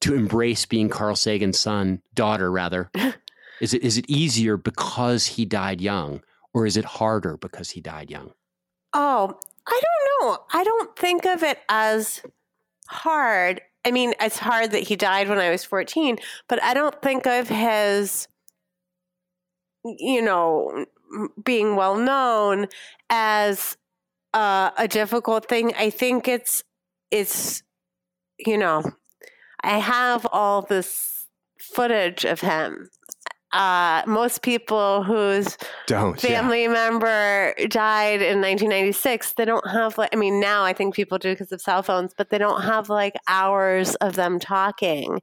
to 0.00 0.14
embrace 0.14 0.66
being 0.66 0.88
Carl 0.88 1.16
Sagan's 1.16 1.58
son, 1.58 2.02
daughter 2.14 2.50
rather? 2.50 2.90
is 3.60 3.72
it 3.72 3.82
is 3.82 3.96
it 3.96 4.04
easier 4.08 4.56
because 4.56 5.26
he 5.26 5.44
died 5.44 5.80
young, 5.80 6.22
or 6.52 6.66
is 6.66 6.76
it 6.76 6.84
harder 6.84 7.36
because 7.36 7.70
he 7.70 7.80
died 7.80 8.10
young? 8.10 8.32
Oh, 8.92 9.38
I 9.66 9.80
don't 9.82 10.28
know. 10.28 10.38
I 10.52 10.64
don't 10.64 10.96
think 10.96 11.24
of 11.24 11.42
it 11.42 11.58
as 11.68 12.22
hard. 12.88 13.60
I 13.84 13.92
mean, 13.92 14.14
it's 14.20 14.38
hard 14.38 14.72
that 14.72 14.82
he 14.82 14.96
died 14.96 15.28
when 15.28 15.38
I 15.38 15.50
was 15.50 15.64
14, 15.64 16.18
but 16.48 16.60
I 16.62 16.74
don't 16.74 17.00
think 17.02 17.26
of 17.26 17.48
his, 17.48 18.26
you 19.98 20.22
know, 20.22 20.86
being 21.42 21.76
well 21.76 21.96
known 21.96 22.66
as 23.10 23.76
uh, 24.34 24.70
a 24.76 24.88
difficult 24.88 25.48
thing. 25.48 25.72
I 25.74 25.90
think 25.90 26.28
it's, 26.28 26.62
it's, 27.10 27.62
you 28.38 28.58
know, 28.58 28.82
I 29.62 29.78
have 29.78 30.26
all 30.32 30.62
this 30.62 31.26
footage 31.58 32.24
of 32.24 32.40
him. 32.40 32.90
Uh, 33.56 34.02
most 34.06 34.42
people 34.42 35.02
whose 35.02 35.56
don't, 35.86 36.20
family 36.20 36.64
yeah. 36.64 36.68
member 36.68 37.54
died 37.68 38.20
in 38.20 38.40
1996, 38.40 39.32
they 39.32 39.44
don't 39.44 39.66
have 39.70 39.96
like, 39.96 40.10
I 40.12 40.16
mean, 40.16 40.40
now 40.40 40.62
I 40.62 40.72
think 40.72 40.94
people 40.94 41.18
do 41.18 41.32
because 41.32 41.50
of 41.52 41.60
cell 41.60 41.82
phones, 41.82 42.12
but 42.16 42.30
they 42.30 42.38
don't 42.38 42.62
have 42.62 42.88
like 42.88 43.14
hours 43.28 43.94
of 43.96 44.14
them 44.14 44.38
talking. 44.38 45.20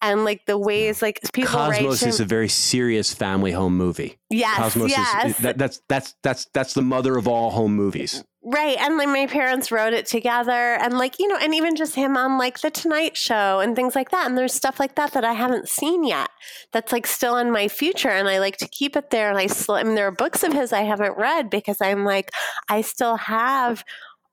And 0.00 0.24
like 0.24 0.46
the 0.46 0.56
ways 0.58 1.02
like 1.02 1.20
people 1.32 1.52
Cosmos 1.52 2.02
is 2.02 2.20
a 2.20 2.24
very 2.24 2.48
serious 2.48 3.12
family 3.12 3.52
home 3.52 3.76
movie. 3.76 4.18
Yes. 4.30 4.56
Cosmos 4.56 4.90
yes. 4.90 5.30
Is, 5.30 5.38
that, 5.38 5.58
that's, 5.58 5.80
that's, 5.88 6.14
that's, 6.22 6.46
that's 6.54 6.74
the 6.74 6.82
mother 6.82 7.16
of 7.16 7.28
all 7.28 7.50
home 7.50 7.74
movies. 7.74 8.24
Right. 8.46 8.76
And 8.78 8.98
like 8.98 9.08
my 9.08 9.26
parents 9.26 9.72
wrote 9.72 9.94
it 9.94 10.04
together 10.04 10.52
and 10.52 10.98
like, 10.98 11.18
you 11.18 11.28
know, 11.28 11.38
and 11.40 11.54
even 11.54 11.76
just 11.76 11.94
him 11.94 12.14
on 12.14 12.36
like 12.36 12.60
the 12.60 12.70
Tonight 12.70 13.16
Show 13.16 13.60
and 13.60 13.74
things 13.74 13.94
like 13.94 14.10
that. 14.10 14.26
And 14.26 14.36
there's 14.36 14.52
stuff 14.52 14.78
like 14.78 14.96
that 14.96 15.12
that 15.12 15.24
I 15.24 15.32
haven't 15.32 15.66
seen 15.66 16.04
yet 16.04 16.28
that's 16.70 16.92
like 16.92 17.06
still 17.06 17.38
in 17.38 17.50
my 17.50 17.68
future. 17.68 18.10
And 18.10 18.28
I 18.28 18.40
like 18.40 18.58
to 18.58 18.68
keep 18.68 18.96
it 18.96 19.08
there. 19.08 19.30
And 19.30 19.38
I 19.38 19.46
still, 19.46 19.76
I 19.76 19.82
mean, 19.82 19.94
there 19.94 20.06
are 20.08 20.12
books 20.12 20.42
of 20.42 20.52
his 20.52 20.74
I 20.74 20.82
haven't 20.82 21.16
read 21.16 21.48
because 21.48 21.80
I'm 21.80 22.04
like, 22.04 22.30
I 22.68 22.82
still 22.82 23.16
have 23.16 23.82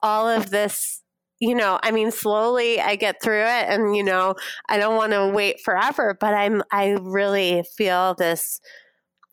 all 0.02 0.28
of 0.28 0.50
this 0.50 1.02
you 1.40 1.56
know, 1.56 1.80
I 1.82 1.90
mean, 1.90 2.12
slowly 2.12 2.80
I 2.80 2.94
get 2.94 3.20
through 3.20 3.42
it 3.42 3.66
and, 3.68 3.96
you 3.96 4.04
know, 4.04 4.36
I 4.68 4.78
don't 4.78 4.94
want 4.94 5.10
to 5.10 5.26
wait 5.26 5.60
forever, 5.60 6.16
but 6.20 6.34
I'm, 6.34 6.62
I 6.70 6.90
really 7.00 7.64
feel 7.76 8.14
this 8.14 8.60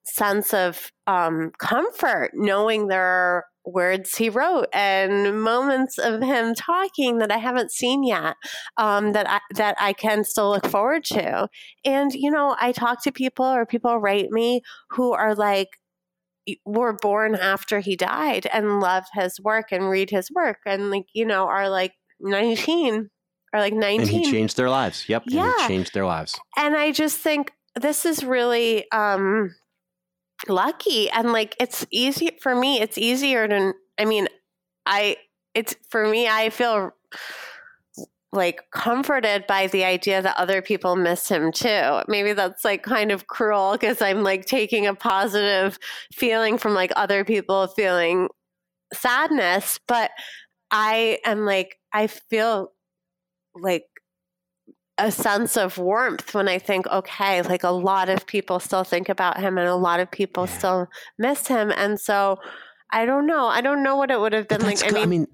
sense 0.05 0.51
of 0.51 0.91
um, 1.05 1.51
comfort 1.59 2.31
knowing 2.33 2.87
there 2.87 3.03
are 3.03 3.45
words 3.71 4.15
he 4.15 4.29
wrote 4.29 4.67
and 4.73 5.41
moments 5.41 5.97
of 5.97 6.21
him 6.21 6.53
talking 6.55 7.17
that 7.19 7.31
I 7.31 7.37
haven't 7.37 7.71
seen 7.71 8.03
yet 8.03 8.35
um, 8.77 9.13
that 9.13 9.29
I, 9.29 9.39
that 9.55 9.75
I 9.79 9.93
can 9.93 10.23
still 10.23 10.49
look 10.49 10.67
forward 10.67 11.03
to. 11.05 11.47
And 11.85 12.13
you 12.13 12.31
know, 12.31 12.55
I 12.59 12.71
talk 12.71 13.03
to 13.03 13.11
people 13.11 13.45
or 13.45 13.65
people 13.65 13.97
write 13.99 14.31
me 14.31 14.61
who 14.91 15.13
are 15.13 15.35
like 15.35 15.69
were 16.65 16.93
born 16.93 17.35
after 17.35 17.79
he 17.79 17.95
died 17.95 18.47
and 18.51 18.79
love 18.79 19.05
his 19.13 19.39
work 19.39 19.71
and 19.71 19.89
read 19.89 20.09
his 20.09 20.29
work 20.31 20.57
and 20.65 20.89
like 20.89 21.05
you 21.13 21.25
know 21.25 21.45
are 21.45 21.69
like 21.69 21.91
19 22.21 23.09
or 23.53 23.59
like 23.59 23.73
19 23.73 24.01
and 24.01 24.09
he 24.09 24.31
changed 24.31 24.57
their 24.57 24.69
lives. 24.69 25.07
Yep 25.07 25.23
yeah. 25.27 25.67
changed 25.67 25.93
their 25.93 26.05
lives. 26.05 26.39
And 26.57 26.75
i 26.75 26.91
just 26.91 27.17
think 27.17 27.51
this 27.79 28.05
is 28.05 28.23
really 28.23 28.89
um 28.91 29.53
lucky 30.47 31.09
and 31.09 31.31
like 31.31 31.55
it's 31.59 31.85
easy 31.91 32.31
for 32.41 32.55
me 32.55 32.79
it's 32.79 32.97
easier 32.97 33.47
to 33.47 33.73
i 33.99 34.05
mean 34.05 34.27
i 34.85 35.17
it's 35.53 35.75
for 35.89 36.07
me 36.07 36.27
i 36.27 36.49
feel 36.49 36.91
like 38.31 38.61
comforted 38.71 39.45
by 39.47 39.67
the 39.67 39.83
idea 39.83 40.21
that 40.21 40.37
other 40.37 40.61
people 40.61 40.95
miss 40.95 41.27
him 41.27 41.51
too. 41.51 42.03
Maybe 42.07 42.33
that's 42.33 42.63
like 42.63 42.83
kind 42.83 43.11
of 43.11 43.25
cruel 43.25 43.71
because 43.71 44.03
i'm 44.03 44.21
like 44.21 44.45
taking 44.45 44.85
a 44.85 44.93
positive 44.93 45.79
feeling 46.13 46.59
from 46.59 46.75
like 46.75 46.91
other 46.95 47.25
people 47.25 47.67
feeling 47.67 48.29
sadness 48.93 49.79
but 49.87 50.11
I 50.71 51.19
am 51.25 51.45
like, 51.45 51.77
I 51.93 52.07
feel 52.07 52.71
like 53.55 53.85
a 54.99 55.11
sense 55.11 55.57
of 55.57 55.77
warmth 55.77 56.33
when 56.33 56.47
I 56.47 56.59
think, 56.59 56.87
okay, 56.87 57.41
like 57.41 57.63
a 57.63 57.71
lot 57.71 58.09
of 58.09 58.25
people 58.25 58.59
still 58.59 58.83
think 58.83 59.09
about 59.09 59.39
him 59.39 59.57
and 59.57 59.67
a 59.67 59.75
lot 59.75 59.99
of 59.99 60.11
people 60.11 60.45
yeah. 60.45 60.57
still 60.57 60.87
miss 61.17 61.47
him. 61.47 61.71
And 61.75 61.99
so 61.99 62.39
I 62.91 63.05
don't 63.05 63.25
know. 63.25 63.47
I 63.47 63.61
don't 63.61 63.83
know 63.83 63.95
what 63.95 64.11
it 64.11 64.19
would 64.19 64.33
have 64.33 64.47
been 64.47 64.61
like. 64.61 64.83
I 64.83 64.91
mean, 64.91 65.03
I 65.03 65.05
mean, 65.05 65.27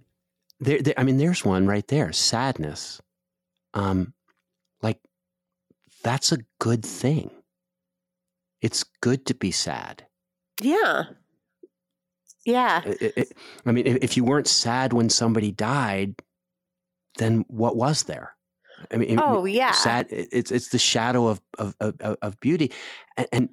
there, 0.60 0.82
there, 0.82 0.94
I 0.98 1.04
mean, 1.04 1.18
there's 1.18 1.44
one 1.44 1.68
right 1.68 1.88
there. 1.88 2.12
Sadness. 2.12 3.02
Um, 3.74 4.14
like 4.82 5.00
that's 6.04 6.32
a 6.32 6.40
good 6.60 6.86
thing. 6.86 7.30
It's 8.62 8.84
good 9.02 9.26
to 9.28 9.34
be 9.34 9.52
sad. 9.52 10.06
Yeah. 10.62 11.04
Yeah. 12.46 12.84
It, 12.86 13.14
it, 13.18 13.38
I 13.66 13.72
mean, 13.72 13.86
if 13.88 14.16
you 14.16 14.24
weren't 14.24 14.48
sad 14.48 14.94
when 14.94 15.10
somebody 15.10 15.52
died, 15.52 16.16
then 17.18 17.46
what 17.48 17.76
was 17.76 18.04
there? 18.04 18.35
I 18.92 18.98
mean, 18.98 19.20
oh 19.22 19.46
yeah, 19.46 19.72
sad. 19.72 20.08
It's 20.10 20.52
it's 20.52 20.70
the 20.70 20.80
shadow 20.80 21.28
of 21.28 21.42
of 21.58 21.76
of, 21.80 22.18
of 22.22 22.40
beauty, 22.40 22.72
and 23.32 23.50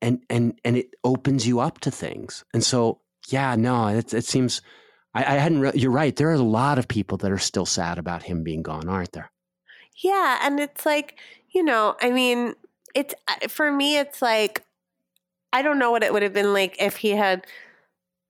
and 0.00 0.22
and 0.28 0.58
and 0.64 0.76
it 0.76 0.94
opens 1.04 1.46
you 1.46 1.60
up 1.60 1.80
to 1.80 1.90
things. 1.90 2.44
And 2.52 2.62
so, 2.64 3.00
yeah, 3.28 3.56
no, 3.56 3.88
it 3.88 4.12
it 4.14 4.24
seems. 4.24 4.62
I, 5.14 5.20
I 5.20 5.38
hadn't. 5.38 5.60
Re- 5.60 5.72
you're 5.74 5.90
right. 5.90 6.14
There 6.14 6.28
are 6.28 6.34
a 6.34 6.38
lot 6.38 6.78
of 6.78 6.88
people 6.88 7.18
that 7.18 7.32
are 7.32 7.38
still 7.38 7.66
sad 7.66 7.98
about 7.98 8.22
him 8.22 8.42
being 8.42 8.62
gone, 8.62 8.88
aren't 8.88 9.12
there? 9.12 9.30
Yeah, 10.02 10.38
and 10.42 10.60
it's 10.60 10.86
like 10.86 11.18
you 11.50 11.62
know, 11.62 11.96
I 12.00 12.10
mean, 12.10 12.54
it's 12.94 13.14
for 13.48 13.70
me. 13.70 13.96
It's 13.96 14.22
like 14.22 14.64
I 15.52 15.62
don't 15.62 15.78
know 15.78 15.90
what 15.90 16.02
it 16.02 16.12
would 16.12 16.22
have 16.22 16.32
been 16.32 16.52
like 16.52 16.76
if 16.80 16.96
he 16.96 17.10
had 17.10 17.46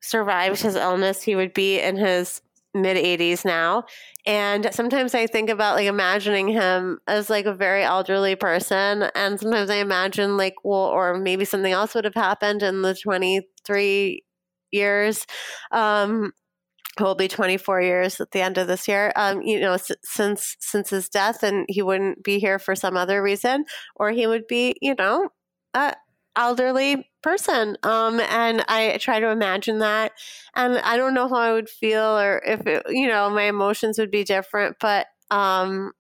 survived 0.01 0.63
his 0.63 0.77
illness. 0.77 1.23
He 1.23 1.35
would 1.35 1.53
be 1.53 1.81
in 1.81 1.97
his 1.97 2.41
mid 2.75 2.97
80s 2.97 3.45
now 3.45 3.85
and 4.27 4.69
sometimes 4.73 5.15
i 5.15 5.27
think 5.27 5.49
about 5.51 5.75
like 5.77 5.87
imagining 5.87 6.49
him 6.49 6.99
as 7.07 7.31
like 7.31 7.47
a 7.47 7.55
very 7.55 7.83
elderly 7.83 8.37
person 8.37 9.05
and 9.15 9.41
sometimes 9.41 9.71
i 9.71 9.77
imagine 9.77 10.37
like 10.37 10.55
well 10.65 10.79
or 10.87 11.19
maybe 11.19 11.45
something 11.45 11.73
else 11.73 11.95
would 11.95 12.05
have 12.05 12.15
happened 12.15 12.63
in 12.63 12.83
the 12.83 12.95
23 12.95 14.23
years 14.71 15.27
um 15.73 16.33
will 17.01 17.15
be 17.15 17.29
24 17.29 17.81
years 17.81 18.21
at 18.21 18.33
the 18.33 18.41
end 18.41 18.59
of 18.59 18.67
this 18.67 18.89
year 18.89 19.13
um 19.17 19.41
you 19.43 19.61
know 19.61 19.75
s- 19.75 19.91
since 20.05 20.57
since 20.61 20.91
his 20.91 21.09
death 21.09 21.43
and 21.43 21.65
he 21.69 21.83
wouldn't 21.83 22.23
be 22.25 22.39
here 22.39 22.59
for 22.59 22.75
some 22.75 22.97
other 22.97 23.23
reason 23.23 23.65
or 23.97 24.11
he 24.11 24.27
would 24.27 24.47
be 24.49 24.75
you 24.83 24.95
know 24.99 25.29
uh, 25.75 25.93
elderly 26.39 27.11
person. 27.23 27.77
Um, 27.83 28.21
and 28.21 28.65
I 28.69 28.99
try 29.01 29.21
to 29.21 29.31
imagine 29.31 29.81
that. 29.81 30.13
And 30.57 30.79
I 30.79 30.97
don't 30.97 31.15
know 31.15 31.29
how 31.29 31.37
I 31.37 31.53
would 31.53 31.69
feel 31.69 32.19
or 32.19 32.43
if, 32.47 32.67
it, 32.67 32.85
you 32.91 33.09
know, 33.09 33.31
my 33.31 33.45
emotions 33.45 33.99
would 33.99 34.11
be 34.13 34.25
different, 34.25 34.77
but, 34.81 35.09
um, 35.31 35.93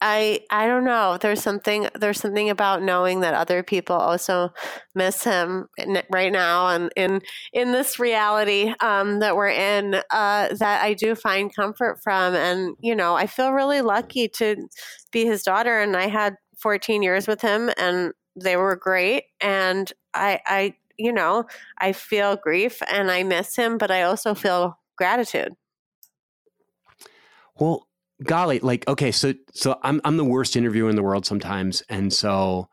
I 0.00 0.40
I 0.50 0.66
don't 0.66 0.84
know. 0.84 1.16
There's 1.18 1.42
something 1.42 1.88
there's 1.98 2.20
something 2.20 2.50
about 2.50 2.82
knowing 2.82 3.20
that 3.20 3.32
other 3.32 3.62
people 3.62 3.96
also 3.96 4.52
miss 4.94 5.24
him 5.24 5.68
right 6.10 6.32
now, 6.32 6.68
and 6.68 6.90
in 6.96 7.22
in 7.54 7.72
this 7.72 7.98
reality 7.98 8.74
um, 8.80 9.20
that 9.20 9.34
we're 9.36 9.48
in, 9.48 9.94
uh, 10.10 10.48
that 10.58 10.82
I 10.82 10.92
do 10.94 11.14
find 11.14 11.54
comfort 11.54 12.00
from. 12.02 12.34
And 12.34 12.76
you 12.80 12.94
know, 12.94 13.14
I 13.14 13.26
feel 13.26 13.52
really 13.52 13.80
lucky 13.80 14.28
to 14.36 14.68
be 15.10 15.24
his 15.26 15.42
daughter, 15.42 15.78
and 15.80 15.96
I 15.96 16.08
had 16.08 16.34
14 16.58 17.02
years 17.02 17.26
with 17.26 17.40
him, 17.40 17.70
and 17.78 18.12
they 18.36 18.56
were 18.56 18.76
great 18.76 19.24
and 19.40 19.92
I 20.12 20.40
I 20.46 20.74
you 20.96 21.12
know, 21.12 21.46
I 21.78 21.92
feel 21.92 22.36
grief 22.36 22.82
and 22.90 23.10
I 23.10 23.22
miss 23.22 23.56
him, 23.56 23.78
but 23.78 23.90
I 23.90 24.02
also 24.02 24.34
feel 24.34 24.78
gratitude. 24.96 25.54
Well, 27.58 27.88
golly, 28.22 28.60
like 28.60 28.86
okay, 28.88 29.12
so 29.12 29.34
so 29.52 29.78
I'm 29.82 30.00
I'm 30.04 30.16
the 30.16 30.24
worst 30.24 30.56
interviewer 30.56 30.90
in 30.90 30.96
the 30.96 31.02
world 31.02 31.26
sometimes, 31.26 31.82
and 31.88 32.12
so 32.12 32.68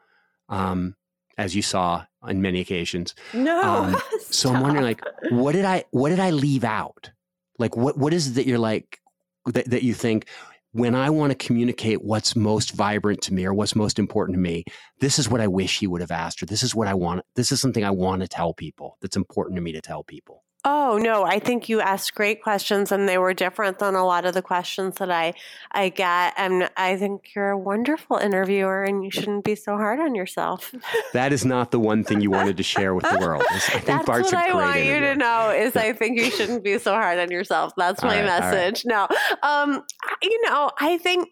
um, 0.50 0.96
as 1.38 1.56
you 1.56 1.62
saw 1.62 2.06
on 2.22 2.42
many 2.42 2.60
occasions, 2.62 3.16
no. 3.34 3.62
Um, 3.62 3.96
so 4.20 4.52
I'm 4.52 4.62
wondering, 4.62 4.86
like, 4.86 5.04
what 5.30 5.54
did 5.54 5.66
I 5.66 5.86
what 5.92 6.10
did 6.10 6.20
I 6.20 6.32
leave 6.32 6.64
out? 6.64 7.12
Like, 7.60 7.76
what 7.76 7.98
what 7.98 8.14
is 8.14 8.30
it 8.30 8.32
that 8.36 8.48
you're 8.48 8.60
like 8.60 9.00
that 9.46 9.70
that 9.70 9.84
you 9.84 9.94
think? 9.94 10.28
When 10.73 10.95
I 10.95 11.10
want 11.10 11.31
to 11.31 11.45
communicate 11.45 12.02
what's 12.02 12.35
most 12.35 12.72
vibrant 12.72 13.22
to 13.23 13.34
me 13.34 13.45
or 13.45 13.53
what's 13.53 13.76
most 13.76 13.99
important 13.99 14.35
to 14.35 14.41
me, 14.41 14.64
this 14.99 15.19
is 15.19 15.30
what 15.30 15.41
I 15.41 15.48
wish 15.48 15.80
he 15.80 15.88
would 15.88 16.02
have 16.02 16.11
asked, 16.11 16.41
or 16.41 16.45
this 16.45 16.64
is 16.64 16.73
what 16.73 16.88
I 16.88 16.93
want. 16.93 17.23
This 17.35 17.52
is 17.52 17.60
something 17.60 17.84
I 17.84 17.91
want 17.91 18.22
to 18.22 18.27
tell 18.27 18.53
people 18.53 18.98
that's 19.02 19.18
important 19.18 19.57
to 19.57 19.61
me 19.61 19.73
to 19.73 19.81
tell 19.81 20.03
people. 20.03 20.43
Oh 20.64 21.00
no, 21.02 21.24
I 21.24 21.40
think 21.40 21.70
you 21.70 21.82
asked 21.82 22.14
great 22.14 22.44
questions 22.44 22.92
and 22.92 23.10
they 23.10 23.18
were 23.18 23.34
different 23.34 23.80
than 23.80 23.96
a 23.96 24.06
lot 24.06 24.26
of 24.26 24.36
the 24.36 24.44
questions 24.44 24.98
that 24.98 25.10
I 25.10 25.34
I 25.72 25.90
get 25.90 26.36
and 26.38 26.70
I 26.78 26.98
think 26.98 27.34
you're 27.36 27.50
a 27.50 27.58
wonderful 27.58 28.18
interviewer 28.18 28.84
and 28.84 29.04
you 29.04 29.10
shouldn't 29.10 29.44
be 29.44 29.56
so 29.56 29.76
hard 29.76 30.00
on 30.00 30.14
yourself. 30.14 30.74
that 31.14 31.34
is 31.34 31.46
not 31.46 31.72
the 31.72 31.80
one 31.80 32.04
thing 32.04 32.22
you 32.22 32.30
wanted 32.30 32.58
to 32.58 32.64
share 32.64 32.94
with 32.94 33.10
the 33.10 33.18
world. 33.18 33.44
I 33.50 33.60
think 33.60 33.86
That's 33.86 34.06
Bart's 34.06 34.32
what 34.32 34.36
I 34.36 34.54
want 34.54 34.78
interviewer. 34.78 34.94
you 34.94 35.00
to 35.00 35.16
know 35.16 35.50
is 35.50 35.76
I 35.76 35.94
think 35.94 36.20
you 36.20 36.30
shouldn't 36.30 36.64
be 36.64 36.78
so 36.78 36.94
hard 36.94 37.18
on 37.18 37.32
yourself. 37.32 37.74
That's 37.76 38.04
my 38.04 38.22
right, 38.22 38.26
message. 38.26 38.86
Right. 38.86 39.08
No. 39.10 39.48
Um 39.48 39.84
you 40.22 40.42
know, 40.48 40.70
I 40.80 41.00
think 41.00 41.30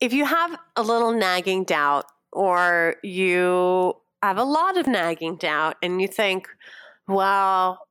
if 0.00 0.12
you 0.12 0.24
have 0.24 0.56
a 0.76 0.82
little 0.82 1.12
nagging 1.12 1.64
doubt 1.64 2.04
or 2.32 2.96
you 3.02 3.94
have 4.22 4.38
a 4.38 4.44
lot 4.44 4.76
of 4.76 4.86
nagging 4.86 5.36
doubt 5.36 5.76
and 5.82 6.00
you 6.00 6.06
think, 6.06 6.48
well, 7.08 7.85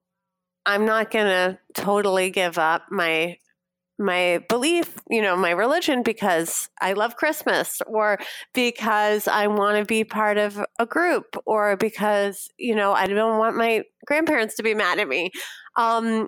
I'm 0.66 0.86
not 0.86 1.12
going 1.12 1.28
to 1.28 1.60
totally 1.74 2.30
give 2.30 2.58
up 2.58 2.84
my 2.90 3.38
my 3.98 4.44
belief, 4.50 4.98
you 5.10 5.22
know, 5.22 5.38
my 5.38 5.52
religion 5.52 6.04
because 6.04 6.70
I 6.82 6.94
love 6.94 7.16
Christmas 7.16 7.82
or 7.88 8.20
because 8.54 9.26
I 9.28 9.48
want 9.48 9.78
to 9.78 9.86
be 9.86 10.04
part 10.04 10.38
of 10.38 10.62
a 10.78 10.86
group 10.86 11.38
or 11.46 11.78
because, 11.78 12.50
you 12.58 12.76
know, 12.76 12.92
I 12.92 13.08
don't 13.08 13.40
want 13.40 13.56
my 13.56 13.84
grandparents 14.06 14.56
to 14.56 14.64
be 14.64 14.74
mad 14.74 15.00
at 15.00 15.08
me. 15.08 15.32
Um, 15.78 16.28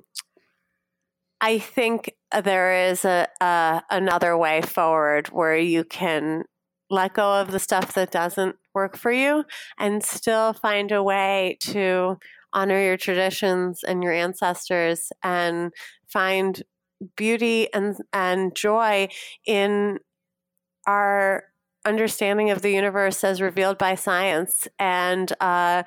I 1.42 1.60
think 1.60 2.14
there 2.44 2.90
is 2.90 3.06
a, 3.06 3.28
a 3.42 3.84
another 3.90 4.38
way 4.38 4.62
forward 4.62 5.28
where 5.28 5.58
you 5.58 5.84
can 5.84 6.46
let 6.90 7.14
go 7.14 7.42
of 7.42 7.52
the 7.52 7.60
stuff 7.60 7.94
that 7.96 8.12
doesn't 8.12 8.56
work 8.74 8.96
for 8.96 9.12
you 9.12 9.44
and 9.78 10.04
still 10.04 10.54
find 10.54 10.92
a 10.92 11.04
way 11.04 11.58
to 11.62 12.18
honor 12.54 12.82
your 12.82 12.98
traditions 12.98 13.84
and 13.84 14.04
your 14.04 14.14
ancestors 14.14 15.12
and 15.24 15.72
find 16.08 16.64
beauty 17.16 17.72
and 17.74 17.98
and 18.14 18.56
joy 18.56 19.08
in 19.46 20.00
our 20.88 21.44
understanding 21.86 22.50
of 22.50 22.62
the 22.62 22.72
universe 22.72 23.24
as 23.24 23.42
revealed 23.42 23.78
by 23.78 23.96
science 23.96 24.68
and 24.80 25.34
uh, 25.40 25.84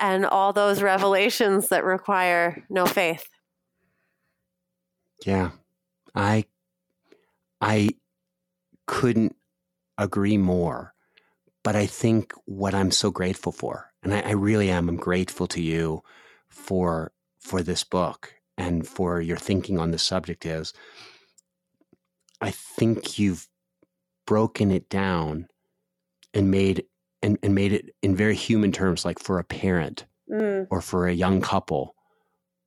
and 0.00 0.26
all 0.26 0.52
those 0.52 0.82
revelations 0.82 1.68
that 1.68 1.84
require 1.84 2.64
no 2.68 2.86
faith. 2.86 3.26
Yeah, 5.24 5.52
I 6.14 6.44
I 7.60 7.90
couldn't 8.86 9.36
agree 9.98 10.38
more. 10.38 10.92
But 11.62 11.76
I 11.76 11.86
think 11.86 12.34
what 12.44 12.74
I'm 12.74 12.90
so 12.90 13.10
grateful 13.10 13.50
for 13.50 13.90
and 14.04 14.14
I, 14.14 14.20
I 14.20 14.30
really 14.32 14.70
am. 14.70 14.88
I'm 14.88 14.96
grateful 14.96 15.46
to 15.48 15.62
you 15.62 16.02
for 16.48 17.12
for 17.40 17.62
this 17.62 17.84
book 17.84 18.34
and 18.56 18.86
for 18.86 19.20
your 19.20 19.36
thinking 19.36 19.78
on 19.78 19.90
the 19.90 19.98
subject. 19.98 20.46
Is 20.46 20.72
I 22.40 22.50
think 22.50 23.18
you've 23.18 23.48
broken 24.26 24.70
it 24.70 24.88
down 24.88 25.48
and 26.32 26.50
made 26.50 26.84
and, 27.22 27.38
and 27.42 27.54
made 27.54 27.72
it 27.72 27.94
in 28.02 28.14
very 28.14 28.36
human 28.36 28.70
terms, 28.70 29.04
like 29.04 29.18
for 29.18 29.38
a 29.38 29.44
parent 29.44 30.04
mm. 30.30 30.66
or 30.70 30.80
for 30.80 31.08
a 31.08 31.12
young 31.12 31.40
couple 31.40 31.94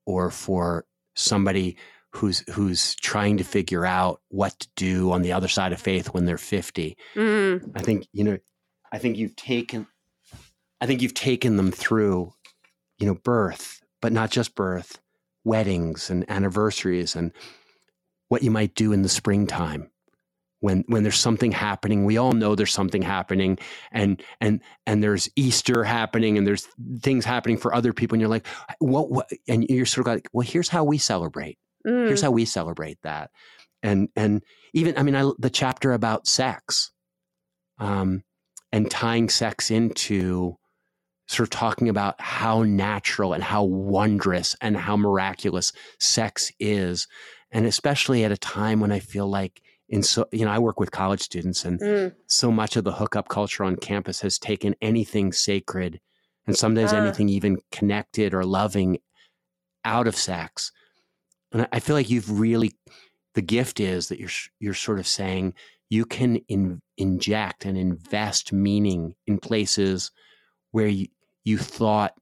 or 0.05 0.31
for 0.31 0.85
somebody 1.15 1.77
who's 2.11 2.43
who's 2.49 2.95
trying 2.95 3.38
to 3.38 3.43
figure 3.43 3.85
out 3.85 4.22
what 4.30 4.57
to 4.59 4.68
do 4.76 5.11
on 5.11 5.22
the 5.22 5.31
other 5.31 5.47
side 5.47 5.73
of 5.73 5.80
faith 5.80 6.07
when 6.07 6.26
they're 6.26 6.38
50 6.38 6.97
mm. 7.15 7.72
i 7.76 7.81
think 7.81 8.07
you 8.14 8.23
know 8.23 8.38
i 8.91 8.97
think 8.97 9.18
you've 9.18 9.35
taken 9.35 9.85
I 10.81 10.85
think 10.85 11.01
you've 11.01 11.13
taken 11.13 11.57
them 11.57 11.71
through, 11.71 12.33
you 12.99 13.07
know, 13.07 13.15
birth, 13.15 13.81
but 14.01 14.11
not 14.11 14.31
just 14.31 14.55
birth, 14.55 14.99
weddings 15.43 16.09
and 16.09 16.29
anniversaries 16.29 17.15
and 17.15 17.31
what 18.29 18.43
you 18.43 18.51
might 18.51 18.75
do 18.75 18.91
in 18.91 19.01
the 19.01 19.09
springtime 19.09 19.89
when 20.59 20.83
when 20.87 21.03
there's 21.03 21.19
something 21.19 21.51
happening. 21.51 22.05
We 22.05 22.17
all 22.17 22.33
know 22.33 22.55
there's 22.55 22.73
something 22.73 23.01
happening 23.01 23.57
and 23.91 24.21
and 24.41 24.61
and 24.85 25.03
there's 25.03 25.29
easter 25.35 25.83
happening 25.83 26.37
and 26.37 26.45
there's 26.45 26.67
things 27.01 27.25
happening 27.25 27.57
for 27.57 27.73
other 27.73 27.93
people 27.93 28.15
and 28.15 28.21
you're 28.21 28.29
like 28.29 28.47
what 28.79 29.09
what? 29.09 29.29
And 29.47 29.65
you're 29.69 29.85
sort 29.85 30.07
of 30.07 30.13
like 30.13 30.29
well 30.33 30.47
here's 30.47 30.69
how 30.69 30.83
we 30.83 30.97
celebrate. 30.97 31.57
Mm. 31.85 32.07
here's 32.07 32.21
how 32.21 32.31
we 32.31 32.45
celebrate 32.45 32.97
that. 33.03 33.31
And 33.83 34.09
and 34.15 34.43
even 34.73 34.97
i 34.97 35.03
mean 35.03 35.15
I, 35.15 35.31
the 35.39 35.49
chapter 35.49 35.93
about 35.93 36.27
sex 36.27 36.91
um 37.79 38.23
and 38.71 38.89
tying 38.91 39.29
sex 39.29 39.71
into 39.71 40.57
sort 41.27 41.45
of 41.47 41.49
talking 41.49 41.89
about 41.89 42.19
how 42.21 42.63
natural 42.63 43.33
and 43.33 43.43
how 43.43 43.63
wondrous 43.63 44.55
and 44.61 44.77
how 44.77 44.95
miraculous 44.97 45.73
sex 45.99 46.51
is. 46.59 47.07
And 47.51 47.65
especially 47.65 48.23
at 48.23 48.31
a 48.31 48.37
time 48.37 48.79
when 48.79 48.91
I 48.91 48.99
feel 48.99 49.27
like 49.27 49.61
in 49.89 50.03
so 50.03 50.27
you 50.33 50.43
know 50.43 50.51
i 50.51 50.59
work 50.59 50.81
with 50.81 50.91
college 50.91 51.21
students 51.21 51.63
and 51.63 51.79
Mm. 51.79 52.13
so 52.25 52.51
much 52.51 52.75
of 52.75 52.83
the 52.83 52.91
hookup 52.91 53.29
culture 53.29 53.63
on 53.63 53.77
campus 53.77 54.19
has 54.19 54.37
taken 54.37 54.75
anything 54.81 55.31
sacred 55.31 56.01
and 56.45 56.57
sometimes 56.57 56.91
Ah. 56.91 56.97
anything 56.97 57.29
even 57.29 57.59
connected 57.71 58.33
or 58.33 58.43
loving 58.43 58.97
out 59.85 60.05
of 60.05 60.13
sex 60.17 60.73
and 61.53 61.61
I- 61.61 61.67
i 61.71 61.79
feel 61.79 61.95
like 61.95 62.09
you've 62.09 62.29
really 62.37 62.73
the 63.33 63.41
gift 63.41 63.79
is 63.79 64.09
that 64.09 64.19
you're 64.19 64.29
you're 64.59 64.73
sort 64.73 64.99
of 64.99 65.07
saying 65.07 65.53
you 65.89 66.03
can 66.03 66.35
in, 66.49 66.81
inject 66.97 67.63
and 67.63 67.77
invest 67.77 68.51
meaning 68.51 69.15
in 69.25 69.37
places 69.39 70.11
where 70.71 70.87
you, 70.87 71.07
you 71.47 71.57
thought 71.57 72.13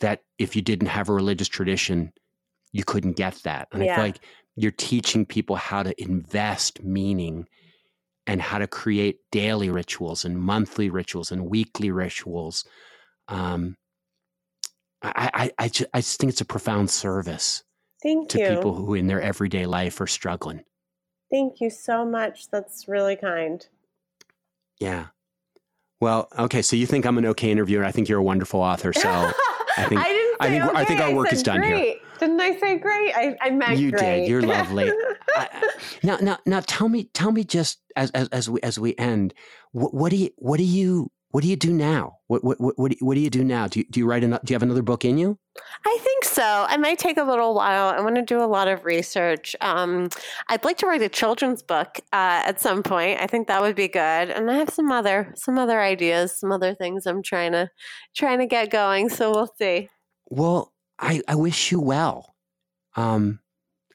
that 0.00 0.20
if 0.38 0.54
you 0.56 0.62
didn't 0.62 0.88
have 0.88 1.08
a 1.08 1.12
religious 1.12 1.48
tradition 1.48 2.12
you 2.72 2.84
couldn't 2.84 3.16
get 3.16 3.34
that 3.44 3.68
and 3.72 3.82
i 3.82 3.86
feel 3.86 4.04
like 4.04 4.20
you're 4.56 4.70
teaching 4.70 5.24
people 5.24 5.56
how 5.56 5.82
to 5.82 6.02
invest 6.02 6.82
meaning 6.82 7.46
and 8.26 8.40
how 8.40 8.58
to 8.58 8.66
create 8.66 9.18
daily 9.30 9.70
rituals 9.70 10.24
and 10.24 10.38
monthly 10.38 10.90
rituals 10.90 11.32
and 11.32 11.46
weekly 11.46 11.90
rituals. 11.90 12.64
Um, 13.28 13.76
I, 15.02 15.30
I, 15.34 15.64
I, 15.64 15.68
just, 15.68 15.90
I 15.92 15.98
just 16.00 16.20
think 16.20 16.30
it's 16.30 16.40
a 16.40 16.46
profound 16.46 16.90
service 16.90 17.64
Thank 18.02 18.28
to 18.30 18.38
you. 18.38 18.48
people 18.48 18.74
who 18.74 18.94
in 18.94 19.06
their 19.08 19.20
everyday 19.20 19.66
life 19.66 20.00
are 20.00 20.06
struggling. 20.06 20.62
Thank 21.30 21.60
you 21.60 21.70
so 21.70 22.04
much. 22.04 22.50
That's 22.50 22.86
really 22.86 23.16
kind. 23.16 23.66
Yeah. 24.78 25.06
Well, 26.02 26.28
okay. 26.36 26.62
So 26.62 26.74
you 26.74 26.84
think 26.86 27.06
I'm 27.06 27.16
an 27.16 27.26
okay 27.26 27.50
interviewer. 27.52 27.84
I 27.84 27.92
think 27.92 28.08
you're 28.08 28.18
a 28.18 28.22
wonderful 28.24 28.60
author. 28.60 28.92
So 28.92 29.08
I 29.78 29.84
think 29.84 30.00
didn't 30.02 30.36
I 30.40 30.46
say 30.48 30.60
think- 30.60 30.74
I 30.76 30.84
think 30.84 31.00
okay, 31.00 31.10
our 31.10 31.16
work 31.16 31.32
is 31.32 31.42
done 31.44 31.62
here. 31.62 31.70
great. 31.76 31.98
Didn't 32.18 32.40
I 32.40 32.56
say 32.58 32.78
great? 32.78 33.12
I, 33.16 33.36
I 33.40 33.50
meant 33.50 33.78
You 33.78 33.92
great. 33.92 34.20
did. 34.22 34.28
You're 34.28 34.42
lovely. 34.42 34.90
I- 35.36 35.48
I- 35.52 35.68
now, 36.02 36.16
now, 36.20 36.38
now, 36.44 36.60
tell 36.66 36.88
me, 36.88 37.04
tell 37.04 37.30
me, 37.30 37.44
just 37.44 37.80
as 37.94 38.10
as 38.10 38.26
as 38.28 38.50
we 38.50 38.60
as 38.62 38.78
we 38.80 38.96
end, 38.98 39.32
what, 39.70 39.94
what 39.94 40.10
do 40.10 40.16
you 40.16 40.30
what 40.36 40.58
do 40.58 40.64
you 40.64 41.10
what 41.32 41.42
do 41.42 41.48
you 41.48 41.56
do 41.56 41.72
now? 41.72 42.18
What 42.26 42.44
what 42.44 42.60
what 42.60 42.74
what 42.78 43.14
do 43.14 43.20
you, 43.20 43.30
do 43.30 43.42
now? 43.42 43.66
Do 43.66 43.80
you, 43.80 43.86
do 43.90 44.00
you 44.00 44.06
write 44.06 44.22
an, 44.22 44.38
Do 44.44 44.52
you 44.52 44.54
have 44.54 44.62
another 44.62 44.82
book 44.82 45.04
in 45.04 45.16
you? 45.16 45.38
I 45.86 45.98
think 46.02 46.24
so. 46.24 46.66
I 46.68 46.76
might 46.76 46.98
take 46.98 47.16
a 47.16 47.24
little 47.24 47.54
while. 47.54 47.88
I 47.88 48.00
want 48.02 48.16
to 48.16 48.22
do 48.22 48.42
a 48.42 48.44
lot 48.44 48.68
of 48.68 48.84
research. 48.84 49.56
Um, 49.62 50.10
I'd 50.48 50.64
like 50.64 50.76
to 50.78 50.86
write 50.86 51.00
a 51.00 51.08
children's 51.08 51.62
book 51.62 52.00
uh, 52.12 52.42
at 52.44 52.60
some 52.60 52.82
point. 52.82 53.20
I 53.20 53.26
think 53.26 53.48
that 53.48 53.62
would 53.62 53.74
be 53.74 53.88
good. 53.88 53.98
And 54.30 54.50
I 54.50 54.56
have 54.56 54.68
some 54.68 54.92
other 54.92 55.32
some 55.34 55.58
other 55.58 55.80
ideas, 55.80 56.36
some 56.36 56.52
other 56.52 56.74
things 56.74 57.06
I'm 57.06 57.22
trying 57.22 57.52
to 57.52 57.70
trying 58.14 58.38
to 58.38 58.46
get 58.46 58.70
going. 58.70 59.08
So 59.08 59.30
we'll 59.30 59.54
see. 59.58 59.88
Well, 60.28 60.72
I, 60.98 61.22
I 61.26 61.34
wish 61.34 61.72
you 61.72 61.80
well. 61.80 62.34
Um, 62.94 63.40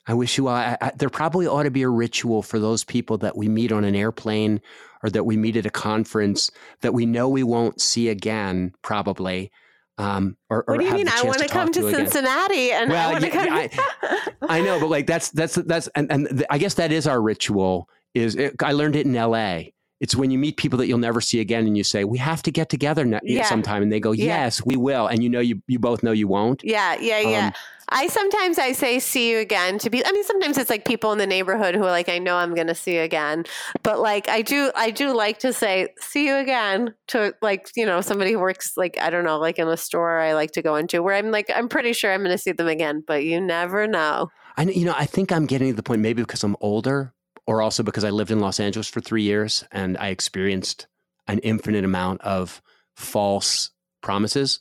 I 0.07 0.15
wish 0.15 0.39
you 0.39 0.45
well. 0.45 0.55
I, 0.55 0.77
I, 0.81 0.91
there 0.95 1.09
probably 1.09 1.45
ought 1.45 1.64
to 1.64 1.72
be 1.72 1.84
a 1.84 1.89
ritual 1.89 2.41
for 2.41 2.57
those 2.57 2.84
people 2.84 3.19
that 3.19 3.38
we 3.38 3.47
meet 3.47 3.72
on 3.72 3.84
an 3.84 3.95
airplane 3.95 4.59
or 5.03 5.10
that 5.10 5.24
we 5.26 5.38
meet 5.38 5.56
at 5.56 5.65
a 5.65 5.69
conference 5.69 6.49
that 6.82 6.94
we 6.94 7.06
know 7.06 7.30
we 7.30 7.44
won't 7.44 7.80
see 7.82 8.10
again, 8.10 8.74
probably. 8.82 9.52
Um, 9.99 10.38
or, 10.49 10.64
or 10.68 10.76
What 10.76 10.82
do 10.82 10.86
you 10.88 10.94
mean? 10.94 11.07
I 11.10 11.24
want 11.24 11.40
to 11.40 11.48
come 11.48 11.72
to 11.72 11.88
again. 11.88 12.06
Cincinnati, 12.06 12.72
and 12.72 12.91
Well, 12.91 13.10
I 13.10 13.11
want 13.14 13.24
to 13.26 13.32
yeah, 13.32 13.68
come. 13.68 14.19
I 14.48 14.61
know, 14.61 14.80
but 14.80 14.90
like 14.90 15.07
that's 15.07 15.30
that's 15.32 15.56
that's 15.56 15.88
and, 15.95 16.11
and 16.11 16.28
th- 16.30 16.45
I 16.52 16.57
guess 16.60 16.76
that 16.76 16.91
is 16.91 17.07
our 17.07 17.19
ritual. 17.22 17.90
Is 18.14 18.36
it, 18.36 18.61
I 18.61 18.74
learned 18.74 18.95
it 18.95 19.06
in 19.07 19.15
L.A. 19.15 19.74
It's 19.99 20.15
when 20.15 20.30
you 20.30 20.38
meet 20.38 20.57
people 20.57 20.78
that 20.78 20.86
you'll 20.88 20.99
never 20.99 21.19
see 21.22 21.40
again, 21.40 21.65
and 21.65 21.76
you 21.76 21.84
say, 21.84 22.03
"We 22.03 22.19
have 22.19 22.44
to 22.44 22.52
get 22.52 22.69
together 22.69 23.03
ne- 23.06 23.19
Yeah. 23.24 23.45
sometime," 23.45 23.82
and 23.82 23.91
they 23.91 23.99
go, 23.99 24.11
Yeah. 24.11 24.26
"Yes, 24.26 24.64
we 24.64 24.76
will," 24.78 25.07
and 25.07 25.24
you 25.24 25.30
know 25.30 25.40
you 25.40 25.64
you 25.68 25.80
both 25.80 26.03
know 26.03 26.11
you 26.11 26.28
won't. 26.28 26.64
Yeah, 26.64 26.95
yeah, 26.99 27.19
yeah. 27.19 27.48
Um, 27.48 27.53
I 27.89 28.07
sometimes 28.07 28.59
I 28.59 28.73
say 28.73 28.99
see 28.99 29.31
you 29.31 29.39
again 29.39 29.80
to 29.80 29.89
be 29.89 30.05
I 30.05 30.11
mean 30.11 30.23
sometimes 30.23 30.57
it's 30.57 30.69
like 30.69 30.85
people 30.85 31.11
in 31.11 31.18
the 31.18 31.27
neighborhood 31.27 31.76
who 31.76 31.84
are 31.84 31.91
like 31.91 32.09
I 32.09 32.18
know 32.18 32.35
I'm 32.35 32.53
going 32.53 32.68
to 32.68 32.76
see 32.76 32.95
you 32.95 33.01
again. 33.01 33.45
But 33.84 33.99
like 33.99 34.27
I 34.27 34.41
do 34.41 34.72
I 34.76 34.91
do 34.91 35.14
like 35.14 35.39
to 35.39 35.53
say 35.53 35.89
see 35.99 36.27
you 36.27 36.35
again 36.35 36.93
to 37.07 37.34
like 37.41 37.69
you 37.76 37.85
know 37.85 38.01
somebody 38.01 38.34
who 38.34 38.39
works 38.39 38.73
like 38.76 38.97
I 38.99 39.09
don't 39.09 39.23
know 39.23 39.39
like 39.39 39.57
in 39.57 39.68
a 39.68 39.77
store 39.77 40.19
I 40.19 40.34
like 40.34 40.51
to 40.51 40.61
go 40.61 40.76
into 40.76 41.01
where 41.01 41.15
I'm 41.15 41.31
like 41.31 41.49
I'm 41.53 41.69
pretty 41.69 41.93
sure 41.93 42.14
I'm 42.14 42.22
going 42.22 42.31
to 42.31 42.38
see 42.38 42.51
them 42.51 42.68
again, 42.68 43.03
but 43.05 43.23
you 43.23 43.39
never 43.39 43.88
know. 43.88 44.30
I 44.57 44.64
you 44.64 44.85
know 44.85 44.95
I 44.97 45.05
think 45.05 45.31
I'm 45.31 45.45
getting 45.45 45.69
to 45.69 45.76
the 45.76 45.84
point 45.84 46.01
maybe 46.01 46.22
because 46.22 46.43
I'm 46.43 46.57
older, 46.59 47.14
or 47.45 47.61
also 47.61 47.84
because 47.84 48.03
I 48.03 48.09
lived 48.09 48.31
in 48.31 48.39
Los 48.39 48.59
Angeles 48.59 48.89
for 48.89 48.99
three 48.99 49.23
years 49.23 49.64
and 49.72 49.97
I 49.97 50.09
experienced 50.09 50.88
an 51.27 51.39
infinite 51.39 51.85
amount 51.85 52.22
of 52.22 52.61
false 52.95 53.72
promises. 54.02 54.60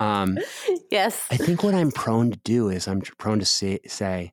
Um, 0.00 0.38
Yes. 0.90 1.26
I 1.30 1.36
think 1.36 1.62
what 1.62 1.74
I'm 1.74 1.90
prone 1.90 2.30
to 2.30 2.38
do 2.44 2.68
is 2.68 2.86
I'm 2.86 3.00
prone 3.00 3.38
to 3.40 3.44
say, 3.44 3.80
say 3.86 4.32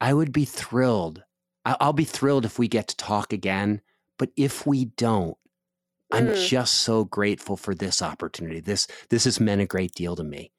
I 0.00 0.14
would 0.14 0.32
be 0.32 0.44
thrilled. 0.44 1.22
I- 1.64 1.76
I'll 1.80 1.92
be 1.92 2.04
thrilled 2.04 2.44
if 2.44 2.58
we 2.58 2.68
get 2.68 2.88
to 2.88 2.96
talk 2.96 3.32
again. 3.32 3.80
But 4.18 4.30
if 4.36 4.66
we 4.66 4.84
don't, 4.86 5.36
I'm 6.12 6.28
Mm. 6.28 6.48
just 6.48 6.74
so 6.76 7.04
grateful 7.04 7.56
for 7.56 7.74
this 7.74 8.00
opportunity. 8.02 8.60
This 8.60 8.86
this 9.10 9.24
has 9.24 9.40
meant 9.40 9.60
a 9.60 9.66
great 9.66 9.92
deal 9.94 10.14
to 10.16 10.24
me, 10.24 10.52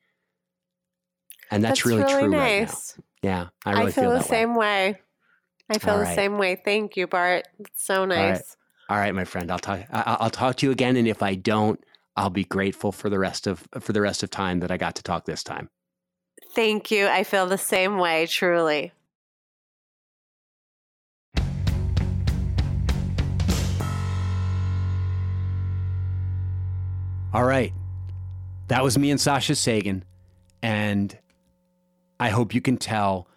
and 1.52 1.64
that's, 1.64 1.86
really, 1.86 2.04
true 2.04 2.22
right 2.22 2.30
now. 2.30 2.38
nice. 2.38 2.98
Yeah, 3.22 3.48
I 3.66 3.74
really 3.80 3.92
feel, 3.92 4.10
the 4.10 4.16
that 4.18 4.22
way. 4.24 4.28
same 4.28 4.56
way. 4.56 5.00
I 5.70 5.78
feel 5.78 5.94
All 5.94 6.00
the 6.00 6.06
right. 6.06 6.16
same 6.16 6.38
way. 6.38 6.56
Thank 6.64 6.98
you, 6.98 7.06
Bart. 7.08 7.48
It's 7.60 7.86
so 7.86 8.00
right. 8.02 8.08
nice. 8.32 8.58
All 8.90 8.98
right, 8.98 9.14
my 9.14 9.26
friend. 9.26 9.52
I'll 9.52 9.60
talk. 9.60 9.82
I- 9.92 10.18
I'll 10.20 10.30
talk 10.30 10.56
to 10.58 10.66
you 10.66 10.72
again, 10.72 10.96
and 10.98 11.08
if 11.08 11.22
I 11.22 11.36
don't, 11.36 11.80
I'll 12.16 12.30
be 12.30 12.44
grateful 12.44 12.92
for 12.92 13.10
the 13.10 13.20
rest 13.20 13.48
of 13.48 13.68
uh, 13.74 13.80
for 13.80 13.94
the 13.94 14.02
rest 14.02 14.24
of 14.24 14.30
time 14.30 14.60
that 14.60 14.72
I 14.72 14.78
got 14.78 14.96
to 14.96 15.04
talk 15.04 15.26
this 15.26 15.44
time. 15.44 15.70
Thank 16.54 16.92
you. 16.92 17.08
I 17.08 17.24
feel 17.24 17.48
the 17.48 17.58
same 17.58 17.98
way, 17.98 18.28
truly. 18.28 18.92
All 27.34 27.46
right. 27.46 27.72
That 28.68 28.84
was 28.84 28.98
me 28.98 29.10
and 29.10 29.20
Sasha 29.20 29.56
Sagan. 29.56 30.04
And 30.62 31.18
I 32.20 32.30
hope 32.30 32.54
you 32.54 32.62
can 32.62 32.78
tell 32.78 33.28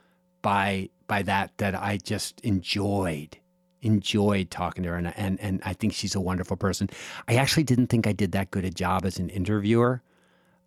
by 0.42 0.90
by 1.06 1.22
that 1.22 1.56
that 1.58 1.74
I 1.74 1.98
just 1.98 2.40
enjoyed 2.40 3.38
enjoyed 3.84 4.50
talking 4.50 4.82
to 4.84 4.90
her 4.90 4.96
and 4.96 5.12
and 5.16 5.40
and 5.40 5.60
I 5.64 5.72
think 5.72 5.92
she's 5.92 6.14
a 6.14 6.20
wonderful 6.20 6.56
person. 6.56 6.88
I 7.28 7.36
actually 7.36 7.64
didn't 7.64 7.88
think 7.88 8.06
I 8.06 8.12
did 8.12 8.32
that 8.32 8.50
good 8.50 8.64
a 8.64 8.70
job 8.70 9.04
as 9.04 9.18
an 9.18 9.28
interviewer 9.28 10.02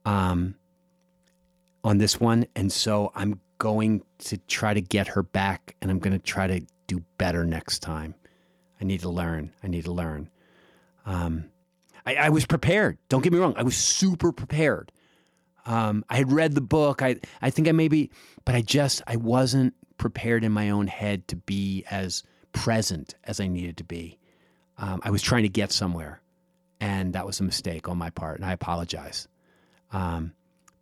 um 0.05 0.55
on 1.83 1.97
this 1.97 2.19
one 2.19 2.45
and 2.55 2.71
so 2.71 3.11
I'm 3.15 3.39
going 3.57 4.03
to 4.19 4.37
try 4.37 4.73
to 4.73 4.81
get 4.81 5.07
her 5.09 5.23
back 5.23 5.75
and 5.81 5.89
I'm 5.89 5.99
going 5.99 6.17
to 6.17 6.23
try 6.23 6.47
to 6.47 6.61
do 6.85 7.03
better 7.17 7.43
next 7.43 7.79
time. 7.79 8.13
I 8.79 8.85
need 8.85 9.01
to 9.01 9.09
learn. 9.09 9.51
I 9.63 9.67
need 9.67 9.85
to 9.85 9.91
learn. 9.91 10.29
Um 11.05 11.49
I, 12.05 12.15
I 12.15 12.29
was 12.29 12.45
prepared. 12.45 12.97
Don't 13.09 13.21
get 13.21 13.33
me 13.33 13.39
wrong. 13.39 13.53
I 13.57 13.63
was 13.63 13.75
super 13.75 14.31
prepared. 14.31 14.93
Um, 15.65 16.05
I 16.09 16.15
had 16.15 16.31
read 16.31 16.55
the 16.55 16.61
book. 16.61 17.01
I, 17.01 17.17
I 17.41 17.49
think 17.49 17.67
I 17.67 17.73
maybe, 17.73 18.09
but 18.45 18.55
I 18.55 18.61
just, 18.61 19.01
I 19.05 19.17
wasn't 19.17 19.73
prepared 19.97 20.45
in 20.45 20.53
my 20.53 20.69
own 20.69 20.87
head 20.87 21.27
to 21.27 21.35
be 21.35 21.83
as 21.91 22.23
present 22.53 23.15
as 23.23 23.39
I 23.39 23.47
needed 23.47 23.77
to 23.77 23.83
be. 23.83 24.17
Um, 24.77 25.01
I 25.03 25.11
was 25.11 25.21
trying 25.21 25.43
to 25.43 25.49
get 25.49 25.71
somewhere, 25.71 26.21
and 26.79 27.13
that 27.13 27.25
was 27.25 27.39
a 27.39 27.43
mistake 27.43 27.87
on 27.89 27.97
my 27.97 28.09
part, 28.09 28.37
and 28.37 28.45
I 28.45 28.53
apologize. 28.53 29.27
Um, 29.91 30.33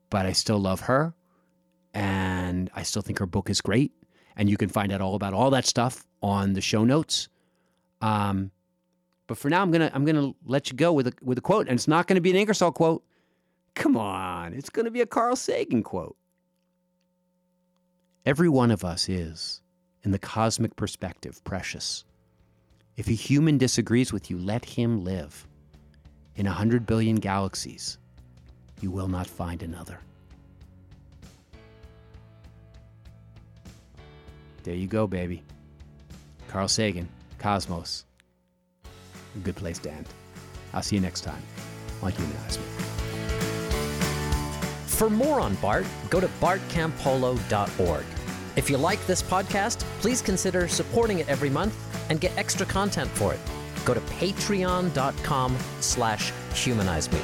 but 0.09 0.25
I 0.25 0.33
still 0.33 0.59
love 0.59 0.81
her, 0.81 1.13
and 1.93 2.69
I 2.75 2.83
still 2.83 3.01
think 3.01 3.19
her 3.19 3.25
book 3.25 3.49
is 3.49 3.61
great. 3.61 3.91
And 4.37 4.49
you 4.49 4.57
can 4.57 4.67
find 4.67 4.91
out 4.91 4.99
all 4.99 5.15
about 5.15 5.33
all 5.33 5.49
that 5.51 5.65
stuff 5.65 6.05
on 6.21 6.53
the 6.53 6.61
show 6.61 6.83
notes. 6.83 7.29
Um, 8.01 8.51
but 9.27 9.37
for 9.37 9.49
now, 9.49 9.61
I'm 9.61 9.71
gonna 9.71 9.89
I'm 9.93 10.05
gonna 10.05 10.33
let 10.45 10.69
you 10.69 10.75
go 10.75 10.93
with 10.93 11.07
a 11.07 11.13
with 11.21 11.37
a 11.37 11.41
quote, 11.41 11.67
and 11.67 11.75
it's 11.75 11.87
not 11.87 12.07
gonna 12.07 12.21
be 12.21 12.31
an 12.31 12.35
Ingersoll 12.35 12.71
quote. 12.71 13.03
Come 13.75 13.97
on, 13.97 14.53
it's 14.53 14.69
gonna 14.69 14.91
be 14.91 15.01
a 15.01 15.05
Carl 15.05 15.35
Sagan 15.35 15.83
quote. 15.83 16.15
Every 18.25 18.49
one 18.49 18.71
of 18.71 18.83
us 18.83 19.07
is, 19.07 19.61
in 20.05 20.11
the 20.11 20.19
cosmic 20.19 20.75
perspective, 20.75 21.43
precious. 21.43 22.05
If 22.95 23.07
a 23.09 23.13
human 23.13 23.57
disagrees 23.57 24.13
with 24.13 24.29
you, 24.29 24.37
let 24.37 24.63
him 24.63 25.03
live. 25.03 25.47
In 26.35 26.45
a 26.45 26.51
hundred 26.51 26.85
billion 26.85 27.15
galaxies, 27.15 27.97
you 28.81 28.91
will 28.91 29.07
not 29.07 29.25
find 29.27 29.63
another. 29.63 29.99
There 34.63 34.75
you 34.75 34.87
go, 34.87 35.07
baby. 35.07 35.43
Carl 36.47 36.67
Sagan, 36.67 37.09
Cosmos. 37.39 38.05
A 39.35 39.39
good 39.39 39.55
place 39.55 39.79
to 39.79 39.91
end. 39.91 40.07
I'll 40.73 40.81
see 40.83 40.95
you 40.95 41.01
next 41.01 41.21
time 41.21 41.41
on 42.01 42.11
Humanize 42.11 42.57
Me. 42.57 42.65
For 44.85 45.09
more 45.09 45.39
on 45.39 45.55
Bart, 45.55 45.85
go 46.09 46.19
to 46.19 46.27
bartcampolo.org. 46.27 48.05
If 48.55 48.69
you 48.69 48.77
like 48.77 49.05
this 49.05 49.21
podcast, 49.21 49.79
please 49.99 50.21
consider 50.21 50.67
supporting 50.67 51.19
it 51.19 51.27
every 51.27 51.49
month 51.49 51.75
and 52.09 52.21
get 52.21 52.35
extra 52.37 52.65
content 52.65 53.09
for 53.11 53.33
it. 53.33 53.39
Go 53.83 53.93
to 53.93 53.99
patreon.com 54.01 55.57
slash 55.81 56.31
humanize 56.53 57.11
me. 57.11 57.19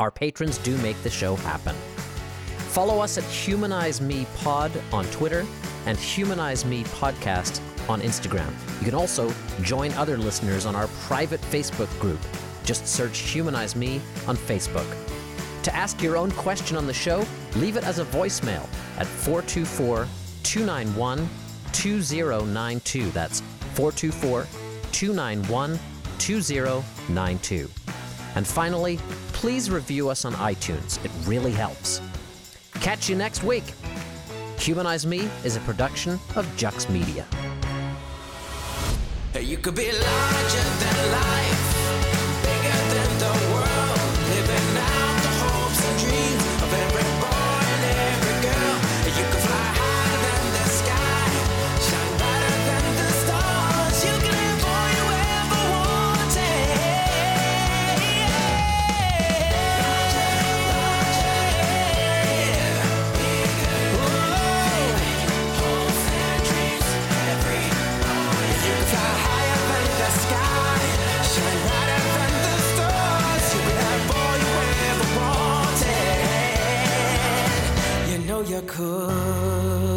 Our 0.00 0.10
patrons 0.10 0.58
do 0.58 0.76
make 0.78 1.00
the 1.02 1.10
show 1.10 1.36
happen. 1.36 1.76
Follow 2.74 2.98
us 2.98 3.16
at 3.16 3.24
Humanize 3.24 4.00
Me 4.00 4.26
Pod 4.38 4.72
on 4.92 5.04
Twitter 5.06 5.46
and 5.86 5.96
Humanize 5.96 6.64
Me 6.64 6.82
Podcast 6.84 7.60
on 7.88 8.00
Instagram. 8.00 8.52
You 8.80 8.86
can 8.86 8.94
also 8.94 9.32
join 9.62 9.92
other 9.92 10.18
listeners 10.18 10.66
on 10.66 10.74
our 10.74 10.88
private 11.06 11.40
Facebook 11.42 11.88
group. 12.00 12.18
Just 12.64 12.86
search 12.88 13.18
Humanize 13.20 13.76
Me 13.76 14.00
on 14.26 14.36
Facebook. 14.36 14.86
To 15.62 15.74
ask 15.74 16.02
your 16.02 16.16
own 16.16 16.32
question 16.32 16.76
on 16.76 16.88
the 16.88 16.92
show, 16.92 17.24
leave 17.56 17.76
it 17.76 17.84
as 17.84 18.00
a 18.00 18.04
voicemail 18.06 18.64
at 18.98 19.06
424 19.06 20.08
291 20.44 21.28
2092. 21.72 23.10
That's 23.10 23.40
424 23.74 24.46
291 24.92 25.78
2092. 26.18 27.68
And 28.36 28.46
finally, 28.46 28.98
please 29.32 29.70
review 29.70 30.08
us 30.08 30.24
on 30.24 30.32
iTunes. 30.34 31.04
It 31.04 31.10
really 31.26 31.52
helps. 31.52 32.00
Catch 32.74 33.08
you 33.08 33.16
next 33.16 33.42
week. 33.42 33.64
Humanize 34.58 35.06
Me 35.06 35.28
is 35.44 35.56
a 35.56 35.60
production 35.60 36.14
of 36.36 36.46
Jux 36.56 36.88
Media. 36.88 37.26
You 39.40 39.58
could 39.58 39.74
be 39.74 39.90
larger 39.90 40.64
than 40.80 41.12
life, 41.12 41.73
you 78.46 78.60
could. 78.62 79.93